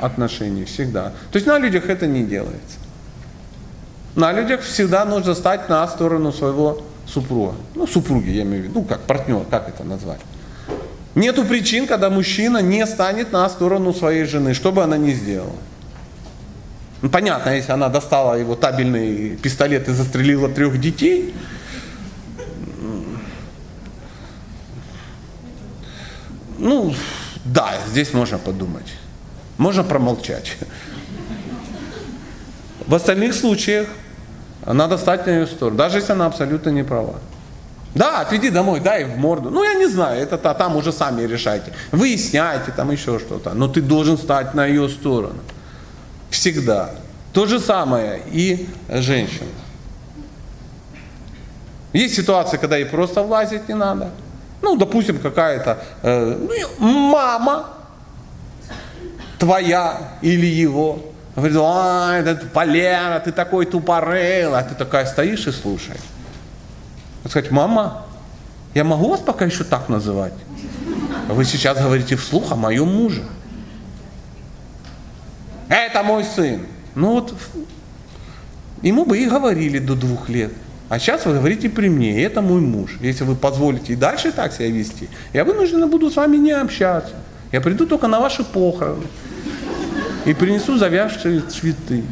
отношений 0.00 0.64
всегда. 0.64 1.12
То 1.30 1.36
есть 1.36 1.46
на 1.46 1.58
людях 1.58 1.88
это 1.88 2.06
не 2.06 2.24
делается. 2.24 2.78
На 4.14 4.32
людях 4.32 4.60
всегда 4.60 5.04
нужно 5.04 5.34
стать 5.34 5.68
на 5.68 5.86
сторону 5.88 6.32
своего 6.32 6.82
супруга. 7.06 7.54
Ну, 7.74 7.86
супруги, 7.86 8.30
я 8.30 8.42
имею 8.42 8.64
в 8.64 8.66
виду, 8.66 8.80
ну, 8.80 8.84
как 8.84 9.00
партнер, 9.02 9.44
как 9.50 9.68
это 9.68 9.84
назвать. 9.84 10.20
Нету 11.14 11.44
причин, 11.44 11.86
когда 11.86 12.10
мужчина 12.10 12.58
не 12.58 12.86
станет 12.86 13.32
на 13.32 13.48
сторону 13.48 13.92
своей 13.92 14.24
жены, 14.24 14.54
что 14.54 14.72
бы 14.72 14.82
она 14.82 14.96
ни 14.96 15.12
сделала. 15.12 15.52
Ну, 17.02 17.10
понятно, 17.10 17.50
если 17.50 17.72
она 17.72 17.88
достала 17.88 18.34
его 18.34 18.54
табельный 18.54 19.36
пистолет 19.36 19.88
и 19.88 19.92
застрелила 19.92 20.48
трех 20.48 20.80
детей, 20.80 21.34
Ну, 26.62 26.94
да, 27.44 27.74
здесь 27.88 28.14
можно 28.14 28.38
подумать. 28.38 28.86
Можно 29.58 29.82
промолчать. 29.82 30.56
В 32.86 32.94
остальных 32.94 33.34
случаях 33.34 33.88
надо 34.64 34.96
стать 34.96 35.26
на 35.26 35.30
ее 35.30 35.46
сторону, 35.48 35.76
даже 35.76 35.98
если 35.98 36.12
она 36.12 36.26
абсолютно 36.26 36.70
не 36.70 36.84
права. 36.84 37.14
Да, 37.96 38.20
отведи 38.20 38.50
домой, 38.50 38.78
дай 38.78 39.04
в 39.04 39.18
морду. 39.18 39.50
Ну, 39.50 39.64
я 39.64 39.74
не 39.74 39.88
знаю, 39.88 40.22
это 40.22 40.36
-то, 40.36 40.56
там 40.56 40.76
уже 40.76 40.92
сами 40.92 41.26
решайте. 41.26 41.72
Выясняйте 41.90 42.70
там 42.76 42.92
еще 42.92 43.18
что-то. 43.18 43.54
Но 43.54 43.66
ты 43.66 43.82
должен 43.82 44.16
стать 44.16 44.54
на 44.54 44.64
ее 44.66 44.88
сторону. 44.88 45.40
Всегда. 46.30 46.90
То 47.32 47.46
же 47.46 47.58
самое 47.58 48.22
и 48.32 48.68
женщина. 48.88 49.50
Есть 51.92 52.14
ситуации, 52.14 52.56
когда 52.58 52.76
ей 52.76 52.86
просто 52.86 53.22
влазить 53.22 53.68
не 53.68 53.74
надо. 53.74 54.10
Ну, 54.62 54.76
допустим, 54.76 55.18
какая-то 55.18 55.82
э, 56.02 56.38
ну, 56.78 57.10
мама 57.10 57.70
твоя 59.38 60.18
или 60.22 60.46
его. 60.46 61.02
Говорит, 61.34 61.56
ой, 61.56 62.18
это 62.20 62.46
Валера, 62.54 63.18
ты 63.20 63.32
такой 63.32 63.66
тупорыл, 63.66 64.54
а 64.54 64.62
ты 64.62 64.74
такая 64.74 65.04
стоишь 65.06 65.46
и 65.46 65.52
слушаешь. 65.52 66.00
Сказать, 67.28 67.50
мама, 67.50 68.04
я 68.74 68.84
могу 68.84 69.10
вас 69.10 69.20
пока 69.20 69.44
еще 69.44 69.64
так 69.64 69.88
называть? 69.88 70.34
Вы 71.28 71.44
сейчас 71.44 71.78
говорите 71.78 72.16
вслух 72.16 72.52
о 72.52 72.56
моем 72.56 72.88
муже. 72.88 73.22
Это 75.68 76.02
мой 76.02 76.24
сын. 76.24 76.66
Ну 76.94 77.12
вот, 77.12 77.34
ему 78.82 79.04
бы 79.04 79.18
и 79.18 79.26
говорили 79.26 79.78
до 79.78 79.94
двух 79.94 80.28
лет. 80.28 80.52
А 80.92 80.98
сейчас 80.98 81.24
вы 81.24 81.32
говорите 81.32 81.70
при 81.70 81.88
мне, 81.88 82.18
и 82.18 82.20
это 82.20 82.42
мой 82.42 82.60
муж. 82.60 82.98
Если 83.00 83.24
вы 83.24 83.34
позволите 83.34 83.94
и 83.94 83.96
дальше 83.96 84.30
так 84.30 84.52
себя 84.52 84.68
вести, 84.68 85.08
я 85.32 85.42
вынуждена 85.42 85.86
буду 85.86 86.10
с 86.10 86.16
вами 86.16 86.36
не 86.36 86.50
общаться. 86.50 87.14
Я 87.50 87.62
приду 87.62 87.86
только 87.86 88.08
на 88.08 88.20
ваши 88.20 88.44
похороны 88.44 89.06
и 90.26 90.34
принесу 90.34 90.76
завязшие 90.76 91.40
цветы. 91.40 92.04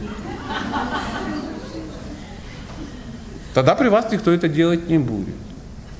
Тогда 3.52 3.74
при 3.74 3.88
вас 3.88 4.10
никто 4.10 4.30
это 4.30 4.48
делать 4.48 4.88
не 4.88 4.96
будет. 4.96 5.34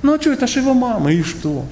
Ну 0.01 0.14
а 0.14 0.18
что, 0.18 0.33
это 0.33 0.47
же 0.47 0.61
его 0.61 0.72
мама, 0.72 1.12
и 1.12 1.22
что? 1.22 1.66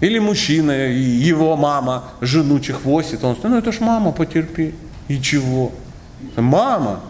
Или 0.00 0.18
мужчина, 0.18 0.88
и 0.88 1.00
его 1.00 1.56
мама 1.56 2.06
жену 2.20 2.58
чехвостит, 2.58 3.22
он 3.22 3.36
ну 3.40 3.56
это 3.56 3.70
ж 3.70 3.78
мама, 3.78 4.10
потерпи. 4.10 4.74
И 5.06 5.22
чего? 5.22 5.70
Мама. 6.34 7.02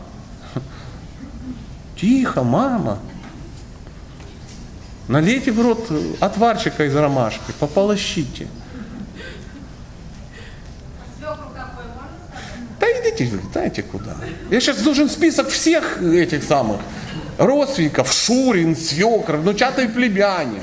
Тихо, 2.00 2.44
мама. 2.44 2.98
Налейте 5.08 5.52
в 5.52 5.60
рот 5.60 5.90
отварчика 6.20 6.84
из 6.84 6.94
ромашки, 6.94 7.52
пополощите. 7.58 8.46
Да 12.78 12.86
идите, 12.86 13.40
знаете 13.52 13.82
куда. 13.82 14.16
Я 14.50 14.60
сейчас 14.60 14.82
должен 14.82 15.08
список 15.08 15.48
всех 15.48 16.00
этих 16.02 16.44
самых 16.44 16.80
родственников, 17.38 18.12
Шурин, 18.12 18.76
свекр, 18.76 19.36
внучатый 19.36 19.88
племянник. 19.88 20.62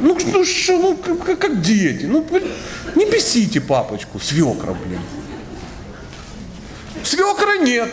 Ну 0.00 0.16
ну 0.32 0.44
что, 0.44 0.78
ну 0.78 0.96
как, 0.96 1.38
как 1.38 1.60
дети. 1.60 2.06
Ну 2.06 2.24
не 2.94 3.04
бесите 3.10 3.60
папочку, 3.60 4.20
свекра, 4.20 4.74
блин. 4.74 5.00
Свекра 7.02 7.58
нет. 7.58 7.92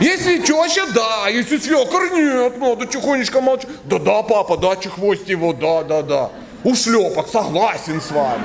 Если 0.00 0.38
теща, 0.38 0.86
да. 0.94 1.28
Если 1.28 1.58
свекр, 1.58 2.12
нет. 2.12 2.58
Надо 2.58 2.86
тихонечко 2.86 3.40
молчать. 3.40 3.68
Да-да, 3.84 4.22
папа, 4.22 4.56
да, 4.56 4.76
чехвость 4.76 5.28
его, 5.28 5.52
да-да-да. 5.52 6.30
Ушлепок, 6.64 7.28
согласен 7.28 8.00
с 8.00 8.10
вами. 8.10 8.44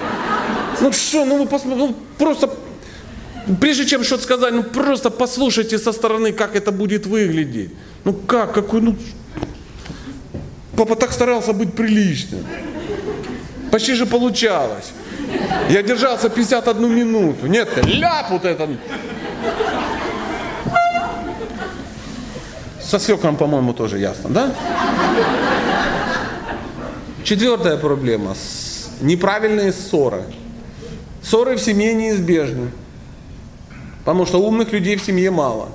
Ну 0.82 0.92
что, 0.92 1.26
ну 1.26 1.38
вы 1.38 1.46
посмотрите, 1.46 1.88
ну 1.88 1.96
просто, 2.18 2.50
прежде 3.60 3.86
чем 3.86 4.04
что-то 4.04 4.24
сказать, 4.24 4.54
ну 4.54 4.64
просто 4.64 5.10
послушайте 5.10 5.78
со 5.78 5.92
стороны, 5.92 6.32
как 6.32 6.56
это 6.56 6.72
будет 6.72 7.06
выглядеть. 7.06 7.72
Ну 8.04 8.14
как, 8.14 8.54
какой, 8.54 8.82
ну... 8.82 8.96
Папа 10.76 10.96
так 10.96 11.12
старался 11.12 11.54
быть 11.54 11.74
приличным. 11.74 12.46
Почти 13.72 13.94
же 13.94 14.06
получалось. 14.06 14.92
Я 15.70 15.82
держался 15.82 16.30
51 16.30 16.96
минуту. 16.96 17.48
Нет, 17.48 17.70
ляп 17.86 18.30
вот 18.30 18.46
это. 18.46 18.70
Со 22.88 23.00
свекром, 23.00 23.36
по-моему, 23.36 23.74
тоже 23.74 24.00
ясно, 24.00 24.30
да? 24.30 24.56
Четвертая 27.26 27.76
проблема. 27.76 28.34
Неправильные 29.02 29.74
ссоры. 29.74 30.24
Ссоры 31.22 31.58
в 31.58 31.60
семье 31.60 31.94
неизбежны. 31.94 32.72
Потому 34.06 34.26
что 34.26 34.40
умных 34.40 34.72
людей 34.72 34.96
в 34.96 35.04
семье 35.04 35.32
мало. 35.32 35.68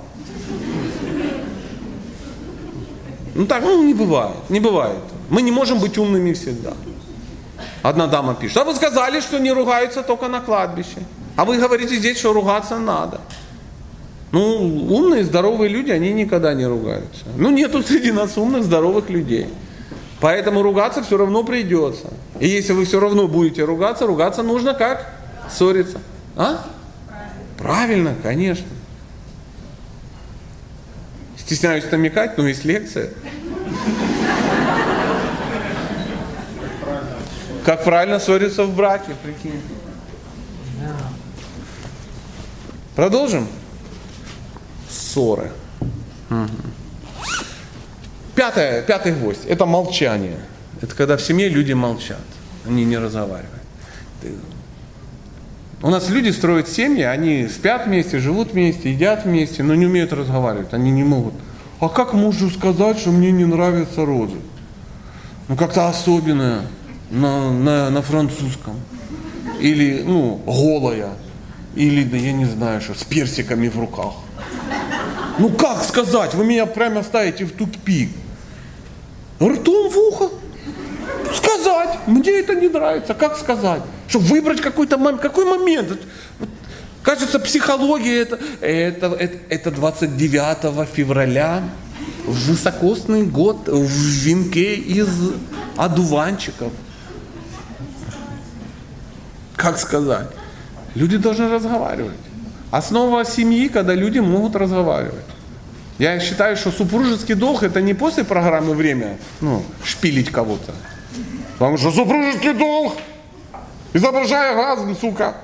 Ну 3.35 3.45
так, 3.45 3.61
ну 3.61 3.83
не 3.83 3.93
бывает, 3.93 4.49
не 4.49 4.59
бывает. 4.59 5.03
Мы 5.29 5.43
не 5.43 5.51
можем 5.51 5.77
быть 5.77 5.99
умными 5.99 6.33
всегда. 6.33 6.73
Одна 7.83 8.07
дама 8.07 8.33
пишет, 8.33 8.57
а 8.57 8.63
вы 8.63 8.73
сказали, 8.73 9.19
что 9.19 9.37
не 9.39 9.51
ругаются 9.51 10.01
только 10.01 10.27
на 10.29 10.41
кладбище. 10.41 11.05
А 11.35 11.45
вы 11.45 11.59
говорите 11.59 11.95
здесь, 11.95 12.17
что 12.17 12.33
ругаться 12.33 12.79
надо. 12.79 13.21
Ну, 14.33 14.87
умные, 14.89 15.23
здоровые 15.23 15.69
люди, 15.69 15.91
они 15.91 16.11
никогда 16.11 16.55
не 16.55 16.65
ругаются. 16.65 17.23
Ну, 17.37 17.51
нету 17.51 17.83
среди 17.83 18.11
нас 18.11 18.35
умных, 18.35 18.63
здоровых 18.63 19.11
людей. 19.11 19.47
Поэтому 20.19 20.63
ругаться 20.63 21.03
все 21.03 21.17
равно 21.17 21.43
придется. 21.43 22.07
И 22.39 22.47
если 22.47 22.73
вы 22.73 22.85
все 22.85 22.99
равно 22.99 23.27
будете 23.27 23.63
ругаться, 23.63 24.07
ругаться 24.07 24.41
нужно 24.41 24.73
как? 24.73 25.07
Ссориться. 25.51 25.99
А? 26.35 26.65
Правильно, 27.59 28.15
конечно. 28.23 28.65
Стесняюсь 31.37 31.85
намекать, 31.91 32.35
но 32.35 32.47
есть 32.47 32.65
лекция. 32.65 33.11
Как 37.63 37.83
правильно 37.83 38.19
ссориться 38.19 38.63
в 38.63 38.75
браке, 38.75 39.11
прикинь. 39.23 39.61
Продолжим? 42.95 43.47
Ссоры. 45.13 45.51
Угу. 46.29 46.47
Пятое, 48.35 48.81
пятый 48.81 49.13
гвоздь– 49.13 49.45
это 49.47 49.65
молчание. 49.65 50.39
Это 50.81 50.95
когда 50.95 51.17
в 51.17 51.21
семье 51.21 51.49
люди 51.49 51.73
молчат, 51.73 52.17
они 52.65 52.83
не 52.83 52.97
разговаривают. 52.97 53.51
У 55.81 55.89
нас 55.89 56.09
люди 56.09 56.29
строят 56.29 56.67
семьи, 56.67 57.03
они 57.03 57.47
спят 57.47 57.87
вместе, 57.87 58.17
живут 58.19 58.53
вместе, 58.53 58.91
едят 58.91 59.25
вместе, 59.25 59.63
но 59.63 59.75
не 59.75 59.85
умеют 59.85 60.13
разговаривать, 60.13 60.73
они 60.73 60.91
не 60.91 61.03
могут. 61.03 61.33
А 61.79 61.89
как 61.89 62.13
мужу 62.13 62.49
сказать, 62.49 62.97
что 62.97 63.11
мне 63.11 63.31
не 63.31 63.45
нравятся 63.45 64.05
розы? 64.05 64.37
Ну 65.49 65.57
как-то 65.57 65.89
особенное 65.89 66.61
на, 67.11 67.51
на, 67.51 67.89
на 67.89 68.01
французском. 68.01 68.75
Или, 69.59 70.03
ну, 70.03 70.41
голая. 70.45 71.11
Или, 71.75 72.03
да 72.03 72.17
я 72.17 72.31
не 72.31 72.45
знаю, 72.45 72.81
что, 72.81 72.93
с 72.93 73.03
персиками 73.03 73.67
в 73.67 73.77
руках. 73.77 74.13
Ну 75.39 75.49
как 75.49 75.83
сказать? 75.83 76.33
Вы 76.33 76.45
меня 76.45 76.65
прямо 76.65 77.03
ставите 77.03 77.45
в 77.45 77.51
тупик. 77.51 78.09
Ртом 79.41 79.89
в 79.89 79.97
ухо. 79.97 80.29
Сказать. 81.33 81.99
Мне 82.07 82.31
это 82.39 82.55
не 82.55 82.67
нравится. 82.67 83.13
Как 83.13 83.37
сказать? 83.37 83.81
Чтобы 84.07 84.25
выбрать 84.25 84.61
какой-то 84.61 84.97
момент. 84.97 85.21
Какой 85.21 85.45
момент? 85.45 85.99
Кажется, 87.01 87.39
психология 87.39 88.21
это, 88.21 88.39
это, 88.61 89.07
это, 89.07 89.37
это 89.49 89.71
29 89.71 90.87
февраля, 90.87 91.61
высокосный 92.25 93.23
год 93.23 93.67
в 93.67 93.89
венке 93.89 94.75
из 94.75 95.09
одуванчиков. 95.75 96.71
Как 99.57 99.77
сказать? 99.77 100.29
Люди 100.95 101.17
должны 101.17 101.49
разговаривать. 101.49 102.19
Основа 102.73 103.23
семьи, 103.23 103.67
когда 103.67 103.93
люди 103.93 104.17
могут 104.17 104.55
разговаривать. 104.55 105.25
Я 105.99 106.19
считаю, 106.19 106.57
что 106.57 106.71
супружеский 106.71 107.35
долг 107.35 107.61
это 107.61 107.81
не 107.81 107.93
после 107.93 108.23
программы 108.23 108.73
время 108.73 109.19
ну, 109.41 109.63
шпилить 109.83 110.31
кого-то. 110.31 110.73
Потому 111.59 111.77
что 111.77 111.91
супружеский 111.91 112.51
долг, 112.53 112.95
изображая 113.93 114.55
разум, 114.55 114.97
сука. 114.97 115.35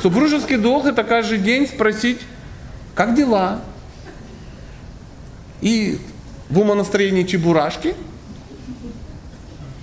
Супружеский 0.00 0.56
долг 0.56 0.86
это 0.86 1.02
каждый 1.02 1.38
день 1.38 1.66
спросить, 1.66 2.20
как 2.94 3.16
дела? 3.16 3.60
И 5.60 5.98
в 6.48 6.60
умонастроении 6.60 7.24
чебурашки 7.24 7.96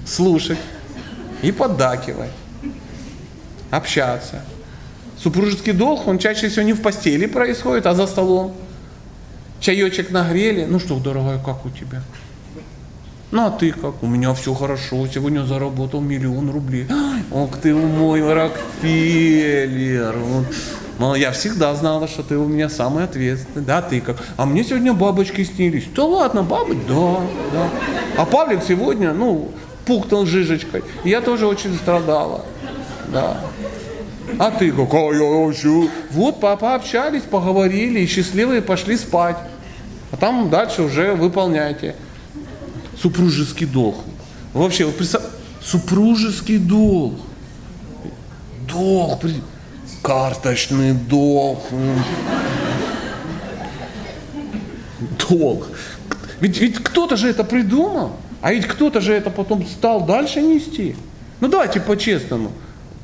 слушать 0.06 0.60
и 1.42 1.52
поддакивать, 1.52 2.32
общаться. 3.70 4.44
Супружеский 5.18 5.74
долг, 5.74 6.08
он 6.08 6.20
чаще 6.20 6.50
всего 6.50 6.64
не 6.64 6.74
в 6.74 6.82
постели 6.82 7.26
происходит, 7.26 7.86
а 7.88 7.96
за 7.96 8.08
столом. 8.08 8.54
Чаечек 9.60 10.12
нагрели. 10.12 10.66
Ну 10.66 10.80
что, 10.80 11.00
дорогая, 11.00 11.40
как 11.40 11.66
у 11.66 11.70
тебя? 11.70 12.02
Ну 13.32 13.46
а 13.46 13.52
ты 13.52 13.72
как? 13.72 14.02
У 14.04 14.08
меня 14.08 14.34
все 14.34 14.54
хорошо. 14.54 15.06
Сегодня 15.08 15.44
заработал 15.44 16.00
миллион 16.02 16.50
рублей. 16.52 16.88
Ох 17.32 17.58
ты 17.58 17.74
мой 17.74 18.22
Рокфеллер. 18.22 20.16
Но 21.00 21.16
я 21.16 21.32
всегда 21.32 21.76
знала, 21.76 22.08
что 22.08 22.24
ты 22.24 22.38
у 22.38 22.48
меня 22.48 22.70
самый 22.70 23.04
ответственный. 23.04 23.66
Да, 23.66 23.82
ты 23.82 24.02
как? 24.02 24.18
А 24.38 24.46
мне 24.46 24.64
сегодня 24.64 24.94
бабочки 24.94 25.44
снились. 25.44 25.86
Да 25.96 26.06
ладно, 26.06 26.44
бабы? 26.44 26.76
Да, 26.88 27.20
да. 27.52 27.70
А 28.18 28.26
Павлик 28.26 28.62
сегодня, 28.68 29.14
ну, 29.14 29.52
пухнул 29.86 30.26
жижечкой. 30.26 30.84
я 31.04 31.22
тоже 31.22 31.46
очень 31.46 31.76
страдала. 31.76 32.46
Да. 33.12 33.38
А 34.40 34.52
ты 34.52 34.72
какая 34.72 35.14
еще? 35.14 35.90
Вот 36.12 36.40
папа 36.40 36.76
общались, 36.76 37.24
поговорили, 37.24 38.02
и 38.02 38.06
счастливые 38.06 38.62
пошли 38.62 38.96
спать. 38.98 39.38
А 40.12 40.18
там 40.18 40.50
дальше 40.50 40.84
уже 40.84 41.14
выполняйте. 41.14 41.96
Супружеский 43.02 43.66
долг. 43.66 43.98
Вообще, 44.54 44.86
вот 44.86 44.96
представь, 44.96 45.24
супружеский 45.62 46.58
долг. 46.58 47.16
Долг, 48.68 49.22
карточный 50.04 50.94
долг. 50.94 51.64
Долг. 55.30 55.68
Ведь, 56.40 56.60
ведь 56.60 56.78
кто-то 56.78 57.18
же 57.18 57.30
это 57.30 57.44
придумал, 57.44 58.14
а 58.42 58.54
ведь 58.54 58.68
кто-то 58.68 59.02
же 59.02 59.14
это 59.14 59.30
потом 59.30 59.66
стал 59.66 60.06
дальше 60.06 60.42
нести. 60.42 60.96
Ну 61.40 61.48
давайте 61.48 61.80
по-честному. 61.80 62.52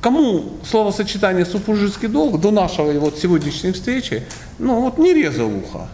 Кому 0.04 0.44
словосочетание 0.68 1.46
супружеский 1.46 2.08
долг 2.08 2.38
до 2.38 2.50
нашего 2.50 2.92
вот 3.00 3.18
сегодняшней 3.18 3.72
встречи, 3.72 4.22
ну 4.58 4.82
вот 4.82 4.98
не 4.98 5.14
резал 5.14 5.46
ухо. 5.46 5.88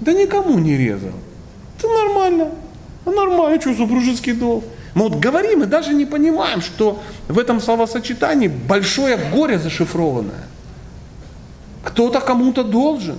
Да 0.00 0.14
никому 0.14 0.58
не 0.58 0.78
резал. 0.78 1.12
Это 1.76 1.88
нормально. 1.88 2.52
А 3.04 3.10
нормально, 3.10 3.60
что 3.60 3.74
супружеский 3.74 4.32
долг. 4.32 4.64
Мы 4.94 5.10
вот 5.10 5.16
говорим 5.16 5.62
и 5.62 5.66
даже 5.66 5.92
не 5.92 6.06
понимаем, 6.06 6.62
что 6.62 7.02
в 7.28 7.38
этом 7.38 7.60
словосочетании 7.60 8.48
большое 8.48 9.18
горе 9.18 9.58
зашифрованное. 9.58 10.46
Кто-то 11.84 12.20
кому-то 12.20 12.64
должен. 12.64 13.18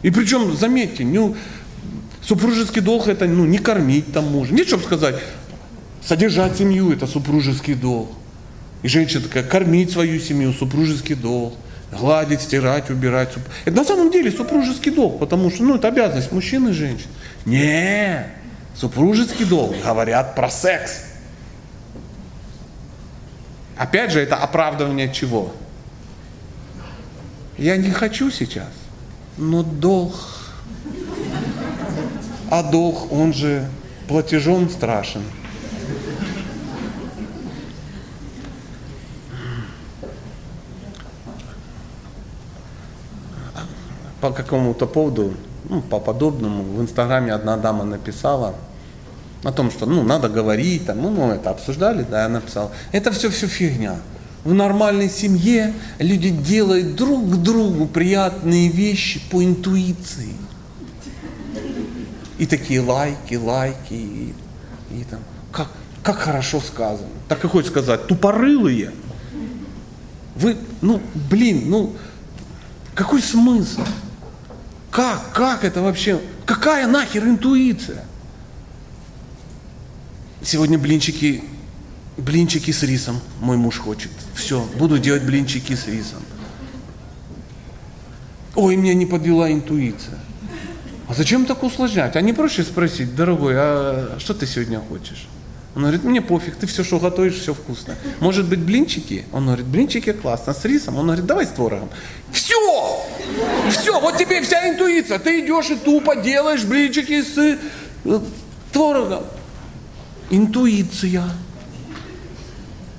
И 0.00 0.10
причем, 0.10 0.56
заметьте, 0.56 1.04
ну, 1.04 1.36
супружеский 2.22 2.80
долг 2.80 3.08
это 3.08 3.26
ну, 3.26 3.44
не 3.44 3.58
кормить 3.58 4.10
там 4.10 4.32
мужа. 4.32 4.54
Нет, 4.54 4.68
чтобы 4.68 4.84
сказать, 4.84 5.16
содержать 6.08 6.56
семью 6.56 6.90
это 6.90 7.06
супружеский 7.06 7.74
долг. 7.74 8.08
И 8.82 8.88
женщина 8.88 9.24
такая, 9.24 9.42
кормить 9.42 9.90
свою 9.90 10.18
семью, 10.18 10.54
супружеский 10.54 11.14
долг. 11.14 11.54
Гладить, 11.92 12.40
стирать, 12.40 12.90
убирать. 12.90 13.30
Это 13.64 13.76
на 13.76 13.84
самом 13.84 14.10
деле 14.10 14.30
супружеский 14.30 14.90
долг, 14.90 15.18
потому 15.18 15.50
что 15.50 15.62
ну, 15.62 15.76
это 15.76 15.88
обязанность 15.88 16.32
мужчин 16.32 16.68
и 16.68 16.72
женщин. 16.72 17.08
Не, 17.44 18.26
супружеский 18.74 19.44
долг 19.44 19.74
говорят 19.84 20.34
про 20.34 20.50
секс. 20.50 21.04
Опять 23.76 24.12
же, 24.12 24.20
это 24.20 24.36
оправдывание 24.36 25.12
чего? 25.12 25.54
Я 27.58 27.76
не 27.76 27.90
хочу 27.90 28.30
сейчас, 28.30 28.68
но 29.36 29.62
долг. 29.62 30.14
А 32.50 32.62
долг, 32.62 33.12
он 33.12 33.34
же 33.34 33.68
платежом 34.08 34.70
страшен. 34.70 35.22
По 44.20 44.30
какому-то 44.30 44.86
поводу, 44.86 45.34
ну, 45.68 45.80
по 45.80 46.00
подобному, 46.00 46.62
в 46.62 46.82
Инстаграме 46.82 47.32
одна 47.32 47.56
дама 47.56 47.84
написала 47.84 48.54
о 49.44 49.52
том, 49.52 49.70
что 49.70 49.86
ну, 49.86 50.02
надо 50.02 50.28
говорить, 50.28 50.86
там, 50.86 51.02
ну, 51.02 51.10
мы 51.10 51.34
это 51.34 51.50
обсуждали, 51.50 52.04
да, 52.08 52.22
я 52.22 52.28
написал. 52.28 52.72
Это 52.92 53.12
все, 53.12 53.30
все 53.30 53.46
фигня. 53.46 53.96
В 54.44 54.54
нормальной 54.54 55.10
семье 55.10 55.74
люди 55.98 56.30
делают 56.30 56.96
друг 56.96 57.36
другу 57.42 57.86
приятные 57.86 58.68
вещи 58.68 59.20
по 59.30 59.44
интуиции. 59.44 60.34
И 62.38 62.46
такие 62.46 62.80
лайки, 62.80 63.34
лайки, 63.34 63.92
и, 63.92 64.34
и 64.92 65.04
там, 65.10 65.20
как, 65.52 65.68
как 66.02 66.18
хорошо 66.18 66.60
сказано. 66.60 67.08
Так 67.28 67.44
и 67.44 67.48
хочется 67.48 67.72
сказать, 67.72 68.06
тупорылые. 68.06 68.92
Вы, 70.36 70.56
ну, 70.80 71.00
блин, 71.30 71.64
ну, 71.66 71.92
какой 72.94 73.20
смысл? 73.20 73.82
Как, 74.90 75.32
как 75.32 75.64
это 75.64 75.82
вообще? 75.82 76.20
Какая 76.46 76.86
нахер 76.86 77.24
интуиция? 77.24 78.04
Сегодня 80.42 80.78
блинчики, 80.78 81.44
блинчики 82.16 82.70
с 82.70 82.82
рисом 82.82 83.20
мой 83.40 83.56
муж 83.56 83.78
хочет. 83.78 84.10
Все, 84.34 84.64
буду 84.78 84.98
делать 84.98 85.24
блинчики 85.24 85.74
с 85.74 85.86
рисом. 85.86 86.22
Ой, 88.54 88.76
меня 88.76 88.94
не 88.94 89.06
подвела 89.06 89.52
интуиция. 89.52 90.18
А 91.08 91.14
зачем 91.14 91.46
так 91.46 91.62
усложнять? 91.62 92.16
А 92.16 92.20
не 92.20 92.32
проще 92.32 92.62
спросить, 92.62 93.14
дорогой, 93.14 93.54
а 93.56 94.16
что 94.18 94.34
ты 94.34 94.46
сегодня 94.46 94.80
хочешь? 94.80 95.26
Он 95.78 95.84
говорит, 95.84 96.02
мне 96.02 96.20
пофиг, 96.20 96.56
ты 96.56 96.66
все, 96.66 96.82
что 96.82 96.98
готовишь, 96.98 97.38
все 97.38 97.54
вкусно. 97.54 97.94
Может 98.18 98.48
быть, 98.48 98.58
блинчики? 98.58 99.26
Он 99.32 99.46
говорит, 99.46 99.66
блинчики 99.66 100.10
классно, 100.10 100.52
с 100.52 100.64
рисом. 100.64 100.96
Он 100.96 101.06
говорит, 101.06 101.24
давай 101.24 101.46
с 101.46 101.50
творогом. 101.50 101.88
Все! 102.32 103.06
Все, 103.70 104.00
вот 104.00 104.16
тебе 104.16 104.42
вся 104.42 104.68
интуиция. 104.68 105.20
Ты 105.20 105.38
идешь 105.38 105.70
и 105.70 105.76
тупо 105.76 106.16
делаешь 106.16 106.64
блинчики 106.64 107.22
с 107.22 107.38
э, 107.38 108.20
творогом. 108.72 109.22
Интуиция. 110.30 111.30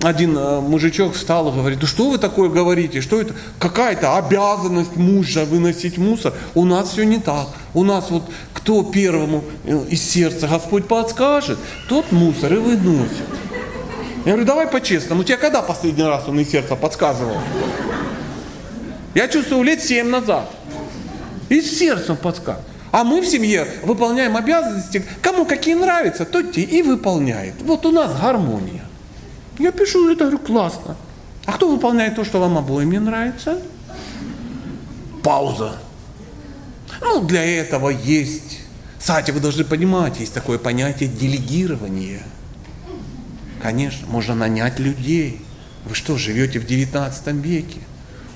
Один 0.01 0.37
э, 0.37 0.61
мужичок 0.61 1.13
встал 1.13 1.49
и 1.49 1.51
говорит, 1.51 1.79
да 1.79 1.87
что 1.87 2.09
вы 2.09 2.17
такое 2.17 2.49
говорите, 2.49 3.01
что 3.01 3.19
это, 3.19 3.35
какая-то 3.59 4.17
обязанность 4.17 4.95
мужа 4.95 5.43
выносить 5.43 5.97
мусор, 5.97 6.33
у 6.55 6.63
нас 6.63 6.91
все 6.91 7.03
не 7.03 7.17
так, 7.17 7.47
у 7.73 7.83
нас 7.83 8.09
вот 8.09 8.23
кто 8.53 8.83
первому 8.83 9.43
э, 9.65 9.77
из 9.89 10.01
сердца 10.01 10.47
Господь 10.47 10.87
подскажет, 10.87 11.59
тот 11.89 12.13
мусор 12.13 12.53
и 12.53 12.57
выносит. 12.57 13.27
Я 14.23 14.33
говорю, 14.33 14.45
давай 14.45 14.67
по-честному, 14.67 15.25
тебя 15.25 15.37
когда 15.37 15.61
последний 15.61 16.03
раз 16.03 16.23
он 16.27 16.39
из 16.39 16.49
сердца 16.49 16.77
подсказывал? 16.77 17.37
Я 19.15 19.27
чувствую 19.27 19.63
лет 19.63 19.83
семь 19.83 20.07
назад. 20.07 20.49
Из 21.49 21.77
сердца 21.77 22.15
подсказывает. 22.15 22.65
А 22.91 23.03
мы 23.03 23.21
в 23.21 23.27
семье 23.27 23.67
выполняем 23.83 24.35
обязанности, 24.37 25.03
кому 25.21 25.45
какие 25.45 25.75
нравятся, 25.75 26.25
то 26.25 26.41
те 26.41 26.61
и 26.61 26.81
выполняет. 26.81 27.55
Вот 27.61 27.85
у 27.85 27.91
нас 27.91 28.11
гармония. 28.19 28.88
Я 29.59 29.71
пишу 29.71 30.09
это, 30.09 30.23
говорю, 30.23 30.39
классно. 30.39 30.95
А 31.45 31.53
кто 31.53 31.69
выполняет 31.69 32.15
то, 32.15 32.23
что 32.23 32.39
вам 32.39 32.57
обоим 32.57 32.91
не 32.91 32.99
нравится? 32.99 33.61
Пауза. 35.21 35.77
Ну, 37.01 37.21
для 37.21 37.43
этого 37.43 37.89
есть. 37.89 38.61
Кстати, 38.97 39.31
вы 39.31 39.39
должны 39.39 39.63
понимать, 39.63 40.19
есть 40.19 40.33
такое 40.33 40.57
понятие 40.57 41.09
делегирования. 41.09 42.23
Конечно, 43.61 44.07
можно 44.07 44.35
нанять 44.35 44.79
людей. 44.79 45.41
Вы 45.85 45.95
что, 45.95 46.17
живете 46.17 46.59
в 46.59 46.65
19 46.65 47.27
веке? 47.35 47.79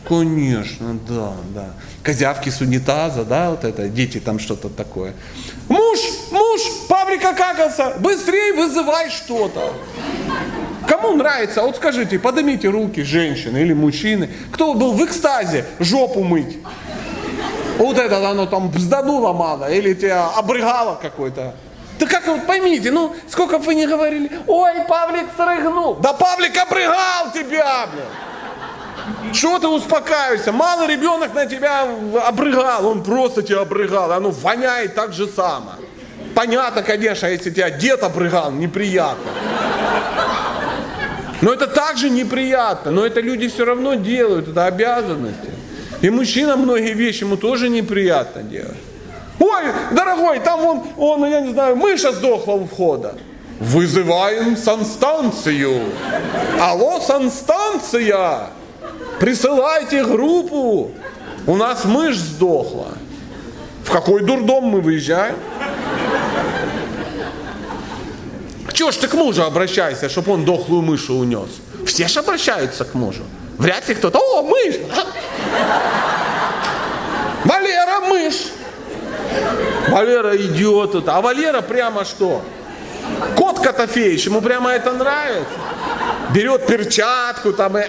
Конечно, 0.07 0.99
да, 1.07 1.33
да. 1.53 1.73
Козявки 2.01 2.49
с 2.49 2.59
унитаза, 2.59 3.23
да, 3.23 3.51
вот 3.51 3.63
это, 3.63 3.87
дети 3.87 4.19
там 4.19 4.39
что-то 4.39 4.69
такое. 4.69 5.13
Муж, 5.69 5.99
муж, 6.31 6.61
Павлика 6.89 7.33
какался, 7.33 7.95
быстрее 7.99 8.53
вызывай 8.53 9.09
что-то. 9.09 9.73
Кому 11.03 11.17
нравится, 11.17 11.61
вот 11.63 11.75
скажите, 11.75 12.17
поднимите 12.17 12.69
руки 12.69 13.03
женщины 13.03 13.57
или 13.57 13.73
мужчины, 13.73 14.29
кто 14.53 14.73
был 14.73 14.93
в 14.93 15.03
экстазе 15.03 15.65
жопу 15.77 16.23
мыть. 16.23 16.59
Вот 17.77 17.97
это 17.97 18.29
оно 18.29 18.45
там 18.45 18.69
бздануло 18.69 19.33
мало, 19.33 19.69
или 19.69 19.93
тебя 19.95 20.27
обрыгало 20.27 20.97
какой-то. 21.01 21.55
Да 21.99 22.05
как 22.05 22.25
вот 22.27 22.47
поймите, 22.47 22.89
ну 22.89 23.13
сколько 23.27 23.57
бы 23.57 23.65
вы 23.65 23.75
не 23.75 23.85
говорили, 23.85 24.31
ой, 24.47 24.75
Павлик 24.87 25.25
срыгнул. 25.35 25.95
Да 25.95 26.13
Павлик 26.13 26.57
обрыгал 26.57 27.33
тебя, 27.33 27.87
блин. 27.91 29.33
Чего 29.33 29.59
ты 29.59 29.67
успокаиваешься? 29.67 30.53
Малый 30.53 30.87
ребенок 30.87 31.33
на 31.33 31.45
тебя 31.45 31.85
обрыгал, 32.25 32.87
он 32.87 33.03
просто 33.03 33.43
тебя 33.43 33.59
обрыгал, 33.59 34.13
оно 34.13 34.31
воняет 34.31 34.95
так 34.95 35.11
же 35.11 35.27
само. 35.27 35.73
Понятно, 36.33 36.81
конечно, 36.81 37.27
если 37.27 37.49
тебя 37.49 37.69
дед 37.71 38.03
обрыгал, 38.03 38.51
неприятно. 38.51 39.31
Но 41.43 41.51
это 41.51 41.67
также 41.67 42.09
неприятно, 42.09 42.91
но 42.91 43.05
это 43.05 43.19
люди 43.19 43.49
все 43.49 43.65
равно 43.65 43.95
делают, 43.95 44.47
это 44.47 44.65
обязанности. 44.65 45.51
И 46.01 46.09
мужчина 46.09 46.55
многие 46.55 46.93
вещи 46.93 47.23
ему 47.23 47.35
тоже 47.35 47.67
неприятно 47.67 48.43
делать. 48.43 48.77
Ой, 49.39 49.63
дорогой, 49.91 50.39
там 50.39 50.65
он, 50.65 50.83
он, 50.95 51.29
я 51.29 51.41
не 51.41 51.51
знаю, 51.51 51.75
мыша 51.75 52.13
сдохла 52.13 52.53
у 52.53 52.65
входа. 52.65 53.15
Вызываем 53.59 54.55
санстанцию. 54.55 55.81
Алло, 56.61 57.01
санстанция! 57.01 58.47
Присылайте 59.19 60.05
группу. 60.05 60.91
У 61.45 61.55
нас 61.57 61.83
мышь 61.83 62.19
сдохла. 62.19 62.93
В 63.83 63.91
какой 63.91 64.21
дурдом 64.21 64.63
мы 64.63 64.79
выезжаем? 64.79 65.35
Чего 68.73 68.91
ж 68.91 68.95
ты 68.97 69.07
к 69.07 69.13
мужу 69.13 69.43
обращайся, 69.43 70.09
чтобы 70.09 70.31
он 70.33 70.45
дохлую 70.45 70.81
мышу 70.81 71.13
унес? 71.15 71.49
Все 71.85 72.07
ж 72.07 72.17
обращаются 72.17 72.83
к 72.85 72.95
мужу. 72.95 73.23
Вряд 73.59 73.87
ли 73.87 73.95
кто-то, 73.95 74.19
о, 74.19 74.41
мышь! 74.41 74.75
Валера, 77.45 77.99
мышь! 78.09 78.47
Валера 79.89 80.35
идет, 80.37 81.07
а 81.07 81.21
Валера 81.21 81.61
прямо 81.61 82.03
что? 82.03 82.41
Кот 83.35 83.59
Котофеевич, 83.59 84.25
ему 84.25 84.41
прямо 84.41 84.71
это 84.71 84.91
нравится. 84.93 85.53
Берет 86.33 86.65
перчатку 86.65 87.53
там 87.53 87.77
и 87.77 87.83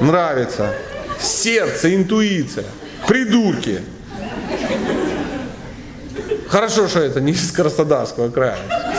нравится. 0.00 0.74
Сердце, 1.18 1.94
интуиция. 1.94 2.66
Придурки. 3.08 3.82
Хорошо, 6.48 6.86
что 6.86 7.00
это 7.00 7.20
не 7.20 7.32
из 7.32 7.50
Краснодарского 7.50 8.30
края. 8.30 8.93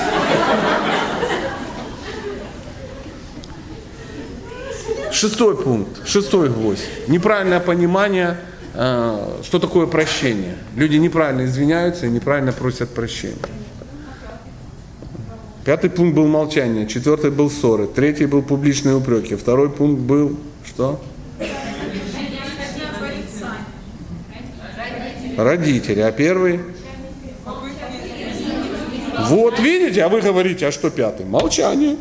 Шестой 5.16 5.56
пункт, 5.56 6.06
шестой 6.06 6.50
гвоздь. 6.50 6.84
Неправильное 7.08 7.62
понимание, 7.62 8.36
э, 8.74 9.40
что 9.44 9.60
такое 9.60 9.88
прощение. 9.88 10.58
Люди 10.76 10.98
неправильно 10.98 11.46
извиняются 11.46 12.06
и 12.06 12.10
неправильно 12.10 12.52
просят 12.52 12.90
прощения. 12.90 13.38
Пятый 15.64 15.90
пункт 15.90 16.18
был 16.18 16.28
молчание, 16.28 16.86
четвертый 16.86 17.32
был 17.32 17.50
ссоры, 17.50 17.88
третий 17.88 18.26
был 18.26 18.42
публичные 18.42 18.98
упреки, 18.98 19.36
второй 19.36 19.70
пункт 19.70 20.02
был 20.02 20.38
что? 20.66 21.02
Родители. 25.38 26.02
А 26.02 26.12
первый? 26.12 26.60
Вот, 29.30 29.60
видите, 29.60 30.04
а 30.04 30.10
вы 30.10 30.20
говорите, 30.20 30.68
а 30.68 30.74
что 30.74 30.90
пятый? 30.90 31.26
Молчание. 31.26 31.96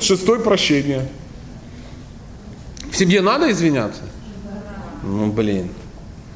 Шестой 0.00 0.40
прощение. 0.40 1.06
Семье 3.00 3.22
надо 3.22 3.50
извиняться? 3.50 4.02
Ну, 5.02 5.32
блин. 5.32 5.70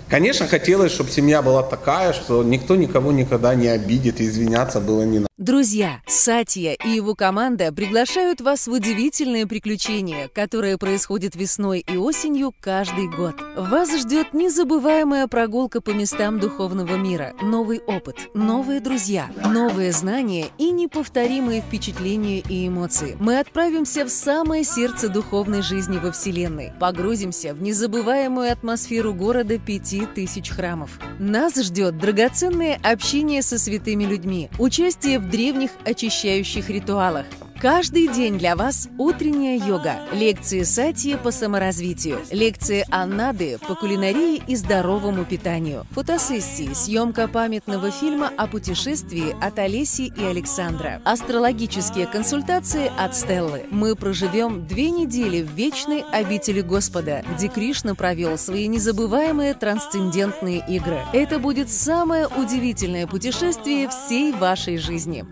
Конечно, 0.09 0.47
хотелось, 0.47 0.93
чтобы 0.93 1.11
семья 1.11 1.43
была 1.43 1.63
такая, 1.63 2.15
что 2.15 2.43
никто 2.43 2.75
никого 2.75 3.13
никогда 3.13 3.55
не 3.55 3.69
обидит, 3.69 4.23
и 4.23 4.25
извиняться 4.25 4.81
было 4.81 5.03
не 5.03 5.19
надо. 5.19 5.29
Друзья, 5.37 6.01
Сатья 6.07 6.75
и 6.75 6.91
его 6.91 7.17
команда 7.17 7.73
приглашают 7.73 8.41
вас 8.41 8.69
в 8.69 8.71
удивительное 8.71 9.49
приключение, 9.49 10.29
которое 10.29 10.79
происходит 10.79 11.35
весной 11.35 11.81
и 11.81 11.97
осенью 11.97 12.55
каждый 12.61 13.09
год. 13.09 13.35
Вас 13.57 13.93
ждет 13.99 14.33
незабываемая 14.33 15.27
прогулка 15.27 15.81
по 15.81 15.91
местам 15.91 16.39
духовного 16.39 16.95
мира, 16.95 17.35
новый 17.43 17.81
опыт, 17.81 18.29
новые 18.35 18.79
друзья, 18.79 19.27
новые 19.45 19.91
знания 19.91 20.47
и 20.57 20.71
неповторимые 20.71 21.63
впечатления 21.63 22.39
и 22.39 22.69
эмоции. 22.69 23.17
Мы 23.19 23.41
отправимся 23.41 24.05
в 24.05 24.11
самое 24.11 24.63
сердце 24.63 25.09
духовной 25.09 25.63
жизни 25.63 25.99
во 25.99 26.13
Вселенной, 26.13 26.73
погрузимся 26.79 27.55
в 27.55 27.61
незабываемую 27.61 28.53
атмосферу 28.53 29.13
города 29.13 29.59
пяти 29.59 30.07
тысяч 30.07 30.51
храмов. 30.51 31.01
Нас 31.19 31.57
ждет 31.57 31.99
драгоценное 31.99 32.79
общение 32.85 33.43
со 33.43 33.59
святыми 33.59 34.05
людьми, 34.05 34.49
участие 34.61 35.19
в 35.25 35.25
древних 35.35 35.73
очищающих 35.85 36.71
ритуалах. 36.71 37.27
Каждый 37.65 38.09
день 38.09 38.37
для 38.37 38.57
вас 38.57 38.91
утренняя 38.99 39.57
йога, 39.57 39.97
лекции 40.13 40.65
сатьи 40.65 41.17
по 41.17 41.31
саморазвитию, 41.31 42.19
лекции 42.31 42.85
Аннады 42.91 43.57
по 43.67 43.75
кулинарии 43.75 44.43
и 44.47 44.55
здоровому 44.55 45.25
питанию, 45.25 45.87
фотосессии, 45.93 46.75
съемка 46.75 47.27
памятного 47.27 47.91
фильма 47.91 48.31
о 48.37 48.49
путешествии 48.49 49.35
от 49.43 49.59
Олеси 49.59 50.13
и 50.15 50.25
Александра, 50.25 51.01
астрологические 51.07 52.07
консультации 52.07 52.93
от 52.99 53.17
Стеллы. 53.17 53.63
Мы 53.71 53.97
проживем 53.97 54.67
две 54.67 54.91
недели 54.91 55.43
в 55.43 55.51
вечной 55.53 56.05
обители 56.13 56.61
Господа, 56.61 57.25
где 57.35 57.49
Кришна 57.49 57.95
провел 57.95 58.37
свои 58.37 58.67
незабываемые 58.67 59.55
трансцендентные 59.55 60.63
игры. 60.69 61.01
Это 61.15 61.39
будет 61.39 61.71
самое 61.71 62.27
удивительное 62.27 63.07
путешествие 63.07 63.89
всей 63.89 64.33
вашей 64.33 64.77
жизни. 64.77 65.25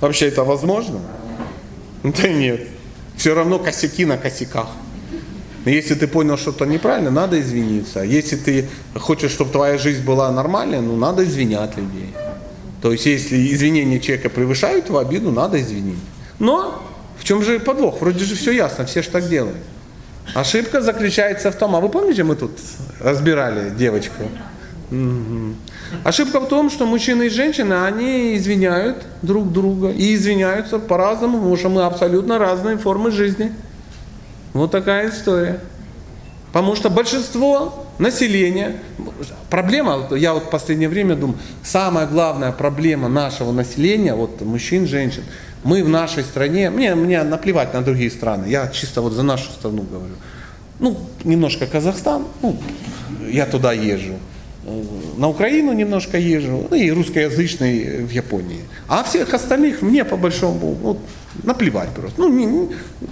Вообще 0.00 0.28
это 0.28 0.44
возможно? 0.44 1.00
Да 2.02 2.28
нет. 2.28 2.68
Все 3.16 3.34
равно 3.34 3.58
косяки 3.58 4.04
на 4.04 4.16
косяках. 4.16 4.68
Если 5.66 5.94
ты 5.94 6.06
понял 6.06 6.38
что-то 6.38 6.64
неправильно, 6.64 7.10
надо 7.10 7.38
извиниться. 7.38 8.00
Если 8.00 8.36
ты 8.36 8.68
хочешь, 8.98 9.30
чтобы 9.30 9.52
твоя 9.52 9.76
жизнь 9.76 10.02
была 10.02 10.32
нормальной, 10.32 10.80
ну 10.80 10.96
надо 10.96 11.24
извинять 11.24 11.76
людей. 11.76 12.14
То 12.80 12.92
есть, 12.92 13.04
если 13.04 13.52
извинения 13.52 14.00
человека 14.00 14.30
превышают 14.30 14.88
его 14.88 14.98
обиду, 14.98 15.30
надо 15.30 15.60
извинить. 15.60 15.98
Но 16.38 16.82
в 17.18 17.24
чем 17.24 17.42
же 17.42 17.60
подвох? 17.60 18.00
Вроде 18.00 18.24
же 18.24 18.34
все 18.34 18.52
ясно, 18.52 18.86
все 18.86 19.02
же 19.02 19.10
так 19.10 19.28
делают. 19.28 19.58
Ошибка 20.34 20.80
заключается 20.80 21.50
в 21.50 21.56
том, 21.56 21.76
а 21.76 21.80
вы 21.80 21.90
помните, 21.90 22.24
мы 22.24 22.36
тут 22.36 22.52
разбирали 23.00 23.68
девочку? 23.70 24.30
Мгм. 24.90 25.56
Ошибка 26.04 26.40
в 26.40 26.48
том, 26.48 26.70
что 26.70 26.86
мужчины 26.86 27.24
и 27.24 27.28
женщины, 27.28 27.74
они 27.74 28.36
извиняют 28.36 29.04
друг 29.22 29.52
друга 29.52 29.90
и 29.90 30.14
извиняются 30.14 30.78
по-разному, 30.78 31.38
потому 31.38 31.56
что 31.56 31.68
мы 31.68 31.84
абсолютно 31.84 32.38
разные 32.38 32.78
формы 32.78 33.10
жизни. 33.10 33.52
Вот 34.52 34.70
такая 34.70 35.10
история. 35.10 35.60
Потому 36.52 36.74
что 36.74 36.90
большинство 36.90 37.86
населения, 37.98 38.76
проблема, 39.50 40.08
я 40.16 40.34
вот 40.34 40.44
в 40.44 40.50
последнее 40.50 40.88
время 40.88 41.14
думаю, 41.14 41.38
самая 41.62 42.06
главная 42.06 42.50
проблема 42.50 43.08
нашего 43.08 43.52
населения, 43.52 44.14
вот 44.14 44.40
мужчин, 44.40 44.86
женщин, 44.86 45.22
мы 45.62 45.84
в 45.84 45.88
нашей 45.88 46.24
стране, 46.24 46.70
мне, 46.70 46.94
мне 46.94 47.22
наплевать 47.22 47.72
на 47.74 47.82
другие 47.82 48.10
страны, 48.10 48.46
я 48.48 48.68
чисто 48.68 49.00
вот 49.00 49.12
за 49.12 49.22
нашу 49.22 49.50
страну 49.52 49.82
говорю. 49.82 50.14
Ну, 50.80 50.96
немножко 51.22 51.66
Казахстан, 51.66 52.24
ну, 52.42 52.56
я 53.28 53.46
туда 53.46 53.72
езжу. 53.72 54.14
На 55.16 55.28
Украину 55.28 55.72
немножко 55.72 56.18
езжу, 56.18 56.66
ну 56.70 56.76
и 56.76 56.90
русскоязычный 56.90 58.04
в 58.04 58.10
Японии. 58.10 58.60
А 58.88 59.02
всех 59.02 59.34
остальных 59.34 59.82
мне 59.82 60.04
по 60.04 60.16
большому 60.16 60.72
вот, 60.74 60.98
наплевать 61.44 61.90
просто. 61.90 62.20
Ну, 62.20 62.28
не- 62.28 62.68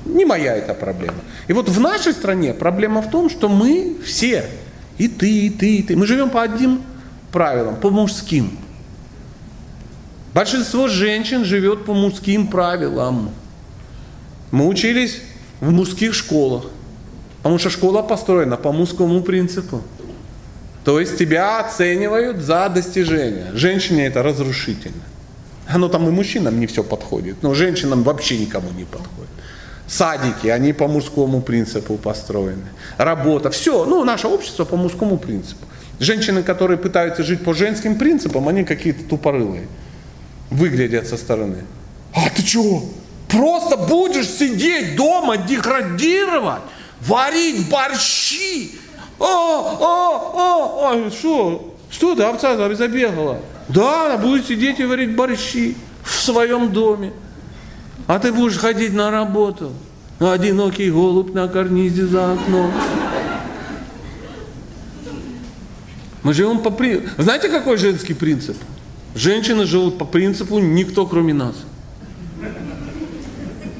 не 0.06 0.24
моя 0.24 0.56
эта 0.56 0.74
проблема. 0.74 1.18
И 1.48 1.52
вот 1.52 1.68
в 1.68 1.80
нашей 1.80 2.12
стране 2.12 2.54
проблема 2.54 3.02
в 3.02 3.10
том, 3.10 3.28
что 3.30 3.48
мы 3.48 3.96
все, 4.04 4.44
и 4.98 5.08
ты, 5.08 5.46
и 5.46 5.50
ты, 5.50 5.76
и 5.76 5.82
ты, 5.82 5.96
мы 5.96 6.06
живем 6.06 6.30
по 6.30 6.42
одним 6.42 6.80
правилам, 7.32 7.76
по 7.76 7.90
мужским. 7.90 8.50
Большинство 10.34 10.88
женщин 10.88 11.44
живет 11.44 11.84
по 11.84 11.94
мужским 11.94 12.46
правилам. 12.46 13.30
Мы 14.50 14.66
учились 14.66 15.20
в 15.60 15.70
мужских 15.70 16.14
школах, 16.14 16.64
потому 17.38 17.58
что 17.58 17.70
школа 17.70 18.02
построена 18.02 18.56
по 18.56 18.72
мужскому 18.72 19.22
принципу. 19.22 19.82
То 20.88 20.98
есть 20.98 21.18
тебя 21.18 21.60
оценивают 21.60 22.38
за 22.38 22.66
достижения. 22.70 23.50
Женщине 23.52 24.06
это 24.06 24.22
разрушительно. 24.22 25.02
Оно 25.66 25.88
там 25.88 26.08
и 26.08 26.10
мужчинам 26.10 26.58
не 26.58 26.66
все 26.66 26.82
подходит, 26.82 27.42
но 27.42 27.52
женщинам 27.52 28.04
вообще 28.04 28.38
никому 28.38 28.70
не 28.70 28.84
подходит. 28.84 29.28
Садики, 29.86 30.46
они 30.46 30.72
по 30.72 30.88
мужскому 30.88 31.42
принципу 31.42 31.98
построены. 31.98 32.64
Работа, 32.96 33.50
все, 33.50 33.84
ну, 33.84 34.02
наше 34.02 34.28
общество 34.28 34.64
по 34.64 34.76
мужскому 34.76 35.18
принципу. 35.18 35.66
Женщины, 36.00 36.42
которые 36.42 36.78
пытаются 36.78 37.22
жить 37.22 37.44
по 37.44 37.52
женским 37.52 37.98
принципам, 37.98 38.48
они 38.48 38.64
какие-то 38.64 39.04
тупорылые. 39.04 39.68
Выглядят 40.48 41.06
со 41.06 41.18
стороны. 41.18 41.64
А 42.14 42.30
ты 42.30 42.42
чего? 42.42 42.82
Просто 43.28 43.76
будешь 43.76 44.30
сидеть 44.30 44.96
дома, 44.96 45.36
деградировать, 45.36 46.62
варить 47.02 47.68
борщи. 47.68 48.70
О, 49.18 49.24
о, 49.24 50.32
о, 50.34 50.92
о, 50.92 51.10
что? 51.10 51.74
Что 51.90 52.14
ты, 52.14 52.22
овца 52.22 52.56
забегала? 52.74 53.38
Да, 53.68 54.06
она 54.06 54.16
будет 54.18 54.46
сидеть 54.46 54.78
и 54.80 54.84
варить 54.84 55.14
борщи 55.16 55.76
в 56.02 56.12
своем 56.12 56.72
доме. 56.72 57.12
А 58.06 58.18
ты 58.18 58.32
будешь 58.32 58.56
ходить 58.56 58.94
на 58.94 59.10
работу. 59.10 59.72
Одинокий 60.18 60.90
голубь 60.90 61.32
на 61.34 61.48
карнизе 61.48 62.06
за 62.06 62.32
окном. 62.32 62.72
Мы 66.22 66.34
живем 66.34 66.60
по 66.60 66.70
принципу. 66.70 67.22
Знаете, 67.22 67.48
какой 67.48 67.76
женский 67.76 68.14
принцип? 68.14 68.56
Женщины 69.14 69.64
живут 69.64 69.98
по 69.98 70.04
принципу 70.04 70.58
никто 70.58 71.06
кроме 71.06 71.34
нас. 71.34 71.56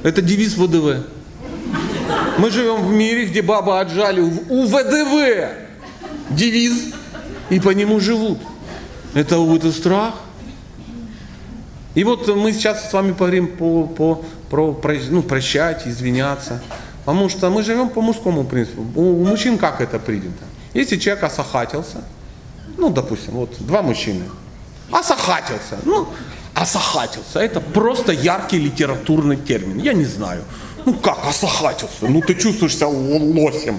Это 0.03 0.23
девиз 0.23 0.57
ВДВ. 0.57 1.05
Мы 2.39 2.51
живем 2.51 2.87
в 2.87 2.93
мире, 2.93 3.27
где 3.27 3.43
бабы 3.43 3.81
отжали 3.81 4.21
у 4.21 4.67
ВДВ 4.67 5.49
девиз 6.31 6.95
и 7.51 7.59
по 7.59 7.71
нему 7.71 8.01
живут. 8.01 8.39
Это, 9.15 9.37
это 9.55 9.73
страх. 9.73 10.15
И 11.95 12.05
вот 12.05 12.29
мы 12.29 12.53
сейчас 12.53 12.91
с 12.91 12.93
вами 12.93 13.11
поговорим 13.13 13.49
по, 13.49 13.85
по, 13.87 14.25
про, 14.51 14.73
про- 14.73 14.99
ну, 15.11 15.23
прощать, 15.23 15.87
извиняться. 15.87 16.63
Потому 17.05 17.29
что 17.29 17.51
мы 17.51 17.63
живем 17.65 17.89
по 17.89 18.03
мужскому 18.03 18.45
принципу. 18.45 18.85
У, 18.95 19.23
у 19.23 19.25
мужчин 19.25 19.59
как 19.59 19.81
это 19.81 19.99
принято? 19.99 20.45
Если 20.75 20.97
человек 20.97 21.25
осахатился, 21.25 22.05
ну, 22.77 22.91
допустим, 22.91 23.33
вот 23.33 23.57
два 23.59 23.83
мужчины, 23.83 24.25
осахатился, 24.93 25.79
ну, 25.85 26.07
осахатился, 26.55 27.41
это 27.41 27.61
просто 27.61 28.13
яркий 28.13 28.59
литературный 28.59 29.37
термин, 29.37 29.79
я 29.79 29.93
не 29.95 30.05
знаю. 30.05 30.45
Ну 30.85 30.95
как 30.95 31.27
осахатился? 31.27 32.07
Ну 32.09 32.21
ты 32.21 32.35
чувствуешь 32.35 32.77
себя 32.77 32.89
лосем. 32.89 33.79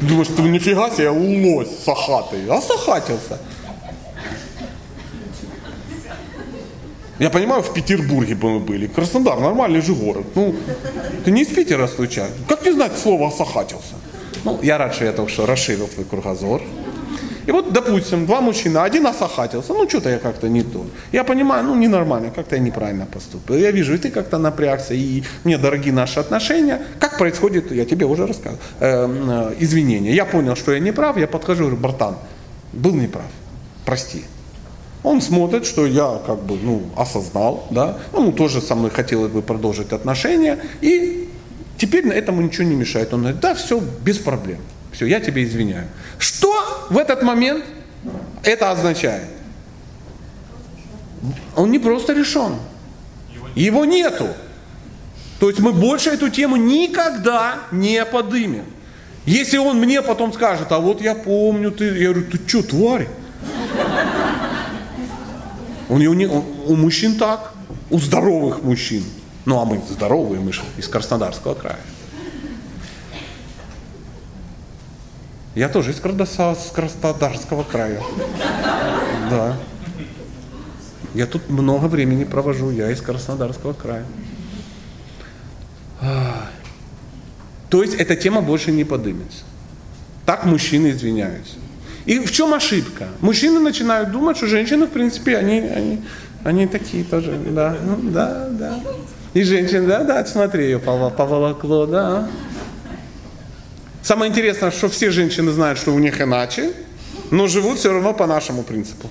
Думаешь, 0.00 0.28
ты 0.28 0.42
нифига 0.42 0.90
себе 0.90 1.10
лось 1.10 1.68
сахатый. 1.84 2.46
Осахатился. 2.48 3.38
Я 7.18 7.28
понимаю, 7.28 7.62
в 7.62 7.74
Петербурге 7.74 8.34
бы 8.34 8.50
мы 8.50 8.60
были. 8.60 8.86
Краснодар 8.86 9.38
нормальный 9.38 9.82
же 9.82 9.94
город. 9.94 10.24
Ну, 10.34 10.54
ты 11.22 11.30
не 11.30 11.42
из 11.42 11.48
Питера 11.48 11.86
случайно. 11.86 12.34
Как 12.48 12.64
не 12.64 12.72
знать 12.72 12.92
слово 12.98 13.28
«осахатился»? 13.28 13.94
Ну, 14.42 14.58
я 14.62 14.78
рад, 14.78 14.94
что 14.94 15.04
я 15.04 15.12
только 15.12 15.30
что 15.30 15.44
расширил 15.44 15.86
твой 15.86 16.06
кругозор. 16.06 16.62
И 17.46 17.52
вот, 17.52 17.72
допустим, 17.72 18.26
два 18.26 18.40
мужчины, 18.40 18.78
один 18.78 19.06
осахатился, 19.06 19.72
ну 19.72 19.88
что-то 19.88 20.10
я 20.10 20.18
как-то 20.18 20.48
не 20.48 20.62
то. 20.62 20.86
Я 21.12 21.24
понимаю, 21.24 21.64
ну 21.64 21.74
ненормально, 21.74 22.30
как-то 22.30 22.56
я 22.56 22.62
неправильно 22.62 23.06
поступил. 23.06 23.56
Я 23.56 23.70
вижу, 23.70 23.94
и 23.94 23.98
ты 23.98 24.10
как-то 24.10 24.38
напрягся, 24.38 24.94
и 24.94 25.22
мне 25.44 25.58
дороги 25.58 25.90
наши 25.90 26.20
отношения. 26.20 26.82
Как 26.98 27.18
происходит, 27.18 27.72
я 27.72 27.84
тебе 27.84 28.06
уже 28.06 28.26
рассказывал, 28.26 28.60
эм, 28.80 29.30
э, 29.30 29.54
извинения. 29.58 30.14
Я 30.14 30.24
понял, 30.24 30.56
что 30.56 30.72
я 30.72 30.80
не 30.80 30.92
прав, 30.92 31.16
я 31.16 31.26
подхожу 31.26 31.64
и 31.64 31.66
говорю, 31.66 31.80
братан, 31.80 32.16
был 32.72 32.94
неправ, 32.94 33.26
прости. 33.84 34.24
Он 35.02 35.20
смотрит, 35.22 35.64
что 35.64 35.86
я 35.86 36.20
как 36.26 36.42
бы, 36.42 36.58
ну, 36.62 36.82
осознал, 36.96 37.66
да, 37.70 37.98
он 38.12 38.32
тоже 38.32 38.60
со 38.60 38.74
мной 38.74 38.90
хотел 38.90 39.28
бы 39.28 39.40
продолжить 39.40 39.92
отношения, 39.92 40.58
и 40.82 41.30
теперь 41.78 42.06
на 42.06 42.12
этому 42.12 42.42
ничего 42.42 42.64
не 42.64 42.74
мешает. 42.74 43.14
Он 43.14 43.20
говорит, 43.20 43.40
да, 43.40 43.54
все, 43.54 43.80
без 44.04 44.18
проблем, 44.18 44.58
все, 44.92 45.06
я 45.06 45.20
тебе 45.20 45.44
извиняю. 45.44 45.88
Что 46.18 46.86
в 46.90 46.98
этот 46.98 47.22
момент 47.22 47.64
это 48.42 48.70
означает? 48.70 49.28
Он 51.56 51.70
не 51.70 51.78
просто 51.78 52.12
решен, 52.12 52.56
его 53.54 53.84
нету. 53.84 54.28
То 55.38 55.48
есть 55.48 55.60
мы 55.60 55.72
больше 55.72 56.10
эту 56.10 56.28
тему 56.28 56.56
никогда 56.56 57.60
не 57.70 58.04
подымем. 58.04 58.64
Если 59.26 59.58
он 59.58 59.78
мне 59.78 60.02
потом 60.02 60.32
скажет, 60.32 60.72
а 60.72 60.78
вот 60.78 61.00
я 61.00 61.14
помню, 61.14 61.70
ты, 61.70 61.84
я 61.84 62.10
говорю, 62.10 62.30
ты 62.30 62.38
что, 62.46 62.62
тварь? 62.62 63.08
У, 65.88 65.98
него, 65.98 66.44
у, 66.66 66.72
у 66.72 66.76
мужчин 66.76 67.16
так, 67.16 67.52
у 67.90 67.98
здоровых 67.98 68.62
мужчин. 68.62 69.04
Ну, 69.44 69.60
а 69.60 69.64
мы 69.64 69.80
здоровые, 69.88 70.40
мы 70.40 70.52
же 70.52 70.62
из 70.78 70.88
Краснодарского 70.88 71.54
края. 71.54 71.80
Я 75.60 75.68
тоже 75.68 75.90
из 75.90 76.00
Краснодарского 76.00 77.64
края. 77.64 78.00
Да. 79.28 79.58
Я 81.12 81.26
тут 81.26 81.50
много 81.50 81.84
времени 81.84 82.24
провожу, 82.24 82.70
я 82.70 82.90
из 82.90 83.02
Краснодарского 83.02 83.74
края. 83.74 84.06
То 87.68 87.82
есть 87.82 87.94
эта 87.96 88.16
тема 88.16 88.40
больше 88.40 88.72
не 88.72 88.84
подымется. 88.84 89.44
Так 90.24 90.46
мужчины 90.46 90.92
извиняются. 90.92 91.56
И 92.06 92.20
в 92.20 92.32
чем 92.32 92.54
ошибка? 92.54 93.08
Мужчины 93.20 93.60
начинают 93.60 94.12
думать, 94.12 94.38
что 94.38 94.46
женщины, 94.46 94.86
в 94.86 94.90
принципе, 94.90 95.36
они, 95.36 95.60
они, 95.60 96.02
они 96.42 96.68
такие 96.68 97.04
тоже. 97.04 97.38
Да, 97.50 97.76
ну, 97.84 98.10
да, 98.10 98.48
да. 98.48 98.80
И 99.34 99.42
женщины, 99.42 99.86
да, 99.86 100.04
да, 100.04 100.24
смотри, 100.24 100.64
ее 100.64 100.78
поволокло, 100.78 101.84
да. 101.84 102.30
Самое 104.02 104.30
интересное, 104.30 104.70
что 104.70 104.88
все 104.88 105.10
женщины 105.10 105.52
знают, 105.52 105.78
что 105.78 105.92
у 105.92 105.98
них 105.98 106.20
иначе, 106.20 106.72
но 107.30 107.46
живут 107.46 107.78
все 107.78 107.92
равно 107.92 108.14
по 108.14 108.26
нашему 108.26 108.62
принципу. 108.62 109.08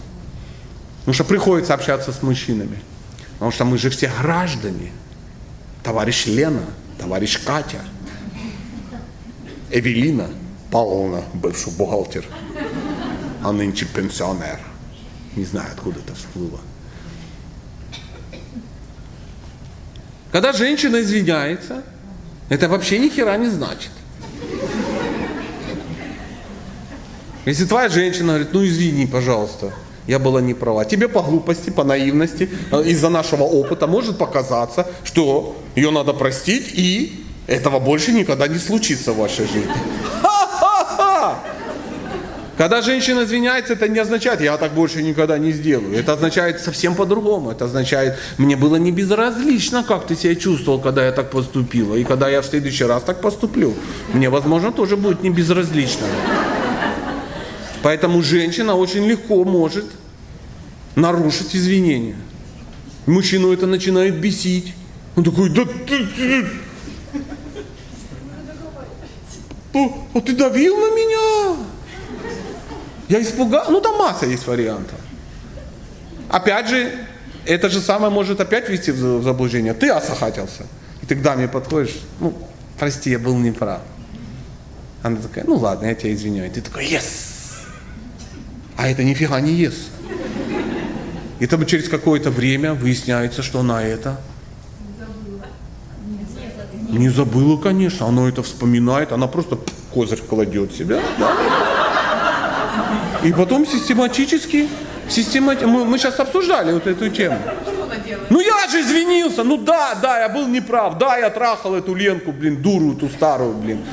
Потому 0.99 1.13
что 1.13 1.23
приходится 1.23 1.73
общаться 1.73 2.11
с 2.11 2.21
мужчинами. 2.21 2.79
Потому 3.33 3.51
что 3.51 3.65
мы 3.65 3.77
же 3.77 3.89
все 3.89 4.11
граждане. 4.21 4.91
Товарищ 5.83 6.25
Лена, 6.25 6.65
товарищ 6.99 7.39
Катя, 7.43 7.81
Эвелина 9.71 10.29
Павловна, 10.71 11.23
бывший 11.33 11.71
бухгалтер, 11.73 12.25
а 13.43 13.51
нынче 13.51 13.85
пенсионер. 13.85 14.59
Не 15.35 15.45
знаю, 15.45 15.69
откуда 15.71 15.99
это 15.99 16.13
всплыло. 16.15 16.59
Когда 20.31 20.53
женщина 20.53 21.01
извиняется, 21.01 21.83
это 22.49 22.67
вообще 22.67 22.99
ни 22.99 23.09
хера 23.09 23.37
не 23.37 23.47
значит. 23.47 23.91
Если 27.45 27.65
твоя 27.65 27.89
женщина 27.89 28.33
говорит, 28.33 28.53
ну 28.53 28.65
извини, 28.65 29.07
пожалуйста, 29.07 29.73
я 30.07 30.19
была 30.19 30.41
не 30.41 30.53
права. 30.53 30.85
Тебе 30.85 31.07
по 31.07 31.21
глупости, 31.21 31.69
по 31.69 31.83
наивности, 31.83 32.49
э, 32.71 32.83
из-за 32.85 33.09
нашего 33.09 33.43
опыта 33.43 33.87
может 33.87 34.17
показаться, 34.17 34.87
что 35.03 35.55
ее 35.75 35.91
надо 35.91 36.13
простить 36.13 36.71
и 36.73 37.25
этого 37.47 37.79
больше 37.79 38.11
никогда 38.11 38.47
не 38.47 38.59
случится 38.59 39.11
в 39.13 39.17
вашей 39.17 39.47
жизни. 39.47 39.73
Ха-ха-ха! 40.21 41.39
Когда 42.57 42.81
женщина 42.81 43.23
извиняется, 43.23 43.73
это 43.73 43.87
не 43.87 43.99
означает, 43.99 44.41
я 44.41 44.57
так 44.57 44.73
больше 44.73 45.01
никогда 45.01 45.37
не 45.37 45.53
сделаю. 45.53 45.97
Это 45.97 46.13
означает 46.13 46.59
совсем 46.59 46.93
по-другому. 46.93 47.51
Это 47.51 47.65
означает, 47.65 48.17
мне 48.37 48.57
было 48.57 48.75
не 48.75 48.91
безразлично, 48.91 49.83
как 49.83 50.07
ты 50.07 50.15
себя 50.15 50.35
чувствовал, 50.35 50.79
когда 50.81 51.05
я 51.05 51.11
так 51.11 51.29
поступила. 51.29 51.95
И 51.95 52.03
когда 52.03 52.29
я 52.29 52.41
в 52.41 52.45
следующий 52.45 52.83
раз 52.83 53.03
так 53.03 53.21
поступлю, 53.21 53.73
мне, 54.13 54.29
возможно, 54.29 54.71
тоже 54.71 54.97
будет 54.97 55.23
не 55.23 55.29
безразлично. 55.29 56.05
Поэтому 57.81 58.21
женщина 58.21 58.75
очень 58.75 59.05
легко 59.05 59.43
может 59.45 59.85
нарушить 60.95 61.55
извинения. 61.55 62.15
Мужчину 63.05 63.53
это 63.53 63.65
начинает 63.65 64.19
бесить. 64.19 64.73
Он 65.15 65.23
такой, 65.23 65.49
да 65.49 65.65
ты, 65.65 66.05
ты, 66.07 66.45
а 70.13 70.21
ты 70.21 70.35
давил 70.35 70.77
на 70.77 70.95
меня? 70.95 71.65
Я 73.07 73.21
испугался. 73.21 73.71
Ну, 73.71 73.81
там 73.81 73.97
масса 73.97 74.25
есть 74.25 74.45
вариантов. 74.45 74.99
Опять 76.29 76.69
же, 76.69 76.91
это 77.45 77.69
же 77.69 77.81
самое 77.81 78.11
может 78.11 78.39
опять 78.39 78.69
вести 78.69 78.91
в 78.91 79.23
заблуждение. 79.23 79.73
Ты 79.73 79.89
осахатился. 79.89 80.67
И 81.01 81.05
ты 81.05 81.15
к 81.15 81.21
даме 81.21 81.47
подходишь, 81.47 81.95
ну, 82.19 82.37
прости, 82.77 83.09
я 83.09 83.19
был 83.19 83.37
неправ. 83.37 83.81
Она 85.01 85.17
такая, 85.17 85.45
ну 85.45 85.55
ладно, 85.55 85.87
я 85.87 85.95
тебя 85.95 86.13
извиняю. 86.13 86.51
Ты 86.51 86.61
такой, 86.61 86.85
yes. 86.85 87.28
А 88.79 88.87
это 88.87 89.03
нифига 89.03 89.41
не 89.41 89.51
yes. 89.61 89.73
И 91.39 91.47
там 91.47 91.65
через 91.65 91.89
какое-то 91.89 92.31
время 92.31 92.73
выясняется, 92.73 93.43
что 93.43 93.59
она 93.59 93.83
это 93.83 94.21
не 96.87 97.09
забыла, 97.09 97.57
конечно, 97.57 98.07
она 98.07 98.29
это 98.29 98.41
вспоминает, 98.41 99.11
она 99.11 99.27
просто 99.27 99.59
козырь 99.93 100.21
кладет 100.21 100.73
себя. 100.73 101.01
Да? 101.17 101.33
И 103.21 103.33
потом 103.33 103.65
систематически, 103.65 104.69
системати... 105.09 105.65
мы, 105.65 105.83
мы 105.83 105.97
сейчас 105.97 106.17
обсуждали 106.17 106.71
вот 106.71 106.87
эту 106.87 107.09
тему. 107.09 107.37
Ну 108.29 108.39
я 108.39 108.65
же 108.69 108.79
извинился, 108.79 109.43
ну 109.43 109.57
да, 109.57 109.95
да, 110.01 110.21
я 110.21 110.29
был 110.29 110.47
неправ, 110.47 110.97
да, 110.97 111.17
я 111.17 111.29
трахал 111.29 111.75
эту 111.75 111.93
Ленку, 111.95 112.31
блин, 112.31 112.61
дуру 112.61 112.93
эту 112.93 113.09
старую, 113.09 113.55
блин. 113.55 113.83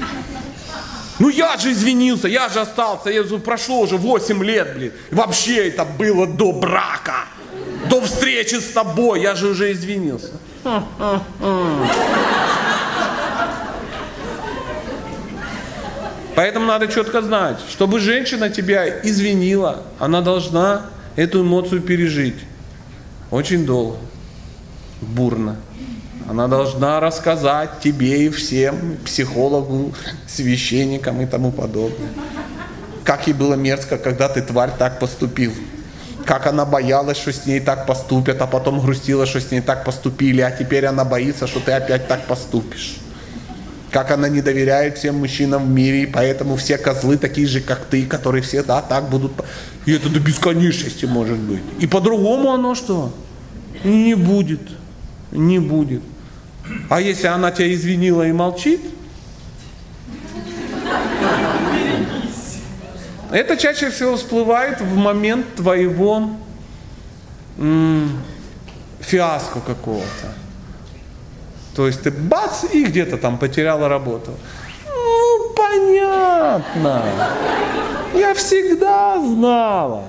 Ну 1.19 1.31
я 1.31 1.57
же 1.57 1.73
извинился, 1.73 2.29
я 2.29 2.49
же 2.49 2.61
остался, 2.61 3.11
я, 3.11 3.23
прошло 3.39 3.81
уже 3.81 3.97
8 3.97 4.45
лет, 4.45 4.75
блин. 4.77 4.93
Вообще 5.11 5.69
это 5.69 5.85
было 5.85 6.27
до 6.27 6.53
брака, 6.53 7.25
до 7.89 8.03
встречи 8.03 8.57
с 8.57 8.73
тобой, 8.73 9.23
я 9.23 9.35
же 9.35 9.49
уже 9.49 9.73
извинился. 9.73 10.33
Поэтому 16.35 16.67
надо 16.67 16.87
четко 16.89 17.23
знать, 17.23 17.59
чтобы 17.71 17.99
женщина 17.99 18.51
тебя 18.51 19.01
извинила, 19.03 19.85
она 19.99 20.21
должна 20.21 20.91
эту 21.17 21.41
эмоцию 21.41 21.81
пережить. 21.81 22.37
Очень 23.31 23.65
долго, 23.65 23.97
бурно. 25.01 25.57
Она 26.29 26.49
должна 26.49 27.01
рассказать 27.01 27.81
тебе 27.81 28.27
и 28.27 28.29
всем, 28.31 28.97
психологу, 29.05 29.95
священникам 30.27 31.21
и 31.21 31.27
тому 31.27 31.53
подобное. 31.53 32.09
Как 33.05 33.27
ей 33.29 33.33
было 33.33 33.55
мерзко, 33.55 33.97
когда 33.97 34.29
ты, 34.29 34.43
тварь, 34.43 34.73
так 34.77 34.99
поступил. 34.99 35.53
Как 36.25 36.47
она 36.47 36.65
боялась, 36.65 37.19
что 37.19 37.33
с 37.33 37.47
ней 37.47 37.61
так 37.61 37.87
поступят, 37.87 38.43
а 38.43 38.47
потом 38.49 38.81
грустила, 38.81 39.27
что 39.27 39.41
с 39.41 39.53
ней 39.53 39.61
так 39.61 39.85
поступили, 39.85 40.41
а 40.41 40.51
теперь 40.51 40.87
она 40.87 41.05
боится, 41.05 41.47
что 41.47 41.61
ты 41.61 41.73
опять 41.73 42.09
так 42.09 42.27
поступишь 42.27 42.97
как 43.97 44.11
она 44.11 44.29
не 44.29 44.43
доверяет 44.43 44.99
всем 44.99 45.21
мужчинам 45.21 45.65
в 45.65 45.71
мире, 45.71 46.03
и 46.03 46.07
поэтому 46.07 46.57
все 46.57 46.77
козлы 46.77 47.17
такие 47.17 47.47
же, 47.47 47.63
как 47.63 47.87
ты, 47.87 48.05
которые 48.05 48.43
все, 48.43 48.63
да, 48.63 48.83
так 48.83 49.09
будут. 49.09 49.33
И 49.87 49.93
это 49.93 50.11
до 50.11 50.21
бесконечности 50.21 51.07
может 51.07 51.39
быть. 51.39 51.63
И 51.81 51.87
по-другому 51.87 52.53
оно 52.53 52.75
что? 52.75 53.11
Не 53.85 54.15
будет. 54.15 54.61
Не 55.33 55.61
будет. 55.61 56.03
А 56.89 57.01
если 57.01 57.27
она 57.27 57.51
тебя 57.51 57.73
извинила 57.73 58.27
и 58.27 58.33
молчит, 58.33 58.81
это 63.31 63.57
чаще 63.57 63.91
всего 63.91 64.17
всплывает 64.17 64.81
в 64.81 64.97
момент 64.97 65.55
твоего 65.57 66.31
фиаско 69.01 69.61
какого-то. 69.61 70.35
То 71.75 71.87
есть 71.87 72.03
ты 72.03 72.11
бац 72.11 72.65
и 72.73 72.85
где-то 72.85 73.19
там 73.19 73.39
потеряла 73.39 73.89
работу. 73.89 74.33
Ну, 74.87 75.53
понятно. 75.55 77.03
Я 78.15 78.35
всегда 78.35 79.19
знала, 79.19 80.05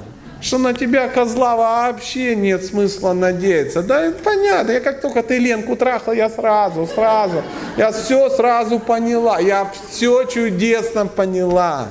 что 0.48 0.58
на 0.58 0.74
тебя, 0.74 1.10
козла, 1.10 1.58
вообще 1.58 2.34
нет 2.36 2.66
смысла 2.66 3.12
надеяться. 3.12 3.84
Да, 3.84 4.14
понятно. 4.24 4.72
Я 4.72 4.80
как 4.80 5.02
только 5.02 5.22
ты 5.22 5.40
Ленку 5.40 5.76
трахала, 5.76 6.14
я 6.14 6.30
сразу, 6.30 6.88
сразу. 6.88 7.44
Я 7.76 7.92
все 7.92 8.30
сразу 8.30 8.80
поняла. 8.80 9.40
Я 9.40 9.70
все 9.90 10.24
чудесно 10.24 11.06
поняла. 11.06 11.88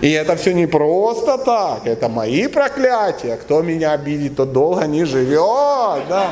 И 0.00 0.10
это 0.10 0.34
все 0.36 0.54
не 0.54 0.66
просто 0.66 1.36
так. 1.36 1.86
Это 1.86 2.08
мои 2.08 2.46
проклятия. 2.46 3.36
Кто 3.36 3.60
меня 3.60 3.92
обидит, 3.92 4.36
тот 4.36 4.52
долго 4.52 4.86
не 4.86 5.04
живет. 5.04 6.08
Да. 6.08 6.28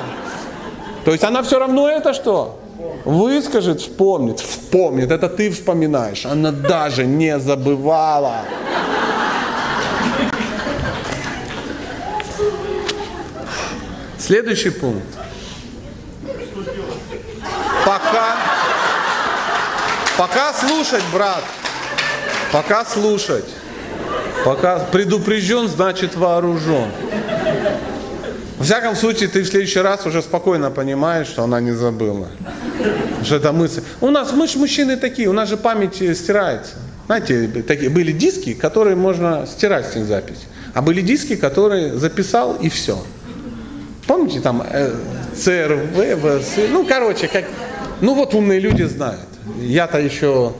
То 1.04 1.10
есть 1.12 1.22
она 1.22 1.42
все 1.42 1.58
равно 1.58 1.88
это 1.90 2.14
что? 2.14 2.58
Выскажет, 3.04 3.82
вспомнит, 3.82 4.40
вспомнит. 4.40 5.10
Это 5.10 5.28
ты 5.28 5.50
вспоминаешь. 5.50 6.24
Она 6.24 6.50
даже 6.50 7.04
не 7.04 7.38
забывала. 7.38 8.40
Следующий 14.32 14.70
пункт. 14.70 15.04
Пока, 17.84 18.36
пока 20.16 20.54
слушать, 20.54 21.02
брат. 21.12 21.44
Пока 22.50 22.82
слушать. 22.86 23.44
Пока 24.42 24.78
предупрежден, 24.78 25.68
значит 25.68 26.16
вооружен. 26.16 26.88
Во 28.56 28.64
всяком 28.64 28.96
случае, 28.96 29.28
ты 29.28 29.42
в 29.42 29.46
следующий 29.46 29.80
раз 29.80 30.06
уже 30.06 30.22
спокойно 30.22 30.70
понимаешь, 30.70 31.26
что 31.26 31.42
она 31.42 31.60
не 31.60 31.72
забыла. 31.72 32.28
Что 33.22 33.36
это 33.36 33.52
мысль. 33.52 33.82
У 34.00 34.08
нас, 34.08 34.32
мы 34.32 34.48
же 34.48 34.56
мужчины 34.56 34.96
такие, 34.96 35.28
у 35.28 35.34
нас 35.34 35.50
же 35.50 35.58
память 35.58 36.00
э, 36.00 36.14
стирается. 36.14 36.76
Знаете, 37.04 37.48
такие, 37.68 37.90
были 37.90 38.12
диски, 38.12 38.54
которые 38.54 38.96
можно 38.96 39.46
стирать 39.46 39.92
с 39.92 39.94
них 39.94 40.06
запись. 40.06 40.40
А 40.72 40.80
были 40.80 41.02
диски, 41.02 41.36
которые 41.36 41.98
записал 41.98 42.54
и 42.54 42.70
все. 42.70 43.04
Помните 44.06 44.40
там 44.40 44.62
э, 44.68 44.94
ЦРВ, 45.34 46.70
ну 46.70 46.84
короче, 46.86 47.28
как, 47.28 47.44
ну 48.00 48.14
вот 48.14 48.34
умные 48.34 48.60
люди 48.60 48.82
знают. 48.82 49.28
Я-то 49.58 49.98
еще 49.98 50.54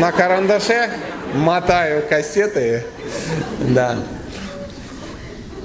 на 0.00 0.12
карандаше 0.12 0.90
мотаю 1.34 2.04
кассеты, 2.08 2.84
да. 3.60 3.96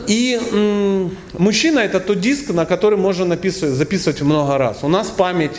И 0.08 0.40
м, 0.52 1.18
мужчина 1.34 1.80
это 1.80 2.00
тот 2.00 2.22
диск, 2.22 2.50
на 2.50 2.66
который 2.66 2.98
можно 2.98 3.26
написывать, 3.26 3.76
записывать 3.76 4.22
много 4.22 4.58
раз. 4.58 4.80
У 4.84 4.88
нас 4.88 5.08
память 5.08 5.58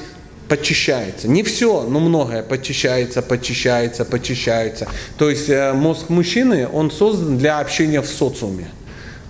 подчищается. 0.49 1.29
Не 1.29 1.43
все, 1.43 1.83
но 1.83 2.01
многое 2.01 2.43
подчищается, 2.43 3.21
подчищается, 3.21 4.07
подчищается. 4.07 4.89
То 5.19 5.29
есть 5.29 5.51
э, 5.51 5.75
мозг 5.75 6.09
мужчины, 6.09 6.67
он 6.67 6.91
создан 6.91 7.37
для 7.37 7.59
общения 7.59 8.01
в 8.01 8.07
социуме. 8.07 8.69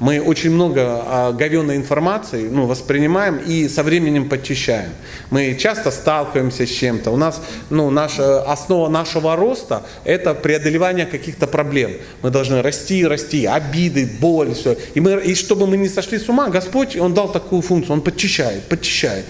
Мы 0.00 0.20
очень 0.20 0.50
много 0.50 1.02
а, 1.04 1.32
говенной 1.32 1.76
информации 1.76 2.48
ну, 2.48 2.66
воспринимаем 2.66 3.38
и 3.38 3.68
со 3.68 3.82
временем 3.82 4.28
подчищаем. 4.28 4.90
Мы 5.30 5.56
часто 5.58 5.90
сталкиваемся 5.90 6.66
с 6.66 6.70
чем-то. 6.70 7.10
У 7.10 7.16
нас 7.16 7.42
ну, 7.68 7.90
наша, 7.90 8.42
основа 8.42 8.88
нашего 8.88 9.34
роста– 9.34 9.82
это 10.04 10.34
преодолевание 10.34 11.04
каких-то 11.04 11.48
проблем. 11.48 11.92
Мы 12.22 12.30
должны 12.30 12.62
расти, 12.62 13.04
расти, 13.04 13.44
обиды, 13.44 14.08
боль, 14.20 14.54
все. 14.54 14.76
И, 14.94 15.00
мы, 15.00 15.20
и 15.20 15.34
чтобы 15.34 15.66
мы 15.66 15.76
не 15.76 15.88
сошли 15.88 16.18
с 16.18 16.28
ума, 16.28 16.48
Господь, 16.48 16.96
Он 16.96 17.12
дал 17.12 17.32
такую 17.32 17.62
функцию, 17.62 17.94
Он 17.94 18.00
подчищает, 18.00 18.64
подчищает. 18.64 19.24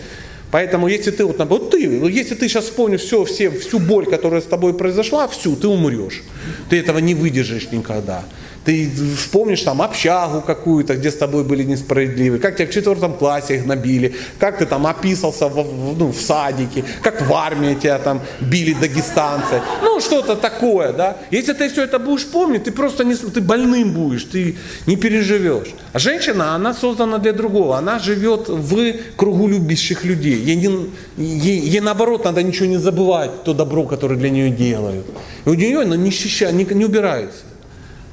Поэтому 0.51 0.89
если 0.89 1.11
ты 1.11 1.25
вот, 1.25 1.39
вот 1.39 1.71
ты, 1.71 1.81
если 1.81 2.35
ты 2.35 2.49
сейчас 2.49 2.65
вспомнишь 2.65 3.03
все, 3.03 3.25
все, 3.25 3.51
всю 3.51 3.79
боль, 3.79 4.07
которая 4.07 4.41
с 4.41 4.47
тобой 4.47 4.75
произошла, 4.75 5.29
всю, 5.29 5.57
ты 5.57 5.67
умрешь. 5.67 6.23
Ты 6.69 6.79
этого 6.79 6.99
не 6.99 7.15
выдержишь 7.15 7.71
никогда 7.71 8.25
ты 8.65 8.91
вспомнишь 9.17 9.63
там 9.63 9.81
общагу 9.83 10.41
какую-то, 10.41 10.95
где 10.97 11.11
с 11.11 11.17
тобой 11.17 11.45
были 11.45 11.63
несправедливы, 11.63 12.39
как 12.39 12.57
тебя 12.57 12.67
в 12.67 12.71
четвертом 12.71 13.15
классе 13.15 13.57
их 13.57 13.67
набили, 13.67 14.15
как 14.39 14.59
ты 14.59 14.67
там 14.67 14.87
описался 14.87 15.49
в, 15.49 15.97
ну, 15.97 16.09
в 16.13 16.21
садике, 16.21 16.85
как 17.03 17.23
в 17.23 17.33
армии 17.33 17.75
тебя 17.75 17.99
там 17.99 18.21
били 18.41 18.75
дагестанцы, 18.75 19.61
ну 19.83 20.01
что-то 20.01 20.37
такое, 20.37 20.93
да. 20.93 21.17
Если 21.31 21.53
ты 21.53 21.69
все 21.69 21.85
это 21.85 21.99
будешь 21.99 22.27
помнить, 22.27 22.65
ты 22.65 22.73
просто 22.73 23.05
не, 23.05 23.15
ты 23.15 23.41
больным 23.41 23.93
будешь, 23.93 24.25
ты 24.25 24.57
не 24.87 24.97
переживешь. 24.97 25.75
А 25.93 25.99
женщина, 25.99 26.55
она 26.55 26.75
создана 26.75 27.19
для 27.19 27.33
другого, 27.33 27.79
она 27.79 27.99
живет 27.99 28.49
в 28.49 28.93
кругу 29.17 29.49
любящих 29.49 30.05
людей. 30.05 30.37
Ей, 30.37 30.57
не, 30.57 30.91
ей, 31.17 31.61
ей 31.61 31.81
наоборот 31.81 32.25
надо 32.25 32.43
ничего 32.43 32.67
не 32.67 32.79
забывать, 32.79 33.45
то 33.45 33.55
добро, 33.55 33.85
которое 33.85 34.17
для 34.17 34.31
нее 34.31 34.51
делают. 34.51 35.07
И 35.45 35.49
у 35.49 35.55
нее 35.55 35.81
она 35.81 35.97
не, 35.97 36.11
щища, 36.11 36.51
не, 36.51 36.65
не 36.65 36.85
убирается. 36.85 37.48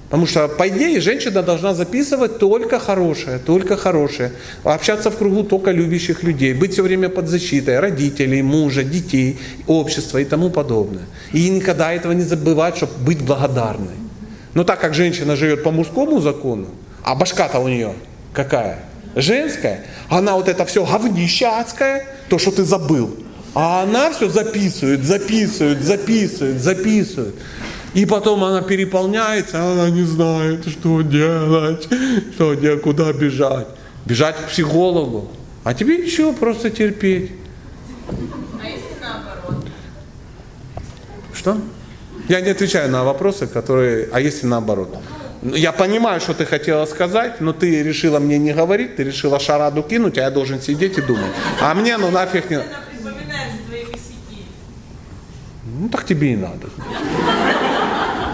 Потому 0.09 0.27
что, 0.27 0.47
по 0.47 0.67
идее, 0.67 1.01
женщина 1.01 1.41
должна 1.41 1.73
записывать 1.73 2.37
только 2.37 2.79
хорошее, 2.79 3.39
только 3.39 3.75
хорошее. 3.75 4.31
Общаться 4.63 5.09
в 5.09 5.17
кругу 5.17 5.43
только 5.43 5.71
любящих 5.71 6.21
людей. 6.23 6.53
Быть 6.53 6.73
все 6.73 6.83
время 6.83 7.09
под 7.09 7.27
защитой 7.27 7.79
родителей, 7.79 8.43
мужа, 8.43 8.83
детей, 8.83 9.39
общества 9.65 10.19
и 10.19 10.25
тому 10.25 10.51
подобное. 10.51 11.05
И 11.33 11.49
никогда 11.49 11.91
этого 11.91 12.11
не 12.11 12.21
забывать, 12.21 12.77
чтобы 12.77 12.93
быть 12.99 13.21
благодарной. 13.21 13.95
Но 14.53 14.63
так 14.63 14.79
как 14.79 14.93
женщина 14.93 15.35
живет 15.35 15.63
по 15.63 15.71
мужскому 15.71 16.21
закону, 16.21 16.67
а 17.03 17.15
башка-то 17.15 17.59
у 17.59 17.67
нее 17.67 17.93
какая? 18.33 18.79
Женская. 19.15 19.85
Она 20.09 20.35
вот 20.35 20.47
это 20.47 20.65
все 20.65 20.85
говнище 20.85 21.47
адское, 21.47 22.05
то, 22.29 22.37
что 22.37 22.51
ты 22.51 22.63
забыл. 22.63 23.15
А 23.55 23.83
она 23.83 24.11
все 24.11 24.29
записывает, 24.29 25.03
записывает, 25.03 25.81
записывает, 25.81 26.61
записывает. 26.61 27.35
И 27.95 28.05
потом 28.05 28.43
она 28.43 28.61
переполняется, 28.61 29.71
она 29.71 29.89
не 29.89 30.03
знает, 30.03 30.67
что 30.67 31.01
делать, 31.01 31.87
что 32.35 32.53
делать, 32.53 32.81
куда 32.81 33.13
бежать. 33.13 33.67
Бежать 34.05 34.35
к 34.35 34.49
психологу. 34.49 35.31
А 35.63 35.73
тебе 35.73 35.97
ничего, 35.97 36.33
просто 36.33 36.69
терпеть. 36.69 37.31
А 38.61 38.67
если 38.67 39.01
наоборот? 39.01 39.65
Что? 41.33 41.57
Я 42.27 42.41
не 42.41 42.49
отвечаю 42.49 42.91
на 42.91 43.05
вопросы, 43.05 43.47
которые... 43.47 44.09
А 44.11 44.19
если 44.19 44.45
наоборот? 44.45 44.93
Я 45.41 45.71
понимаю, 45.71 46.19
что 46.19 46.33
ты 46.33 46.45
хотела 46.45 46.85
сказать, 46.85 47.39
но 47.39 47.53
ты 47.53 47.81
решила 47.81 48.19
мне 48.19 48.37
не 48.37 48.51
говорить, 48.51 48.97
ты 48.97 49.05
решила 49.05 49.39
шараду 49.39 49.83
кинуть, 49.83 50.17
а 50.17 50.21
я 50.21 50.31
должен 50.31 50.61
сидеть 50.61 50.97
и 50.97 51.01
думать. 51.01 51.31
А 51.61 51.73
мне 51.73 51.97
ну 51.97 52.11
нафиг 52.11 52.49
не... 52.49 52.59
Ну 55.79 55.89
так 55.89 56.05
тебе 56.05 56.33
и 56.33 56.35
надо. 56.35 56.67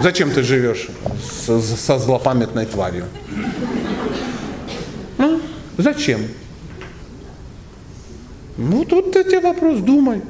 Зачем 0.02 0.32
ты 0.32 0.42
живешь 0.42 0.88
со, 1.46 1.60
со 1.60 1.98
злопамятной 1.98 2.66
тварью? 2.66 3.04
Ну, 5.18 5.40
зачем? 5.78 6.26
Ну, 8.56 8.84
тут 8.84 9.12
тебе 9.12 9.40
вопрос, 9.40 9.78
думай. 9.78 10.22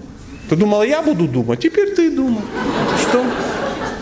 Ты 0.50 0.56
думала, 0.56 0.82
я 0.82 1.00
буду 1.00 1.26
думать, 1.26 1.60
теперь 1.60 1.94
ты 1.94 2.14
думай. 2.14 2.42
Что? 3.00 3.24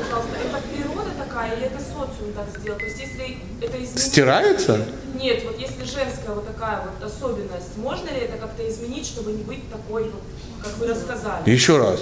Пожалуйста, 0.02 0.36
это 0.44 0.60
природа 0.72 1.10
такая 1.16 1.56
или 1.56 1.66
это 1.66 1.78
социум 1.78 2.32
так 2.34 2.60
сделал? 2.60 2.78
То 2.78 2.86
есть 2.86 3.00
если 3.00 3.38
это 3.60 3.76
изменить... 3.76 4.00
Стирается? 4.00 4.86
Нет, 5.14 5.44
вот 5.44 5.56
если 5.58 5.84
женская 5.84 6.34
вот 6.34 6.46
такая 6.46 6.82
вот 6.82 7.08
особенность, 7.08 7.76
можно 7.76 8.08
ли 8.08 8.20
это 8.22 8.38
как-то 8.38 8.68
изменить, 8.68 9.06
чтобы 9.06 9.32
не 9.32 9.44
быть 9.44 9.70
такой 9.70 10.10
как 10.62 10.76
вы 10.78 10.88
рассказали? 10.88 11.48
Еще 11.48 11.78
раз. 11.78 12.00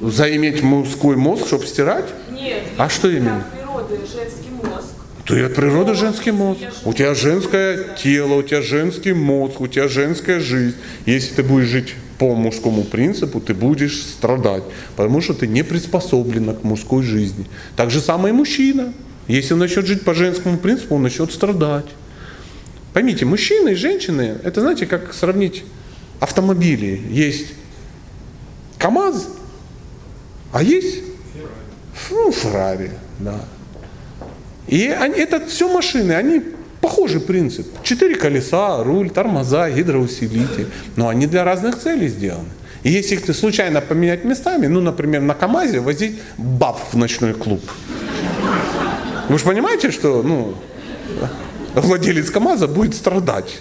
Заиметь 0.00 0.62
мужской 0.62 1.16
мозг, 1.16 1.46
чтобы 1.46 1.66
стирать? 1.66 2.06
Нет. 2.30 2.62
А 2.76 2.88
что 2.88 3.08
именно? 3.08 3.38
От 3.38 3.50
природы 3.52 3.98
женский 4.12 4.50
мозг. 4.50 4.86
Ты 5.26 5.42
от 5.42 5.54
природы 5.54 5.94
женский 5.94 6.30
мозг. 6.30 6.60
У 6.84 6.92
тебя 6.92 7.14
женское 7.14 7.96
тело, 7.96 8.34
у 8.34 8.42
тебя 8.42 8.62
женский 8.62 9.12
мозг, 9.12 9.60
у 9.60 9.66
тебя 9.66 9.88
женская 9.88 10.40
жизнь. 10.40 10.76
Если 11.06 11.34
ты 11.34 11.42
будешь 11.42 11.68
жить 11.68 11.94
по 12.18 12.34
мужскому 12.34 12.84
принципу, 12.84 13.40
ты 13.40 13.54
будешь 13.54 14.02
страдать, 14.02 14.62
потому 14.96 15.20
что 15.20 15.34
ты 15.34 15.46
не 15.46 15.64
приспособлена 15.64 16.54
к 16.54 16.62
мужской 16.62 17.02
жизни. 17.02 17.46
Так 17.76 17.90
же 17.90 18.00
самое 18.00 18.34
и 18.34 18.36
мужчина. 18.36 18.92
Если 19.26 19.54
он 19.54 19.60
начнет 19.60 19.86
жить 19.86 20.02
по 20.02 20.14
женскому 20.14 20.58
принципу, 20.58 20.96
он 20.96 21.02
начнет 21.02 21.32
страдать. 21.32 21.86
Поймите, 22.92 23.24
мужчины 23.24 23.70
и 23.70 23.74
женщины, 23.74 24.36
это 24.44 24.60
знаете, 24.60 24.86
как 24.86 25.14
сравнить 25.14 25.64
автомобили. 26.20 27.00
Есть 27.10 27.48
КАМАЗ, 28.78 29.28
а 30.54 30.62
есть 30.62 31.02
ну, 32.10 32.30
Феррари, 32.30 32.92
да. 33.18 33.40
И 34.68 34.86
они, 34.88 35.18
это 35.18 35.44
все 35.46 35.68
машины, 35.68 36.12
они 36.12 36.42
похожий 36.80 37.20
принцип. 37.20 37.66
Четыре 37.82 38.14
колеса, 38.14 38.82
руль, 38.84 39.10
тормоза, 39.10 39.68
гидроусилитель. 39.68 40.68
Но 40.94 41.08
они 41.08 41.26
для 41.26 41.42
разных 41.42 41.78
целей 41.78 42.06
сделаны. 42.06 42.48
И 42.84 42.90
если 42.90 43.16
их 43.16 43.36
случайно 43.36 43.80
поменять 43.80 44.24
местами, 44.24 44.68
ну, 44.68 44.80
например, 44.80 45.22
на 45.22 45.34
КАМАЗе 45.34 45.80
возить 45.80 46.20
баб 46.36 46.78
в 46.92 46.96
ночной 46.96 47.34
клуб. 47.34 47.62
Вы 49.28 49.38
же 49.38 49.44
понимаете, 49.44 49.90
что 49.90 50.22
ну, 50.22 50.54
владелец 51.74 52.30
КАМАЗа 52.30 52.68
будет 52.68 52.94
страдать. 52.94 53.58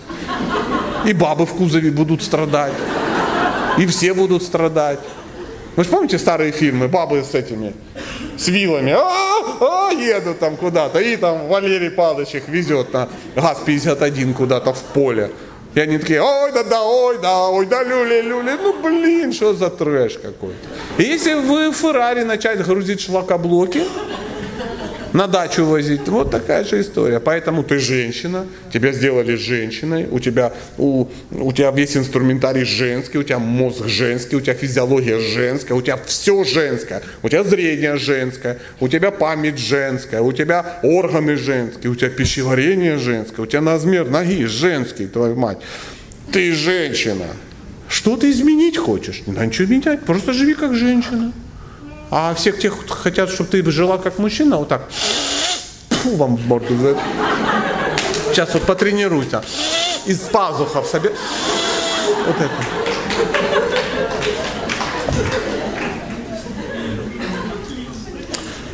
И 1.07 1.14
бабы 1.14 1.48
в 1.48 1.53
кузове 1.53 1.90
будут 1.90 2.22
страдать. 2.22 2.74
И 3.80 3.88
все 3.88 4.14
будут 4.14 4.44
страдать. 4.44 4.99
Вы 5.76 5.84
же 5.84 5.90
помните 5.90 6.20
старые 6.20 6.52
фильмы, 6.52 6.88
бабы 6.88 7.24
с 7.24 7.34
этими, 7.34 7.74
с 8.38 8.48
вилами, 8.48 8.91
а, 8.91 9.90
а, 9.90 9.91
едут 9.91 10.40
там 10.40 10.56
куда-то, 10.56 11.00
и 11.00 11.16
там 11.16 11.48
Валерий 11.48 11.90
Павлович 11.90 12.36
их 12.36 12.48
везет 12.48 12.94
на 12.94 13.10
ГАЗ-51 13.36 14.34
куда-то 14.34 14.74
в 14.74 14.82
поле. 14.94 15.32
И 15.74 15.80
они 15.80 15.98
такие, 15.98 16.22
ой, 16.22 16.52
да, 16.54 16.64
да, 16.64 16.84
ой, 16.84 17.18
да, 17.20 17.50
ой, 17.50 17.66
да, 17.66 17.82
люли, 17.82 18.22
люли, 18.22 18.52
ну, 18.62 18.80
блин, 18.84 19.34
что 19.34 19.56
за 19.56 19.72
трэш 19.72 20.20
какой-то. 20.20 20.68
И 21.00 21.04
если 21.04 21.34
в 21.34 21.74
Феррари 21.74 22.22
начать 22.22 22.64
грузить 22.64 23.02
шлакоблоки, 23.02 23.84
на 25.14 25.27
дачу 25.27 25.65
возить. 25.65 26.07
Вот 26.07 26.31
такая 26.31 26.64
же 26.64 26.81
история. 26.81 27.19
Поэтому 27.19 27.64
ты 27.64 27.80
женщина, 27.80 28.45
тебя 28.72 28.91
сделали 28.91 29.35
женщиной, 29.35 30.07
у 30.10 30.19
тебя, 30.19 30.53
у, 30.77 31.07
у 31.31 31.53
тебя 31.53 31.72
весь 31.72 31.95
инструментарий 31.95 32.65
женский, 32.65 33.19
у 33.19 33.23
тебя 33.23 33.40
мозг 33.40 33.88
женский, 33.88 34.35
у 34.35 34.41
тебя 34.41 34.56
физиология 34.56 35.19
женская, 35.19 35.76
у 35.76 35.81
тебя 35.81 35.98
все 36.06 36.44
женское. 36.44 37.03
У 37.22 37.30
тебя 37.30 37.44
зрение 37.44 37.98
женское, 37.98 38.60
у 38.80 38.88
тебя 38.88 39.11
память 39.11 39.60
женская, 39.60 40.22
у 40.22 40.31
тебя 40.31 40.80
органы 40.84 41.38
женские, 41.38 41.91
у 41.91 41.95
тебя 41.95 42.10
пищеварение 42.10 42.98
женское, 42.98 43.44
у 43.44 43.45
тебя 43.45 43.61
размер 43.61 44.10
ноги 44.10 44.45
женский, 44.45 45.07
твою 45.07 45.35
мать. 45.35 45.60
Ты 46.31 46.53
женщина. 46.53 47.27
Что 47.88 48.18
ты 48.18 48.31
изменить 48.31 48.77
хочешь? 48.77 49.22
Не 49.27 49.34
надо 49.34 49.45
ничего 49.45 49.68
менять, 49.72 50.02
просто 50.02 50.34
живи 50.34 50.56
как 50.56 50.73
женщина. 50.73 51.31
А 52.15 52.35
всех 52.35 52.60
тех, 52.60 52.76
хотят, 52.88 53.31
чтобы 53.31 53.49
ты 53.49 53.72
жила 53.72 53.98
как 53.98 54.19
мужчина, 54.19 54.57
вот 54.57 54.68
так, 54.68 54.88
фу 55.90 56.15
вам 56.15 56.38
в 56.38 56.45
морду. 56.45 56.95
Сейчас 58.30 58.53
вот 58.53 58.61
потренируйся. 58.68 59.44
Из 60.06 60.19
пазухов 60.19 60.85
себе. 60.85 61.11
Вот 62.27 62.35
это. 62.35 62.52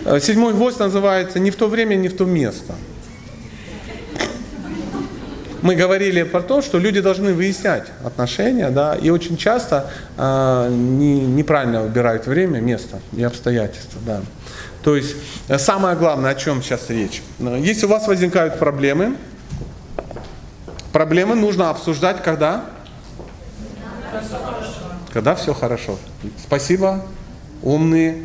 Э, 0.03 0.19
седьмой 0.19 0.53
гвоздь 0.53 0.79
называется 0.79 1.39
«Не 1.39 1.51
в 1.51 1.55
то 1.55 1.67
время, 1.67 1.95
не 1.95 2.09
в 2.09 2.17
то 2.17 2.25
место». 2.25 2.75
Мы 5.61 5.75
говорили 5.75 6.23
про 6.23 6.41
то, 6.41 6.61
что 6.61 6.77
люди 6.77 7.01
должны 7.01 7.33
выяснять 7.33 7.83
отношения, 8.05 8.69
да, 8.69 8.95
и 8.95 9.09
очень 9.09 9.35
часто 9.35 9.89
э, 10.17 10.69
не, 10.71 11.19
неправильно 11.19 11.81
выбирают 11.81 12.27
время, 12.27 12.59
место 12.61 12.99
и 13.11 13.23
обстоятельства, 13.23 13.99
да. 14.05 14.21
То 14.83 14.95
есть 14.95 15.15
э, 15.49 15.57
самое 15.57 15.97
главное, 15.97 16.31
о 16.31 16.35
чем 16.35 16.63
сейчас 16.63 16.89
речь. 16.89 17.21
Э, 17.39 17.57
если 17.59 17.85
у 17.87 17.89
вас 17.89 18.07
возникают 18.07 18.57
проблемы, 18.57 19.17
проблемы 20.93 21.35
нужно 21.35 21.69
обсуждать 21.69 22.23
когда? 22.23 22.65
Когда 25.11 25.35
все 25.35 25.53
хорошо. 25.53 25.97
Спасибо, 26.41 27.05
умные, 27.63 28.23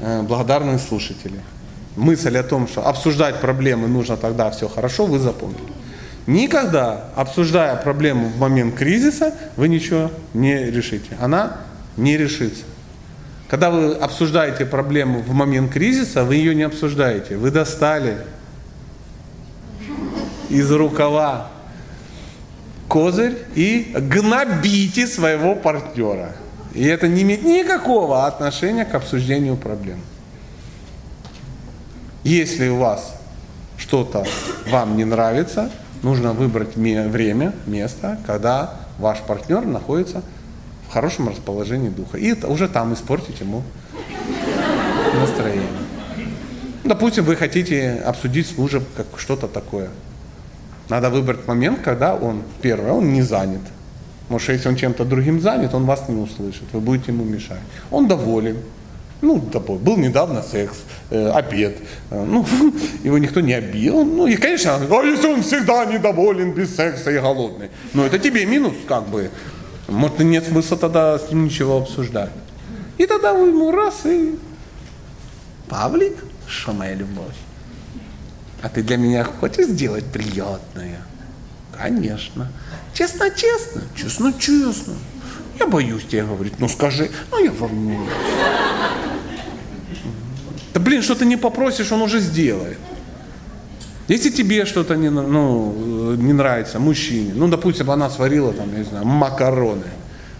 э, 0.00 0.22
благодарные 0.22 0.78
слушатели. 0.78 1.40
Мысль 1.94 2.36
о 2.36 2.42
том, 2.42 2.66
что 2.66 2.84
обсуждать 2.84 3.40
проблемы 3.40 3.86
нужно 3.86 4.16
тогда 4.16 4.50
все 4.50 4.68
хорошо, 4.68 5.06
вы 5.06 5.20
запомнили. 5.20 5.83
Никогда, 6.26 7.10
обсуждая 7.16 7.76
проблему 7.76 8.28
в 8.28 8.38
момент 8.38 8.74
кризиса, 8.76 9.34
вы 9.56 9.68
ничего 9.68 10.10
не 10.32 10.70
решите. 10.70 11.16
Она 11.20 11.58
не 11.96 12.16
решится. 12.16 12.64
Когда 13.48 13.70
вы 13.70 13.92
обсуждаете 13.94 14.64
проблему 14.64 15.20
в 15.20 15.32
момент 15.32 15.70
кризиса, 15.70 16.24
вы 16.24 16.36
ее 16.36 16.54
не 16.54 16.62
обсуждаете. 16.62 17.36
Вы 17.36 17.50
достали 17.50 18.16
из 20.48 20.70
рукава 20.70 21.50
козырь 22.88 23.36
и 23.54 23.94
гнобите 23.94 25.06
своего 25.06 25.54
партнера. 25.54 26.32
И 26.72 26.84
это 26.84 27.06
не 27.06 27.22
имеет 27.22 27.44
никакого 27.44 28.26
отношения 28.26 28.84
к 28.84 28.94
обсуждению 28.94 29.56
проблем. 29.56 30.00
Если 32.24 32.68
у 32.68 32.78
вас 32.78 33.14
что-то 33.76 34.24
вам 34.68 34.96
не 34.96 35.04
нравится, 35.04 35.70
нужно 36.04 36.34
выбрать 36.34 36.76
время, 36.76 37.52
место, 37.66 38.18
когда 38.26 38.74
ваш 38.98 39.20
партнер 39.20 39.64
находится 39.64 40.22
в 40.88 40.92
хорошем 40.92 41.28
расположении 41.28 41.88
духа. 41.88 42.18
И 42.18 42.32
уже 42.44 42.68
там 42.68 42.92
испортить 42.92 43.40
ему 43.40 43.62
настроение. 45.18 45.66
Допустим, 46.84 47.24
вы 47.24 47.36
хотите 47.36 48.02
обсудить 48.04 48.46
с 48.46 48.58
мужем 48.58 48.84
как 48.96 49.06
что-то 49.16 49.48
такое. 49.48 49.88
Надо 50.90 51.08
выбрать 51.08 51.48
момент, 51.48 51.80
когда 51.80 52.14
он, 52.14 52.42
первое, 52.60 52.92
он 52.92 53.12
не 53.12 53.22
занят. 53.22 53.62
Потому 54.24 54.38
что 54.38 54.52
если 54.52 54.68
он 54.68 54.76
чем-то 54.76 55.04
другим 55.06 55.40
занят, 55.40 55.74
он 55.74 55.86
вас 55.86 56.08
не 56.08 56.20
услышит, 56.20 56.64
вы 56.72 56.80
будете 56.80 57.12
ему 57.12 57.24
мешать. 57.24 57.60
Он 57.90 58.06
доволен. 58.06 58.58
Ну, 59.24 59.38
был 59.38 59.96
недавно 59.96 60.42
секс, 60.42 60.76
э, 61.10 61.30
обед. 61.30 61.78
Э, 62.10 62.22
ну, 62.22 62.46
его 63.04 63.16
никто 63.16 63.40
не 63.40 63.54
обил. 63.54 64.04
Ну, 64.04 64.26
и, 64.26 64.36
конечно, 64.36 64.76
а 64.76 65.02
если 65.02 65.26
он 65.28 65.42
всегда 65.42 65.86
недоволен, 65.86 66.52
без 66.52 66.76
секса 66.76 67.10
и 67.10 67.18
голодный. 67.18 67.70
Ну, 67.94 68.04
это 68.04 68.18
тебе 68.18 68.44
минус, 68.44 68.74
как 68.86 69.08
бы. 69.08 69.30
Может, 69.88 70.18
нет 70.18 70.46
смысла 70.46 70.76
тогда 70.76 71.18
с 71.18 71.30
ним 71.30 71.46
ничего 71.46 71.78
обсуждать. 71.78 72.30
И 72.98 73.06
тогда 73.06 73.32
вы 73.32 73.48
ему 73.48 73.70
раз 73.72 74.04
и... 74.04 74.38
Павлик, 75.68 76.16
что 76.46 76.72
моя 76.72 76.94
любовь? 76.94 77.34
А 78.62 78.68
ты 78.68 78.82
для 78.82 78.98
меня 78.98 79.24
хочешь 79.24 79.68
сделать 79.68 80.04
приятное? 80.04 81.00
Конечно. 81.78 82.52
Честно-честно? 82.92 83.82
Честно-честно. 83.96 84.94
Я 85.58 85.66
боюсь 85.66 86.04
тебе 86.04 86.24
говорить, 86.24 86.58
ну 86.58 86.68
скажи, 86.68 87.10
ну 87.30 87.42
я 87.42 87.52
волнуюсь. 87.52 88.10
Да 90.74 90.80
блин, 90.80 91.02
что 91.02 91.14
ты 91.14 91.24
не 91.24 91.36
попросишь, 91.36 91.92
он 91.92 92.02
уже 92.02 92.18
сделает. 92.18 92.78
Если 94.08 94.28
тебе 94.30 94.66
что-то 94.66 94.96
не, 94.96 95.08
ну, 95.08 96.14
не 96.16 96.32
нравится, 96.32 96.78
мужчине, 96.78 97.32
ну, 97.34 97.48
допустим, 97.48 97.90
она 97.90 98.10
сварила 98.10 98.52
там, 98.52 98.70
я 98.72 98.78
не 98.80 98.84
знаю, 98.84 99.06
макароны. 99.06 99.86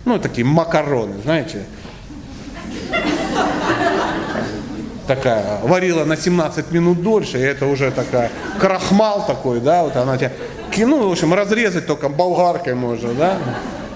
Ну, 0.05 0.19
такие 0.19 0.45
макароны, 0.45 1.15
знаете. 1.23 1.65
Такая, 5.07 5.61
варила 5.63 6.05
на 6.05 6.17
17 6.17 6.73
минут 6.73 7.03
дольше, 7.03 7.39
и 7.39 7.43
это 7.43 7.67
уже 7.67 7.91
такая, 7.91 8.31
крахмал 8.59 9.25
такой, 9.27 9.61
да, 9.61 9.85
вот 9.85 9.97
она 9.97 10.17
тебя, 10.19 10.33
ну, 10.79 11.09
в 11.09 11.13
общем, 11.13 11.33
разрезать 11.33 11.87
только 11.87 12.09
болгаркой 12.09 12.75
можно, 12.75 13.15
да. 13.15 13.39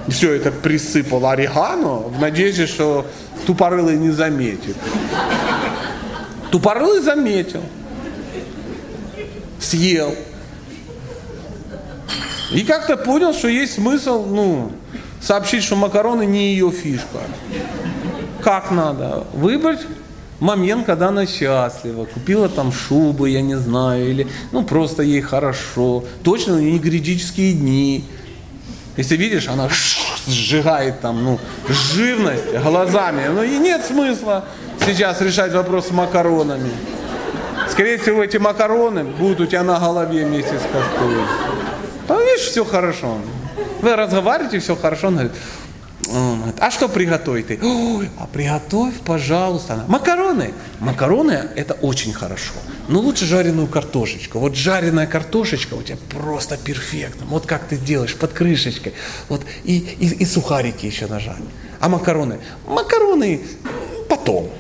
Все 0.06 0.32
это 0.32 0.51
присыпал 0.51 1.27
орегано 1.27 1.97
в 1.97 2.20
надежде, 2.20 2.66
что 2.66 3.06
тупорылый 3.47 3.98
не 3.98 4.10
заметит. 4.10 4.77
Тупорылый 6.51 7.01
заметил. 7.01 7.62
Съел. 9.61 10.15
И 12.53 12.62
как-то 12.62 12.97
понял, 12.97 13.35
что 13.35 13.49
есть 13.49 13.75
смысл, 13.75 14.25
ну, 14.25 14.73
сообщить, 15.20 15.62
что 15.62 15.77
макароны 15.77 16.25
не 16.25 16.53
ее 16.53 16.70
фишка. 16.70 17.19
Как 18.43 18.70
надо? 18.70 19.25
Выбрать 19.35 19.81
момент, 20.41 20.87
когда 20.87 21.09
она 21.09 21.27
счастлива, 21.27 22.07
купила 22.07 22.49
там 22.49 22.73
шубы, 22.73 23.29
я 23.29 23.43
не 23.43 23.57
знаю, 23.57 24.09
или 24.09 24.27
ну 24.53 24.65
просто 24.65 25.03
ей 25.03 25.20
хорошо. 25.20 26.05
Точно 26.23 26.59
не 26.59 26.79
критические 26.79 27.53
дни. 27.53 28.05
Если 28.99 29.16
видишь, 29.16 29.47
она 29.47 29.69
сжигает 30.27 31.01
там, 31.01 31.23
ну, 31.23 31.39
живность 31.69 32.53
глазами, 32.53 33.29
ну 33.29 33.45
и 33.45 33.57
нет 33.57 33.85
смысла 33.85 34.45
сейчас 34.85 35.20
решать 35.20 35.53
вопрос 35.53 35.87
с 35.87 35.91
макаронами. 35.93 36.73
Скорее 37.70 37.99
всего, 37.99 38.25
эти 38.25 38.39
макароны 38.39 39.05
будут 39.05 39.41
у 39.41 39.47
тебя 39.47 39.62
на 39.62 39.79
голове 39.79 40.25
вместе 40.25 40.59
с 40.59 40.62
кастрюлей. 40.62 41.23
А 42.09 42.19
видишь, 42.19 42.49
все 42.49 42.65
хорошо. 42.65 43.19
Вы 43.83 43.95
разговариваете, 43.95 44.59
все 44.59 44.75
хорошо. 44.75 45.07
Он 45.07 45.15
говорит, 45.15 45.33
а 46.10 46.70
что 46.70 46.89
приготовить 46.89 47.48
ты? 47.48 47.59
Ой, 47.62 48.09
а 48.18 48.26
приготовь, 48.26 48.94
пожалуйста. 49.05 49.85
Макароны. 49.89 50.55
Макароны 50.80 51.51
это 51.55 51.74
очень 51.74 52.12
хорошо. 52.12 52.55
Но 52.89 53.01
лучше 53.01 53.26
жареную 53.26 53.66
картошечку. 53.66 54.39
Вот 54.39 54.55
жареная 54.55 55.06
картошечка 55.06 55.74
у 55.74 55.82
тебя 55.82 55.98
просто 56.10 56.56
перфектно. 56.56 57.26
Вот 57.26 57.47
как 57.47 57.66
ты 57.68 57.76
делаешь, 57.76 58.14
под 58.14 58.32
крышечкой. 58.32 58.94
Вот 59.28 59.43
и, 59.64 59.78
и, 59.78 60.22
и 60.22 60.24
сухарики 60.24 60.86
еще 60.86 61.06
нажать. 61.06 61.36
А 61.80 61.89
макароны? 61.89 62.39
Макароны 62.66 63.43
потом. 64.09 64.51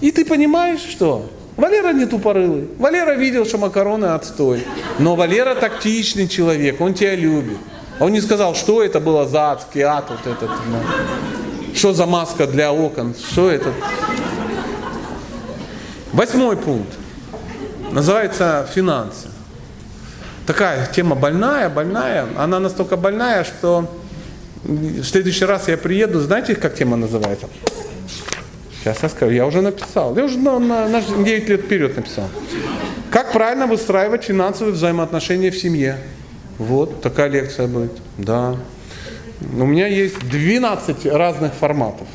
И 0.00 0.10
ты 0.10 0.24
понимаешь, 0.24 0.80
что 0.80 1.30
Валера 1.56 1.92
не 1.92 2.06
тупорылый. 2.06 2.68
Валера 2.78 3.14
видел, 3.14 3.44
что 3.44 3.58
макароны 3.58 4.06
отстой. 4.06 4.64
Но 4.98 5.16
Валера 5.16 5.54
тактичный 5.54 6.28
человек, 6.28 6.80
он 6.80 6.94
тебя 6.94 7.16
любит. 7.16 7.58
Он 8.00 8.12
не 8.12 8.20
сказал, 8.20 8.54
что 8.54 8.82
это 8.82 9.00
было 9.00 9.26
за 9.26 9.52
адский 9.52 9.82
ад, 9.82 10.06
вот 10.08 10.20
этот. 10.26 10.50
Ну, 10.50 11.74
что 11.74 11.92
за 11.92 12.06
маска 12.06 12.46
для 12.46 12.72
окон, 12.72 13.14
что 13.14 13.50
это. 13.50 13.72
Восьмой 16.12 16.56
пункт. 16.56 16.92
Называется 17.90 18.68
финансы. 18.72 19.28
Такая 20.46 20.86
тема 20.86 21.14
больная, 21.14 21.68
больная. 21.68 22.26
Она 22.36 22.60
настолько 22.60 22.96
больная, 22.96 23.44
что 23.44 23.90
в 24.64 25.04
следующий 25.04 25.44
раз 25.44 25.68
я 25.68 25.76
приеду, 25.76 26.20
знаете, 26.20 26.54
как 26.54 26.74
тема 26.74 26.96
называется? 26.96 27.48
Сейчас 28.80 29.02
я 29.02 29.08
скажу, 29.08 29.32
я 29.32 29.46
уже 29.46 29.60
написал. 29.60 30.16
Я 30.16 30.24
уже 30.24 30.38
на, 30.38 30.58
на, 30.58 30.88
на 30.88 31.00
9 31.02 31.48
лет 31.48 31.62
вперед 31.62 31.96
написал. 31.96 32.28
Как 33.10 33.32
правильно 33.32 33.66
выстраивать 33.66 34.24
финансовые 34.24 34.74
взаимоотношения 34.74 35.50
в 35.50 35.56
семье? 35.56 35.98
Вот, 36.58 37.00
такая 37.00 37.28
лекция 37.28 37.66
будет. 37.68 37.92
Да. 38.16 38.56
У 39.40 39.64
меня 39.64 39.86
есть 39.86 40.18
12 40.28 41.06
разных 41.06 41.54
форматов. 41.54 42.08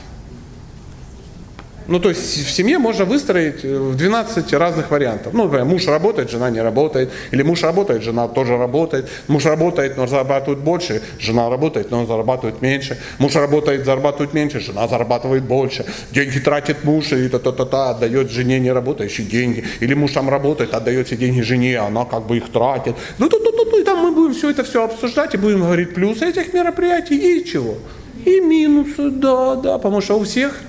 Ну, 1.88 2.00
то 2.00 2.10
есть 2.10 2.48
в 2.48 2.52
семье 2.52 2.80
можно 2.80 3.06
выстроить 3.06 3.66
э, 3.66 3.78
в 3.78 3.96
12 3.96 4.54
разных 4.54 4.92
вариантов. 4.92 5.34
Ну, 5.34 5.44
например, 5.44 5.66
муж 5.66 5.86
работает, 5.88 6.30
жена 6.30 6.50
не 6.50 6.62
работает. 6.62 7.10
Или 7.32 7.44
муж 7.44 7.64
работает, 7.64 8.04
жена 8.04 8.28
тоже 8.28 8.58
работает. 8.58 9.10
Муж 9.28 9.46
работает, 9.46 9.98
но 9.98 10.08
зарабатывает 10.08 10.60
больше. 10.60 11.02
Жена 11.20 11.50
работает, 11.50 11.92
но 11.92 12.06
зарабатывает 12.06 12.62
меньше. 12.62 12.98
Муж 13.20 13.36
работает, 13.36 13.86
зарабатывает 13.86 14.34
меньше. 14.34 14.60
Жена 14.60 14.88
зарабатывает 14.88 15.44
больше. 15.44 15.86
Деньги 16.12 16.40
тратит 16.40 16.84
муж 16.84 17.12
и 17.12 17.28
та-та-та-та, 17.28 17.90
отдает 17.90 18.32
жене 18.32 18.60
не 18.60 18.72
работающие 18.72 19.28
деньги. 19.28 19.66
Или 19.82 19.94
муж 19.94 20.12
там 20.12 20.30
работает, 20.30 20.74
отдает 20.74 21.08
все 21.08 21.18
деньги 21.18 21.42
жене, 21.42 21.80
а 21.80 21.88
она 21.88 22.06
как 22.06 22.28
бы 22.28 22.38
их 22.38 22.50
тратит. 22.52 22.96
Ну, 23.18 23.30
тут, 23.30 23.44
тут, 23.44 23.56
тут, 23.58 23.74
и 23.80 23.84
там 23.84 24.00
мы 24.00 24.12
будем 24.12 24.34
все 24.34 24.50
это 24.50 24.64
все 24.64 24.86
обсуждать 24.86 25.34
и 25.34 25.38
будем 25.38 25.62
говорить 25.62 25.94
плюсы 25.94 26.30
этих 26.30 26.54
мероприятий 26.54 27.18
и 27.18 27.46
чего. 27.46 27.78
И 28.26 28.40
минусы, 28.40 29.10
да, 29.10 29.56
да, 29.56 29.78
потому 29.78 30.02
что 30.02 30.18
у 30.18 30.24
всех 30.24 30.62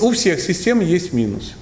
у 0.00 0.10
всех 0.12 0.40
систем 0.40 0.80
есть 0.80 1.12
минус. 1.12 1.54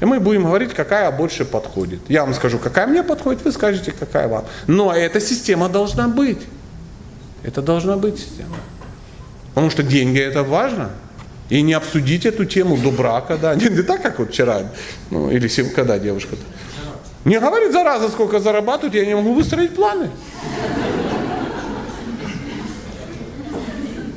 И 0.00 0.04
мы 0.04 0.18
будем 0.18 0.44
говорить, 0.44 0.72
какая 0.72 1.10
больше 1.10 1.44
подходит. 1.44 2.00
Я 2.08 2.24
вам 2.24 2.34
скажу, 2.34 2.58
какая 2.58 2.86
мне 2.86 3.02
подходит, 3.02 3.44
вы 3.44 3.52
скажете, 3.52 3.92
какая 3.92 4.28
вам. 4.28 4.44
Но 4.66 4.94
эта 4.94 5.20
система 5.20 5.68
должна 5.68 6.08
быть. 6.08 6.40
Это 7.42 7.60
должна 7.62 7.96
быть 7.96 8.18
система. 8.18 8.56
Потому 9.48 9.70
что 9.70 9.82
деньги 9.82 10.18
это 10.18 10.42
важно. 10.42 10.90
И 11.50 11.62
не 11.62 11.72
обсудить 11.72 12.24
эту 12.26 12.44
тему 12.44 12.76
до 12.76 12.90
брака, 12.90 13.36
да. 13.36 13.54
Не, 13.56 13.68
не 13.68 13.82
так, 13.82 14.02
как 14.02 14.18
вот 14.18 14.30
вчера, 14.30 14.62
ну, 15.10 15.30
или 15.30 15.48
когда 15.74 15.98
девушка-то. 15.98 16.42
Не 17.24 17.38
говорит, 17.38 17.72
зараза, 17.72 18.08
сколько 18.08 18.38
зарабатывают, 18.38 18.94
я 18.94 19.04
не 19.04 19.14
могу 19.14 19.34
выстроить 19.34 19.74
планы. 19.74 20.10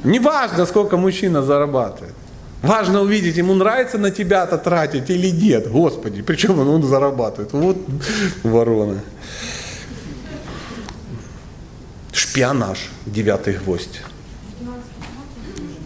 Не 0.03 0.19
важно, 0.19 0.65
сколько 0.65 0.95
мужчина 0.95 1.41
зарабатывает. 1.41 2.12
Важно 2.63 3.01
увидеть, 3.01 3.35
ему 3.35 3.53
нравится 3.55 3.97
на 3.97 4.09
тебя-то 4.09 4.57
тратить 4.57 5.09
или 5.09 5.29
нет. 5.29 5.69
Господи, 5.69 6.21
причем 6.21 6.59
он, 6.59 6.69
он 6.69 6.83
зарабатывает. 6.83 7.51
Вот 7.51 7.77
ворона. 8.43 9.01
Шпионаж, 12.13 12.89
девятый 13.05 13.55
гвоздь. 13.55 14.01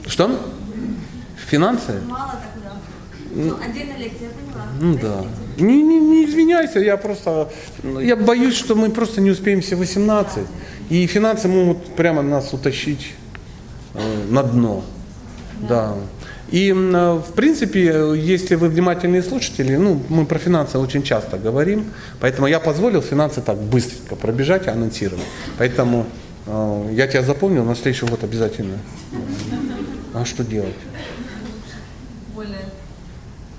Что? 0.06 0.40
Финансы? 1.50 2.00
Мало 2.08 2.34
тогда. 2.54 2.74
Ну, 3.34 3.58
отдельная 3.60 3.98
лекция, 3.98 4.28
я 4.28 4.34
поняла. 4.36 4.68
Ну 4.80 5.00
да. 5.00 5.26
Не, 5.58 5.82
не, 5.82 6.00
не 6.00 6.26
извиняйся, 6.26 6.80
я 6.80 6.98
просто, 6.98 7.52
я 8.00 8.16
боюсь, 8.16 8.56
что 8.56 8.76
мы 8.76 8.92
просто 8.92 9.20
не 9.20 9.32
успеем 9.32 9.62
все 9.62 9.76
18. 9.76 10.46
И 10.92 11.08
финансы 11.08 11.48
могут 11.48 11.96
прямо 11.96 12.22
нас 12.22 12.54
утащить 12.54 13.16
э, 13.96 14.26
на 14.30 14.44
дно. 14.44 14.84
Да. 15.68 15.96
И, 16.50 16.72
э, 16.72 17.14
в 17.14 17.34
принципе, 17.34 18.14
если 18.16 18.56
вы 18.56 18.70
внимательные 18.70 19.22
слушатели, 19.22 19.76
ну, 19.76 20.02
мы 20.08 20.26
про 20.26 20.40
финансы 20.40 20.78
очень 20.78 21.04
часто 21.04 21.38
говорим, 21.38 21.86
поэтому 22.20 22.48
я 22.48 22.60
позволил 22.60 23.02
финансы 23.02 23.42
так 23.42 23.58
быстренько 23.58 24.16
пробежать 24.16 24.68
и 24.68 24.70
анонсировать. 24.70 25.26
Поэтому 25.58 26.06
э, 26.46 26.90
я 26.94 27.08
тебя 27.08 27.24
запомнил, 27.24 27.66
на 27.66 27.76
следующий 27.76 28.06
год 28.06 28.24
обязательно. 28.24 28.78
А 30.14 30.24
что 30.26 30.44
делать? 30.44 30.76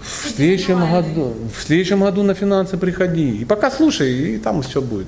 В 0.00 0.30
следующем 0.36 0.78
году, 0.78 1.34
в 1.54 1.62
следующем 1.62 2.00
году 2.00 2.22
на 2.22 2.34
финансы 2.34 2.78
приходи. 2.78 3.36
И 3.38 3.44
пока 3.44 3.70
слушай, 3.70 4.34
и 4.34 4.38
там 4.38 4.62
все 4.62 4.80
будет. 4.80 5.06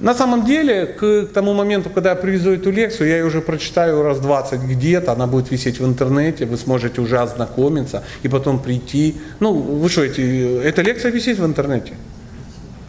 На 0.00 0.14
самом 0.14 0.44
деле, 0.44 0.86
к, 0.86 1.28
тому 1.32 1.54
моменту, 1.54 1.90
когда 1.90 2.10
я 2.10 2.16
привезу 2.16 2.50
эту 2.50 2.70
лекцию, 2.70 3.08
я 3.08 3.18
ее 3.18 3.24
уже 3.24 3.40
прочитаю 3.40 4.02
раз 4.02 4.18
20 4.18 4.60
где-то, 4.60 5.12
она 5.12 5.26
будет 5.26 5.50
висеть 5.50 5.80
в 5.80 5.86
интернете, 5.86 6.46
вы 6.46 6.56
сможете 6.56 7.00
уже 7.00 7.18
ознакомиться 7.18 8.02
и 8.22 8.28
потом 8.28 8.58
прийти. 8.58 9.14
Ну, 9.40 9.52
вы 9.52 9.88
что, 9.88 10.02
эти, 10.02 10.62
эта 10.62 10.82
лекция 10.82 11.12
висит 11.12 11.38
в 11.38 11.44
интернете? 11.44 11.92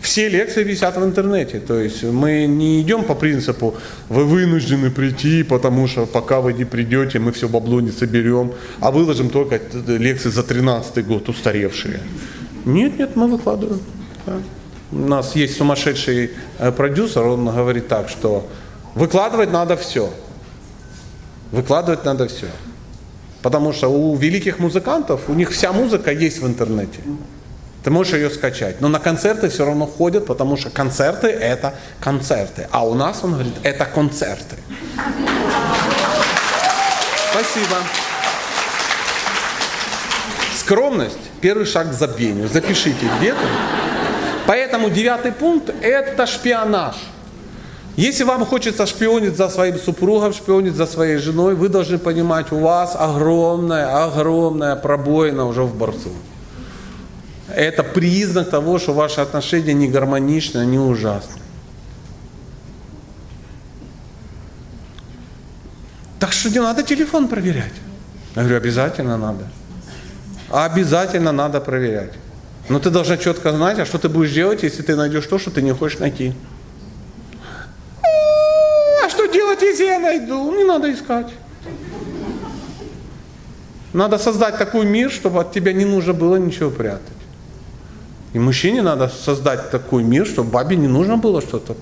Все 0.01 0.29
лекции 0.29 0.63
висят 0.63 0.97
в 0.97 1.03
интернете. 1.03 1.59
То 1.59 1.79
есть 1.79 2.03
мы 2.03 2.45
не 2.45 2.81
идем 2.81 3.03
по 3.03 3.15
принципу, 3.15 3.75
вы 4.09 4.23
вынуждены 4.23 4.91
прийти, 4.91 5.43
потому 5.43 5.87
что 5.87 6.05
пока 6.05 6.41
вы 6.41 6.53
не 6.53 6.65
придете, 6.65 7.19
мы 7.19 7.31
все 7.31 7.47
бабло 7.47 7.81
не 7.81 7.91
соберем, 7.91 8.53
а 8.79 8.91
выложим 8.91 9.29
только 9.29 9.59
лекции 9.87 10.29
за 10.29 10.43
13 10.43 11.07
год 11.07 11.29
устаревшие. 11.29 11.99
Нет, 12.65 12.99
нет, 12.99 13.15
мы 13.15 13.27
выкладываем. 13.27 13.79
Да. 14.25 14.33
У 14.91 14.97
нас 14.97 15.35
есть 15.35 15.57
сумасшедший 15.57 16.31
э, 16.59 16.71
продюсер, 16.71 17.23
он 17.23 17.45
говорит 17.45 17.87
так, 17.87 18.09
что 18.09 18.47
выкладывать 18.93 19.51
надо 19.51 19.75
все. 19.77 20.11
Выкладывать 21.51 22.05
надо 22.05 22.27
все. 22.27 22.47
Потому 23.41 23.73
что 23.73 23.89
у 23.89 24.15
великих 24.15 24.59
музыкантов, 24.59 25.21
у 25.27 25.33
них 25.33 25.51
вся 25.51 25.71
музыка 25.71 26.11
есть 26.11 26.39
в 26.39 26.47
интернете. 26.47 26.99
Ты 27.83 27.91
можешь 27.91 28.13
ее 28.13 28.31
скачать. 28.31 28.81
Но 28.81 28.87
на 28.87 28.99
концерты 28.99 29.49
все 29.49 29.65
равно 29.65 29.85
ходят, 29.85 30.25
потому 30.25 30.57
что 30.57 30.71
концерты 30.71 31.27
это 31.27 31.75
концерты. 31.99 32.67
А 32.71 32.83
у 32.83 32.95
нас, 32.95 33.23
он 33.23 33.33
говорит, 33.33 33.53
это 33.61 33.85
концерты. 33.85 34.55
Спасибо. 37.31 37.77
Скромность– 40.57 41.19
первый 41.41 41.67
шаг 41.67 41.91
к 41.91 41.93
забвению. 41.93 42.47
Запишите 42.47 43.07
где-то. 43.19 43.84
Поэтому 44.47 44.89
девятый 44.89 45.31
пункт– 45.31 45.73
это 45.81 46.27
шпионаж. 46.27 46.95
Если 47.95 48.25
вам 48.25 48.45
хочется 48.45 48.85
шпионить 48.85 49.37
за 49.37 49.49
своим 49.49 49.79
супругом, 49.79 50.33
шпионить 50.33 50.75
за 50.75 50.85
своей 50.85 51.17
женой, 51.17 51.55
вы 51.55 51.69
должны 51.69 51.97
понимать, 51.97 52.51
у 52.51 52.59
вас 52.59 52.95
огромная, 52.95 54.05
огромная 54.05 54.75
пробоина 54.75 55.45
уже 55.45 55.63
в 55.63 55.75
борцу. 55.75 56.11
Это 57.47 57.83
признак 57.83 58.49
того, 58.49 58.79
что 58.79 58.93
ваши 58.93 59.21
отношения 59.21 59.73
не 59.73 59.87
гармоничны, 59.87 60.59
они 60.59 60.77
ужасны. 60.77 61.41
Так 66.19 66.33
что 66.33 66.49
не 66.49 66.59
надо 66.59 66.83
телефон 66.83 67.27
проверять. 67.27 67.73
Я 68.35 68.41
говорю, 68.41 68.57
обязательно 68.57 69.17
надо. 69.17 69.45
Обязательно 70.51 71.31
надо 71.31 71.61
проверять. 71.61 72.11
Но 72.67 72.79
ты 72.79 72.89
должна 72.89 73.17
четко 73.17 73.51
знать, 73.51 73.79
а 73.79 73.85
что 73.85 73.99
ты 73.99 74.09
будешь 74.09 74.31
делать, 74.31 74.63
если 74.63 74.81
ты 74.81 74.95
найдешь 74.95 75.27
то, 75.27 75.37
что 75.37 75.51
ты 75.51 75.61
не 75.61 75.73
хочешь 75.73 75.99
найти. 75.99 76.33
А 79.03 79.09
что 79.09 79.27
делать, 79.27 79.61
если 79.61 79.85
я 79.85 79.99
найду? 79.99 80.51
Не 80.55 80.63
надо 80.63 80.91
искать. 80.91 81.27
Надо 83.93 84.17
создать 84.17 84.57
такой 84.57 84.85
мир, 84.85 85.11
чтобы 85.11 85.39
от 85.39 85.53
тебя 85.53 85.73
не 85.73 85.85
нужно 85.85 86.13
было 86.13 86.37
ничего 86.37 86.71
прятать. 86.71 87.01
И 88.33 88.39
мужчине 88.39 88.81
надо 88.81 89.09
создать 89.09 89.69
такой 89.69 90.03
мир, 90.03 90.25
чтобы 90.25 90.49
бабе 90.49 90.75
не 90.75 90.87
нужно 90.87 91.17
было 91.17 91.41
что-то. 91.41 91.77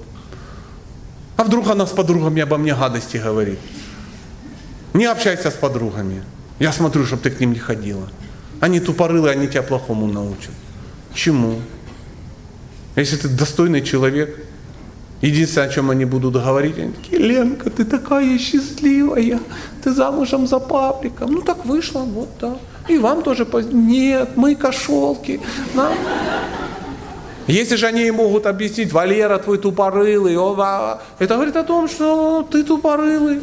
А 1.37 1.43
вдруг 1.45 1.67
она 1.69 1.87
с 1.87 1.91
подругами 1.91 2.41
обо 2.41 2.57
мне 2.57 2.75
гадости 2.75 3.17
говорит? 3.17 3.59
Не 4.93 5.05
общайся 5.05 5.49
с 5.49 5.55
подругами. 5.55 6.23
Я 6.59 6.71
смотрю, 6.71 7.05
чтобы 7.05 7.23
ты 7.23 7.31
к 7.31 7.39
ним 7.39 7.53
не 7.53 7.59
ходила. 7.59 8.07
Они 8.59 8.79
тупорылые, 8.79 9.31
они 9.31 9.47
тебя 9.47 9.63
плохому 9.63 10.05
научат. 10.05 10.51
Чему? 11.13 11.59
Если 12.95 13.17
ты 13.17 13.27
достойный 13.27 13.81
человек, 13.81 14.39
единственное, 15.21 15.67
о 15.67 15.71
чем 15.71 15.89
они 15.89 16.05
будут 16.05 16.33
говорить, 16.33 16.77
они 16.77 16.91
такие, 16.91 17.21
Ленка, 17.21 17.69
ты 17.69 17.85
такая 17.85 18.37
счастливая, 18.37 19.39
ты 19.83 19.91
замужем 19.93 20.47
за 20.47 20.59
Павликом. 20.59 21.31
Ну 21.31 21.41
так 21.41 21.65
вышло, 21.65 21.99
вот 21.99 22.29
да. 22.39 22.57
И 22.87 22.97
вам 22.97 23.23
тоже, 23.23 23.47
нет, 23.71 24.29
мы 24.35 24.55
кошелки. 24.55 25.39
Нам... 25.73 25.93
Если 27.47 27.75
же 27.75 27.87
они 27.87 28.09
могут 28.11 28.45
объяснить, 28.45 28.93
Валера, 28.93 29.37
твой 29.37 29.57
тупорылый, 29.57 30.37
о, 30.37 30.53
ва- 30.53 31.01
это 31.19 31.33
говорит 31.35 31.55
о 31.57 31.63
том, 31.63 31.89
что 31.89 32.47
ты 32.49 32.63
тупорылый. 32.63 33.41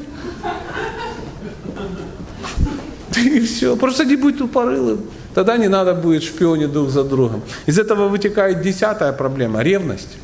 И 3.16 3.40
все. 3.40 3.76
Просто 3.76 4.04
не 4.04 4.16
будь 4.16 4.38
тупорылым. 4.38 5.00
Тогда 5.34 5.56
не 5.56 5.68
надо 5.68 5.94
будет 5.94 6.22
шпионить 6.22 6.72
друг 6.72 6.90
за 6.90 7.04
другом. 7.04 7.42
Из 7.66 7.78
этого 7.78 8.08
вытекает 8.08 8.62
десятая 8.62 9.12
проблема– 9.12 9.62
ревность. 9.62 10.16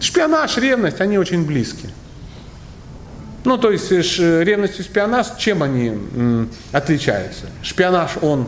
Шпионаж, 0.00 0.56
ревность, 0.56 1.00
они 1.00 1.18
очень 1.18 1.44
близки. 1.46 1.88
Ну, 3.44 3.56
то 3.56 3.70
есть 3.70 3.90
э, 3.92 4.42
ревность 4.44 4.80
и 4.80 4.82
шпионаж, 4.82 5.26
чем 5.38 5.62
они 5.62 5.88
м, 5.88 6.50
отличаются? 6.72 7.46
Шпионаж, 7.62 8.10
он 8.20 8.46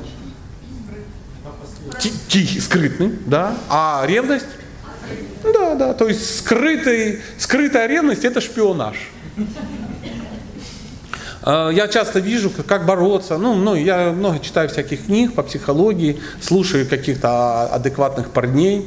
ти- 2.00 2.12
тихий, 2.28 2.60
скрытный, 2.60 3.12
да, 3.26 3.54
а 3.68 4.04
ревность? 4.06 4.46
Да, 5.42 5.74
да, 5.74 5.94
то 5.94 6.06
есть 6.08 6.38
скрытый, 6.40 7.20
скрытая 7.38 7.86
ревность– 7.86 8.24
это 8.26 8.40
шпионаж. 8.40 8.96
А, 11.42 11.70
Я 11.70 11.88
часто 11.88 12.18
вижу, 12.20 12.50
как- 12.66 12.86
бороться. 12.86 13.38
Ну, 13.38 13.54
ну, 13.54 13.74
я 13.74 14.12
много 14.12 14.38
читаю 14.40 14.68
всяких 14.68 15.06
книг 15.06 15.34
по 15.34 15.42
психологии, 15.42 16.20
слушаю 16.40 16.86
каких-то 16.86 17.28
а, 17.28 17.66
адекватных 17.74 18.30
парней 18.30 18.86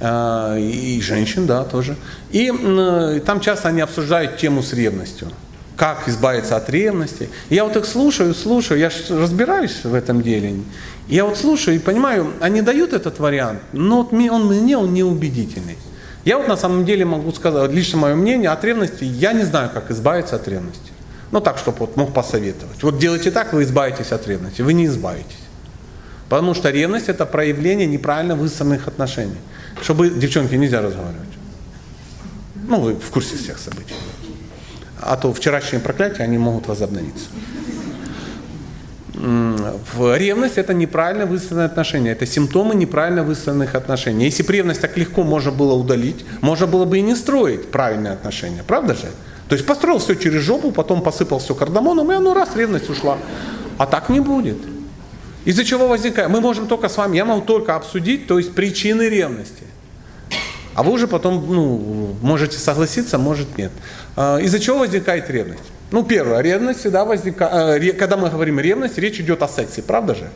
а, 0.00 0.56
и 0.58 1.00
женщин, 1.00 1.46
да, 1.46 1.64
тоже. 1.64 1.96
И 2.30 2.48
м, 2.48 3.20
там 3.20 3.40
часто 3.40 3.68
они 3.68 3.80
обсуждают 3.80 4.36
тему 4.36 4.62
с 4.62 4.72
ревностью. 4.72 5.28
Как 5.76 6.08
избавиться 6.08 6.56
от 6.56 6.70
ревности. 6.70 7.28
Я 7.50 7.64
вот 7.64 7.76
их 7.76 7.84
слушаю, 7.84 8.34
слушаю, 8.34 8.80
я 8.80 8.90
разбираюсь 9.10 9.84
в 9.84 9.94
этом 9.94 10.22
деле. 10.22 10.54
Я 11.08 11.24
вот 11.26 11.36
слушаю 11.38 11.76
и 11.76 11.78
понимаю, 11.78 12.32
они 12.40 12.62
дают 12.62 12.92
этот 12.94 13.18
вариант, 13.20 13.60
но 13.72 14.02
вот 14.02 14.12
он 14.12 14.46
мне 14.46 14.76
он 14.78 14.92
неубедительный. 14.94 15.76
Я 16.24 16.38
вот 16.38 16.48
на 16.48 16.56
самом 16.56 16.84
деле 16.84 17.04
могу 17.04 17.30
сказать, 17.32 17.70
лично 17.70 17.98
мое 17.98 18.14
мнение, 18.16 18.48
от 18.50 18.64
ревности 18.64 19.04
я 19.04 19.32
не 19.32 19.44
знаю, 19.44 19.70
как 19.72 19.90
избавиться 19.90 20.36
от 20.36 20.48
ревности. 20.48 20.92
Ну 21.36 21.42
так, 21.42 21.58
чтобы 21.58 21.80
вот 21.80 21.98
мог 21.98 22.14
посоветовать. 22.14 22.82
Вот 22.82 22.98
делайте 22.98 23.30
так, 23.30 23.52
вы 23.52 23.64
избавитесь 23.64 24.10
от 24.10 24.26
ревности. 24.26 24.62
Вы 24.62 24.72
не 24.72 24.86
избавитесь. 24.86 25.36
Потому 26.30 26.54
что 26.54 26.70
ревность 26.70 27.10
это 27.10 27.26
проявление 27.26 27.86
неправильно 27.86 28.34
выстроенных 28.34 28.88
отношений. 28.88 29.36
Чтобы, 29.82 30.08
девчонки, 30.08 30.54
нельзя 30.54 30.80
разговаривать. 30.80 31.28
Ну, 32.66 32.80
вы 32.80 32.94
в 32.94 33.10
курсе 33.10 33.36
всех 33.36 33.58
событий. 33.58 33.92
А 35.02 35.18
то 35.18 35.30
вчерашние 35.30 35.82
проклятия, 35.82 36.22
они 36.22 36.38
могут 36.38 36.68
возобновиться. 36.68 37.26
Ревность 39.12 40.56
это 40.56 40.72
неправильно 40.72 41.26
выстроенные 41.26 41.66
отношения. 41.66 42.12
Это 42.12 42.24
симптомы 42.24 42.74
неправильно 42.74 43.22
выстроенных 43.22 43.74
отношений. 43.74 44.24
Если 44.24 44.42
бы 44.42 44.54
ревность 44.54 44.80
так 44.80 44.96
легко 44.96 45.22
можно 45.22 45.52
было 45.52 45.74
удалить, 45.74 46.24
можно 46.40 46.66
было 46.66 46.86
бы 46.86 46.96
и 46.96 47.02
не 47.02 47.14
строить 47.14 47.70
правильные 47.70 48.14
отношения. 48.14 48.64
Правда 48.66 48.94
же? 48.94 49.10
То 49.48 49.54
есть 49.54 49.66
построил 49.66 49.98
все 49.98 50.14
через 50.14 50.42
жопу, 50.42 50.72
потом 50.72 51.02
посыпал 51.02 51.38
все 51.38 51.54
кардамоном, 51.54 52.10
и 52.10 52.14
оно 52.14 52.34
раз, 52.34 52.56
ревность 52.56 52.90
ушла. 52.90 53.18
А 53.78 53.86
так 53.86 54.08
не 54.08 54.20
будет. 54.20 54.58
Из-за 55.44 55.64
чего 55.64 55.86
возникает? 55.86 56.28
Мы 56.28 56.40
можем 56.40 56.66
только 56.66 56.88
с 56.88 56.96
вами, 56.96 57.16
я 57.16 57.24
могу 57.24 57.42
только 57.42 57.76
обсудить, 57.76 58.26
то 58.26 58.38
есть 58.38 58.52
причины 58.54 59.08
ревности. 59.08 59.62
А 60.74 60.82
вы 60.82 60.92
уже 60.92 61.06
потом 61.06 61.46
ну, 61.48 62.16
можете 62.20 62.58
согласиться, 62.58 63.16
может 63.16 63.56
нет. 63.56 63.70
А, 64.16 64.38
Из-за 64.38 64.58
чего 64.58 64.80
возникает 64.80 65.30
ревность? 65.30 65.62
Ну, 65.92 66.02
первое, 66.02 66.40
ревность 66.40 66.80
всегда 66.80 67.04
возникает, 67.04 67.96
когда 67.96 68.16
мы 68.16 68.28
говорим 68.28 68.58
ревность, 68.58 68.98
речь 68.98 69.20
идет 69.20 69.42
о 69.42 69.48
сексе, 69.48 69.82
правда 69.82 70.16
же? 70.16 70.28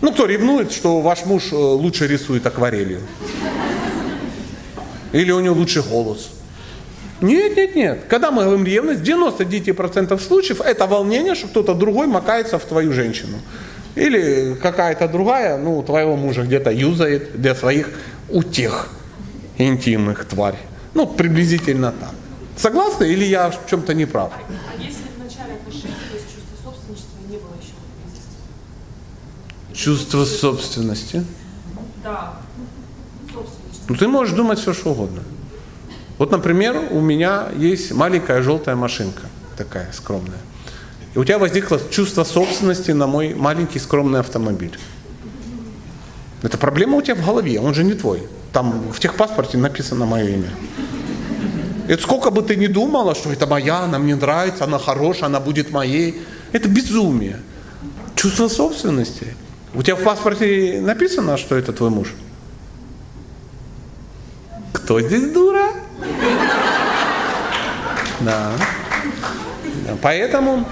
Ну, 0.00 0.12
кто 0.12 0.26
ревнует, 0.26 0.72
что 0.72 1.00
ваш 1.00 1.26
муж 1.26 1.52
э, 1.52 1.56
лучше 1.56 2.06
рисует 2.06 2.46
акварелью? 2.46 3.00
Или 5.12 5.32
у 5.32 5.40
него 5.40 5.56
лучший 5.56 5.82
голос? 5.82 6.30
Нет, 7.20 7.56
нет, 7.56 7.76
нет. 7.76 8.04
Когда 8.08 8.30
мы 8.30 8.44
говорим 8.44 8.64
ревность, 8.64 9.00
в 9.00 9.04
99% 9.04 10.18
случаев 10.18 10.60
это 10.60 10.86
волнение, 10.86 11.34
что 11.34 11.48
кто-то 11.48 11.74
другой 11.74 12.06
макается 12.06 12.58
в 12.58 12.64
твою 12.64 12.92
женщину. 12.92 13.38
Или 13.94 14.54
какая-то 14.54 15.08
другая, 15.08 15.58
ну, 15.58 15.82
твоего 15.82 16.16
мужа 16.16 16.42
где-то 16.42 16.70
юзает 16.70 17.40
для 17.40 17.54
своих 17.54 17.90
утех 18.28 18.88
интимных 19.58 20.24
тварь. 20.24 20.58
Ну, 20.94 21.06
приблизительно 21.06 21.92
так. 21.92 22.10
Согласны 22.56 23.04
или 23.04 23.24
я 23.24 23.50
в 23.50 23.68
чем-то 23.68 23.94
не 23.94 24.06
прав? 24.06 24.32
А 24.32 24.82
если 24.82 25.02
в 25.16 25.22
начале 25.22 25.54
отношений 25.54 25.94
есть 26.12 26.26
чувство 26.34 26.70
собственничества 26.70 27.18
не 27.28 27.36
было 27.36 27.52
еще? 27.60 27.74
Чувство 29.74 30.24
собственности. 30.24 31.24
Да, 32.04 32.34
собственничество. 33.32 33.86
Ну, 33.88 33.94
ты 33.96 34.08
можешь 34.08 34.34
думать 34.34 34.58
все, 34.58 34.72
что 34.72 34.90
угодно. 34.90 35.22
Вот, 36.20 36.30
например, 36.32 36.78
у 36.90 37.00
меня 37.00 37.48
есть 37.56 37.92
маленькая 37.92 38.42
желтая 38.42 38.76
машинка, 38.76 39.22
такая 39.56 39.88
скромная. 39.90 40.36
И 41.14 41.18
у 41.18 41.24
тебя 41.24 41.38
возникло 41.38 41.80
чувство 41.90 42.24
собственности 42.24 42.90
на 42.90 43.06
мой 43.06 43.32
маленький 43.32 43.78
скромный 43.78 44.20
автомобиль. 44.20 44.78
Это 46.42 46.58
проблема 46.58 46.98
у 46.98 47.02
тебя 47.02 47.14
в 47.14 47.24
голове, 47.24 47.58
он 47.58 47.72
же 47.72 47.84
не 47.84 47.94
твой. 47.94 48.24
Там 48.52 48.92
в 48.92 49.00
техпаспорте 49.00 49.56
написано 49.56 50.04
мое 50.04 50.26
имя. 50.26 50.50
Это 51.88 52.02
сколько 52.02 52.30
бы 52.30 52.42
ты 52.42 52.54
ни 52.56 52.66
думала, 52.66 53.14
что 53.14 53.32
это 53.32 53.46
моя, 53.46 53.78
она 53.78 53.98
мне 53.98 54.14
нравится, 54.14 54.64
она 54.64 54.78
хорошая, 54.78 55.24
она 55.24 55.40
будет 55.40 55.70
моей. 55.70 56.20
Это 56.52 56.68
безумие. 56.68 57.40
Чувство 58.14 58.48
собственности. 58.48 59.34
У 59.72 59.82
тебя 59.82 59.96
в 59.96 60.02
паспорте 60.02 60.82
написано, 60.82 61.38
что 61.38 61.56
это 61.56 61.72
твой 61.72 61.88
муж? 61.88 62.08
Кто 64.72 65.00
здесь 65.00 65.32
дура? 65.32 65.66
Да. 68.20 68.52
Поэтому, 70.02 70.68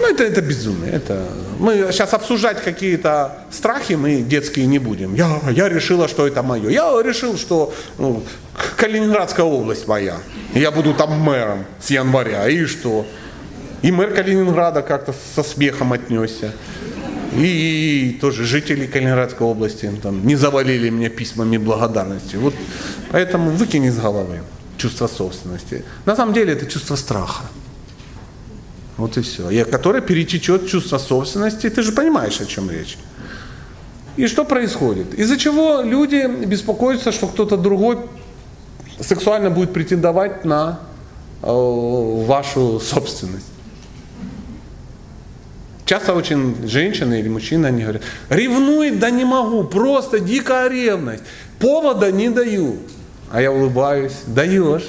ну 0.00 0.06
это, 0.06 0.24
это 0.24 0.40
безумие. 0.40 0.92
Это, 0.92 1.28
мы 1.58 1.88
сейчас 1.92 2.12
обсуждать 2.14 2.62
какие-то 2.62 3.44
страхи 3.50 3.94
мы 3.94 4.22
детские 4.22 4.66
не 4.66 4.78
будем. 4.78 5.14
Я, 5.14 5.40
я 5.50 5.68
решила, 5.68 6.08
что 6.08 6.26
это 6.26 6.42
мое. 6.42 6.70
Я 6.70 7.00
решил, 7.02 7.36
что 7.36 7.72
ну, 7.98 8.22
Калининградская 8.76 9.46
область 9.46 9.86
моя. 9.86 10.16
Я 10.54 10.70
буду 10.70 10.94
там 10.94 11.18
мэром 11.20 11.64
с 11.80 11.90
января. 11.90 12.48
И 12.48 12.64
что? 12.64 13.06
И 13.82 13.90
мэр 13.90 14.14
Калининграда 14.14 14.82
как-то 14.82 15.14
со 15.34 15.42
смехом 15.42 15.92
отнесся. 15.92 16.52
И, 17.34 18.18
тоже 18.20 18.44
жители 18.44 18.86
Калининградской 18.86 19.46
области 19.46 19.90
там, 20.02 20.26
не 20.26 20.36
завалили 20.36 20.90
меня 20.90 21.08
письмами 21.08 21.56
благодарности. 21.56 22.36
Вот 22.36 22.54
поэтому 23.10 23.50
выкини 23.50 23.88
из 23.88 23.98
головы 23.98 24.42
чувство 24.76 25.06
собственности. 25.06 25.84
На 26.04 26.16
самом 26.16 26.34
деле 26.34 26.52
это 26.52 26.66
чувство 26.66 26.96
страха. 26.96 27.44
Вот 28.96 29.16
и 29.16 29.22
все. 29.22 29.50
И 29.50 29.64
которое 29.64 30.00
перетечет 30.00 30.68
чувство 30.68 30.98
собственности. 30.98 31.70
Ты 31.70 31.82
же 31.82 31.92
понимаешь, 31.92 32.40
о 32.40 32.46
чем 32.46 32.70
речь. 32.70 32.98
И 34.16 34.26
что 34.26 34.44
происходит? 34.44 35.14
Из-за 35.14 35.38
чего 35.38 35.80
люди 35.80 36.28
беспокоятся, 36.44 37.12
что 37.12 37.28
кто-то 37.28 37.56
другой 37.56 37.98
сексуально 39.00 39.50
будет 39.50 39.72
претендовать 39.72 40.44
на 40.44 40.80
э, 41.42 41.46
вашу 42.26 42.78
собственность. 42.78 43.51
Часто 45.92 46.14
очень 46.14 46.56
женщины 46.66 47.20
или 47.20 47.28
мужчины, 47.28 47.66
они 47.66 47.82
говорят, 47.82 48.00
ревнует, 48.30 48.98
да 48.98 49.10
не 49.10 49.26
могу, 49.26 49.62
просто 49.62 50.20
дикая 50.20 50.70
ревность, 50.70 51.22
повода 51.58 52.10
не 52.10 52.30
даю. 52.30 52.78
А 53.30 53.42
я 53.42 53.52
улыбаюсь, 53.52 54.14
даешь. 54.26 54.88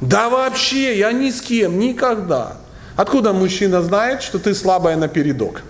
Да 0.00 0.28
вообще, 0.28 0.98
я 0.98 1.12
ни 1.12 1.30
с 1.30 1.40
кем, 1.40 1.78
никогда. 1.78 2.56
Откуда 2.96 3.32
мужчина 3.32 3.80
знает, 3.80 4.22
что 4.22 4.40
ты 4.40 4.52
слабая 4.56 4.96
на 4.96 5.06
передок? 5.06 5.62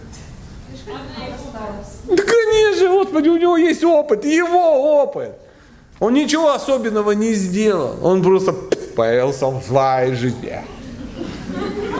Да 2.09 2.23
конечно, 2.23 2.89
Господи, 2.89 3.29
у 3.29 3.37
него 3.37 3.59
есть 3.59 3.85
опыт, 3.85 4.25
его 4.25 5.03
опыт. 5.03 5.33
Он 5.99 6.15
ничего 6.15 6.55
особенного 6.55 7.11
не 7.11 7.35
сделал. 7.35 7.99
Он 8.03 8.23
просто 8.23 8.55
появился 8.97 9.47
в 9.47 9.63
своей 9.63 10.15
жизни. 10.15 10.59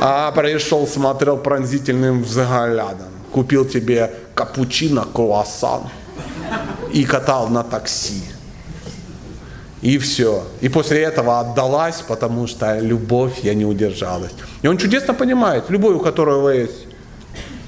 А 0.01 0.33
пришел, 0.33 0.87
смотрел 0.87 1.37
пронзительным 1.37 2.23
взглядом. 2.23 3.09
Купил 3.33 3.65
тебе 3.65 4.11
капучино, 4.35 5.05
круассан 5.05 5.83
и 6.93 7.05
катал 7.05 7.49
на 7.49 7.63
такси. 7.63 8.23
И 9.83 9.99
все. 9.99 10.45
И 10.61 10.69
после 10.69 11.03
этого 11.03 11.41
отдалась, 11.41 12.03
потому 12.07 12.47
что 12.47 12.79
любовь, 12.79 13.41
я 13.43 13.55
не 13.55 13.65
удержалась. 13.65 14.33
И 14.63 14.69
он 14.69 14.79
чудесно 14.79 15.15
понимает, 15.15 15.71
любой, 15.71 15.95
у 15.95 16.01
которого 16.01 16.51
есть 16.51 16.87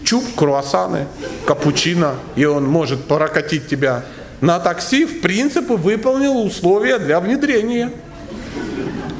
чуб, 0.04 0.24
круассаны, 0.36 1.06
капучино, 1.46 2.14
и 2.36 2.44
он 2.44 2.64
может 2.64 3.04
прокатить 3.04 3.68
тебя 3.68 4.04
на 4.40 4.58
такси, 4.58 5.04
в 5.04 5.20
принципе, 5.20 5.76
выполнил 5.76 6.44
условия 6.44 6.98
для 6.98 7.20
внедрения. 7.20 7.92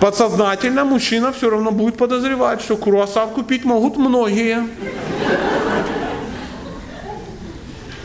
Подсознательно 0.03 0.85
мужчина 0.85 1.33
все 1.33 1.49
равно 1.49 1.71
будет 1.71 1.97
подозревать, 1.97 2.61
что 2.61 2.77
круассан 2.77 3.31
купить 3.31 3.65
могут 3.65 3.97
многие. 3.97 4.67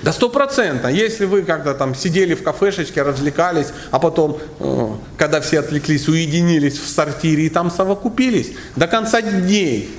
Да 0.03 0.14
стопроцентно. 0.14 0.90
Если 0.90 1.26
вы 1.26 1.41
когда 1.41 1.74
там 1.74 1.95
сидели 1.95 2.36
в 2.36 2.44
кафешечке, 2.44 3.02
развлекались, 3.02 3.69
а 3.90 3.98
потом, 3.98 4.38
э, 4.60 4.90
когда 5.18 5.41
все 5.41 5.57
отвлеклись, 5.57 6.07
уединились 6.07 6.78
в 6.78 6.88
сортире 6.88 7.48
и 7.48 7.49
там 7.49 7.72
совокупились, 7.72 8.52
до 8.76 8.86
конца 8.86 9.24
дней, 9.24 9.90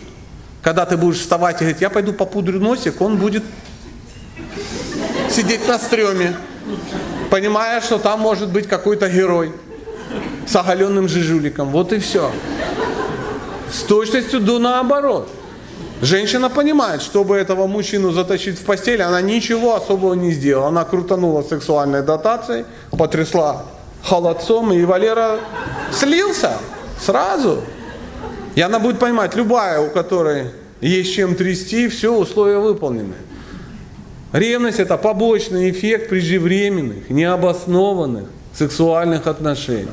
когда 0.62 0.86
ты 0.86 0.96
будешь 0.96 1.18
вставать 1.18 1.56
и 1.56 1.64
говорить, 1.64 1.80
я 1.80 1.90
пойду 1.90 2.12
попудрю 2.12 2.60
носик, 2.60 3.00
он 3.00 3.16
будет 3.16 3.42
сидеть 5.28 5.66
на 5.66 5.80
стреме, 5.80 6.36
понимая, 7.28 7.80
что 7.80 7.98
там 7.98 8.20
может 8.20 8.50
быть 8.50 8.68
какой-то 8.68 9.08
герой 9.08 9.52
с 10.48 10.56
оголенным 10.56 11.08
жижуликом. 11.08 11.68
Вот 11.70 11.92
и 11.92 11.98
все. 11.98 12.30
С 13.70 13.82
точностью 13.82 14.40
до 14.40 14.58
наоборот. 14.58 15.28
Женщина 16.00 16.48
понимает, 16.48 17.02
чтобы 17.02 17.36
этого 17.36 17.66
мужчину 17.66 18.12
затащить 18.12 18.58
в 18.58 18.64
постель, 18.64 19.02
она 19.02 19.20
ничего 19.20 19.74
особого 19.74 20.14
не 20.14 20.30
сделала. 20.30 20.68
Она 20.68 20.84
крутанула 20.84 21.42
сексуальной 21.42 22.02
дотацией, 22.02 22.64
потрясла 22.92 23.64
холодцом, 24.04 24.72
и 24.72 24.84
Валера 24.84 25.40
слился 25.92 26.52
сразу. 27.04 27.62
И 28.54 28.60
она 28.60 28.78
будет 28.78 28.98
понимать, 28.98 29.34
любая, 29.34 29.80
у 29.80 29.90
которой 29.90 30.52
есть 30.80 31.14
чем 31.14 31.34
трясти, 31.34 31.88
все, 31.88 32.14
условия 32.14 32.58
выполнены. 32.58 33.14
Ревность– 34.32 34.78
это 34.80 34.96
побочный 34.96 35.70
эффект 35.70 36.08
преждевременных, 36.10 37.10
необоснованных 37.10 38.24
сексуальных 38.54 39.26
отношений. 39.26 39.88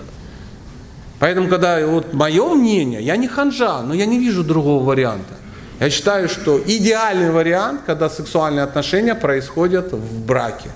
Поэтому, 1.19 1.47
когда 1.47 1.85
вот 1.85 2.13
мое 2.13 2.53
мнение, 2.53 3.01
я 3.01 3.15
не 3.15 3.27
ханжа, 3.27 3.81
но 3.81 3.93
я 3.93 4.05
не 4.05 4.19
вижу 4.19 4.43
другого 4.43 4.83
варианта. 4.83 5.33
Я 5.79 5.89
считаю, 5.89 6.29
что 6.29 6.59
идеальный 6.65 7.31
вариант, 7.31 7.81
когда 7.85 8.09
сексуальные 8.09 8.63
отношения 8.63 9.15
происходят 9.15 9.91
в 9.91 10.25
браке, 10.25 10.69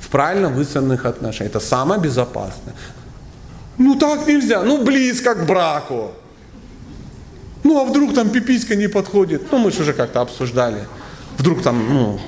в 0.00 0.08
правильно 0.08 0.48
выстроенных 0.48 1.06
отношениях. 1.06 1.54
Это 1.54 1.60
самое 1.60 2.00
безопасное. 2.00 2.74
Ну 3.78 3.94
так 3.94 4.26
нельзя, 4.26 4.62
ну 4.62 4.82
близко 4.84 5.34
к 5.34 5.46
браку. 5.46 6.12
Ну 7.64 7.80
а 7.80 7.84
вдруг 7.84 8.14
там 8.14 8.30
пиписька 8.30 8.74
не 8.74 8.88
подходит? 8.88 9.52
Ну 9.52 9.58
мы 9.58 9.70
же 9.70 9.82
уже 9.82 9.92
как-то 9.92 10.20
обсуждали. 10.20 10.86
Вдруг 11.38 11.62
там, 11.62 11.88
ну... 11.92 12.20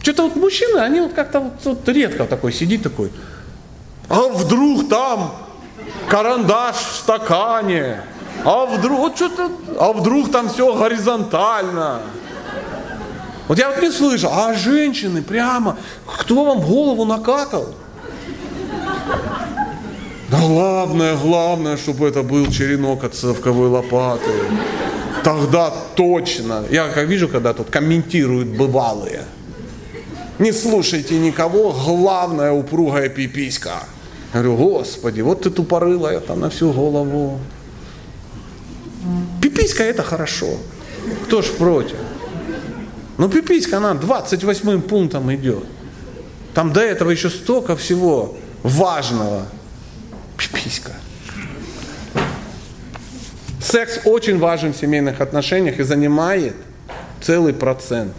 Что-то 0.00 0.22
вот 0.22 0.36
мужчины, 0.36 0.78
они 0.78 1.00
вот 1.00 1.12
как-то 1.14 1.40
вот, 1.40 1.54
вот 1.64 1.88
редко 1.88 2.24
такой 2.24 2.52
сидит 2.52 2.82
такой. 2.82 3.10
А 4.08 4.28
вдруг 4.28 4.88
там 4.88 5.32
карандаш 6.08 6.76
в 6.76 6.96
стакане? 6.96 8.02
А 8.44 8.66
вдруг, 8.66 8.98
вот 8.98 9.16
что-то, 9.16 9.50
а 9.78 9.92
вдруг 9.92 10.30
там 10.30 10.48
все 10.48 10.72
горизонтально? 10.74 12.02
Вот 13.48 13.58
я 13.58 13.70
вот 13.70 13.80
не 13.80 13.90
слышал, 13.90 14.30
а 14.32 14.54
женщины 14.54 15.22
прямо, 15.22 15.76
кто 16.06 16.44
вам 16.44 16.60
голову 16.60 17.04
накакал? 17.04 17.74
Главное, 20.30 21.16
главное, 21.16 21.76
чтобы 21.76 22.08
это 22.08 22.22
был 22.22 22.46
черенок 22.50 23.04
от 23.04 23.14
совковой 23.14 23.68
лопаты. 23.68 24.30
Тогда 25.22 25.72
точно. 25.94 26.64
Я 26.70 26.88
как 26.88 27.06
вижу, 27.06 27.28
когда 27.28 27.52
тут 27.52 27.70
комментируют 27.70 28.48
бывалые. 28.48 29.22
Не 30.38 30.52
слушайте 30.52 31.18
никого, 31.18 31.72
главное 31.72 32.52
упругая 32.52 33.08
пиписька. 33.08 33.84
Говорю, 34.32 34.56
господи, 34.56 35.20
вот 35.20 35.42
ты 35.42 35.50
тупорылая 35.50 36.20
там 36.20 36.40
на 36.40 36.50
всю 36.50 36.72
голову. 36.72 37.38
Пиписька 39.40 39.82
это 39.82 40.02
хорошо. 40.02 40.58
Кто 41.24 41.42
ж 41.42 41.46
против? 41.46 41.96
Ну 43.18 43.28
пиписька, 43.28 43.78
она 43.78 43.94
28 43.94 44.82
пунктом 44.82 45.34
идет. 45.34 45.64
Там 46.54 46.72
до 46.72 46.80
этого 46.80 47.10
еще 47.10 47.30
столько 47.30 47.76
всего 47.76 48.36
важного. 48.62 49.46
Пиписька. 50.36 50.92
Секс 53.60 54.00
очень 54.04 54.38
важен 54.38 54.72
в 54.72 54.76
семейных 54.76 55.20
отношениях 55.20 55.78
и 55.78 55.82
занимает 55.82 56.54
целый 57.20 57.52
процент. 57.52 58.14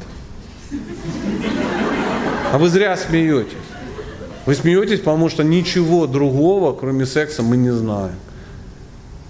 А 2.52 2.58
вы 2.58 2.70
зря 2.70 2.98
смеетесь. 2.98 3.66
Вы 4.48 4.56
смеетесь, 4.56 4.99
потому 4.99 5.28
что 5.28 5.44
ничего 5.44 6.07
другого, 6.07 6.72
кроме 6.72 7.06
секса, 7.06 7.44
мы 7.44 7.57
не 7.57 7.72
знаем. 7.72 8.15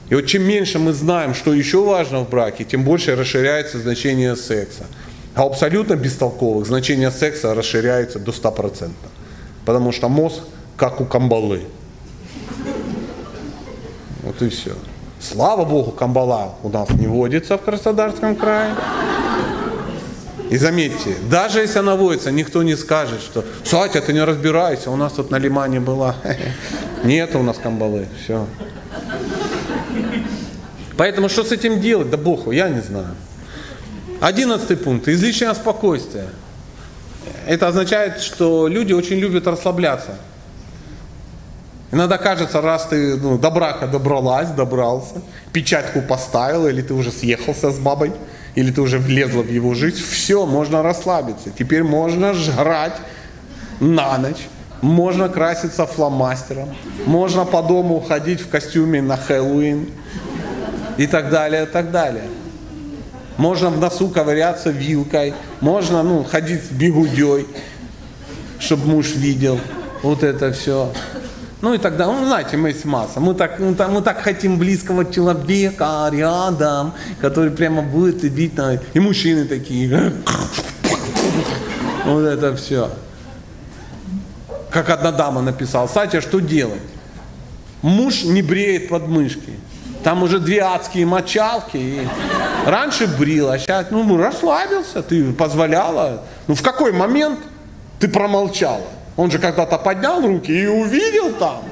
И 0.09 0.15
вот 0.15 0.27
чем 0.27 0.43
меньше 0.43 0.77
мы 0.77 0.93
знаем, 0.93 1.33
что 1.33 1.55
еще 1.55 1.83
важно 1.83 2.19
в 2.19 2.29
браке, 2.29 2.63
тем 2.63 2.83
больше 2.83 3.15
расширяется 3.15 3.79
значение 3.79 4.35
секса. 4.35 4.85
А 5.33 5.43
у 5.43 5.49
абсолютно 5.49 5.95
бестолковых 5.95 6.67
значение 6.67 7.09
секса 7.09 7.55
расширяется 7.55 8.19
до 8.19 8.31
100%. 8.31 8.91
Потому 9.65 9.91
что 9.91 10.07
мозг 10.07 10.43
как 10.75 11.01
у 11.01 11.05
камбалы. 11.05 11.63
Вот 14.21 14.39
и 14.43 14.49
все. 14.49 14.75
Слава 15.19 15.65
Богу, 15.65 15.89
камбала 15.89 16.53
у 16.61 16.69
нас 16.69 16.91
не 16.91 17.07
водится 17.07 17.57
в 17.57 17.63
Краснодарском 17.63 18.35
крае. 18.35 18.75
И 20.49 20.57
заметьте, 20.57 21.15
даже 21.29 21.59
если 21.59 21.79
она 21.79 21.95
водится, 21.95 22.31
никто 22.31 22.63
не 22.63 22.75
скажет, 22.75 23.21
что 23.21 23.43
Сатя, 23.63 24.01
ты 24.01 24.13
не 24.13 24.23
разбирайся, 24.23 24.91
у 24.91 24.95
нас 24.95 25.13
тут 25.13 25.29
на 25.29 25.37
лимане 25.37 25.79
была. 25.79 26.15
Нет 27.03 27.35
у 27.35 27.43
нас 27.43 27.57
камбалы, 27.57 28.07
все. 28.23 28.47
Поэтому 30.97 31.29
что 31.29 31.43
с 31.43 31.51
этим 31.51 31.79
делать? 31.81 32.09
Да 32.09 32.17
богу, 32.17 32.51
я 32.51 32.69
не 32.69 32.81
знаю. 32.81 33.15
Одиннадцатый 34.21 34.77
пункт. 34.77 35.07
Излишнее 35.07 35.53
спокойствие. 35.53 36.29
Это 37.45 37.67
означает, 37.67 38.21
что 38.21 38.67
люди 38.67 38.93
очень 38.93 39.17
любят 39.17 39.47
расслабляться. 39.47 40.17
Иногда 41.91 42.17
кажется, 42.17 42.61
раз 42.61 42.87
ты 42.87 43.15
ну, 43.15 43.37
до 43.37 43.49
брака 43.49 43.87
добралась, 43.87 44.49
добрался, 44.49 45.21
печатку 45.53 46.01
поставил, 46.01 46.67
или 46.67 46.81
ты 46.81 46.93
уже 46.93 47.11
съехался 47.11 47.71
с 47.71 47.79
бабой, 47.79 48.11
или 48.57 48.71
ты 48.71 48.81
уже 48.81 48.97
влезла 48.97 49.43
в 49.43 49.51
его 49.51 49.75
жизнь, 49.75 50.03
все, 50.03 50.47
можно 50.47 50.81
расслабиться. 50.81 51.51
Теперь 51.51 51.83
можно 51.83 52.33
жрать 52.33 52.95
на 53.79 54.17
ночь, 54.17 54.47
можно 54.81 55.29
краситься 55.29 55.85
фломастером, 55.85 56.75
можно 57.05 57.45
по 57.45 57.61
дому 57.61 57.99
ходить 57.99 58.41
в 58.41 58.49
костюме 58.49 58.99
на 58.99 59.15
Хэллоуин 59.15 59.91
и 60.97 61.05
так 61.05 61.29
далее, 61.29 61.65
и 61.65 61.65
так 61.67 61.91
далее. 61.91 62.23
Можно 63.37 63.69
в 63.69 63.79
носу 63.79 64.09
ковыряться 64.09 64.71
вилкой, 64.71 65.35
можно 65.61 66.01
ну, 66.01 66.23
ходить 66.23 66.63
с 66.63 66.71
бегудей, 66.71 67.45
чтобы 68.57 68.87
муж 68.87 69.13
видел. 69.13 69.59
Вот 70.01 70.23
это 70.23 70.51
все. 70.51 70.91
Ну 71.61 71.73
и 71.73 71.79
тогда, 71.79 72.05
ну 72.05 72.25
знаете, 72.25 72.55
мы 72.55 72.69
есть 72.69 72.85
масса. 72.85 73.19
Мы 73.19 73.33
так, 73.33 73.59
мы, 73.59 73.73
так, 73.73 73.89
мы 73.89 74.01
так 74.01 74.19
хотим 74.19 74.59
близкого 74.59 75.11
человека 75.11 76.07
рядом, 76.11 76.93
который 77.19 77.49
прямо 77.49 77.81
будет 77.81 78.23
и 78.23 78.29
бить 78.29 78.55
на... 78.57 78.79
И 78.93 78.99
мужчины 78.99 79.45
такие. 79.45 80.13
Вот 82.05 82.21
это 82.21 82.55
все. 82.55 82.89
Как 84.69 84.89
одна 84.89 85.11
дама 85.11 85.41
написала, 85.41 85.87
Сатя, 85.87 86.21
что 86.21 86.39
делать? 86.39 86.79
Муж 87.81 88.23
не 88.23 88.41
бреет 88.41 88.87
подмышки. 88.87 89.51
Там 90.03 90.23
уже 90.23 90.39
две 90.39 90.61
адские 90.61 91.05
мочалки. 91.05 91.75
И 91.75 92.07
раньше 92.65 93.07
брил, 93.07 93.49
а 93.49 93.59
сейчас 93.59 93.87
ну, 93.91 94.17
расслабился, 94.17 95.01
ты 95.01 95.33
позволяла. 95.33 96.23
Ну 96.47 96.55
в 96.55 96.61
какой 96.61 96.93
момент 96.93 97.39
ты 97.99 98.07
промолчала? 98.07 98.85
Он 99.17 99.31
же 99.31 99.39
когда-то 99.39 99.77
поднял 99.77 100.21
руки 100.21 100.51
и 100.51 100.67
увидел 100.67 101.33
там. 101.33 101.63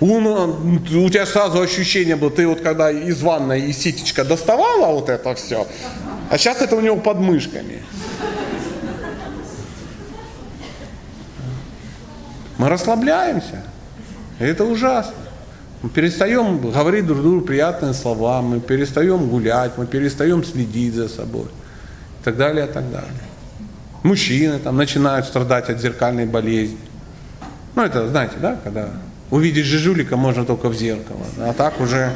Он, 0.00 0.26
у 0.26 1.08
тебя 1.08 1.24
сразу 1.24 1.60
ощущение 1.60 2.16
было, 2.16 2.30
ты 2.30 2.46
вот 2.46 2.60
когда 2.60 2.90
из 2.90 3.22
ванной 3.22 3.62
и 3.62 3.72
ситечка 3.72 4.24
доставала 4.24 4.92
вот 4.92 5.08
это 5.08 5.34
все, 5.34 5.66
а 6.30 6.36
сейчас 6.36 6.60
это 6.60 6.76
у 6.76 6.80
него 6.80 6.96
под 6.96 7.18
мышками. 7.18 7.82
Мы 12.58 12.68
расслабляемся. 12.68 13.62
Это 14.38 14.64
ужасно. 14.64 15.14
Мы 15.82 15.90
перестаем 15.90 16.58
говорить 16.58 17.06
друг 17.06 17.20
другу 17.20 17.40
приятные 17.42 17.94
слова, 17.94 18.42
мы 18.42 18.60
перестаем 18.60 19.28
гулять, 19.28 19.72
мы 19.76 19.86
перестаем 19.86 20.42
следить 20.44 20.94
за 20.94 21.08
собой. 21.08 21.46
И 22.20 22.24
так 22.24 22.36
далее, 22.36 22.66
и 22.66 22.68
так 22.68 22.90
далее. 22.90 23.33
Мужчины 24.04 24.58
там 24.58 24.76
начинают 24.76 25.24
страдать 25.24 25.70
от 25.70 25.80
зеркальной 25.80 26.26
болезни. 26.26 26.78
Ну, 27.74 27.82
это, 27.82 28.06
знаете, 28.06 28.34
да, 28.38 28.58
когда 28.62 28.90
увидеть 29.30 29.64
жижулика 29.64 30.18
можно 30.18 30.44
только 30.44 30.68
в 30.68 30.74
зеркало. 30.74 31.24
А 31.38 31.54
так 31.54 31.80
уже 31.80 32.12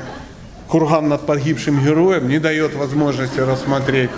курган 0.69 1.09
над 1.09 1.25
погибшим 1.25 1.83
героем 1.83 2.29
не 2.29 2.39
дает 2.39 2.75
возможности 2.75 3.41
рассмотреть 3.41 4.11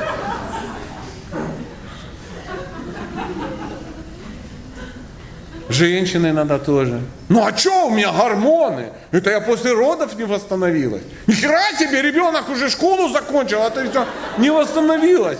Женщины 5.68 6.32
надо 6.32 6.58
тоже. 6.58 7.00
Ну 7.28 7.46
а 7.46 7.56
что 7.56 7.86
у 7.86 7.90
меня 7.90 8.10
гормоны? 8.10 8.90
Это 9.12 9.30
я 9.30 9.40
после 9.40 9.72
родов 9.72 10.16
не 10.18 10.24
восстановилась. 10.24 11.02
Ни 11.28 11.32
хера 11.32 11.72
себе, 11.78 12.02
ребенок 12.02 12.48
уже 12.48 12.68
школу 12.68 13.08
закончил, 13.08 13.62
а 13.62 13.70
ты 13.70 13.88
все 13.88 14.04
не 14.38 14.50
восстановилась. 14.50 15.38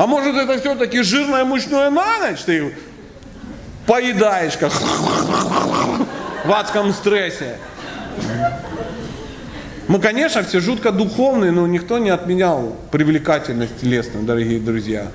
А 0.00 0.06
может 0.06 0.34
это 0.34 0.58
все-таки 0.58 1.02
жирное 1.02 1.44
мучное 1.44 1.90
на 1.90 2.20
ночь 2.20 2.40
ты 2.40 2.74
поедаешь 3.84 4.56
как 4.56 4.72
в 6.46 6.50
адском 6.50 6.94
стрессе. 6.94 7.58
Мы, 9.88 10.00
конечно, 10.00 10.42
все 10.42 10.60
жутко 10.60 10.90
духовные, 10.90 11.50
но 11.50 11.66
никто 11.66 11.98
не 11.98 12.08
отменял 12.08 12.78
привлекательность 12.90 13.78
телесную, 13.78 14.24
дорогие 14.24 14.58
друзья. 14.58 15.08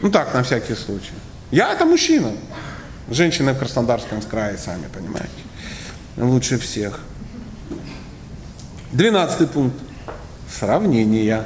Ну 0.00 0.12
так, 0.12 0.32
на 0.32 0.44
всякий 0.44 0.74
случай. 0.74 1.14
Я 1.50 1.72
это 1.72 1.84
мужчина. 1.86 2.30
Женщины 3.10 3.54
в 3.54 3.58
Краснодарском 3.58 4.22
крае, 4.22 4.56
сами 4.56 4.84
понимаете. 4.94 5.30
Лучше 6.16 6.60
всех. 6.60 7.00
Двенадцатый 8.92 9.48
пункт. 9.48 9.80
Сравнение. 10.48 11.44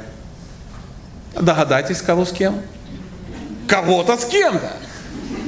Догадайтесь, 1.39 2.01
кого 2.01 2.25
с 2.25 2.31
кем? 2.31 2.61
Кого-то 3.67 4.17
с 4.17 4.25
кем-то. 4.25 4.71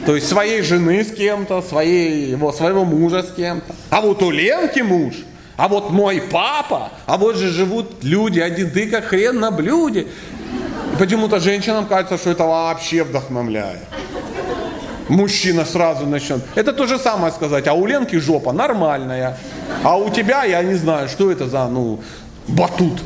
То 0.06 0.16
есть 0.16 0.28
своей 0.28 0.62
жены 0.62 1.04
с 1.04 1.12
кем-то, 1.12 1.62
своей, 1.62 2.32
его, 2.32 2.52
своего 2.52 2.86
мужа 2.86 3.24
с 3.24 3.32
кем-то. 3.32 3.76
А 3.90 4.02
вот 4.02 4.24
у 4.24 4.32
Ленки 4.32 4.80
муж, 4.80 5.14
а 5.58 5.68
вот 5.68 5.92
мой 5.92 6.22
папа, 6.22 6.92
а 7.06 7.18
вот 7.18 7.36
же 7.36 7.50
живут 7.50 8.04
люди, 8.04 8.40
один 8.40 8.72
ты 8.72 8.90
как 8.90 9.06
хрен 9.06 9.40
на 9.40 9.52
блюде. 9.52 10.08
Почему-то 10.98 11.40
женщинам 11.40 11.86
кажется, 11.86 12.18
что 12.18 12.32
это 12.32 12.46
вообще 12.46 13.04
вдохновляет 13.04 13.80
мужчина 15.12 15.66
сразу 15.66 16.06
начнет. 16.08 16.42
Это 16.56 16.74
то 16.74 16.88
же 16.88 16.98
самое 16.98 17.32
сказать, 17.32 17.68
а 17.68 17.74
у 17.74 17.86
Ленки 17.86 18.16
жопа 18.16 18.54
нормальная, 18.54 19.38
а 19.84 19.98
у 19.98 20.10
тебя, 20.10 20.44
я 20.46 20.64
не 20.64 20.76
знаю, 20.76 21.10
что 21.10 21.32
это 21.32 21.48
за, 21.48 21.68
ну, 21.68 22.00
батут. 22.48 23.02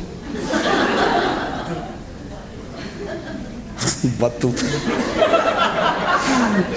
Батут. 4.19 4.63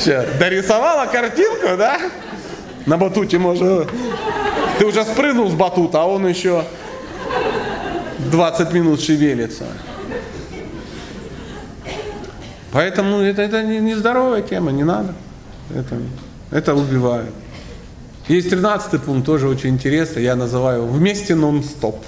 Че, 0.02 0.28
дорисовала 0.38 1.06
картинку, 1.06 1.76
да? 1.76 1.98
На 2.86 2.96
батуте 2.96 3.38
можно... 3.38 3.86
Ты 4.78 4.86
уже 4.86 5.04
спрыгнул 5.04 5.50
с 5.50 5.54
батута, 5.54 6.02
а 6.02 6.06
он 6.06 6.26
еще 6.26 6.64
20 8.30 8.72
минут 8.72 9.00
шевелится. 9.00 9.64
Поэтому 12.72 13.18
это, 13.18 13.42
это 13.42 13.62
нездоровая 13.62 14.42
тема, 14.42 14.70
не 14.70 14.84
надо. 14.84 15.14
Это, 15.74 15.96
это 16.50 16.74
убивает. 16.74 17.32
Есть 18.28 18.50
13 18.50 19.02
пункт, 19.02 19.26
тоже 19.26 19.48
очень 19.48 19.70
интересный, 19.70 20.22
я 20.22 20.36
называю 20.36 20.86
«Вместе 20.86 21.34
нон-стоп». 21.34 22.04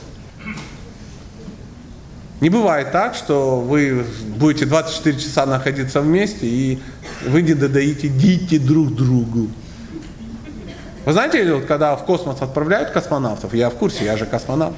Не 2.41 2.49
бывает 2.49 2.91
так, 2.91 3.15
что 3.15 3.61
вы 3.61 4.07
будете 4.37 4.65
24 4.65 5.19
часа 5.19 5.45
находиться 5.45 6.01
вместе, 6.01 6.47
и 6.47 6.83
вы 7.27 7.43
не 7.43 7.53
додаите 7.53 8.09
«дите 8.09 8.59
друг 8.59 8.95
другу». 8.95 9.49
Вы 11.05 11.13
знаете, 11.13 11.55
вот 11.55 11.67
когда 11.67 11.97
в 11.97 12.05
космос 12.05 12.41
отправляют 12.41 12.91
космонавтов, 12.91 13.53
я 13.55 13.69
в 13.69 13.75
курсе, 13.75 14.05
я 14.05 14.17
же 14.17 14.27
космонавт. 14.27 14.77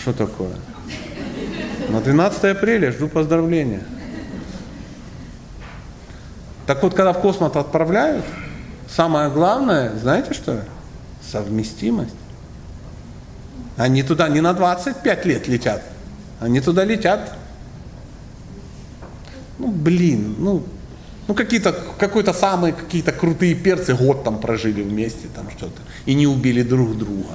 Что 0.00 0.12
такое? 0.12 0.54
На 1.88 2.00
12 2.00 2.44
апреля 2.44 2.92
жду 2.92 3.08
поздравления. 3.08 3.82
Так 6.66 6.82
вот, 6.82 6.94
когда 6.94 7.12
в 7.12 7.20
космос 7.20 7.56
отправляют, 7.56 8.24
самое 8.88 9.28
главное, 9.28 9.92
знаете 9.98 10.32
что? 10.32 10.64
Совместимость. 11.20 12.14
Они 13.76 14.02
туда 14.02 14.28
не 14.28 14.40
на 14.40 14.52
25 14.52 15.24
лет 15.26 15.48
летят, 15.48 15.82
они 16.40 16.60
туда 16.60 16.84
летят. 16.84 17.32
Ну, 19.58 19.68
блин, 19.68 20.36
ну, 20.38 20.64
ну 21.28 21.34
какие-то, 21.34 21.72
какой-то 21.98 22.32
самые 22.32 22.72
какие-то 22.72 23.12
крутые 23.12 23.54
перцы 23.54 23.94
год 23.94 24.24
там 24.24 24.40
прожили 24.40 24.82
вместе, 24.82 25.28
там 25.34 25.50
что-то, 25.50 25.80
и 26.06 26.14
не 26.14 26.26
убили 26.26 26.62
друг 26.62 26.96
друга. 26.96 27.34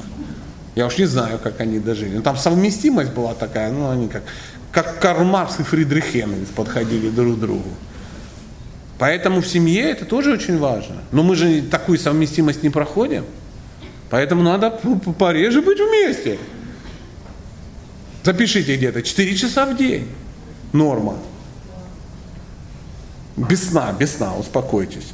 Я 0.75 0.87
уж 0.87 0.97
не 0.97 1.05
знаю, 1.05 1.39
как 1.39 1.61
они 1.61 1.79
дожили. 1.79 2.17
Ну, 2.17 2.21
там 2.21 2.35
совместимость 2.35 3.11
была 3.11 3.33
такая, 3.33 3.71
ну, 3.71 3.89
они 3.89 4.09
как, 4.09 4.23
как 4.71 4.99
Карл 4.99 5.23
Маркс 5.23 5.59
и 5.59 5.63
Фридрих 5.63 6.15
Энгельс 6.15 6.49
подходили 6.49 7.09
друг 7.09 7.37
к 7.37 7.39
другу. 7.39 7.69
Поэтому 8.97 9.41
в 9.41 9.47
семье 9.47 9.89
это 9.89 10.05
тоже 10.05 10.33
очень 10.33 10.57
важно. 10.57 10.97
Но 11.11 11.23
мы 11.23 11.35
же 11.35 11.61
такую 11.61 11.97
совместимость 11.97 12.63
не 12.63 12.69
проходим. 12.69 13.25
Поэтому 14.15 14.43
надо 14.43 14.71
пореже 15.19 15.61
быть 15.61 15.77
вместе. 15.77 16.39
Запишите 18.23 18.77
где-то 18.77 19.01
4 19.01 19.35
часа 19.35 19.65
в 19.65 19.75
день. 19.75 20.07
Норма. 20.71 21.17
Без 23.35 23.71
сна, 23.71 23.91
без 23.91 24.15
сна, 24.15 24.33
успокойтесь. 24.37 25.11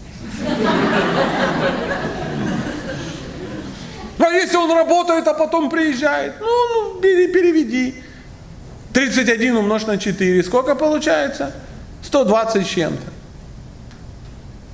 А 4.19 4.30
если 4.30 4.56
он 4.56 4.72
работает, 4.72 5.28
а 5.28 5.34
потом 5.34 5.72
приезжает? 5.72 6.36
Ну, 6.40 6.94
ну 6.94 7.02
переведи. 7.02 8.03
31 8.94 9.57
умножь 9.57 9.88
на 9.88 9.98
4. 9.98 10.44
Сколько 10.44 10.76
получается? 10.76 11.56
120 12.03 12.68
с 12.68 12.69
чем-то. 12.69 13.07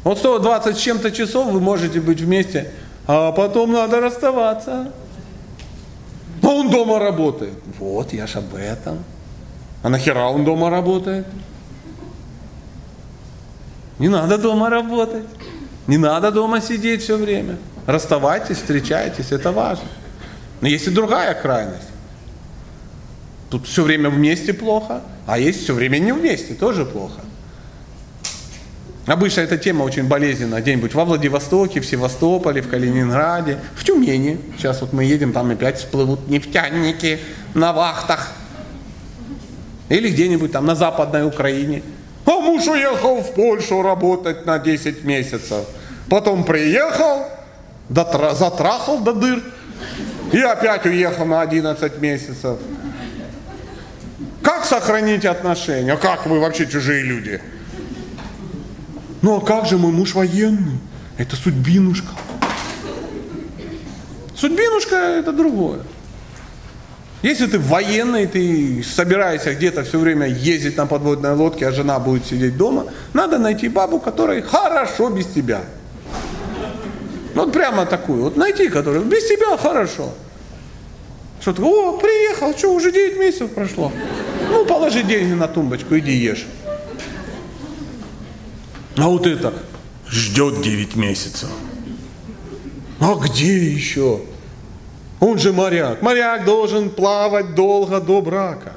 Вот 0.03 0.17
120 0.17 0.77
с 0.77 0.81
чем-то 0.81 1.11
часов 1.11 1.47
вы 1.47 1.61
можете 1.61 2.01
быть 2.01 2.19
вместе, 2.19 2.73
а 3.07 3.31
потом 3.31 3.71
надо 3.71 4.01
расставаться. 4.01 4.91
А 6.43 6.47
он 6.47 6.69
дома 6.69 6.99
работает. 6.99 7.57
Вот, 7.79 8.13
я 8.13 8.27
ж 8.27 8.35
об 8.35 8.53
этом. 8.55 9.03
А 9.81 9.89
нахера 9.89 10.25
он 10.27 10.43
дома 10.43 10.69
работает? 10.69 11.25
Не 13.99 14.09
надо 14.09 14.37
дома 14.37 14.69
работать. 14.69 15.25
Не 15.87 15.97
надо 15.97 16.31
дома 16.31 16.61
сидеть 16.61 17.01
все 17.01 17.17
время. 17.17 17.57
Расставайтесь, 17.85 18.57
встречайтесь, 18.57 19.31
это 19.31 19.51
важно. 19.51 19.87
Но 20.59 20.67
есть 20.67 20.87
и 20.87 20.89
другая 20.89 21.33
крайность. 21.33 21.87
Тут 23.49 23.65
все 23.65 23.83
время 23.83 24.09
вместе 24.09 24.53
плохо, 24.53 25.01
а 25.25 25.39
есть 25.39 25.63
все 25.63 25.73
время 25.73 25.99
не 25.99 26.11
вместе, 26.11 26.53
тоже 26.53 26.85
плохо. 26.85 27.21
Обычно 29.07 29.41
эта 29.41 29.57
тема 29.57 29.83
очень 29.83 30.03
болезненна. 30.03 30.59
Где-нибудь 30.59 30.93
во 30.93 31.05
Владивостоке, 31.05 31.79
в 31.79 31.85
Севастополе, 31.85 32.61
в 32.61 32.69
Калининграде, 32.69 33.57
в 33.73 33.85
Тюмени. 33.85 34.37
Сейчас 34.57 34.81
вот 34.81 34.91
мы 34.91 35.05
едем, 35.05 35.31
там 35.31 35.49
опять 35.49 35.77
всплывут 35.77 36.27
нефтяники 36.27 37.19
на 37.53 37.71
вахтах. 37.71 38.33
Или 39.87 40.09
где-нибудь 40.09 40.51
там 40.51 40.65
на 40.65 40.75
Западной 40.75 41.25
Украине. 41.25 41.83
А 42.25 42.31
муж 42.31 42.67
уехал 42.67 43.21
в 43.21 43.33
Польшу 43.33 43.81
работать 43.81 44.45
на 44.45 44.59
10 44.59 45.05
месяцев. 45.05 45.65
Потом 46.09 46.43
приехал, 46.43 47.27
дотра, 47.87 48.33
затрахал 48.33 48.99
до 48.99 49.13
дыр. 49.13 49.41
И 50.33 50.39
опять 50.41 50.85
уехал 50.85 51.23
на 51.25 51.39
11 51.39 51.99
месяцев. 51.99 52.57
Как 54.41 54.65
сохранить 54.65 55.23
отношения? 55.23 55.95
Как 55.95 56.25
вы 56.25 56.41
вообще 56.41 56.67
чужие 56.67 57.03
люди? 57.03 57.41
Ну 59.21 59.37
а 59.37 59.41
как 59.41 59.65
же 59.65 59.77
мой 59.77 59.91
муж 59.91 60.13
военный? 60.13 60.79
Это 61.17 61.35
судьбинушка. 61.35 62.09
Судьбинушка 64.35 64.95
это 64.95 65.31
другое. 65.31 65.79
Если 67.23 67.47
ты 67.47 67.57
военный, 67.57 68.27
ты 68.27 68.83
собираешься 68.83 69.55
где-то 69.55 69.83
все 69.83 69.97
время 69.97 70.27
ездить 70.27 70.77
на 70.77 70.85
подводной 70.85 71.33
лодке, 71.33 71.67
а 71.67 71.71
жена 71.71 71.97
будет 71.99 72.27
сидеть 72.27 72.55
дома, 72.57 72.85
надо 73.13 73.39
найти 73.39 73.67
бабу, 73.69 73.99
которой 73.99 74.43
хорошо 74.43 75.09
без 75.09 75.25
тебя. 75.25 75.61
Вот 77.33 77.51
прямо 77.51 77.87
такую, 77.87 78.23
вот 78.23 78.37
найти, 78.37 78.69
которую 78.69 79.05
без 79.05 79.27
тебя 79.27 79.57
хорошо. 79.57 80.13
Что 81.41 81.53
ты, 81.53 81.63
о, 81.63 81.97
приехал, 81.97 82.55
что, 82.55 82.73
уже 82.73 82.91
9 82.91 83.17
месяцев 83.19 83.51
прошло. 83.51 83.91
Ну, 84.49 84.65
положи 84.65 85.01
деньги 85.01 85.33
на 85.33 85.47
тумбочку, 85.47 85.97
иди 85.97 86.11
ешь. 86.11 86.45
А 88.97 89.07
вот 89.07 89.27
это 89.27 89.53
ждет 90.09 90.61
9 90.61 90.95
месяцев. 90.95 91.49
А 92.99 93.13
где 93.15 93.71
еще? 93.71 94.21
Он 95.19 95.37
же 95.37 95.53
моряк. 95.53 96.01
Моряк 96.01 96.45
должен 96.45 96.89
плавать 96.89 97.55
долго 97.55 97.99
до 97.99 98.21
брака. 98.21 98.73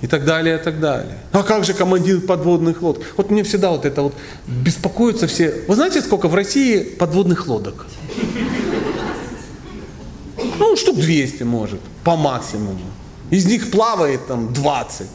И 0.00 0.06
так 0.06 0.24
далее, 0.24 0.56
и 0.56 0.62
так 0.62 0.78
далее. 0.78 1.18
А 1.32 1.42
как 1.42 1.64
же 1.64 1.74
командир 1.74 2.20
подводных 2.20 2.80
лодок? 2.82 3.02
Вот 3.16 3.30
мне 3.30 3.42
всегда 3.42 3.70
вот 3.70 3.84
это 3.84 4.02
вот 4.02 4.14
беспокоятся 4.46 5.26
все. 5.26 5.64
Вы 5.66 5.74
знаете, 5.74 6.00
сколько 6.00 6.28
в 6.28 6.34
России 6.36 6.82
подводных 6.84 7.48
лодок? 7.48 7.86
Ну, 10.58 10.76
штук 10.76 10.96
200 10.96 11.42
может, 11.42 11.80
по 12.04 12.16
максимуму. 12.16 12.78
Из 13.30 13.46
них 13.46 13.72
плавает 13.72 14.28
там 14.28 14.52
20. 14.52 15.06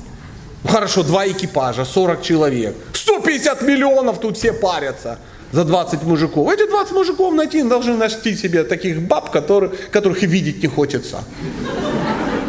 Ну, 0.63 0.69
хорошо, 0.69 1.03
два 1.03 1.27
экипажа, 1.27 1.85
40 1.85 2.21
человек. 2.21 2.75
150 2.93 3.61
миллионов 3.61 4.19
тут 4.19 4.37
все 4.37 4.53
парятся 4.53 5.19
за 5.51 5.65
20 5.65 6.03
мужиков. 6.03 6.51
Эти 6.51 6.67
20 6.67 6.93
мужиков 6.93 7.33
найти 7.33 7.63
должны 7.63 7.95
найти 7.95 8.35
себе 8.35 8.63
таких 8.63 9.01
баб, 9.01 9.31
которые, 9.31 9.71
которых 9.91 10.23
и 10.23 10.25
видеть 10.25 10.63
не 10.63 10.69
хочется. 10.69 11.23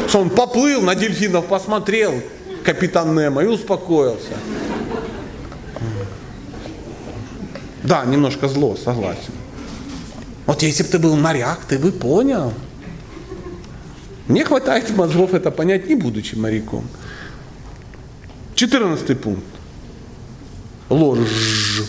Что 0.09 0.21
он 0.21 0.31
поплыл, 0.31 0.81
на 0.81 0.95
дельфинов 0.95 1.47
посмотрел, 1.47 2.15
капитан 2.63 3.15
Немо, 3.15 3.43
и 3.43 3.47
успокоился. 3.47 4.35
Да, 7.83 8.05
немножко 8.05 8.49
зло, 8.49 8.77
согласен. 8.77 9.35
Вот 10.47 10.63
если 10.63 10.83
бы 10.85 10.89
ты 10.89 10.99
был 10.99 11.17
моряк, 11.17 11.61
ты 11.69 11.79
бы 11.79 11.91
понял. 11.93 12.53
Мне 14.29 14.45
хватает 14.45 14.89
мозгов 14.97 15.35
это 15.35 15.51
понять, 15.51 15.89
не 15.89 15.95
будучи 15.95 16.35
моряком. 16.35 16.87
Четырнадцатый 18.55 19.17
пункт. 19.17 19.45
Ложь. 20.89 21.83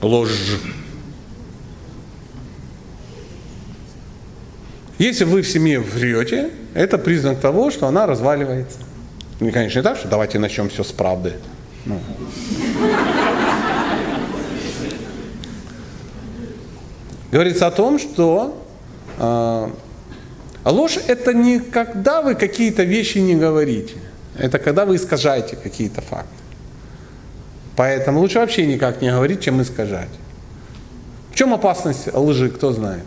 Ложь. 0.00 0.30
Если 4.98 5.24
вы 5.24 5.42
в 5.42 5.48
семье 5.48 5.80
врете, 5.80 6.50
это 6.74 6.98
признак 6.98 7.40
того, 7.40 7.70
что 7.70 7.86
она 7.86 8.06
разваливается. 8.06 8.78
Ну, 9.40 9.52
конечно, 9.52 9.78
не 9.78 9.82
так, 9.82 9.98
что 9.98 10.08
давайте 10.08 10.38
начнем 10.38 10.68
все 10.68 10.82
с 10.82 10.90
правды. 10.90 11.34
Ну. 11.84 12.00
Говорится 17.30 17.66
о 17.66 17.70
том, 17.70 17.98
что 17.98 18.66
э, 19.18 19.70
ложь 20.64 20.98
это 21.06 21.34
не 21.34 21.60
когда 21.60 22.22
вы 22.22 22.34
какие-то 22.34 22.84
вещи 22.84 23.18
не 23.18 23.34
говорите, 23.34 23.96
это 24.38 24.58
когда 24.58 24.84
вы 24.84 24.96
искажаете 24.96 25.56
какие-то 25.56 26.00
факты. 26.00 26.30
Поэтому 27.76 28.20
лучше 28.20 28.38
вообще 28.38 28.66
никак 28.66 29.02
не 29.02 29.10
говорить, 29.10 29.42
чем 29.42 29.60
искажать. 29.60 30.08
В 31.30 31.34
чем 31.34 31.52
опасность 31.52 32.12
лжи, 32.14 32.48
кто 32.48 32.72
знает? 32.72 33.04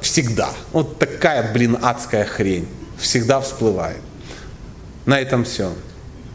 Всегда. 0.00 0.48
Вот 0.72 0.98
такая, 0.98 1.52
блин, 1.52 1.76
адская 1.82 2.24
хрень. 2.24 2.66
Всегда 2.98 3.40
всплывает. 3.40 4.00
На 5.04 5.20
этом 5.20 5.44
все. 5.44 5.72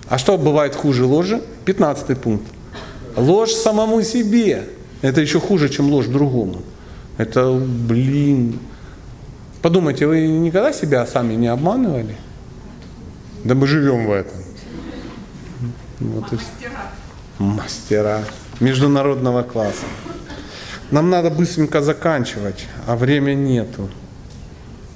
А 0.08 0.18
что 0.18 0.38
бывает 0.38 0.76
хуже 0.76 1.06
ложи? 1.06 1.42
Пятнадцатый 1.66 2.16
пункт. 2.16 2.46
Ложь 3.16 3.52
самому 3.54 4.04
себе. 4.04 4.66
Это 5.02 5.22
еще 5.22 5.40
хуже, 5.40 5.70
чем 5.70 5.90
ложь 5.90 6.06
другому. 6.06 6.62
Это, 7.18 7.52
блин. 7.52 8.60
Подумайте, 9.62 10.06
вы 10.06 10.28
никогда 10.28 10.72
себя 10.74 11.06
сами 11.08 11.34
не 11.34 11.48
обманывали? 11.48 12.16
Да 13.44 13.56
мы 13.56 13.68
живем 13.68 14.06
в 14.06 14.12
этом. 14.12 14.38
Вот 16.00 16.32
Мастера. 16.32 16.92
Мастера 17.40 18.24
международного 18.60 19.44
класса. 19.44 19.86
Нам 20.92 21.10
надо 21.10 21.30
быстренько 21.30 21.82
заканчивать, 21.82 22.68
а 22.88 22.96
времени 22.96 23.54
нету. 23.54 23.90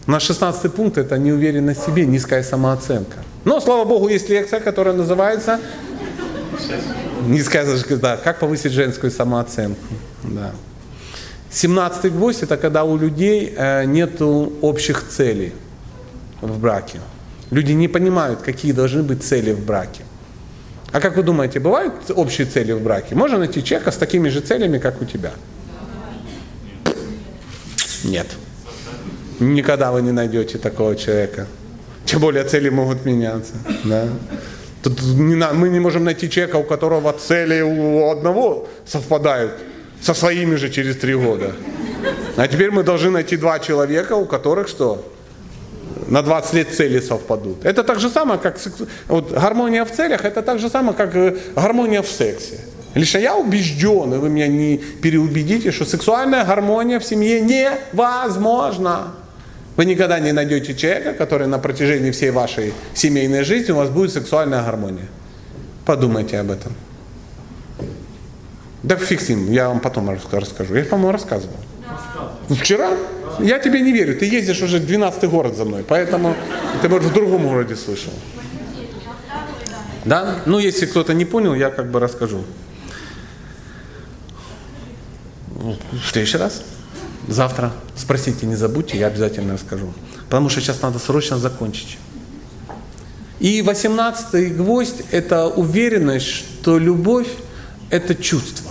На 0.08 0.20
16 0.20 0.74
пункт 0.74 0.98
это 0.98 1.18
неуверенность 1.18 1.82
в 1.82 1.86
себе, 1.86 2.06
низкая 2.06 2.44
самооценка. 2.44 3.18
Но, 3.46 3.60
слава 3.60 3.86
богу, 3.86 4.08
есть 4.08 4.30
лекция, 4.30 4.60
которая 4.60 4.94
называется 4.94 5.60
скажешь, 7.44 7.84
да, 8.02 8.18
как 8.18 8.40
повысить 8.40 8.72
женскую 8.72 9.12
самооценку. 9.12 9.82
Да. 10.24 10.52
Семнадцатый 11.50 12.12
гвоздь– 12.12 12.42
это 12.44 12.58
когда 12.58 12.84
у 12.84 12.98
людей 12.98 13.54
э, 13.56 13.86
нет 13.86 14.22
общих 14.22 15.08
целей 15.08 15.54
в 16.42 16.60
браке. 16.60 17.00
Люди 17.52 17.74
не 17.74 17.88
понимают, 17.88 18.42
какие 18.42 18.72
должны 18.72 19.04
быть 19.04 19.24
цели 19.24 19.52
в 19.52 19.66
браке. 19.66 20.04
А 20.92 21.00
как 21.00 21.18
вы 21.18 21.24
думаете, 21.24 21.60
бывают 21.60 21.94
общие 22.16 22.48
цели 22.48 22.72
в 22.72 22.82
браке? 22.82 23.16
Можно 23.16 23.40
найти 23.40 23.64
человека 23.64 23.92
с 23.92 23.98
такими 23.98 24.30
же 24.30 24.40
целями, 24.42 24.78
как 24.78 25.02
у 25.02 25.06
тебя? 25.06 25.32
Нет. 28.04 28.28
Никогда 29.40 29.92
вы 29.92 30.02
не 30.02 30.12
найдете 30.12 30.58
такого 30.58 30.96
человека. 30.96 31.48
Тем 32.06 32.22
более 32.22 32.44
цели 32.44 32.70
могут 32.70 33.06
меняться. 33.06 33.54
Да? 33.84 34.08
Тут 34.84 35.02
не 35.02 35.36
мы 35.36 35.70
не 35.70 35.80
можем 35.80 36.04
найти 36.04 36.30
человека, 36.30 36.58
у 36.58 36.64
которого 36.64 37.12
цели 37.14 37.62
у 37.62 38.10
одного 38.10 38.68
совпадают 38.86 39.52
со 40.02 40.14
своими 40.14 40.56
же 40.56 40.70
через 40.70 40.96
три 40.96 41.16
года. 41.16 41.54
А 42.38 42.48
теперь 42.48 42.72
мы 42.72 42.84
должны 42.84 43.10
найти 43.10 43.36
два 43.36 43.60
человека, 43.60 44.14
у 44.14 44.26
которых 44.26 44.68
что? 44.68 45.04
На 46.08 46.22
20 46.22 46.54
лет 46.54 46.74
цели 46.74 47.00
совпадут. 47.00 47.66
Это 47.66 47.84
так 47.84 48.00
же 48.00 48.10
самое, 48.10 48.40
как 48.40 48.58
вот, 49.08 49.32
гармония 49.32 49.86
в 49.86 49.92
целях, 49.92 50.24
это 50.26 50.42
так 50.42 50.60
же 50.60 50.70
самое, 50.70 50.96
как 50.96 51.16
э, 51.16 51.38
гармония 51.56 52.02
в 52.02 52.08
сексе. 52.08 52.60
Лишь 52.94 53.16
я 53.16 53.36
убежден, 53.36 54.14
и 54.14 54.18
вы 54.18 54.30
меня 54.30 54.48
не 54.48 54.78
переубедите, 54.78 55.72
что 55.72 55.86
сексуальная 55.86 56.46
гармония 56.46 57.00
в 57.00 57.06
семье 57.06 57.42
невозможна. 57.42 59.14
Вы 59.76 59.86
никогда 59.86 60.20
не 60.20 60.32
найдете 60.32 60.74
человека, 60.76 61.14
который 61.14 61.48
на 61.48 61.60
протяжении 61.60 62.12
всей 62.12 62.32
вашей 62.32 62.74
семейной 62.94 63.44
жизни 63.44 63.74
у 63.74 63.76
вас 63.76 63.90
будет 63.90 64.14
сексуальная 64.14 64.64
гармония. 64.64 65.08
Подумайте 65.86 66.40
об 66.40 66.52
этом. 66.52 66.72
Да 68.84 68.96
фиг 68.96 69.20
с 69.20 69.30
ним, 69.30 69.52
я 69.52 69.68
вам 69.68 69.80
потом 69.80 70.10
расскажу. 70.32 70.76
Я, 70.76 70.86
по-моему, 70.86 71.12
рассказывал. 71.12 71.56
Вчера? 72.50 72.92
Я 73.40 73.60
тебе 73.60 73.82
не 73.82 73.92
верю. 73.92 74.18
Ты 74.18 74.26
ездишь 74.26 74.62
уже 74.62 74.80
12 74.80 75.30
город 75.30 75.56
за 75.56 75.66
мной, 75.66 75.84
поэтому 75.88 76.36
ты, 76.82 76.90
может, 76.90 77.10
в 77.10 77.14
другом 77.14 77.48
городе 77.48 77.76
слышал. 77.76 78.14
Да? 80.06 80.42
Ну, 80.46 80.60
если 80.60 80.86
кто-то 80.86 81.14
не 81.14 81.26
понял, 81.26 81.56
я 81.56 81.70
как 81.70 81.92
бы 81.92 82.00
расскажу. 82.00 82.44
В 85.56 86.08
следующий 86.12 86.38
раз. 86.38 86.64
Завтра 87.28 87.72
спросите, 87.96 88.46
не 88.46 88.56
забудьте, 88.56 88.98
я 89.00 89.08
обязательно 89.08 89.54
расскажу. 89.54 89.94
Потому 90.26 90.50
что 90.50 90.62
сейчас 90.62 90.82
надо 90.82 91.00
срочно 91.00 91.40
закончить. 91.40 91.98
И 93.40 93.62
восемнадцатый 93.62 94.50
гвоздь– 94.50 95.02
это 95.12 95.48
уверенность, 95.48 96.28
что 96.28 96.78
любовь– 96.78 97.28
это 97.90 98.16
чувство. 98.16 98.65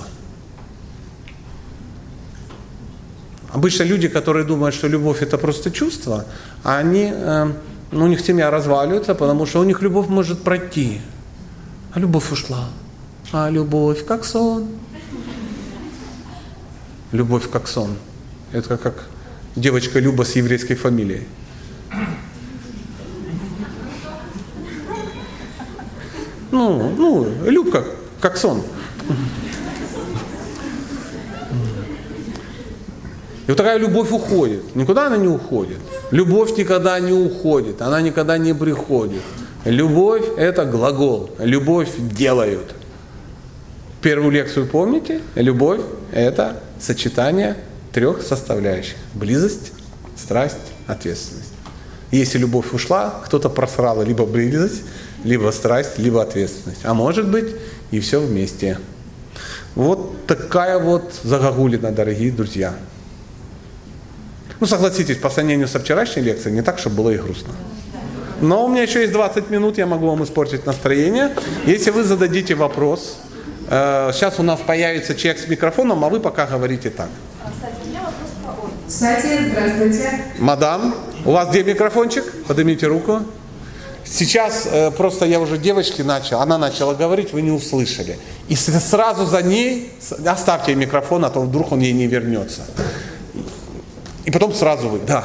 Обычно 3.54 3.84
люди, 3.84 4.08
которые 4.08 4.44
думают, 4.44 4.74
что 4.74 4.88
любовь– 4.88 5.18
это 5.22 5.38
просто 5.38 5.70
чувство, 5.70 6.24
они, 6.64 7.12
э, 7.14 7.52
ну, 7.92 8.04
у 8.04 8.08
них 8.08 8.20
семья 8.20 8.50
разваливается, 8.50 9.14
потому 9.14 9.46
что 9.46 9.60
у 9.60 9.64
них 9.64 9.80
любовь 9.80 10.08
может 10.08 10.42
пройти. 10.42 11.00
А 11.92 12.00
любовь 12.00 12.32
ушла. 12.32 12.68
А 13.32 13.48
любовь 13.50 14.04
как 14.04 14.24
сон. 14.24 14.66
Любовь 17.12 17.48
как 17.48 17.68
сон. 17.68 17.90
Это 18.50 18.76
как 18.76 19.04
девочка 19.54 20.00
Люба 20.00 20.24
с 20.24 20.34
еврейской 20.34 20.74
фамилией. 20.74 21.28
Ну, 26.50 26.92
ну, 26.98 27.28
Любка, 27.48 27.84
как 28.20 28.36
сон. 28.36 28.62
И 33.46 33.50
вот 33.50 33.56
такая 33.56 33.78
любовь 33.78 34.10
уходит. 34.10 34.74
Никуда 34.74 35.06
она 35.06 35.16
не 35.16 35.28
уходит. 35.28 35.78
Любовь 36.10 36.56
никогда 36.56 36.98
не 36.98 37.12
уходит, 37.12 37.82
она 37.82 38.00
никогда 38.00 38.38
не 38.38 38.54
приходит. 38.54 39.22
Любовь– 39.64 40.24
это 40.36 40.64
глагол. 40.64 41.30
Любовь 41.38 41.90
делают. 41.98 42.74
Первую 44.00 44.30
лекцию 44.30 44.66
помните? 44.66 45.20
Любовь– 45.34 45.80
это 46.12 46.60
сочетание 46.78 47.56
трех 47.92 48.22
составляющих. 48.22 48.96
Близость, 49.14 49.72
страсть, 50.16 50.56
ответственность. 50.86 51.52
Если 52.10 52.38
любовь 52.38 52.72
ушла, 52.72 53.22
кто-то 53.24 53.48
просрал 53.48 54.02
либо 54.02 54.26
близость, 54.26 54.82
либо 55.24 55.50
страсть, 55.50 55.98
либо 55.98 56.22
ответственность. 56.22 56.80
А 56.84 56.94
может 56.94 57.28
быть 57.28 57.56
и 57.90 58.00
все 58.00 58.20
вместе. 58.20 58.78
Вот 59.74 60.26
такая 60.26 60.78
вот 60.78 61.12
загогулина, 61.22 61.90
дорогие 61.90 62.30
друзья. 62.30 62.74
Ну, 64.64 64.68
согласитесь, 64.68 65.18
по 65.18 65.28
сравнению 65.28 65.68
со 65.68 65.78
вчерашней 65.78 66.22
лекцией, 66.22 66.54
не 66.54 66.62
так, 66.62 66.78
чтобы 66.78 66.96
было 66.96 67.10
и 67.10 67.18
грустно. 67.18 67.52
Но 68.40 68.64
у 68.64 68.68
меня 68.70 68.80
еще 68.80 69.02
есть 69.02 69.12
20 69.12 69.50
минут, 69.50 69.76
я 69.76 69.84
могу 69.84 70.06
вам 70.06 70.24
испортить 70.24 70.64
настроение. 70.64 71.36
Если 71.66 71.90
вы 71.90 72.02
зададите 72.02 72.54
вопрос, 72.54 73.18
э, 73.68 74.10
сейчас 74.14 74.38
у 74.38 74.42
нас 74.42 74.58
появится 74.60 75.14
человек 75.14 75.42
с 75.42 75.48
микрофоном, 75.48 76.02
а 76.02 76.08
вы 76.08 76.18
пока 76.18 76.46
говорите 76.46 76.88
так. 76.88 77.10
Кстати, 78.88 79.50
здравствуйте. 79.50 80.24
Мадам, 80.38 80.94
у 81.26 81.32
вас 81.32 81.50
где 81.50 81.62
микрофончик? 81.62 82.24
Поднимите 82.48 82.86
руку. 82.86 83.20
Сейчас 84.06 84.66
э, 84.72 84.90
просто 84.92 85.26
я 85.26 85.40
уже 85.40 85.58
девочке 85.58 86.04
начал, 86.04 86.40
она 86.40 86.56
начала 86.56 86.94
говорить, 86.94 87.34
вы 87.34 87.42
не 87.42 87.50
услышали. 87.50 88.18
И 88.48 88.56
сразу 88.56 89.26
за 89.26 89.42
ней, 89.42 89.92
оставьте 90.24 90.74
микрофон, 90.74 91.26
а 91.26 91.28
то 91.28 91.40
вдруг 91.40 91.72
он 91.72 91.80
ей 91.80 91.92
не 91.92 92.06
вернется. 92.06 92.62
И 94.24 94.30
потом 94.30 94.54
сразу 94.54 94.88
вы, 94.88 95.00
да. 95.00 95.24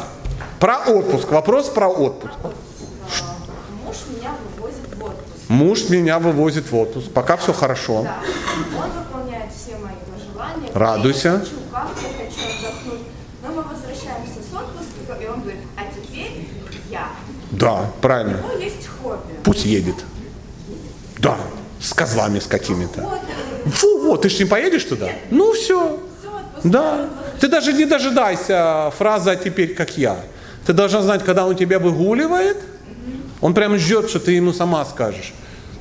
Про 0.59 0.79
отпуск, 0.79 1.31
вопрос 1.31 1.69
про 1.69 1.87
отпуск. 1.87 2.33
Муж 3.83 3.97
меня 4.09 4.31
вывозит 4.57 4.95
в 4.95 5.03
отпуск. 5.03 5.29
Муж 5.47 5.89
меня 5.89 6.19
вывозит 6.19 6.71
в 6.71 6.75
отпуск, 6.75 7.11
пока 7.11 7.37
все 7.37 7.53
хорошо. 7.53 8.03
Да. 8.03 8.17
Он 8.77 8.91
выполняет 8.91 9.51
все 9.53 9.77
мои 9.77 9.95
пожелания. 10.11 10.69
Радуйся. 10.73 11.29
Я 11.29 11.39
хочу 11.39 11.51
как-то, 11.71 12.01
хочу 12.01 12.57
отдохнуть. 12.57 13.01
Но 13.41 13.49
мы 13.49 13.61
возвращаемся 13.63 14.39
с 14.39 14.53
отпуска, 14.53 15.23
и 15.23 15.27
он 15.27 15.41
говорит, 15.41 15.61
а 15.77 15.81
теперь 15.93 16.49
я. 16.89 17.07
Да, 17.51 17.89
правильно. 18.01 18.43
У 18.43 18.49
него 18.49 18.61
есть 18.61 18.87
хобби. 19.01 19.33
Пусть 19.43 19.65
едет. 19.65 19.95
Да, 21.19 21.37
с 21.79 21.93
козлами 21.93 22.39
с 22.39 22.47
какими-то. 22.47 23.09
Фу, 23.65 24.07
вот, 24.07 24.21
ты 24.23 24.29
ж 24.29 24.39
не 24.39 24.45
поедешь 24.45 24.83
туда? 24.83 25.07
Ну 25.31 25.53
все. 25.53 25.99
все, 26.19 26.27
отпуск. 26.29 26.65
Да. 26.65 27.09
Ты 27.39 27.47
даже 27.47 27.73
не 27.73 27.85
дожидайся 27.85 28.91
фразы 28.97 29.31
«а 29.31 29.35
теперь 29.35 29.73
как 29.73 29.97
я». 29.97 30.17
Ты 30.65 30.73
должна 30.73 31.01
знать, 31.01 31.23
когда 31.23 31.45
он 31.45 31.55
тебя 31.55 31.79
выгуливает, 31.79 32.57
он 33.41 33.53
прям 33.53 33.77
ждет, 33.77 34.09
что 34.09 34.19
ты 34.19 34.33
ему 34.33 34.53
сама 34.53 34.85
скажешь. 34.85 35.33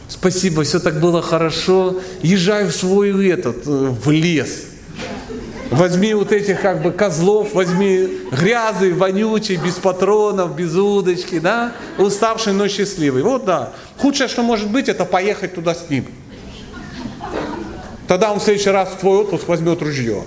Спасибо, 0.09 0.62
все 0.62 0.78
так 0.78 1.01
было 1.01 1.20
хорошо. 1.20 2.01
Езжай 2.22 2.64
в 2.64 2.72
свой 2.72 3.28
этот, 3.28 3.66
э, 3.66 3.70
в 3.70 4.10
лес. 4.10 4.64
Возьми 5.70 6.14
вот 6.14 6.32
этих 6.32 6.62
как 6.62 6.80
бы 6.80 6.93
козлов, 6.93 7.52
возьми 7.52 8.09
грязный, 8.32 8.93
вонючий, 8.93 9.56
без 9.56 9.74
патронов, 9.74 10.56
без 10.56 10.74
удочки, 10.74 11.39
да, 11.39 11.72
уставший, 11.98 12.55
но 12.55 12.68
счастливый. 12.68 13.22
Вот 13.22 13.44
да. 13.44 13.72
Худшее, 13.98 14.28
что 14.28 14.43
может 14.43 14.70
быть, 14.70 14.89
это 14.89 15.05
поехать 15.05 15.55
туда 15.55 15.74
с 15.74 15.90
ним. 15.90 16.06
Тогда 18.06 18.32
он 18.32 18.40
в 18.40 18.43
следующий 18.43 18.70
раз 18.70 18.89
в 18.89 18.97
твой 18.97 19.18
отпуск 19.18 19.47
возьмет 19.47 19.82
ружье. 19.82 20.24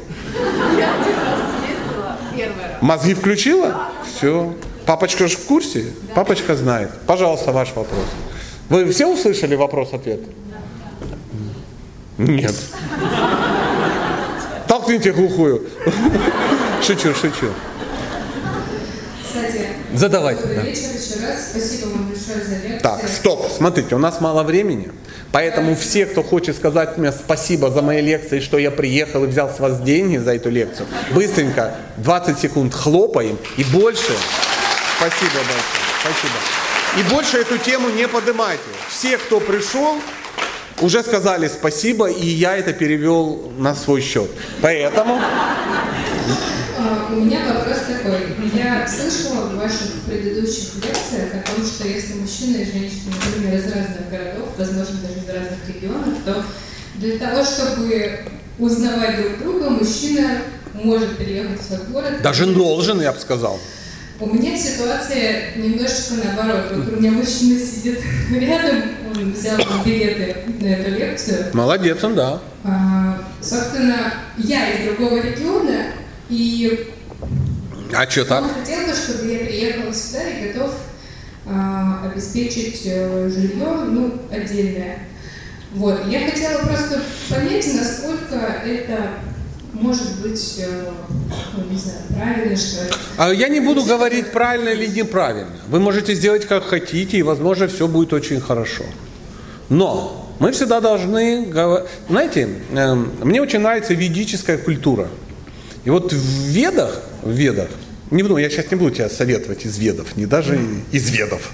Я 0.78 0.94
один 0.94 1.16
раз 1.16 1.40
съездила, 1.58 2.18
первый 2.36 2.62
раз. 2.62 2.71
Мозги 2.82 3.14
включила? 3.14 3.90
Все. 4.04 4.54
Папочка 4.86 5.28
же 5.28 5.38
в 5.38 5.46
курсе? 5.46 5.86
Папочка 6.16 6.56
знает. 6.56 6.90
Пожалуйста, 7.06 7.52
ваш 7.52 7.70
вопрос. 7.70 8.06
Вы 8.70 8.90
все 8.92 9.06
услышали 9.06 9.56
вопрос-ответ? 9.56 10.22
Нет. 12.18 12.56
Толкните 14.68 15.12
глухую. 15.12 15.68
Шучу, 16.82 17.14
шучу. 17.14 17.48
Кстати, 19.48 19.68
Задавайте. 19.94 20.44
да. 20.44 20.62
вечер 20.62 20.90
еще 20.94 21.26
раз. 21.26 21.50
Спасибо 21.52 21.90
вам 21.90 22.08
большое 22.08 22.44
за 22.44 22.56
лекцию. 22.56 22.80
Так, 22.82 23.08
стоп, 23.08 23.52
смотрите, 23.56 23.96
у 23.96 23.98
нас 23.98 24.22
мало 24.22 24.44
времени, 24.44 24.92
поэтому 25.32 25.76
все, 25.76 26.06
кто 26.06 26.24
хочет 26.24 26.56
сказать 26.56 26.98
мне 26.98 27.12
спасибо 27.12 27.70
за 27.70 27.82
мои 27.82 28.02
лекции, 28.02 28.40
что 28.40 28.58
я 28.58 28.72
приехал 28.72 29.24
и 29.24 29.28
взял 29.28 29.50
с 29.50 29.60
вас 29.60 29.82
деньги 29.82 30.18
за 30.18 30.36
эту 30.36 30.50
лекцию, 30.50 30.88
быстренько 31.12 31.76
20 31.98 32.40
секунд 32.40 32.74
хлопаем 32.74 33.38
и 33.58 33.64
больше. 33.64 34.14
Спасибо 34.98 35.38
большое, 35.38 35.62
спасибо. 36.02 36.34
И 37.00 37.14
больше 37.14 37.38
эту 37.38 37.58
тему 37.58 37.90
не 37.90 38.08
поднимайте. 38.08 38.62
Все, 38.90 39.18
кто 39.18 39.40
пришел, 39.40 39.96
уже 40.82 41.04
сказали 41.04 41.48
спасибо, 41.48 42.08
и 42.10 42.26
я 42.26 42.58
это 42.58 42.74
перевел 42.74 43.52
на 43.58 43.76
свой 43.76 44.02
счет. 44.02 44.30
Поэтому 44.62 45.20
у 47.12 47.16
меня 47.16 47.40
вопрос 47.54 47.80
такой. 47.88 48.20
Я 48.54 48.88
слышала 48.88 49.48
в 49.48 49.58
ваших 49.58 50.02
предыдущих 50.06 50.76
лекциях 50.76 51.34
о 51.34 51.56
том, 51.56 51.66
что 51.66 51.88
если 51.88 52.14
мужчина 52.16 52.58
и 52.58 52.66
женщина, 52.66 53.14
например, 53.26 53.60
из 53.60 53.66
разных 53.66 54.10
городов, 54.10 54.50
возможно, 54.58 55.00
даже 55.02 55.20
из 55.20 55.30
разных 55.30 55.68
регионов, 55.68 56.18
то 56.26 56.44
для 56.96 57.18
того, 57.18 57.44
чтобы 57.44 58.20
узнавать 58.60 59.22
друг 59.22 59.40
друга, 59.40 59.70
мужчина 59.70 60.42
может 60.74 61.18
переехать 61.18 61.60
в 61.60 61.64
свой 61.64 61.80
город. 61.92 62.22
Даже 62.22 62.46
должен, 62.48 63.02
я 63.02 63.12
бы 63.12 63.20
сказал. 63.20 63.60
У 64.20 64.28
меня 64.28 64.56
ситуация 64.56 65.56
немножечко 65.56 66.14
наоборот. 66.24 66.66
Вот 66.76 66.94
у 66.94 66.96
меня 66.98 67.12
мужчина 67.12 67.60
сидит 67.60 68.00
рядом, 68.32 68.84
он 69.16 69.32
взял 69.34 69.58
билеты 69.84 70.38
на 70.60 70.68
эту 70.68 70.92
лекцию. 70.92 71.46
Молодец 71.54 72.04
он, 72.04 72.16
да. 72.16 72.40
А, 72.64 73.20
собственно, 73.42 74.14
я 74.38 74.70
из 74.70 74.86
другого 74.86 75.20
региона, 75.20 75.86
и 76.32 76.88
А 77.94 78.10
что 78.10 78.26
так? 78.26 78.44
он 78.44 78.50
хотел 78.50 78.88
бы, 78.88 78.94
чтобы 78.96 79.32
я 79.32 79.40
приехала 79.40 79.94
сюда 79.94 80.24
и 80.30 80.48
готов 80.48 80.74
а, 81.46 82.10
обеспечить 82.10 82.84
э, 82.86 83.30
жилье, 83.30 83.68
ну, 83.86 84.14
отдельное. 84.32 85.00
Вот. 85.74 86.08
Я 86.08 86.30
хотела 86.30 86.60
просто 86.64 87.02
понять, 87.30 87.68
насколько 87.74 88.36
это 88.66 89.10
может 89.74 90.22
быть, 90.22 90.56
э, 90.60 90.90
ну, 91.58 91.64
не 91.70 91.78
знаю, 91.78 92.00
правильно, 92.16 92.56
что 92.56 92.86
ли. 92.86 92.92
А 93.18 93.30
я 93.32 93.50
не 93.50 93.60
буду 93.60 93.84
говорить 93.84 94.32
правильно 94.32 94.70
или 94.70 94.88
неправильно. 94.88 95.52
Вы 95.68 95.80
можете 95.80 96.14
сделать 96.14 96.46
как 96.46 96.64
хотите, 96.64 97.18
и, 97.18 97.24
возможно, 97.24 97.68
все 97.68 97.88
будет 97.88 98.14
очень 98.14 98.40
хорошо. 98.40 98.84
Но 99.70 100.30
мы 100.40 100.52
всегда 100.52 100.82
должны... 100.82 101.52
Знаете, 102.10 102.50
эм, 102.74 103.12
мне 103.22 103.42
очень 103.42 103.60
нравится 103.60 103.94
ведическая 103.94 104.58
культура. 104.58 105.08
И 105.84 105.90
вот 105.90 106.14
в 106.14 106.16
ведах, 106.16 107.02
в 107.24 107.32
ведах, 107.32 107.70
не 108.12 108.24
буду, 108.24 108.38
я 108.38 108.50
сейчас 108.50 108.70
не 108.70 108.78
буду 108.78 108.92
тебя 108.92 109.10
советовать 109.10 109.66
из 109.66 109.78
ведов, 109.78 110.16
не 110.16 110.26
даже 110.26 110.60
из 110.92 111.10
ведов. 111.10 111.50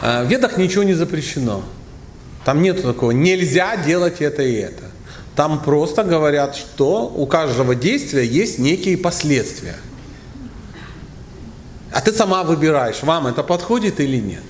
А 0.00 0.24
В 0.24 0.28
ведах 0.28 0.58
ничего 0.58 0.82
не 0.82 0.94
запрещено. 0.94 1.64
Там 2.44 2.62
нет 2.62 2.82
такого, 2.82 3.10
нельзя 3.10 3.76
делать 3.76 4.20
это 4.20 4.42
и 4.42 4.54
это. 4.54 4.84
Там 5.34 5.62
просто 5.62 6.02
говорят, 6.04 6.56
что 6.56 7.12
у 7.14 7.26
каждого 7.26 7.74
действия 7.74 8.24
есть 8.24 8.58
некие 8.58 8.96
последствия. 8.96 9.76
А 11.92 12.00
ты 12.00 12.12
сама 12.12 12.42
выбираешь, 12.44 13.02
вам 13.02 13.26
это 13.26 13.42
подходит 13.42 14.00
или 14.00 14.18
нет. 14.18 14.42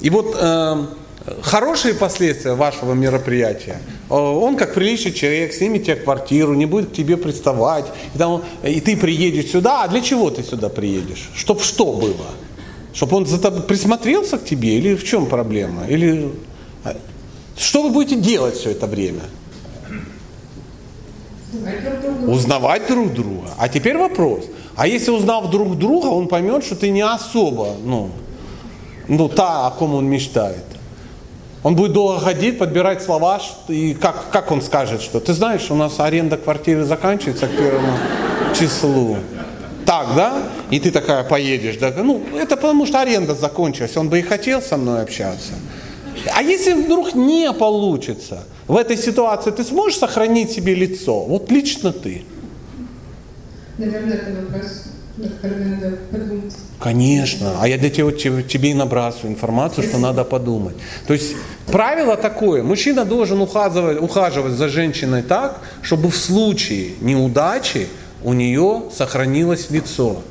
И 0.00 0.10
вот 0.10 0.36
э, 0.38 0.86
хорошие 1.42 1.94
последствия 1.94 2.54
вашего 2.54 2.92
мероприятия, 2.92 3.80
э, 4.10 4.14
он 4.14 4.56
как 4.56 4.74
приличный 4.74 5.12
человек 5.12 5.54
снимет 5.54 5.84
тебе 5.84 5.96
квартиру, 5.96 6.54
не 6.54 6.66
будет 6.66 6.90
к 6.90 6.92
тебе 6.92 7.16
приставать, 7.16 7.86
и, 8.14 8.18
там, 8.18 8.42
и 8.62 8.80
ты 8.80 8.96
приедешь 8.96 9.50
сюда, 9.50 9.84
а 9.84 9.88
для 9.88 10.00
чего 10.00 10.30
ты 10.30 10.42
сюда 10.42 10.68
приедешь? 10.68 11.30
Чтоб 11.34 11.62
что 11.62 11.92
было? 11.92 12.26
Чтобы 12.92 13.16
он 13.16 13.26
за 13.26 13.40
тобой 13.40 13.62
присмотрелся 13.62 14.38
к 14.38 14.44
тебе 14.44 14.76
или 14.76 14.94
в 14.94 15.04
чем 15.04 15.26
проблема? 15.26 15.86
Или 15.88 16.32
э, 16.84 16.94
что 17.56 17.82
вы 17.82 17.90
будете 17.90 18.16
делать 18.16 18.56
все 18.56 18.70
это 18.70 18.86
время? 18.86 19.22
Узнавать 22.26 22.88
друг 22.88 23.12
друга. 23.14 23.50
А 23.58 23.68
теперь 23.68 23.96
вопрос. 23.96 24.44
А 24.76 24.86
если 24.86 25.12
узнав 25.12 25.50
друг 25.50 25.78
друга, 25.78 26.06
он 26.06 26.26
поймет, 26.28 26.64
что 26.64 26.74
ты 26.74 26.90
не 26.90 27.02
особо, 27.02 27.76
ну, 27.84 28.10
ну 29.06 29.28
та, 29.28 29.68
о 29.68 29.70
ком 29.70 29.94
он 29.94 30.06
мечтает. 30.06 30.73
Он 31.64 31.74
будет 31.74 31.92
долго 31.92 32.20
ходить, 32.20 32.58
подбирать 32.58 33.02
слова, 33.02 33.40
и 33.68 33.94
как, 33.94 34.30
как 34.30 34.52
он 34.52 34.60
скажет, 34.60 35.00
что 35.00 35.18
ты 35.18 35.32
знаешь, 35.32 35.70
у 35.70 35.74
нас 35.74 35.98
аренда 35.98 36.36
квартиры 36.36 36.84
заканчивается 36.84 37.46
к 37.46 37.56
первому 37.56 37.98
числу. 38.54 39.16
Так, 39.86 40.08
да? 40.14 40.42
И 40.70 40.78
ты 40.78 40.90
такая 40.90 41.24
поедешь. 41.24 41.78
Да? 41.78 41.90
Ну, 41.96 42.22
это 42.36 42.56
потому 42.56 42.86
что 42.86 43.00
аренда 43.00 43.34
закончилась. 43.34 43.96
Он 43.96 44.10
бы 44.10 44.18
и 44.18 44.22
хотел 44.22 44.60
со 44.60 44.76
мной 44.76 45.02
общаться. 45.02 45.54
А 46.34 46.42
если 46.42 46.74
вдруг 46.74 47.14
не 47.14 47.50
получится 47.52 48.44
в 48.68 48.76
этой 48.76 48.98
ситуации, 48.98 49.50
ты 49.50 49.64
сможешь 49.64 49.98
сохранить 49.98 50.50
себе 50.50 50.74
лицо? 50.74 51.24
Вот 51.24 51.50
лично 51.50 51.92
ты. 51.92 52.24
Наверное, 53.78 54.16
это 54.16 54.40
вопрос, 54.42 54.84
Конечно. 56.80 57.56
А 57.60 57.68
я 57.68 57.78
для 57.78 57.90
тебя, 57.90 58.10
тебе, 58.10 58.42
тебе 58.42 58.70
и 58.70 58.74
набрасываю 58.74 59.32
информацию, 59.32 59.86
что 59.86 59.98
надо 59.98 60.24
подумать. 60.24 60.76
То 61.06 61.14
есть 61.14 61.34
правило 61.66 62.16
такое. 62.16 62.62
Мужчина 62.62 63.04
должен 63.04 63.40
ухаживать, 63.40 64.00
ухаживать 64.00 64.54
за 64.54 64.68
женщиной 64.68 65.22
так, 65.22 65.60
чтобы 65.82 66.10
в 66.10 66.16
случае 66.16 66.92
неудачи 67.00 67.88
у 68.22 68.32
нее 68.32 68.84
сохранилось 68.96 69.70
лицо. 69.70 70.22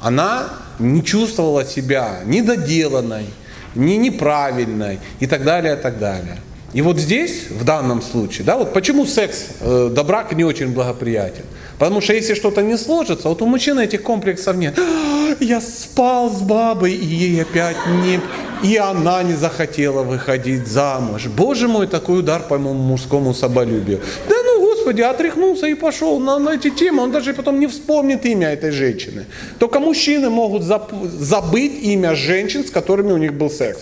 Она 0.00 0.48
не 0.78 1.02
чувствовала 1.02 1.64
себя 1.64 2.20
недоделанной, 2.26 3.26
не 3.74 3.96
неправильной 3.96 4.98
и 5.20 5.26
так 5.26 5.44
далее, 5.44 5.74
и 5.76 5.80
так 5.80 5.98
далее. 5.98 6.38
И 6.74 6.82
вот 6.82 6.98
здесь, 6.98 7.50
в 7.50 7.64
данном 7.64 8.02
случае, 8.02 8.44
да, 8.44 8.58
вот 8.58 8.72
почему 8.72 9.06
секс 9.06 9.46
э, 9.60 9.90
до 9.94 10.02
брака 10.02 10.34
не 10.34 10.44
очень 10.44 10.68
благоприятен? 10.72 11.44
Потому 11.78 12.00
что 12.00 12.12
если 12.14 12.34
что-то 12.34 12.62
не 12.62 12.76
сложится, 12.76 13.28
вот 13.28 13.42
у 13.42 13.46
мужчины 13.46 13.84
этих 13.84 14.02
комплексов 14.02 14.56
нет. 14.56 14.76
«А, 14.78 15.36
Я 15.40 15.60
спал 15.60 16.30
с 16.30 16.40
бабой, 16.40 16.92
и 16.92 17.04
ей 17.04 17.42
опять 17.42 17.76
не... 18.02 18.20
И 18.68 18.76
она 18.76 19.22
не 19.22 19.34
захотела 19.34 20.02
выходить 20.02 20.66
замуж. 20.66 21.26
Боже 21.26 21.68
мой, 21.68 21.86
такой 21.86 22.20
удар 22.20 22.42
по 22.42 22.58
моему 22.58 22.82
мужскому 22.82 23.34
соболюбию. 23.34 24.00
Да 24.28 24.34
ну, 24.44 24.60
Господи, 24.60 25.02
отряхнулся 25.02 25.66
и 25.66 25.74
пошел 25.74 26.18
на, 26.18 26.38
на 26.38 26.54
эти 26.54 26.70
темы. 26.70 27.02
Он 27.02 27.12
даже 27.12 27.34
потом 27.34 27.60
не 27.60 27.66
вспомнит 27.66 28.24
имя 28.26 28.48
этой 28.48 28.70
женщины. 28.72 29.26
Только 29.58 29.78
мужчины 29.80 30.28
могут 30.28 30.62
забыть 30.62 31.82
имя 31.82 32.14
женщин, 32.16 32.64
с 32.64 32.70
которыми 32.70 33.12
у 33.12 33.18
них 33.18 33.34
был 33.34 33.50
секс. 33.50 33.80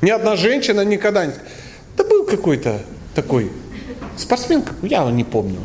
Ни 0.00 0.10
одна 0.10 0.34
женщина 0.36 0.84
никогда 0.84 1.26
не... 1.26 1.32
Да 1.96 2.04
был 2.04 2.24
какой-то 2.24 2.80
такой 3.14 3.50
спортсмен, 4.16 4.62
я 4.82 5.10
не 5.10 5.24
помню. 5.24 5.58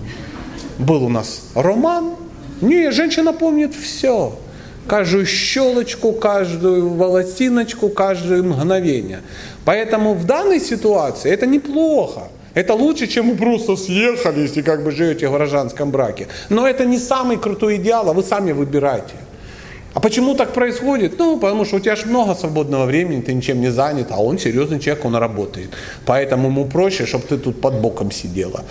Был 0.78 1.04
у 1.04 1.10
нас 1.10 1.42
роман. 1.56 2.16
Не, 2.62 2.92
женщина 2.92 3.34
помнит 3.34 3.74
все. 3.74 4.38
Каждую 4.88 5.26
щелочку, 5.26 6.14
каждую 6.14 6.90
волосиночку, 6.90 7.90
каждое 7.90 8.42
мгновение. 8.42 9.22
Поэтому 9.66 10.14
в 10.14 10.26
данной 10.26 10.60
ситуации 10.60 11.30
это 11.32 11.46
неплохо. 11.46 12.30
Это 12.54 12.74
лучше, 12.74 13.06
чем 13.06 13.30
вы 13.30 13.36
просто 13.36 13.76
съехались 13.76 14.58
и 14.58 14.64
как 14.64 14.84
бы 14.84 14.92
живете 14.92 15.28
в 15.28 15.34
гражданском 15.34 15.92
браке. 15.92 16.28
Но 16.50 16.68
это 16.68 16.86
не 16.86 16.98
самый 16.98 17.38
крутой 17.38 17.76
идеал, 17.76 18.10
а 18.10 18.14
вы 18.14 18.24
сами 18.24 18.52
выбираете. 18.52 19.14
А 19.98 20.00
почему 20.00 20.36
так 20.36 20.54
происходит? 20.54 21.18
Ну, 21.18 21.40
потому 21.40 21.66
что 21.66 21.78
у 21.78 21.80
тебя 21.80 21.96
же 21.96 22.06
много 22.06 22.36
свободного 22.36 22.86
времени, 22.86 23.20
ты 23.22 23.34
ничем 23.34 23.60
не 23.60 23.72
занят, 23.72 24.10
а 24.12 24.22
он 24.22 24.38
серьезный 24.38 24.80
человек, 24.80 25.04
он 25.06 25.16
работает. 25.16 25.72
Поэтому 26.06 26.50
ему 26.50 26.66
проще, 26.66 27.08
чтобы 27.08 27.26
ты 27.26 27.40
тут 27.40 27.60
под 27.60 27.82
боком 27.82 28.12
сидела. 28.12 28.64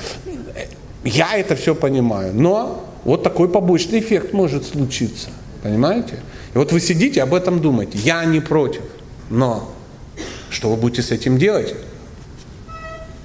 Я 1.02 1.36
это 1.36 1.56
все 1.56 1.74
понимаю, 1.74 2.32
но 2.32 2.88
вот 3.02 3.24
такой 3.24 3.48
побочный 3.48 3.98
эффект 3.98 4.34
может 4.34 4.66
случиться. 4.66 5.30
Понимаете? 5.64 6.20
И 6.54 6.58
вот 6.58 6.70
вы 6.70 6.78
сидите, 6.78 7.24
об 7.24 7.34
этом 7.34 7.60
думаете. 7.60 7.98
Я 7.98 8.24
не 8.24 8.38
против. 8.38 8.82
Но 9.28 9.68
что 10.48 10.70
вы 10.70 10.76
будете 10.76 11.02
с 11.02 11.10
этим 11.10 11.38
делать? 11.38 11.74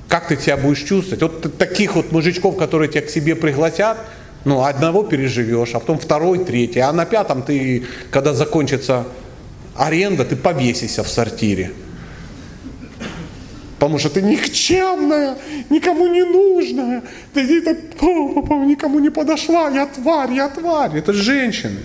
Как 0.08 0.28
ты 0.28 0.38
себя 0.38 0.58
будешь 0.58 0.82
чувствовать? 0.82 1.22
Вот 1.22 1.56
таких 1.60 1.94
вот 1.94 2.12
мужичков, 2.12 2.58
которые 2.58 2.90
тебя 2.90 3.04
к 3.04 3.12
себе 3.12 3.36
пригласят, 3.36 4.00
ну, 4.46 4.64
одного 4.64 5.04
переживешь, 5.04 5.74
а 5.74 5.80
потом 5.80 6.00
второй, 6.00 6.44
третий, 6.46 6.80
а 6.80 6.92
на 6.92 7.06
пятом 7.06 7.44
ты, 7.44 7.86
когда 8.10 8.34
закончится 8.34 9.06
аренда, 9.76 10.26
ты 10.26 10.36
повесишься 10.36 11.04
в 11.04 11.08
сортире. 11.08 11.72
Потому 13.78 13.98
что 13.98 14.10
ты 14.10 14.22
никчемная, 14.22 15.38
никому 15.70 16.08
не 16.08 16.24
нужная, 16.24 17.02
ты 17.34 17.44
где-то 17.44 17.76
«Пу, 17.98 18.30
пу, 18.30 18.44
пу, 18.44 18.64
никому 18.64 19.00
не 19.00 19.10
подошла, 19.10 19.70
я 19.70 19.88
тварь, 19.88 20.34
я 20.34 20.50
тварь. 20.50 20.98
Это 20.98 21.14
женщины. 21.14 21.80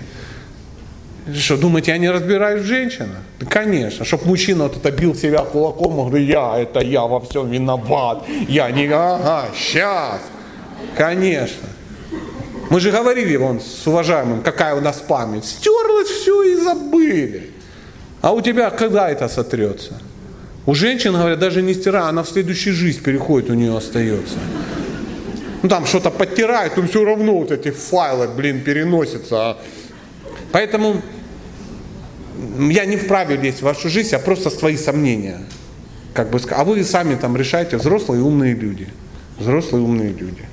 Что, 1.34 1.56
думаете, 1.56 1.92
я 1.92 1.98
не 1.98 2.10
разбираюсь 2.10 2.62
в 2.62 2.66
женщинах? 2.66 3.16
Да, 3.40 3.46
конечно. 3.46 4.04
Чтоб 4.04 4.26
мужчина 4.26 4.64
вот 4.64 4.76
это 4.76 4.90
бил 4.92 5.14
себя 5.14 5.38
кулаком, 5.38 5.98
он 5.98 6.08
говорит, 6.08 6.28
я, 6.28 6.58
это 6.58 6.80
я 6.80 7.02
во 7.02 7.20
всем 7.20 7.50
виноват. 7.50 8.24
Я 8.46 8.70
не, 8.70 8.86
ага, 8.86 9.46
сейчас. 9.56 10.20
Конечно. 10.96 11.66
Мы 12.70 12.80
же 12.80 12.90
говорили 12.90 13.36
вон 13.36 13.60
с 13.60 13.86
уважаемым, 13.86 14.42
какая 14.42 14.74
у 14.74 14.80
нас 14.80 14.96
память. 14.96 15.44
Стерлось 15.44 16.08
все 16.08 16.42
и 16.42 16.56
забыли. 16.56 17.50
А 18.22 18.32
у 18.32 18.40
тебя 18.40 18.70
когда 18.70 19.08
это 19.08 19.28
сотрется? 19.28 20.00
У 20.66 20.74
женщин, 20.74 21.12
говорят, 21.12 21.38
даже 21.38 21.62
не 21.62 21.74
стирая, 21.74 22.08
она 22.08 22.24
в 22.24 22.28
следующую 22.28 22.74
жизнь 22.74 23.00
переходит, 23.00 23.50
у 23.50 23.54
нее 23.54 23.76
остается. 23.76 24.34
Ну 25.62 25.68
там 25.68 25.86
что-то 25.86 26.10
подтирает, 26.10 26.76
но 26.76 26.86
все 26.88 27.04
равно 27.04 27.38
вот 27.38 27.52
эти 27.52 27.70
файлы, 27.70 28.26
блин, 28.28 28.62
переносятся. 28.62 29.36
а. 29.36 29.58
Поэтому 30.50 31.02
я 32.70 32.84
не 32.84 32.96
вправе 32.96 33.36
лезть 33.36 33.60
в 33.60 33.62
вашу 33.62 33.88
жизнь, 33.88 34.14
а 34.14 34.18
просто 34.18 34.50
свои 34.50 34.76
сомнения. 34.76 35.40
Как 36.14 36.30
бы, 36.30 36.40
а 36.50 36.64
вы 36.64 36.82
сами 36.82 37.14
там 37.14 37.36
решайте, 37.36 37.76
взрослые 37.76 38.22
умные 38.22 38.54
люди. 38.54 38.88
Взрослые 39.38 39.84
умные 39.84 40.08
люди. 40.08 40.46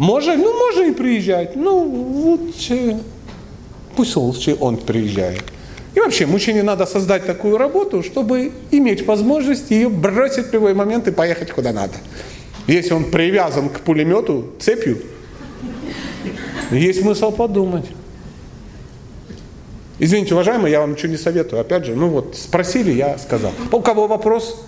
Може, 0.00 0.34
ну 0.38 0.50
може 0.58 0.88
и 0.88 0.92
приезжать. 0.92 1.56
Ну, 1.56 1.82
лучше, 1.82 2.96
пусть 3.96 4.16
лучше 4.16 4.56
он 4.58 4.78
приезжает. 4.78 5.42
И 5.94 6.00
вообще, 6.00 6.24
мужчине 6.24 6.62
надо 6.62 6.86
создать 6.86 7.26
такую 7.26 7.58
работу, 7.58 8.02
чтобы 8.02 8.50
иметь 8.70 9.06
возможность 9.06 9.70
ее 9.70 9.90
бросить 9.90 10.46
в 10.46 10.52
любой 10.54 10.72
момент 10.72 11.06
и 11.06 11.10
поехать 11.10 11.50
куда 11.50 11.74
надо. 11.74 11.92
Если 12.66 12.94
он 12.94 13.10
привязан 13.10 13.68
к 13.68 13.80
пулемету 13.80 14.46
цепью, 14.58 15.02
есть 16.70 17.02
смысл 17.02 17.30
подумать. 17.30 17.84
Извините, 19.98 20.32
уважаемые, 20.32 20.72
я 20.72 20.80
вам 20.80 20.92
ничего 20.92 21.12
не 21.12 21.18
советую. 21.18 21.60
Опять 21.60 21.84
же, 21.84 21.94
ну 21.94 22.08
вот, 22.08 22.36
спросили, 22.38 22.90
я 22.90 23.18
сказал. 23.18 23.52
У 23.70 23.80
кого 23.80 24.06
вопрос? 24.06 24.64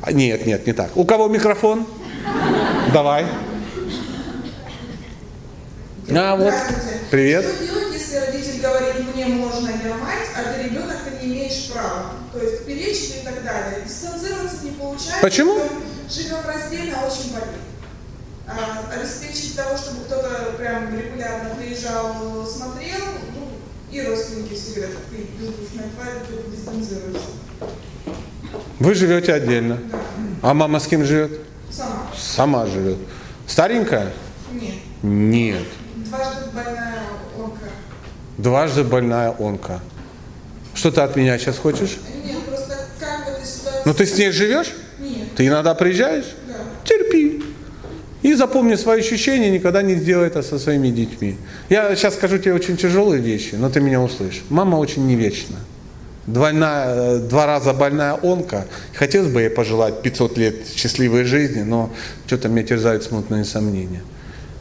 А, 0.00 0.10
нет, 0.10 0.46
нет, 0.46 0.66
не 0.66 0.72
так. 0.72 0.96
У 0.96 1.04
кого 1.04 1.28
микрофон? 1.28 1.84
Давай. 2.94 3.26
А, 6.12 6.34
вот. 6.34 6.52
Привет. 7.10 7.44
Что 7.44 7.64
делать, 7.64 7.92
если 7.92 8.16
родитель 8.16 8.60
говорит, 8.60 9.14
мне 9.14 9.26
можно, 9.26 9.68
я 9.68 9.94
мать, 9.94 10.26
а 10.36 10.52
ты 10.52 10.64
ребенок, 10.64 10.96
ты 11.04 11.24
не 11.24 11.32
имеешь 11.32 11.70
права? 11.70 12.12
То 12.32 12.42
есть 12.42 12.66
перечить 12.66 13.18
и 13.22 13.24
так 13.24 13.44
далее. 13.44 13.82
Дистанцироваться 13.86 14.56
не 14.64 14.72
получается. 14.72 15.20
Почему? 15.22 15.60
Живем 16.10 16.38
раздельно, 16.44 16.98
очень 17.06 17.32
болит. 17.32 17.60
А, 18.48 18.92
обеспечить 18.92 19.54
того, 19.54 19.76
чтобы 19.76 20.04
кто-то 20.06 20.54
прям 20.58 20.98
регулярно 20.98 21.50
приезжал, 21.54 22.44
смотрел, 22.44 22.98
ну, 23.36 23.48
и 23.92 24.02
родственники 24.02 24.54
все 24.54 24.80
говорят, 24.80 24.96
ты 25.10 25.16
бездушная 25.38 25.90
тварь, 25.94 26.14
ты 26.26 26.56
дистанцируешься. 26.56 27.28
Вы 28.80 28.94
живете 28.94 29.32
отдельно. 29.32 29.78
Да. 29.92 29.98
А 30.42 30.54
мама 30.54 30.80
с 30.80 30.88
кем 30.88 31.04
живет? 31.04 31.40
Сама. 31.70 32.08
Сама 32.16 32.66
живет. 32.66 32.98
Старенькая? 33.46 34.12
Нет. 34.52 34.74
Нет. 35.02 35.66
Дважды 36.10 36.50
больная 36.52 37.02
онка. 37.38 37.68
Дважды 38.38 38.84
больная 38.84 39.30
онка. 39.30 39.80
Что 40.74 40.90
ты 40.90 41.02
от 41.02 41.14
меня 41.14 41.38
сейчас 41.38 41.56
хочешь? 41.56 41.98
Нет, 42.24 42.42
просто 42.46 42.78
как 42.98 43.26
в 43.26 43.28
этой 43.28 43.46
ситуации? 43.46 43.82
Ну 43.84 43.94
ты 43.94 44.06
с 44.06 44.18
ней 44.18 44.30
живешь? 44.32 44.72
Нет. 44.98 45.28
Ты 45.36 45.46
иногда 45.46 45.74
приезжаешь? 45.74 46.24
Да. 46.48 46.54
Терпи. 46.84 47.44
И 48.22 48.34
запомни 48.34 48.74
свои 48.74 49.00
ощущения, 49.00 49.50
никогда 49.50 49.82
не 49.82 49.94
сделай 49.94 50.26
это 50.26 50.42
со 50.42 50.58
своими 50.58 50.88
детьми. 50.88 51.36
Я 51.68 51.94
сейчас 51.94 52.14
скажу 52.14 52.38
тебе 52.38 52.54
очень 52.54 52.76
тяжелые 52.76 53.22
вещи, 53.22 53.54
но 53.54 53.70
ты 53.70 53.80
меня 53.80 54.00
услышишь. 54.00 54.42
Мама 54.48 54.76
очень 54.76 55.06
не 55.06 55.14
вечна. 55.14 55.58
Двойная, 56.26 57.20
два 57.20 57.46
раза 57.46 57.72
больная 57.72 58.14
онка. 58.14 58.66
Хотелось 58.94 59.32
бы 59.32 59.42
ей 59.42 59.50
пожелать 59.50 60.02
500 60.02 60.38
лет 60.38 60.54
счастливой 60.74 61.22
жизни, 61.22 61.62
но 61.62 61.90
что-то 62.26 62.48
меня 62.48 62.66
терзают 62.66 63.04
смутные 63.04 63.44
сомнения. 63.44 64.02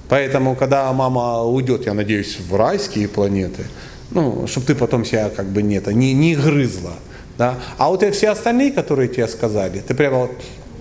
Поэтому, 0.10 0.56
когда 0.56 0.92
мама 0.92 1.44
уйдет, 1.44 1.86
я 1.86 1.94
надеюсь, 1.94 2.40
в 2.40 2.56
райские 2.56 3.08
планеты, 3.08 3.66
ну, 4.10 4.48
чтобы 4.48 4.66
ты 4.66 4.76
потом 4.76 5.06
себя 5.06 5.30
как 5.30 5.46
бы 5.46 5.62
не, 5.62 5.76
это, 5.76 5.94
не, 5.94 6.14
не 6.14 6.36
грызла. 6.36 6.94
Да? 7.38 7.56
А 7.78 7.90
вот 7.90 8.02
и 8.02 8.10
все 8.10 8.30
остальные, 8.30 8.72
которые 8.72 9.08
тебе 9.08 9.28
сказали, 9.28 9.82
ты 9.88 9.94
прямо 9.94 10.18
вот, 10.18 10.32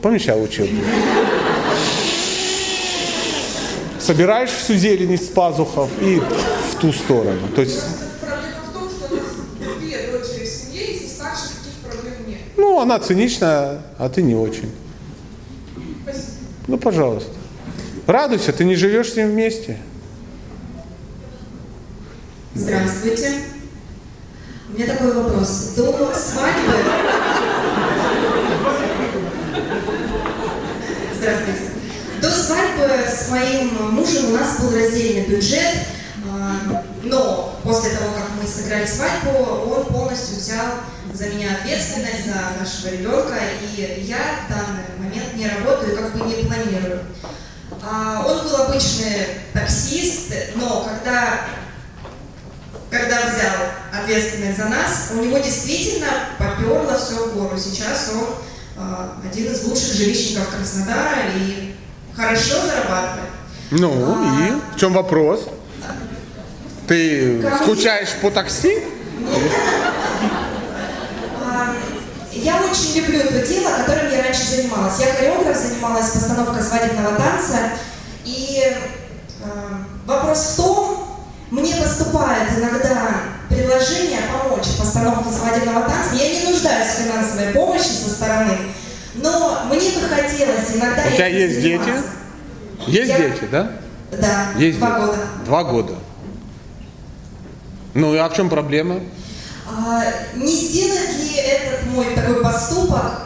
помнишь, 0.01 0.23
я 0.23 0.37
учил? 0.37 0.67
Собираешь 4.01 4.51
всю 4.51 4.75
зелень 4.75 5.13
из 5.13 5.29
пазухов 5.29 5.91
и 6.01 6.21
в 6.73 6.81
ту 6.81 6.93
сторону. 6.95 7.49
То 7.55 7.61
есть, 7.61 7.85
нет. 12.27 12.39
ну, 12.57 12.81
она 12.81 12.99
циничная, 12.99 13.83
а 13.99 14.09
ты 14.09 14.23
не 14.23 14.35
очень. 14.35 14.71
Спасибо. 16.03 16.25
Ну, 16.67 16.79
пожалуйста. 16.79 17.38
Радуйся, 18.09 18.55
ты 18.55 18.65
не 18.65 18.75
живешь 18.75 19.13
с 19.13 19.17
ним 19.17 19.33
вместе. 19.33 19.77
Здравствуйте. 22.55 23.43
У 24.71 24.73
меня 24.73 24.87
такой 24.87 25.13
вопрос. 25.13 25.75
До 25.77 25.93
свадьбы... 26.15 26.73
Здравствуйте. 31.19 31.61
До 32.23 32.31
свадьбы 32.31 32.89
с 33.07 33.29
моим 33.29 33.93
мужем 33.93 34.31
у 34.31 34.37
нас 34.39 34.59
был 34.59 34.75
раздельный 34.75 35.27
бюджет, 35.27 35.75
а, 36.33 36.81
но 37.03 37.61
после 37.63 37.91
того, 37.91 38.13
как 38.13 38.31
мы 38.41 38.49
сыграли 38.49 38.87
свадьбу, 38.87 39.33
он 39.71 39.85
полностью 39.85 40.39
взял 40.39 40.77
за 41.13 41.27
меня 41.27 41.59
ответственность 41.61 42.25
за 42.25 42.59
нашего 42.59 42.91
ребенка, 42.91 43.35
и 43.77 44.01
я 44.07 44.47
в 44.47 44.51
данный 44.51 44.99
момент 44.99 45.35
не 45.35 45.47
работаю, 45.47 45.95
как 45.95 46.17
бы 46.17 46.25
не 46.25 46.43
планирую. 46.45 47.01
А, 47.91 48.25
Он 48.27 48.47
был 48.47 48.57
обычный 48.63 49.27
таксист, 49.55 50.33
но 50.57 50.85
когда 50.85 51.41
когда 52.91 53.17
взял 53.21 54.03
ответственность 54.03 54.57
за 54.59 54.65
нас, 54.67 55.11
у 55.13 55.23
него 55.23 55.37
действительно 55.39 56.09
поперло 56.39 56.97
все 56.99 57.27
в 57.29 57.35
гору. 57.35 57.59
Сейчас 57.59 58.11
он 58.15 58.83
э, 58.83 59.29
один 59.31 59.53
из 59.53 59.63
лучших 59.65 59.93
жилищников 59.95 60.49
Краснодара 60.49 61.17
и 61.37 61.75
хорошо 62.17 62.55
зарабатывает. 62.67 63.29
Ну, 63.73 64.17
А. 64.17 64.43
и 64.49 64.75
в 64.75 64.81
чем 64.81 64.95
вопрос? 64.95 65.49
Ты 66.87 67.43
Короче- 67.43 67.63
скучаешь 67.65 68.09
по 68.23 68.31
такси? 68.31 68.83
Я 72.49 72.63
очень 72.63 72.97
люблю 72.97 73.21
то 73.29 73.47
дело, 73.47 73.77
которым 73.77 74.11
я 74.11 74.23
раньше 74.23 74.43
занималась. 74.43 74.99
Я 75.01 75.13
хореограф, 75.13 75.55
занималась 75.55 76.09
постановкой 76.09 76.63
свадебного 76.63 77.15
танца. 77.15 77.59
И 78.25 78.63
э, 78.65 79.49
вопрос 80.07 80.39
в 80.39 80.57
том, 80.57 81.09
мне 81.51 81.75
поступает 81.77 82.49
иногда 82.57 83.21
предложение 83.51 84.21
помочь 84.33 84.65
в 84.65 84.79
постановке 84.79 85.31
свадебного 85.31 85.83
танца. 85.83 86.15
Я 86.15 86.41
не 86.41 86.51
нуждаюсь 86.51 86.89
в 86.89 87.03
финансовой 87.03 87.53
помощи 87.53 87.89
со 87.89 88.09
стороны, 88.09 88.57
но 89.17 89.65
мне 89.67 89.91
бы 89.91 90.09
хотелось 90.09 90.75
иногда... 90.75 91.03
У 91.07 91.11
тебя 91.15 91.27
есть 91.27 91.61
дети? 91.61 91.93
Есть 92.87 93.11
Я- 93.11 93.19
дети, 93.19 93.45
да? 93.53 93.73
Да, 94.11 94.47
Есть 94.57 94.79
два 94.79 94.89
дети. 94.89 95.01
года. 95.07 95.19
Два 95.45 95.65
года. 95.65 95.95
Ну, 97.93 98.15
и 98.15 98.17
а 98.17 98.27
в 98.31 98.35
чем 98.35 98.49
проблема? 98.49 99.01
А, 99.71 100.03
не 100.35 100.55
сделает 100.55 101.11
ли 101.19 101.37
этот 101.37 101.87
мой 101.87 102.07
такой 102.15 102.43
поступок, 102.43 103.23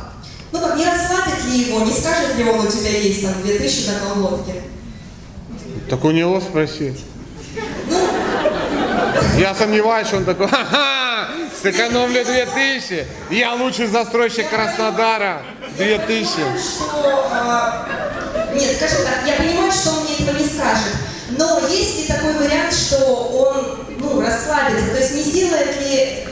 ну 0.50 0.60
как, 0.60 0.76
не 0.76 0.84
расслабит 0.84 1.44
ли 1.46 1.58
его, 1.60 1.80
не 1.80 1.92
скажет 1.92 2.36
ли 2.36 2.44
он, 2.44 2.66
у 2.66 2.70
тебя 2.70 2.90
есть 2.90 3.22
там 3.22 3.40
2000 3.42 3.88
на 3.88 4.00
колготке? 4.00 4.62
Так 5.88 6.04
у 6.04 6.10
него 6.10 6.40
спроси. 6.40 6.94
Ну, 7.88 7.98
Я 9.38 9.54
сомневаюсь, 9.54 10.08
что 10.08 10.16
он 10.18 10.24
такой, 10.24 10.48
ха-ха, 10.48 11.28
сэкономлю 11.62 12.24
2000, 12.24 13.06
я 13.30 13.54
лучший 13.54 13.86
застройщик 13.86 14.50
Краснодара, 14.50 15.42
2000. 15.76 16.26
что... 16.26 17.28
а, 17.32 17.86
нет, 18.52 18.76
скажем 18.76 19.04
так, 19.04 19.26
я 19.26 19.34
понимаю, 19.34 19.70
что 19.72 19.90
он 19.90 20.04
мне 20.04 20.16
этого 20.16 20.38
не 20.38 20.44
скажет, 20.44 20.96
но 21.38 21.60
есть 21.68 21.98
ли 22.00 22.14
такой 22.14 22.34
вариант, 22.34 22.74
что 22.74 22.96
он, 23.06 23.86
ну, 23.98 24.20
расслабится, 24.20 24.90
то 24.90 24.98
есть 24.98 25.14
не 25.14 25.22
сделает 25.22 25.80
ли... 25.80 26.26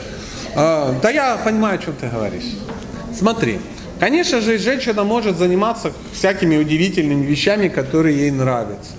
А, 0.55 0.93
да 1.01 1.09
я 1.09 1.37
понимаю, 1.37 1.75
о 1.75 1.81
чем 1.81 1.93
ты 1.95 2.07
говоришь. 2.07 2.55
Смотри, 3.17 3.59
конечно 3.99 4.41
же, 4.41 4.57
женщина 4.57 5.03
может 5.03 5.37
заниматься 5.37 5.91
всякими 6.13 6.57
удивительными 6.57 7.25
вещами, 7.25 7.67
которые 7.67 8.17
ей 8.17 8.31
нравятся. 8.31 8.93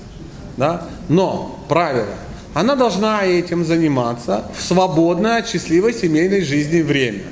Да? 0.57 0.87
Но 1.09 1.59
правило, 1.69 2.15
она 2.55 2.75
должна 2.75 3.25
этим 3.25 3.65
заниматься 3.65 4.45
в 4.57 4.63
свободное 4.63 5.39
от 5.39 5.49
счастливой 5.49 5.95
семейной 5.95 6.43
жизни 6.43 6.83
время. 6.83 7.23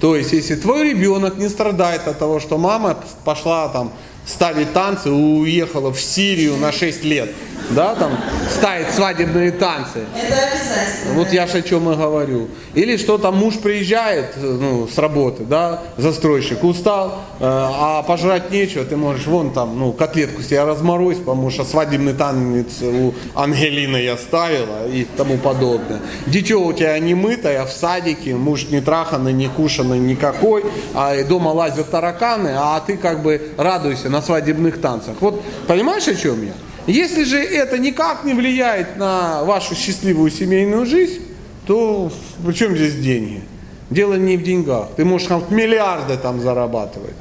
То 0.00 0.16
есть, 0.16 0.32
если 0.32 0.56
твой 0.56 0.90
ребенок 0.90 1.38
не 1.38 1.48
страдает 1.48 2.06
от 2.06 2.18
того, 2.18 2.40
что 2.40 2.58
мама 2.58 2.96
пошла 3.24 3.68
там 3.68 3.92
ставить 4.26 4.72
танцы, 4.72 5.10
уехала 5.10 5.92
в 5.92 6.00
Сирию 6.00 6.56
на 6.56 6.72
6 6.72 7.04
лет, 7.04 7.30
да, 7.70 7.94
там 7.94 8.12
ставить 8.50 8.90
свадебные 8.90 9.50
танцы, 9.52 10.00
Это 10.14 10.34
обязательно. 10.36 11.14
вот 11.14 11.32
я 11.32 11.46
ж 11.46 11.54
о 11.54 11.62
чем 11.62 11.90
и 11.90 11.96
говорю. 11.96 12.48
Или 12.74 12.96
что 12.96 13.18
там 13.18 13.36
муж 13.36 13.54
приезжает 13.58 14.34
ну, 14.36 14.88
с 14.88 14.98
работы, 14.98 15.44
да, 15.44 15.82
застройщик, 15.96 16.64
устал, 16.64 17.20
э, 17.38 17.44
а 17.46 18.02
пожрать 18.02 18.50
нечего, 18.50 18.84
ты 18.84 18.96
можешь 18.96 19.26
вон 19.26 19.52
там, 19.52 19.78
ну, 19.78 19.92
котлетку 19.92 20.42
себе 20.42 20.64
разморозь, 20.64 21.18
потому 21.18 21.50
что 21.50 21.64
свадебный 21.64 22.12
танец 22.14 22.82
у 22.82 23.14
Ангелины 23.34 23.98
я 23.98 24.16
ставила 24.16 24.88
и 24.88 25.04
тому 25.04 25.38
подобное. 25.38 26.00
Дитё 26.26 26.60
у 26.60 26.72
тебя 26.72 26.98
не 26.98 27.14
мытое, 27.14 27.64
в 27.64 27.70
садике, 27.70 28.34
муж 28.34 28.66
не 28.70 28.80
траханный, 28.80 29.32
не 29.32 29.48
кушанный 29.48 29.98
никакой, 29.98 30.64
а 30.94 31.22
дома 31.24 31.48
лазят 31.48 31.90
тараканы, 31.90 32.54
а 32.56 32.80
ты 32.80 32.96
как 32.96 33.22
бы 33.22 33.40
радуйся 33.56 34.08
на 34.14 34.22
свадебных 34.22 34.80
танцах. 34.80 35.16
Вот 35.20 35.42
понимаешь, 35.66 36.06
о 36.06 36.14
чем 36.14 36.44
я? 36.44 36.52
Если 36.86 37.24
же 37.24 37.38
это 37.38 37.78
никак 37.78 38.24
не 38.24 38.32
влияет 38.32 38.96
на 38.96 39.42
вашу 39.42 39.74
счастливую 39.74 40.30
семейную 40.30 40.86
жизнь, 40.86 41.20
то 41.66 42.12
при 42.46 42.52
чем 42.52 42.76
здесь 42.76 42.94
деньги? 42.94 43.42
Дело 43.90 44.14
не 44.14 44.36
в 44.36 44.42
деньгах. 44.42 44.90
Ты 44.96 45.04
можешь 45.04 45.28
хоть 45.28 45.50
миллиарды 45.50 46.16
там 46.16 46.40
зарабатывать. 46.40 47.14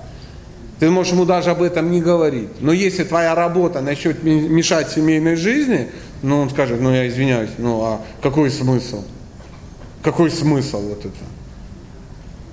Ты 0.79 0.91
можешь 0.91 1.13
ему 1.13 1.25
даже 1.25 1.49
об 1.49 1.63
этом 1.63 1.91
не 1.91 2.01
говорить. 2.01 2.49
Но 2.59 2.71
если 2.71 3.03
твоя 3.03 3.33
работа 3.33 3.81
начнет 3.81 4.23
мешать 4.23 4.91
семейной 4.91 5.35
жизни, 5.35 5.89
ну 6.21 6.41
он 6.41 6.49
скажет, 6.49 6.79
ну 6.79 6.93
я 6.93 7.07
извиняюсь, 7.07 7.51
ну 7.57 7.81
а 7.81 8.01
какой 8.21 8.51
смысл? 8.51 9.03
Какой 10.03 10.29
смысл 10.29 10.81
вот 10.81 10.99
это? 10.99 11.23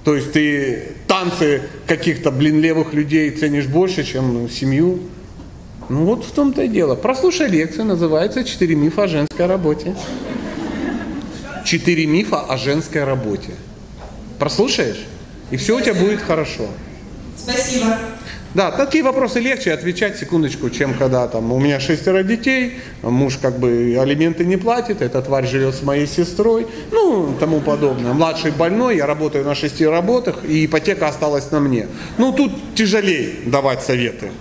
То 0.05 0.17
есть 0.17 0.33
ты 0.33 0.93
танцы 1.07 1.63
каких-то, 1.87 2.31
блин, 2.31 2.61
левых 2.61 2.95
людей 2.95 3.31
ценишь 3.31 3.67
больше, 3.67 4.05
чем 4.05 4.49
семью? 4.49 5.01
Ну 5.89 6.05
вот 6.05 6.25
в 6.25 6.31
том-то 6.31 6.63
и 6.63 6.69
дело. 6.69 6.95
Прослушай 6.95 7.49
лекцию, 7.49 7.85
называется 7.85 8.45
«Четыре 8.45 8.77
мифа 8.77 9.05
о 9.05 9.09
женской 9.09 9.47
работе». 9.47 9.95
Четыре 11.65 12.07
мифа 12.07 12.41
о 12.41 12.57
женской 12.57 13.05
работе. 13.05 13.51
Прослушаешь? 14.39 15.05
И 15.51 15.57
все 15.57 15.77
у 15.77 15.81
тебя 15.81 15.95
будет 15.95 16.23
хорошо. 16.23 16.69
Спасибо. 17.37 17.99
Да, 18.53 18.73
такие 18.73 19.05
вопросы 19.05 19.39
легче 19.39 19.73
отвечать, 19.73 20.19
секундочку, 20.19 20.71
чем 20.71 20.95
когда 20.95 21.29
там 21.29 21.53
у 21.53 21.61
меня 21.61 21.79
шестеро 21.79 22.25
детей, 22.25 22.81
муж 23.03 23.39
как 23.41 23.61
бы 23.61 23.97
алименты 24.01 24.45
не 24.45 24.57
платит, 24.57 25.03
эта 25.03 25.23
тварь 25.23 25.47
живет 25.47 25.77
с 25.77 25.83
моей 25.83 26.09
сестрой, 26.09 26.67
ну, 26.91 27.37
тому 27.39 27.61
подобное. 27.61 28.13
Младший 28.13 28.51
больной, 28.51 28.97
я 28.97 29.07
работаю 29.07 29.45
на 29.45 29.55
шести 29.55 29.87
работах, 29.87 30.45
и 30.45 30.67
ипотека 30.67 31.07
осталась 31.07 31.53
на 31.53 31.61
мне. 31.61 31.87
Ну, 32.19 32.33
тут 32.33 32.51
тяжелее 32.75 33.35
давать 33.47 33.83
советы. 33.83 34.33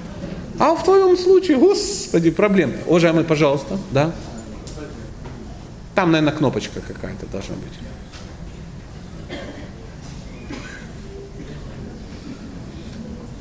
А 0.57 0.73
в 0.73 0.83
твоем 0.83 1.15
случае, 1.15 1.57
господи, 1.57 2.31
проблем. 2.31 2.73
Уважаемый, 2.87 3.23
пожалуйста, 3.23 3.77
да? 3.91 4.11
Там, 5.93 6.11
наверное, 6.11 6.33
кнопочка 6.33 6.81
какая-то 6.81 7.27
должна 7.27 7.55
быть. 7.55 7.73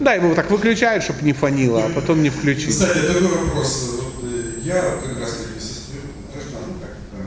Да, 0.01 0.15
его 0.15 0.35
так 0.35 0.51
выключают, 0.51 1.03
чтобы 1.03 1.23
не 1.23 1.33
фанило, 1.33 1.85
а 1.85 1.89
потом 1.89 2.23
не 2.23 2.31
включить. 2.31 2.71
Кстати, 2.71 2.99
такой 2.99 3.27
вопрос. 3.27 4.01
Э, 4.23 4.61
я 4.63 4.75
как 4.75 5.21
раз 5.21 5.39
ну, 5.93 7.21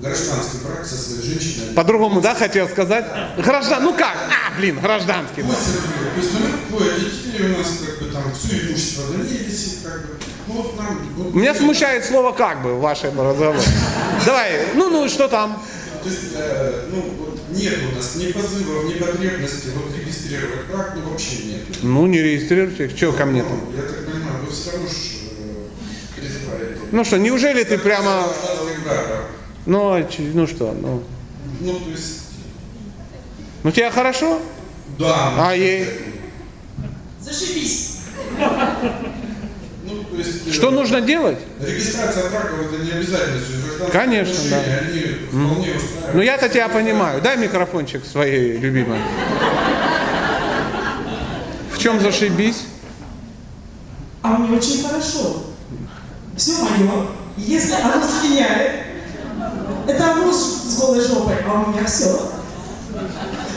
гражданский 0.00 0.58
брак 0.64 0.84
со 0.84 0.96
своей 0.96 1.22
женщиной. 1.22 1.74
По-другому, 1.74 2.20
да, 2.20 2.34
хотел 2.34 2.68
сказать? 2.68 3.04
Граждан, 3.36 3.84
ну 3.84 3.92
как? 3.92 4.16
А, 4.16 4.56
блин, 4.58 4.80
гражданский. 4.80 5.42
да. 5.42 5.48
8 5.48 5.72
рублей. 5.74 6.10
То 6.14 6.20
есть, 6.20 6.32
ну, 6.32 6.76
двое 6.76 6.92
детей 6.98 7.54
у 7.54 7.58
нас, 7.58 7.68
как 7.86 7.98
бы, 8.00 8.12
там, 8.12 8.22
все 8.34 8.68
имущество 8.68 9.04
висит, 9.12 9.78
как 9.84 10.02
бы. 10.02 10.14
Ну, 10.48 10.54
вот 10.54 10.76
нам... 10.76 10.98
Вот, 11.16 11.34
Меня 11.34 11.54
смущает 11.54 12.04
слово 12.04 12.32
«как 12.32 12.62
бы» 12.62 12.74
в 12.74 12.80
вашем 12.80 13.20
разговоре. 13.20 13.60
Давай, 14.26 14.66
ну, 14.74 14.90
ну, 14.90 15.08
что 15.08 15.28
там? 15.28 15.62
То 16.02 16.08
есть, 16.08 16.32
э, 16.34 16.88
ну, 16.90 17.27
нет 17.50 17.74
у 17.92 17.96
нас 17.96 18.14
ни 18.16 18.32
позывов, 18.32 18.84
ни 18.84 18.94
потребности 18.98 19.68
вот 19.74 19.96
регистрировать 19.96 20.66
брак, 20.70 20.92
ну, 20.96 21.10
вообще 21.10 21.44
нет. 21.44 21.60
Ну, 21.82 22.06
не 22.06 22.20
регистрируйте. 22.20 22.88
Что 22.94 23.12
ко 23.12 23.24
мне 23.24 23.42
там? 23.42 23.60
Ну, 23.70 23.76
я 23.76 23.82
так 23.82 24.06
понимаю, 24.06 24.44
вы 24.44 24.52
все 24.52 24.72
равно 24.72 24.88
ж 24.88 24.92
э, 24.92 26.20
призываете. 26.20 26.80
Ну 26.92 27.04
что, 27.04 27.18
неужели 27.18 27.64
ты 27.64 27.78
прямо... 27.78 28.26
Ну, 29.66 29.92
а 29.92 30.08
ну 30.18 30.46
что, 30.46 30.72
ну... 30.80 31.02
Ну, 31.60 31.80
то 31.80 31.90
есть, 31.90 32.20
Ну, 33.64 33.72
тебе 33.72 33.90
хорошо? 33.90 34.40
да. 34.98 35.48
А 35.48 35.54
ей? 35.54 35.86
Зашибись. 37.20 37.98
Ну, 39.88 40.04
то 40.04 40.16
есть, 40.16 40.46
э, 40.46 40.52
Что 40.52 40.70
нужно 40.70 41.00
делать? 41.00 41.38
Регистрация 41.60 42.28
браков 42.30 42.60
это 42.72 42.84
не 42.84 42.90
обязательно. 42.90 43.40
Конечно, 43.90 44.34
отношения, 44.34 44.78
Они 44.80 45.00
вполне 45.26 45.76
устраивают. 45.76 46.14
Ну, 46.14 46.22
я-то 46.22 46.48
тебя 46.48 46.68
понимаю. 46.68 47.22
Дай 47.22 47.36
микрофончик 47.36 48.04
своей 48.04 48.58
любимой. 48.58 48.98
В 51.72 51.78
чем 51.78 52.00
зашибись? 52.00 52.64
А 54.22 54.36
мне 54.36 54.56
очень 54.58 54.82
хорошо. 54.86 55.44
Все 56.36 56.52
мое. 56.62 57.06
Если 57.36 57.74
оно 57.74 58.02
слиняет, 58.04 58.82
это 59.86 60.14
муж 60.16 60.34
с 60.34 60.78
голой 60.78 61.00
жопой, 61.00 61.36
а 61.46 61.62
у 61.62 61.70
меня 61.72 61.84
все. 61.86 62.32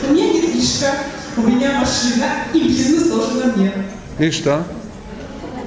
У 0.07 0.13
меня 0.13 0.33
недвижка, 0.33 0.93
у 1.35 1.41
меня 1.41 1.79
машина 1.79 2.45
и 2.53 2.59
бизнес 2.59 3.09
тоже 3.09 3.33
на 3.43 3.53
мне. 3.53 3.71
И 4.19 4.29
что? 4.31 4.63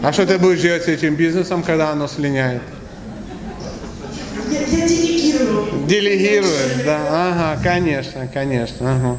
А 0.05 0.13
что 0.13 0.27
ты 0.27 0.39
будешь 0.39 0.61
делать 0.61 0.85
с 0.85 0.89
этим 0.89 1.15
бизнесом, 1.15 1.63
когда 1.63 1.89
оно 1.89 2.07
слиняет? 2.09 2.61
Я, 4.51 4.61
я 4.61 4.87
делегирую. 4.87 5.87
Делегируешь, 5.87 6.85
да? 6.85 6.99
Ага, 7.09 7.63
конечно, 7.63 8.29
конечно. 8.29 8.97
Ага. 8.97 9.19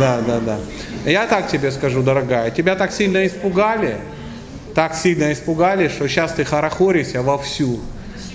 Да, 0.00 0.20
да, 0.26 0.40
да. 0.40 0.58
Я 1.08 1.28
так 1.28 1.46
тебе 1.46 1.70
скажу, 1.70 2.02
дорогая, 2.02 2.50
тебя 2.50 2.74
так 2.74 2.90
сильно 2.90 3.24
испугали, 3.28 3.98
так 4.74 4.96
сильно 4.96 5.32
испугали, 5.32 5.86
что 5.86 6.08
сейчас 6.08 6.32
ты 6.32 6.44
хорохоришься 6.44 7.22
вовсю. 7.22 7.78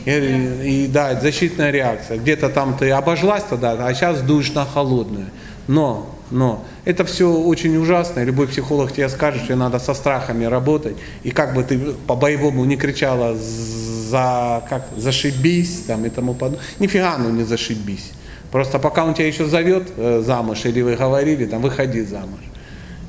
И, 0.06 0.12
и 0.12 0.88
да, 0.88 1.20
защитная 1.20 1.70
реакция. 1.70 2.18
Где-то 2.18 2.48
там 2.48 2.78
ты 2.78 2.92
обожглась 2.92 3.44
тогда, 3.44 3.74
а 3.74 3.94
сейчас 3.94 4.22
дуешь 4.22 4.54
на 4.54 4.64
холодную. 4.64 5.26
Но, 5.68 6.16
но, 6.34 6.66
это 6.84 7.06
все 7.06 7.32
очень 7.32 7.78
ужасно. 7.78 8.24
Любой 8.24 8.48
психолог 8.48 8.92
тебе 8.92 9.08
скажет, 9.08 9.44
что 9.44 9.56
надо 9.56 9.80
со 9.80 9.94
страхами 9.94 10.46
работать. 10.46 10.98
И 11.24 11.32
как 11.32 11.54
бы 11.54 11.64
ты 11.64 11.80
по-боевому 12.08 12.66
не 12.66 12.76
кричала 12.76 13.36
за, 13.36 14.64
как, 14.68 14.88
зашибись 14.98 15.84
там 15.88 16.06
и 16.06 16.10
тому 16.10 16.34
подобное. 16.34 16.60
Нифига 16.80 17.18
ну 17.18 17.30
не 17.30 17.44
зашибись. 17.44 18.12
Просто 18.52 18.80
пока 18.80 19.06
он 19.06 19.14
тебя 19.14 19.28
еще 19.28 19.46
зовет 19.46 19.92
э, 19.96 20.22
замуж, 20.26 20.66
или 20.66 20.82
вы 20.82 20.96
говорили, 20.96 21.46
там, 21.46 21.62
выходи 21.62 22.02
замуж. 22.02 22.40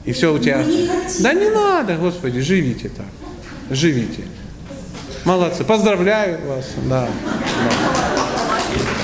И 0.05 0.12
все 0.12 0.32
у 0.32 0.38
тебя... 0.38 0.62
Не. 0.62 0.88
Да 1.20 1.32
не 1.32 1.48
надо, 1.48 1.96
Господи, 1.96 2.40
живите 2.40 2.90
так. 2.90 3.06
Живите. 3.70 4.22
Молодцы. 5.24 5.64
Поздравляю 5.64 6.38
вас. 6.46 6.66
Да. 6.88 7.09
да. 7.09 7.34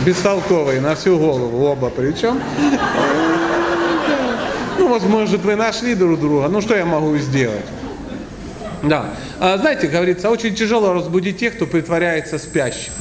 Бестолковые 0.05 0.81
на 0.81 0.95
всю 0.95 1.19
голову 1.19 1.65
оба 1.65 1.91
причем. 1.91 2.41
Ну, 4.91 4.99
может, 5.09 5.43
вы 5.45 5.55
нашли 5.55 5.95
друг 5.95 6.19
друга. 6.19 6.49
Ну, 6.49 6.61
что 6.61 6.77
я 6.77 6.85
могу 6.85 7.17
сделать? 7.19 7.65
Да. 8.83 9.11
А, 9.39 9.57
знаете, 9.57 9.87
говорится, 9.87 10.31
очень 10.31 10.53
тяжело 10.57 10.93
разбудить 10.93 11.39
тех, 11.39 11.55
кто 11.55 11.67
притворяется 11.67 12.41
спящим. 12.41 12.93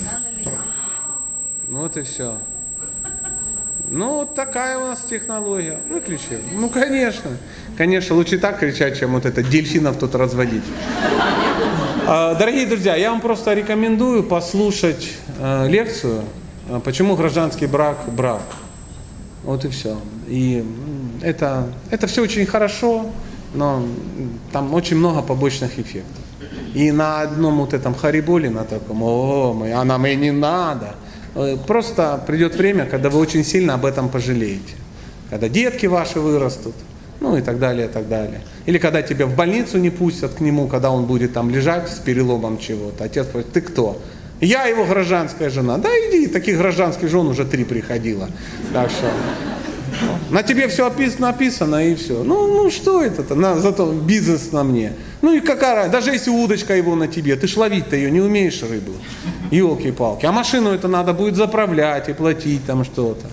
Ну, 1.68 1.80
вот 1.80 1.98
и 1.98 2.04
все. 2.04 2.38
Ну, 3.90 4.14
вот 4.18 4.36
такая 4.36 4.78
у 4.78 4.82
нас 4.82 5.02
технология. 5.10 5.80
Выключи. 5.90 6.38
Ну, 6.54 6.70
конечно. 6.70 7.32
Конечно, 7.76 8.16
лучше 8.16 8.38
так 8.38 8.60
кричать, 8.60 9.00
чем 9.00 9.14
вот 9.14 9.26
это 9.26 9.42
дельфинов 9.42 9.98
тут 9.98 10.14
разводить. 10.14 10.64
А, 12.06 12.36
Дорогие 12.36 12.68
друзья, 12.68 12.96
я 12.98 13.10
вам 13.10 13.20
просто 13.20 13.56
рекомендую 13.56 14.24
послушать 14.24 15.14
э, 15.40 15.68
лекцию 15.68 16.22
э, 16.70 16.80
«Почему 16.86 17.16
гражданский 17.16 17.66
брак– 17.66 17.98
брак». 18.08 18.44
Вот 19.44 19.66
и 19.66 19.70
все. 19.70 19.98
И 20.28 20.64
это, 21.22 21.68
это 21.90 22.08
все 22.08 22.22
очень 22.22 22.46
хорошо, 22.46 23.06
но 23.54 23.84
там 24.52 24.74
очень 24.74 24.98
много 24.98 25.22
побочных 25.22 25.80
эффектов. 25.80 26.24
И 26.74 26.92
на 26.92 27.22
одном 27.22 27.58
вот 27.58 27.74
этом 27.74 27.96
хариболе, 27.96 28.50
на 28.50 28.64
таком, 28.64 29.04
о, 29.04 29.58
а 29.74 29.84
нам 29.84 30.06
и 30.06 30.16
не 30.16 30.32
надо. 30.32 30.96
Э, 31.36 31.58
Просто 31.68 32.24
придет 32.28 32.56
время, 32.56 32.86
когда 32.86 33.10
вы 33.10 33.20
очень 33.20 33.44
сильно 33.44 33.74
об 33.74 33.86
этом 33.86 34.10
пожалеете. 34.10 34.76
Когда 35.30 35.50
детки 35.50 35.88
ваши 35.88 36.20
вырастут, 36.20 36.76
ну 37.20 37.38
и 37.38 37.42
так 37.42 37.60
далее, 37.60 37.88
и 37.88 37.90
так 37.90 38.08
далее. 38.08 38.42
Или 38.66 38.78
когда 38.78 39.02
тебя 39.02 39.26
в 39.26 39.36
больницу 39.36 39.78
не 39.78 39.90
пустят 39.90 40.36
к 40.36 40.40
нему, 40.40 40.68
когда 40.68 40.92
он 40.92 41.06
будет 41.06 41.34
там 41.34 41.50
лежать 41.50 41.90
с 41.90 42.00
переломом 42.00 42.58
чего-то. 42.60 43.04
Отец 43.04 43.28
говорит, 43.28 43.52
ты 43.52 43.62
кто? 43.62 44.00
Я 44.42 44.66
его 44.66 44.86
гражданская 44.86 45.50
жена. 45.50 45.78
Да 45.78 45.90
иди, 45.90 46.28
таких 46.28 46.58
гражданских 46.58 47.10
жен 47.10 47.28
уже 47.28 47.46
три 47.46 47.66
приходило. 47.66 48.30
Так 48.74 48.90
что 48.90 49.12
на 50.30 50.44
тебе 50.44 50.68
все 50.68 50.92
написано 51.20 51.88
и 51.88 51.96
все. 51.96 52.24
Ну, 52.24 52.48
ну 52.48 52.70
что 52.70 53.02
это-то? 53.02 53.36
На, 53.36 53.60
зато 53.60 53.92
бизнес 53.92 54.52
на 54.52 54.64
мне. 54.64 54.94
Ну 55.22 55.34
и 55.34 55.40
какая? 55.40 55.90
Даже 55.90 56.12
если 56.12 56.30
удочка 56.30 56.76
его 56.76 56.96
на 56.96 57.08
тебе, 57.08 57.36
ты 57.36 57.48
ж 57.48 57.58
ловить-то 57.58 57.96
ее 57.96 58.12
не 58.12 58.22
умеешь 58.22 58.62
рыбу. 58.62 58.94
Елки-палки. 59.52 60.26
А 60.26 60.32
машину 60.32 60.70
это 60.70 60.88
надо 60.88 61.14
будет 61.14 61.36
заправлять 61.36 62.10
и 62.10 62.14
платить 62.14 62.66
там 62.66 62.84
что-то. 62.84 63.28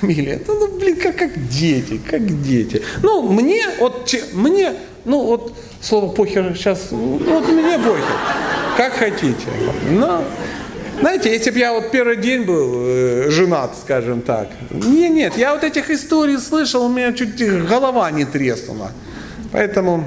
Фамилия. 0.00 0.32
Это, 0.32 0.52
ну, 0.52 0.78
блин, 0.78 0.96
как, 0.96 1.16
как 1.16 1.48
дети, 1.48 2.00
как 2.10 2.42
дети. 2.42 2.82
Ну, 3.02 3.22
мне, 3.22 3.62
вот, 3.78 4.06
че- 4.06 4.24
мне, 4.32 4.72
ну, 5.04 5.24
вот, 5.24 5.54
слово 5.80 6.10
похер 6.12 6.54
сейчас, 6.56 6.88
ну, 6.90 7.18
вот 7.18 7.48
мне 7.48 7.78
похер. 7.78 8.04
Как 8.76 8.92
хотите. 8.94 9.48
Но, 9.90 10.24
знаете, 11.00 11.32
если 11.32 11.50
бы 11.50 11.58
я 11.58 11.72
вот 11.72 11.90
первый 11.90 12.16
день 12.16 12.42
был 12.44 12.74
э, 12.86 13.30
женат, 13.30 13.76
скажем 13.80 14.22
так. 14.22 14.48
Не, 14.70 15.08
нет, 15.08 15.36
я 15.36 15.54
вот 15.54 15.64
этих 15.64 15.90
историй 15.90 16.38
слышал, 16.38 16.84
у 16.84 16.88
меня 16.88 17.12
чуть 17.12 17.36
голова 17.66 18.10
не 18.10 18.24
треснула. 18.24 18.92
Поэтому, 19.52 20.04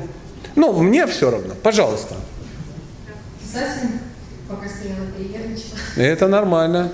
ну, 0.55 0.73
мне 0.81 1.07
все 1.07 1.29
равно. 1.31 1.53
Пожалуйста. 1.61 2.15
Совсем 3.41 3.99
пока 4.47 4.67
стояла 4.67 5.07
перенервничала. 5.17 5.77
Это 5.95 6.27
нормально. 6.27 6.91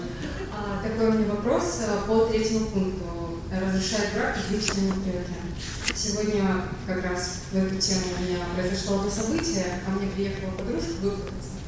А, 0.52 0.82
Такой 0.88 1.07
у 1.07 1.14
меня 1.14 1.32
вопрос 1.32 1.82
а, 1.88 2.07
по 2.07 2.26
третьему 2.26 2.65
пункту. 2.68 3.03
разрешает 3.52 4.10
брак 4.15 4.36
различными 4.38 4.91
привыками. 4.91 5.53
Сегодня 5.95 6.44
как 6.88 7.03
раз 7.03 7.41
в 7.52 7.56
эту 7.57 7.76
тему 7.76 8.02
у 8.18 8.24
меня 8.24 8.38
произошло 8.56 8.98
одно 8.98 9.10
событие, 9.10 9.65
ко 9.86 9.91
мне 9.91 10.10
приехала 10.10 10.52
подружка 10.57 10.91
выплакаться. 11.02 11.62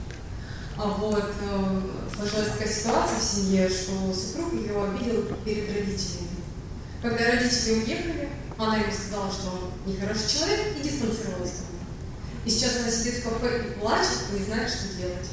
А 0.78 0.88
вот 1.00 1.24
э, 1.42 2.16
сложилась 2.16 2.50
такая 2.52 2.68
ситуация 2.68 3.20
в 3.20 3.24
семье, 3.24 3.70
что 3.70 3.92
супруг 4.14 4.54
ее 4.54 4.72
обидел 4.84 5.24
перед 5.46 5.70
родителями. 5.70 6.28
Когда 7.02 7.32
родители 7.32 7.74
уехали, 7.74 8.30
она 8.58 8.78
ему 8.78 8.92
сказала, 8.92 9.32
что 9.32 9.48
он 9.52 9.92
нехороший 9.94 10.28
человек 10.28 10.60
и 10.78 10.84
дистанцировалась 10.84 11.52
ко 11.52 11.64
мне. 11.72 11.86
И 12.46 12.50
сейчас 12.50 12.78
она 12.82 12.92
сидит 12.92 13.16
в 13.16 13.24
кафе 13.24 13.60
и 13.70 13.80
плачет, 13.80 14.20
и 14.34 14.40
не 14.40 14.46
знает, 14.46 14.70
что 14.70 14.98
делать. 14.98 15.30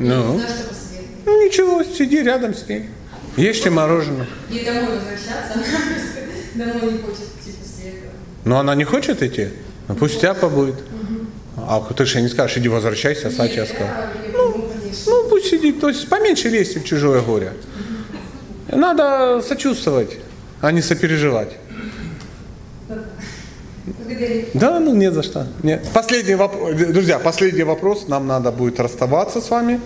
Я 0.00 0.06
Ну? 0.06 0.32
не 0.34 0.38
знаю, 0.40 0.54
что 0.54 0.68
посоветовать. 0.68 1.26
Ну 1.26 1.46
ничего, 1.46 1.84
сиди 1.84 2.22
рядом 2.22 2.54
с 2.54 2.68
ней. 2.68 2.90
Ешьте 3.36 3.70
мороженое. 3.70 4.26
Ей 4.50 4.64
домой 4.64 4.96
возвращаться, 4.96 5.54
она 5.54 6.64
домой 6.72 6.92
не 6.92 6.98
хочет 6.98 7.20
идти 7.22 7.52
после 7.62 7.90
этого. 7.90 8.12
Но 8.44 8.58
она 8.58 8.74
не 8.74 8.84
хочет 8.84 9.22
идти? 9.22 9.48
Ну 9.88 9.94
пусть 9.94 10.20
тебя 10.20 10.34
побудет. 10.34 10.76
А 11.56 11.80
ты 11.80 12.04
же 12.04 12.20
не 12.20 12.28
скажешь, 12.28 12.56
иди 12.58 12.68
возвращайся, 12.68 13.30
Сатя 13.30 13.60
Нет, 13.60 13.68
сказал. 13.68 13.88
Ну, 15.06 15.28
пусть 15.28 15.46
сидит, 15.46 15.80
то 15.80 15.88
есть 15.88 16.08
поменьше 16.08 16.48
лезьте 16.48 16.80
в 16.80 16.84
чужое 16.84 17.20
горе. 17.22 17.52
Надо 18.70 19.42
сочувствовать, 19.42 20.18
а 20.60 20.72
не 20.72 20.82
сопереживать. 20.82 21.52
Да, 24.54 24.80
ну 24.80 24.94
не 24.94 25.10
за 25.12 25.22
что. 25.22 25.46
Нет. 25.62 25.86
Последний 25.92 26.34
вопрос, 26.34 26.74
друзья, 26.74 27.18
последний 27.18 27.64
вопрос. 27.64 28.08
Нам 28.08 28.26
надо 28.26 28.50
будет 28.52 28.80
расставаться 28.80 29.40
с 29.40 29.50
вами. 29.50 29.80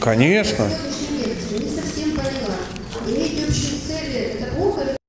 Конечно. 0.00 0.68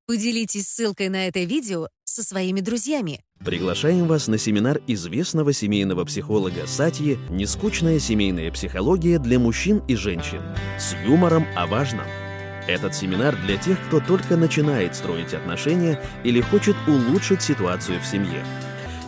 Поделитесь 0.08 0.68
ссылкой 0.68 1.10
на 1.10 1.28
это 1.28 1.40
видео 1.42 1.90
со 2.06 2.24
своими 2.24 2.62
друзьями. 2.62 3.22
Приглашаем 3.44 4.08
вас 4.08 4.28
на 4.28 4.38
семинар 4.38 4.82
известного 4.88 5.54
семейного 5.54 6.04
психолога 6.06 6.66
Сатьи 6.66 7.18
«Нескучная 7.30 8.00
семейная 8.00 8.52
психология 8.52 9.20
для 9.20 9.40
мужчин 9.40 9.82
и 9.88 9.96
женщин» 9.96 10.42
с 10.80 10.96
юмором 11.06 11.46
о 11.56 11.68
важном. 11.68 12.06
Этот 12.68 12.94
семинар 12.94 13.38
для 13.46 13.58
тех, 13.58 13.78
кто 13.88 14.02
только 14.02 14.36
начинает 14.36 14.96
строить 14.96 15.34
отношения 15.34 16.02
или 16.26 16.42
хочет 16.42 16.76
улучшить 16.88 17.42
ситуацию 17.42 18.02
в 18.02 18.06
семье. 18.06 18.44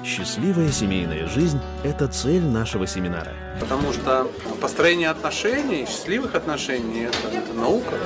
Счастливая 0.05 0.71
семейная 0.71 1.27
жизнь– 1.27 1.59
это 1.83 2.07
цель 2.07 2.43
нашего 2.43 2.87
семинара. 2.87 3.33
Потому 3.59 3.91
что 3.91 4.31
построение 4.61 5.09
отношений, 5.09 5.85
счастливых 5.85 6.35
отношений, 6.35 7.01
это, 7.01 7.27
это 7.35 7.53
наука. 7.53 7.97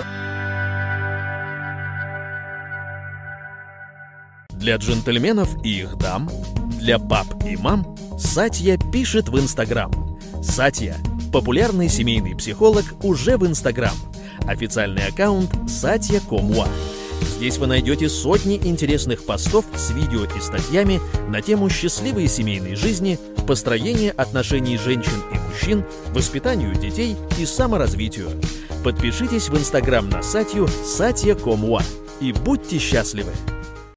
Для 4.63 4.77
джентльменов 4.77 5.49
и 5.65 5.81
их 5.81 5.97
дам, 5.97 6.29
для 6.79 6.97
пап 6.97 7.27
и 7.45 7.57
мам 7.57 7.97
Сатья 8.17 8.77
пишет 8.77 9.27
в 9.27 9.37
Инстаграм. 9.37 9.91
Сатья– 10.41 10.95
популярный 11.33 11.89
семейный 11.89 12.33
психолог 12.33 12.85
уже 13.03 13.35
в 13.35 13.45
Инстаграм. 13.45 13.93
Официальный 14.47 15.05
аккаунт 15.05 15.51
Сатья. 15.67 16.21
Здесь 17.35 17.57
вы 17.57 17.67
найдете 17.67 18.07
сотни 18.07 18.55
интересных 18.55 19.25
постов 19.25 19.65
с 19.75 19.91
видео 19.91 20.23
и 20.23 20.39
статьями 20.39 21.01
на 21.27 21.41
тему 21.41 21.69
счастливой 21.69 22.29
семейной 22.29 22.75
жизни, 22.75 23.19
построения 23.45 24.11
отношений 24.11 24.77
женщин 24.77 25.21
и 25.33 25.37
мужчин, 25.39 25.83
воспитанию 26.13 26.73
детей 26.73 27.17
и 27.37 27.45
саморазвитию. 27.45 28.29
Подпишитесь 28.81 29.49
в 29.49 29.57
Инстаграм 29.57 30.09
на 30.09 30.23
Сатью 30.23 30.69
Комуа 31.43 31.81
и 32.21 32.31
будьте 32.31 32.79
счастливы! 32.79 33.33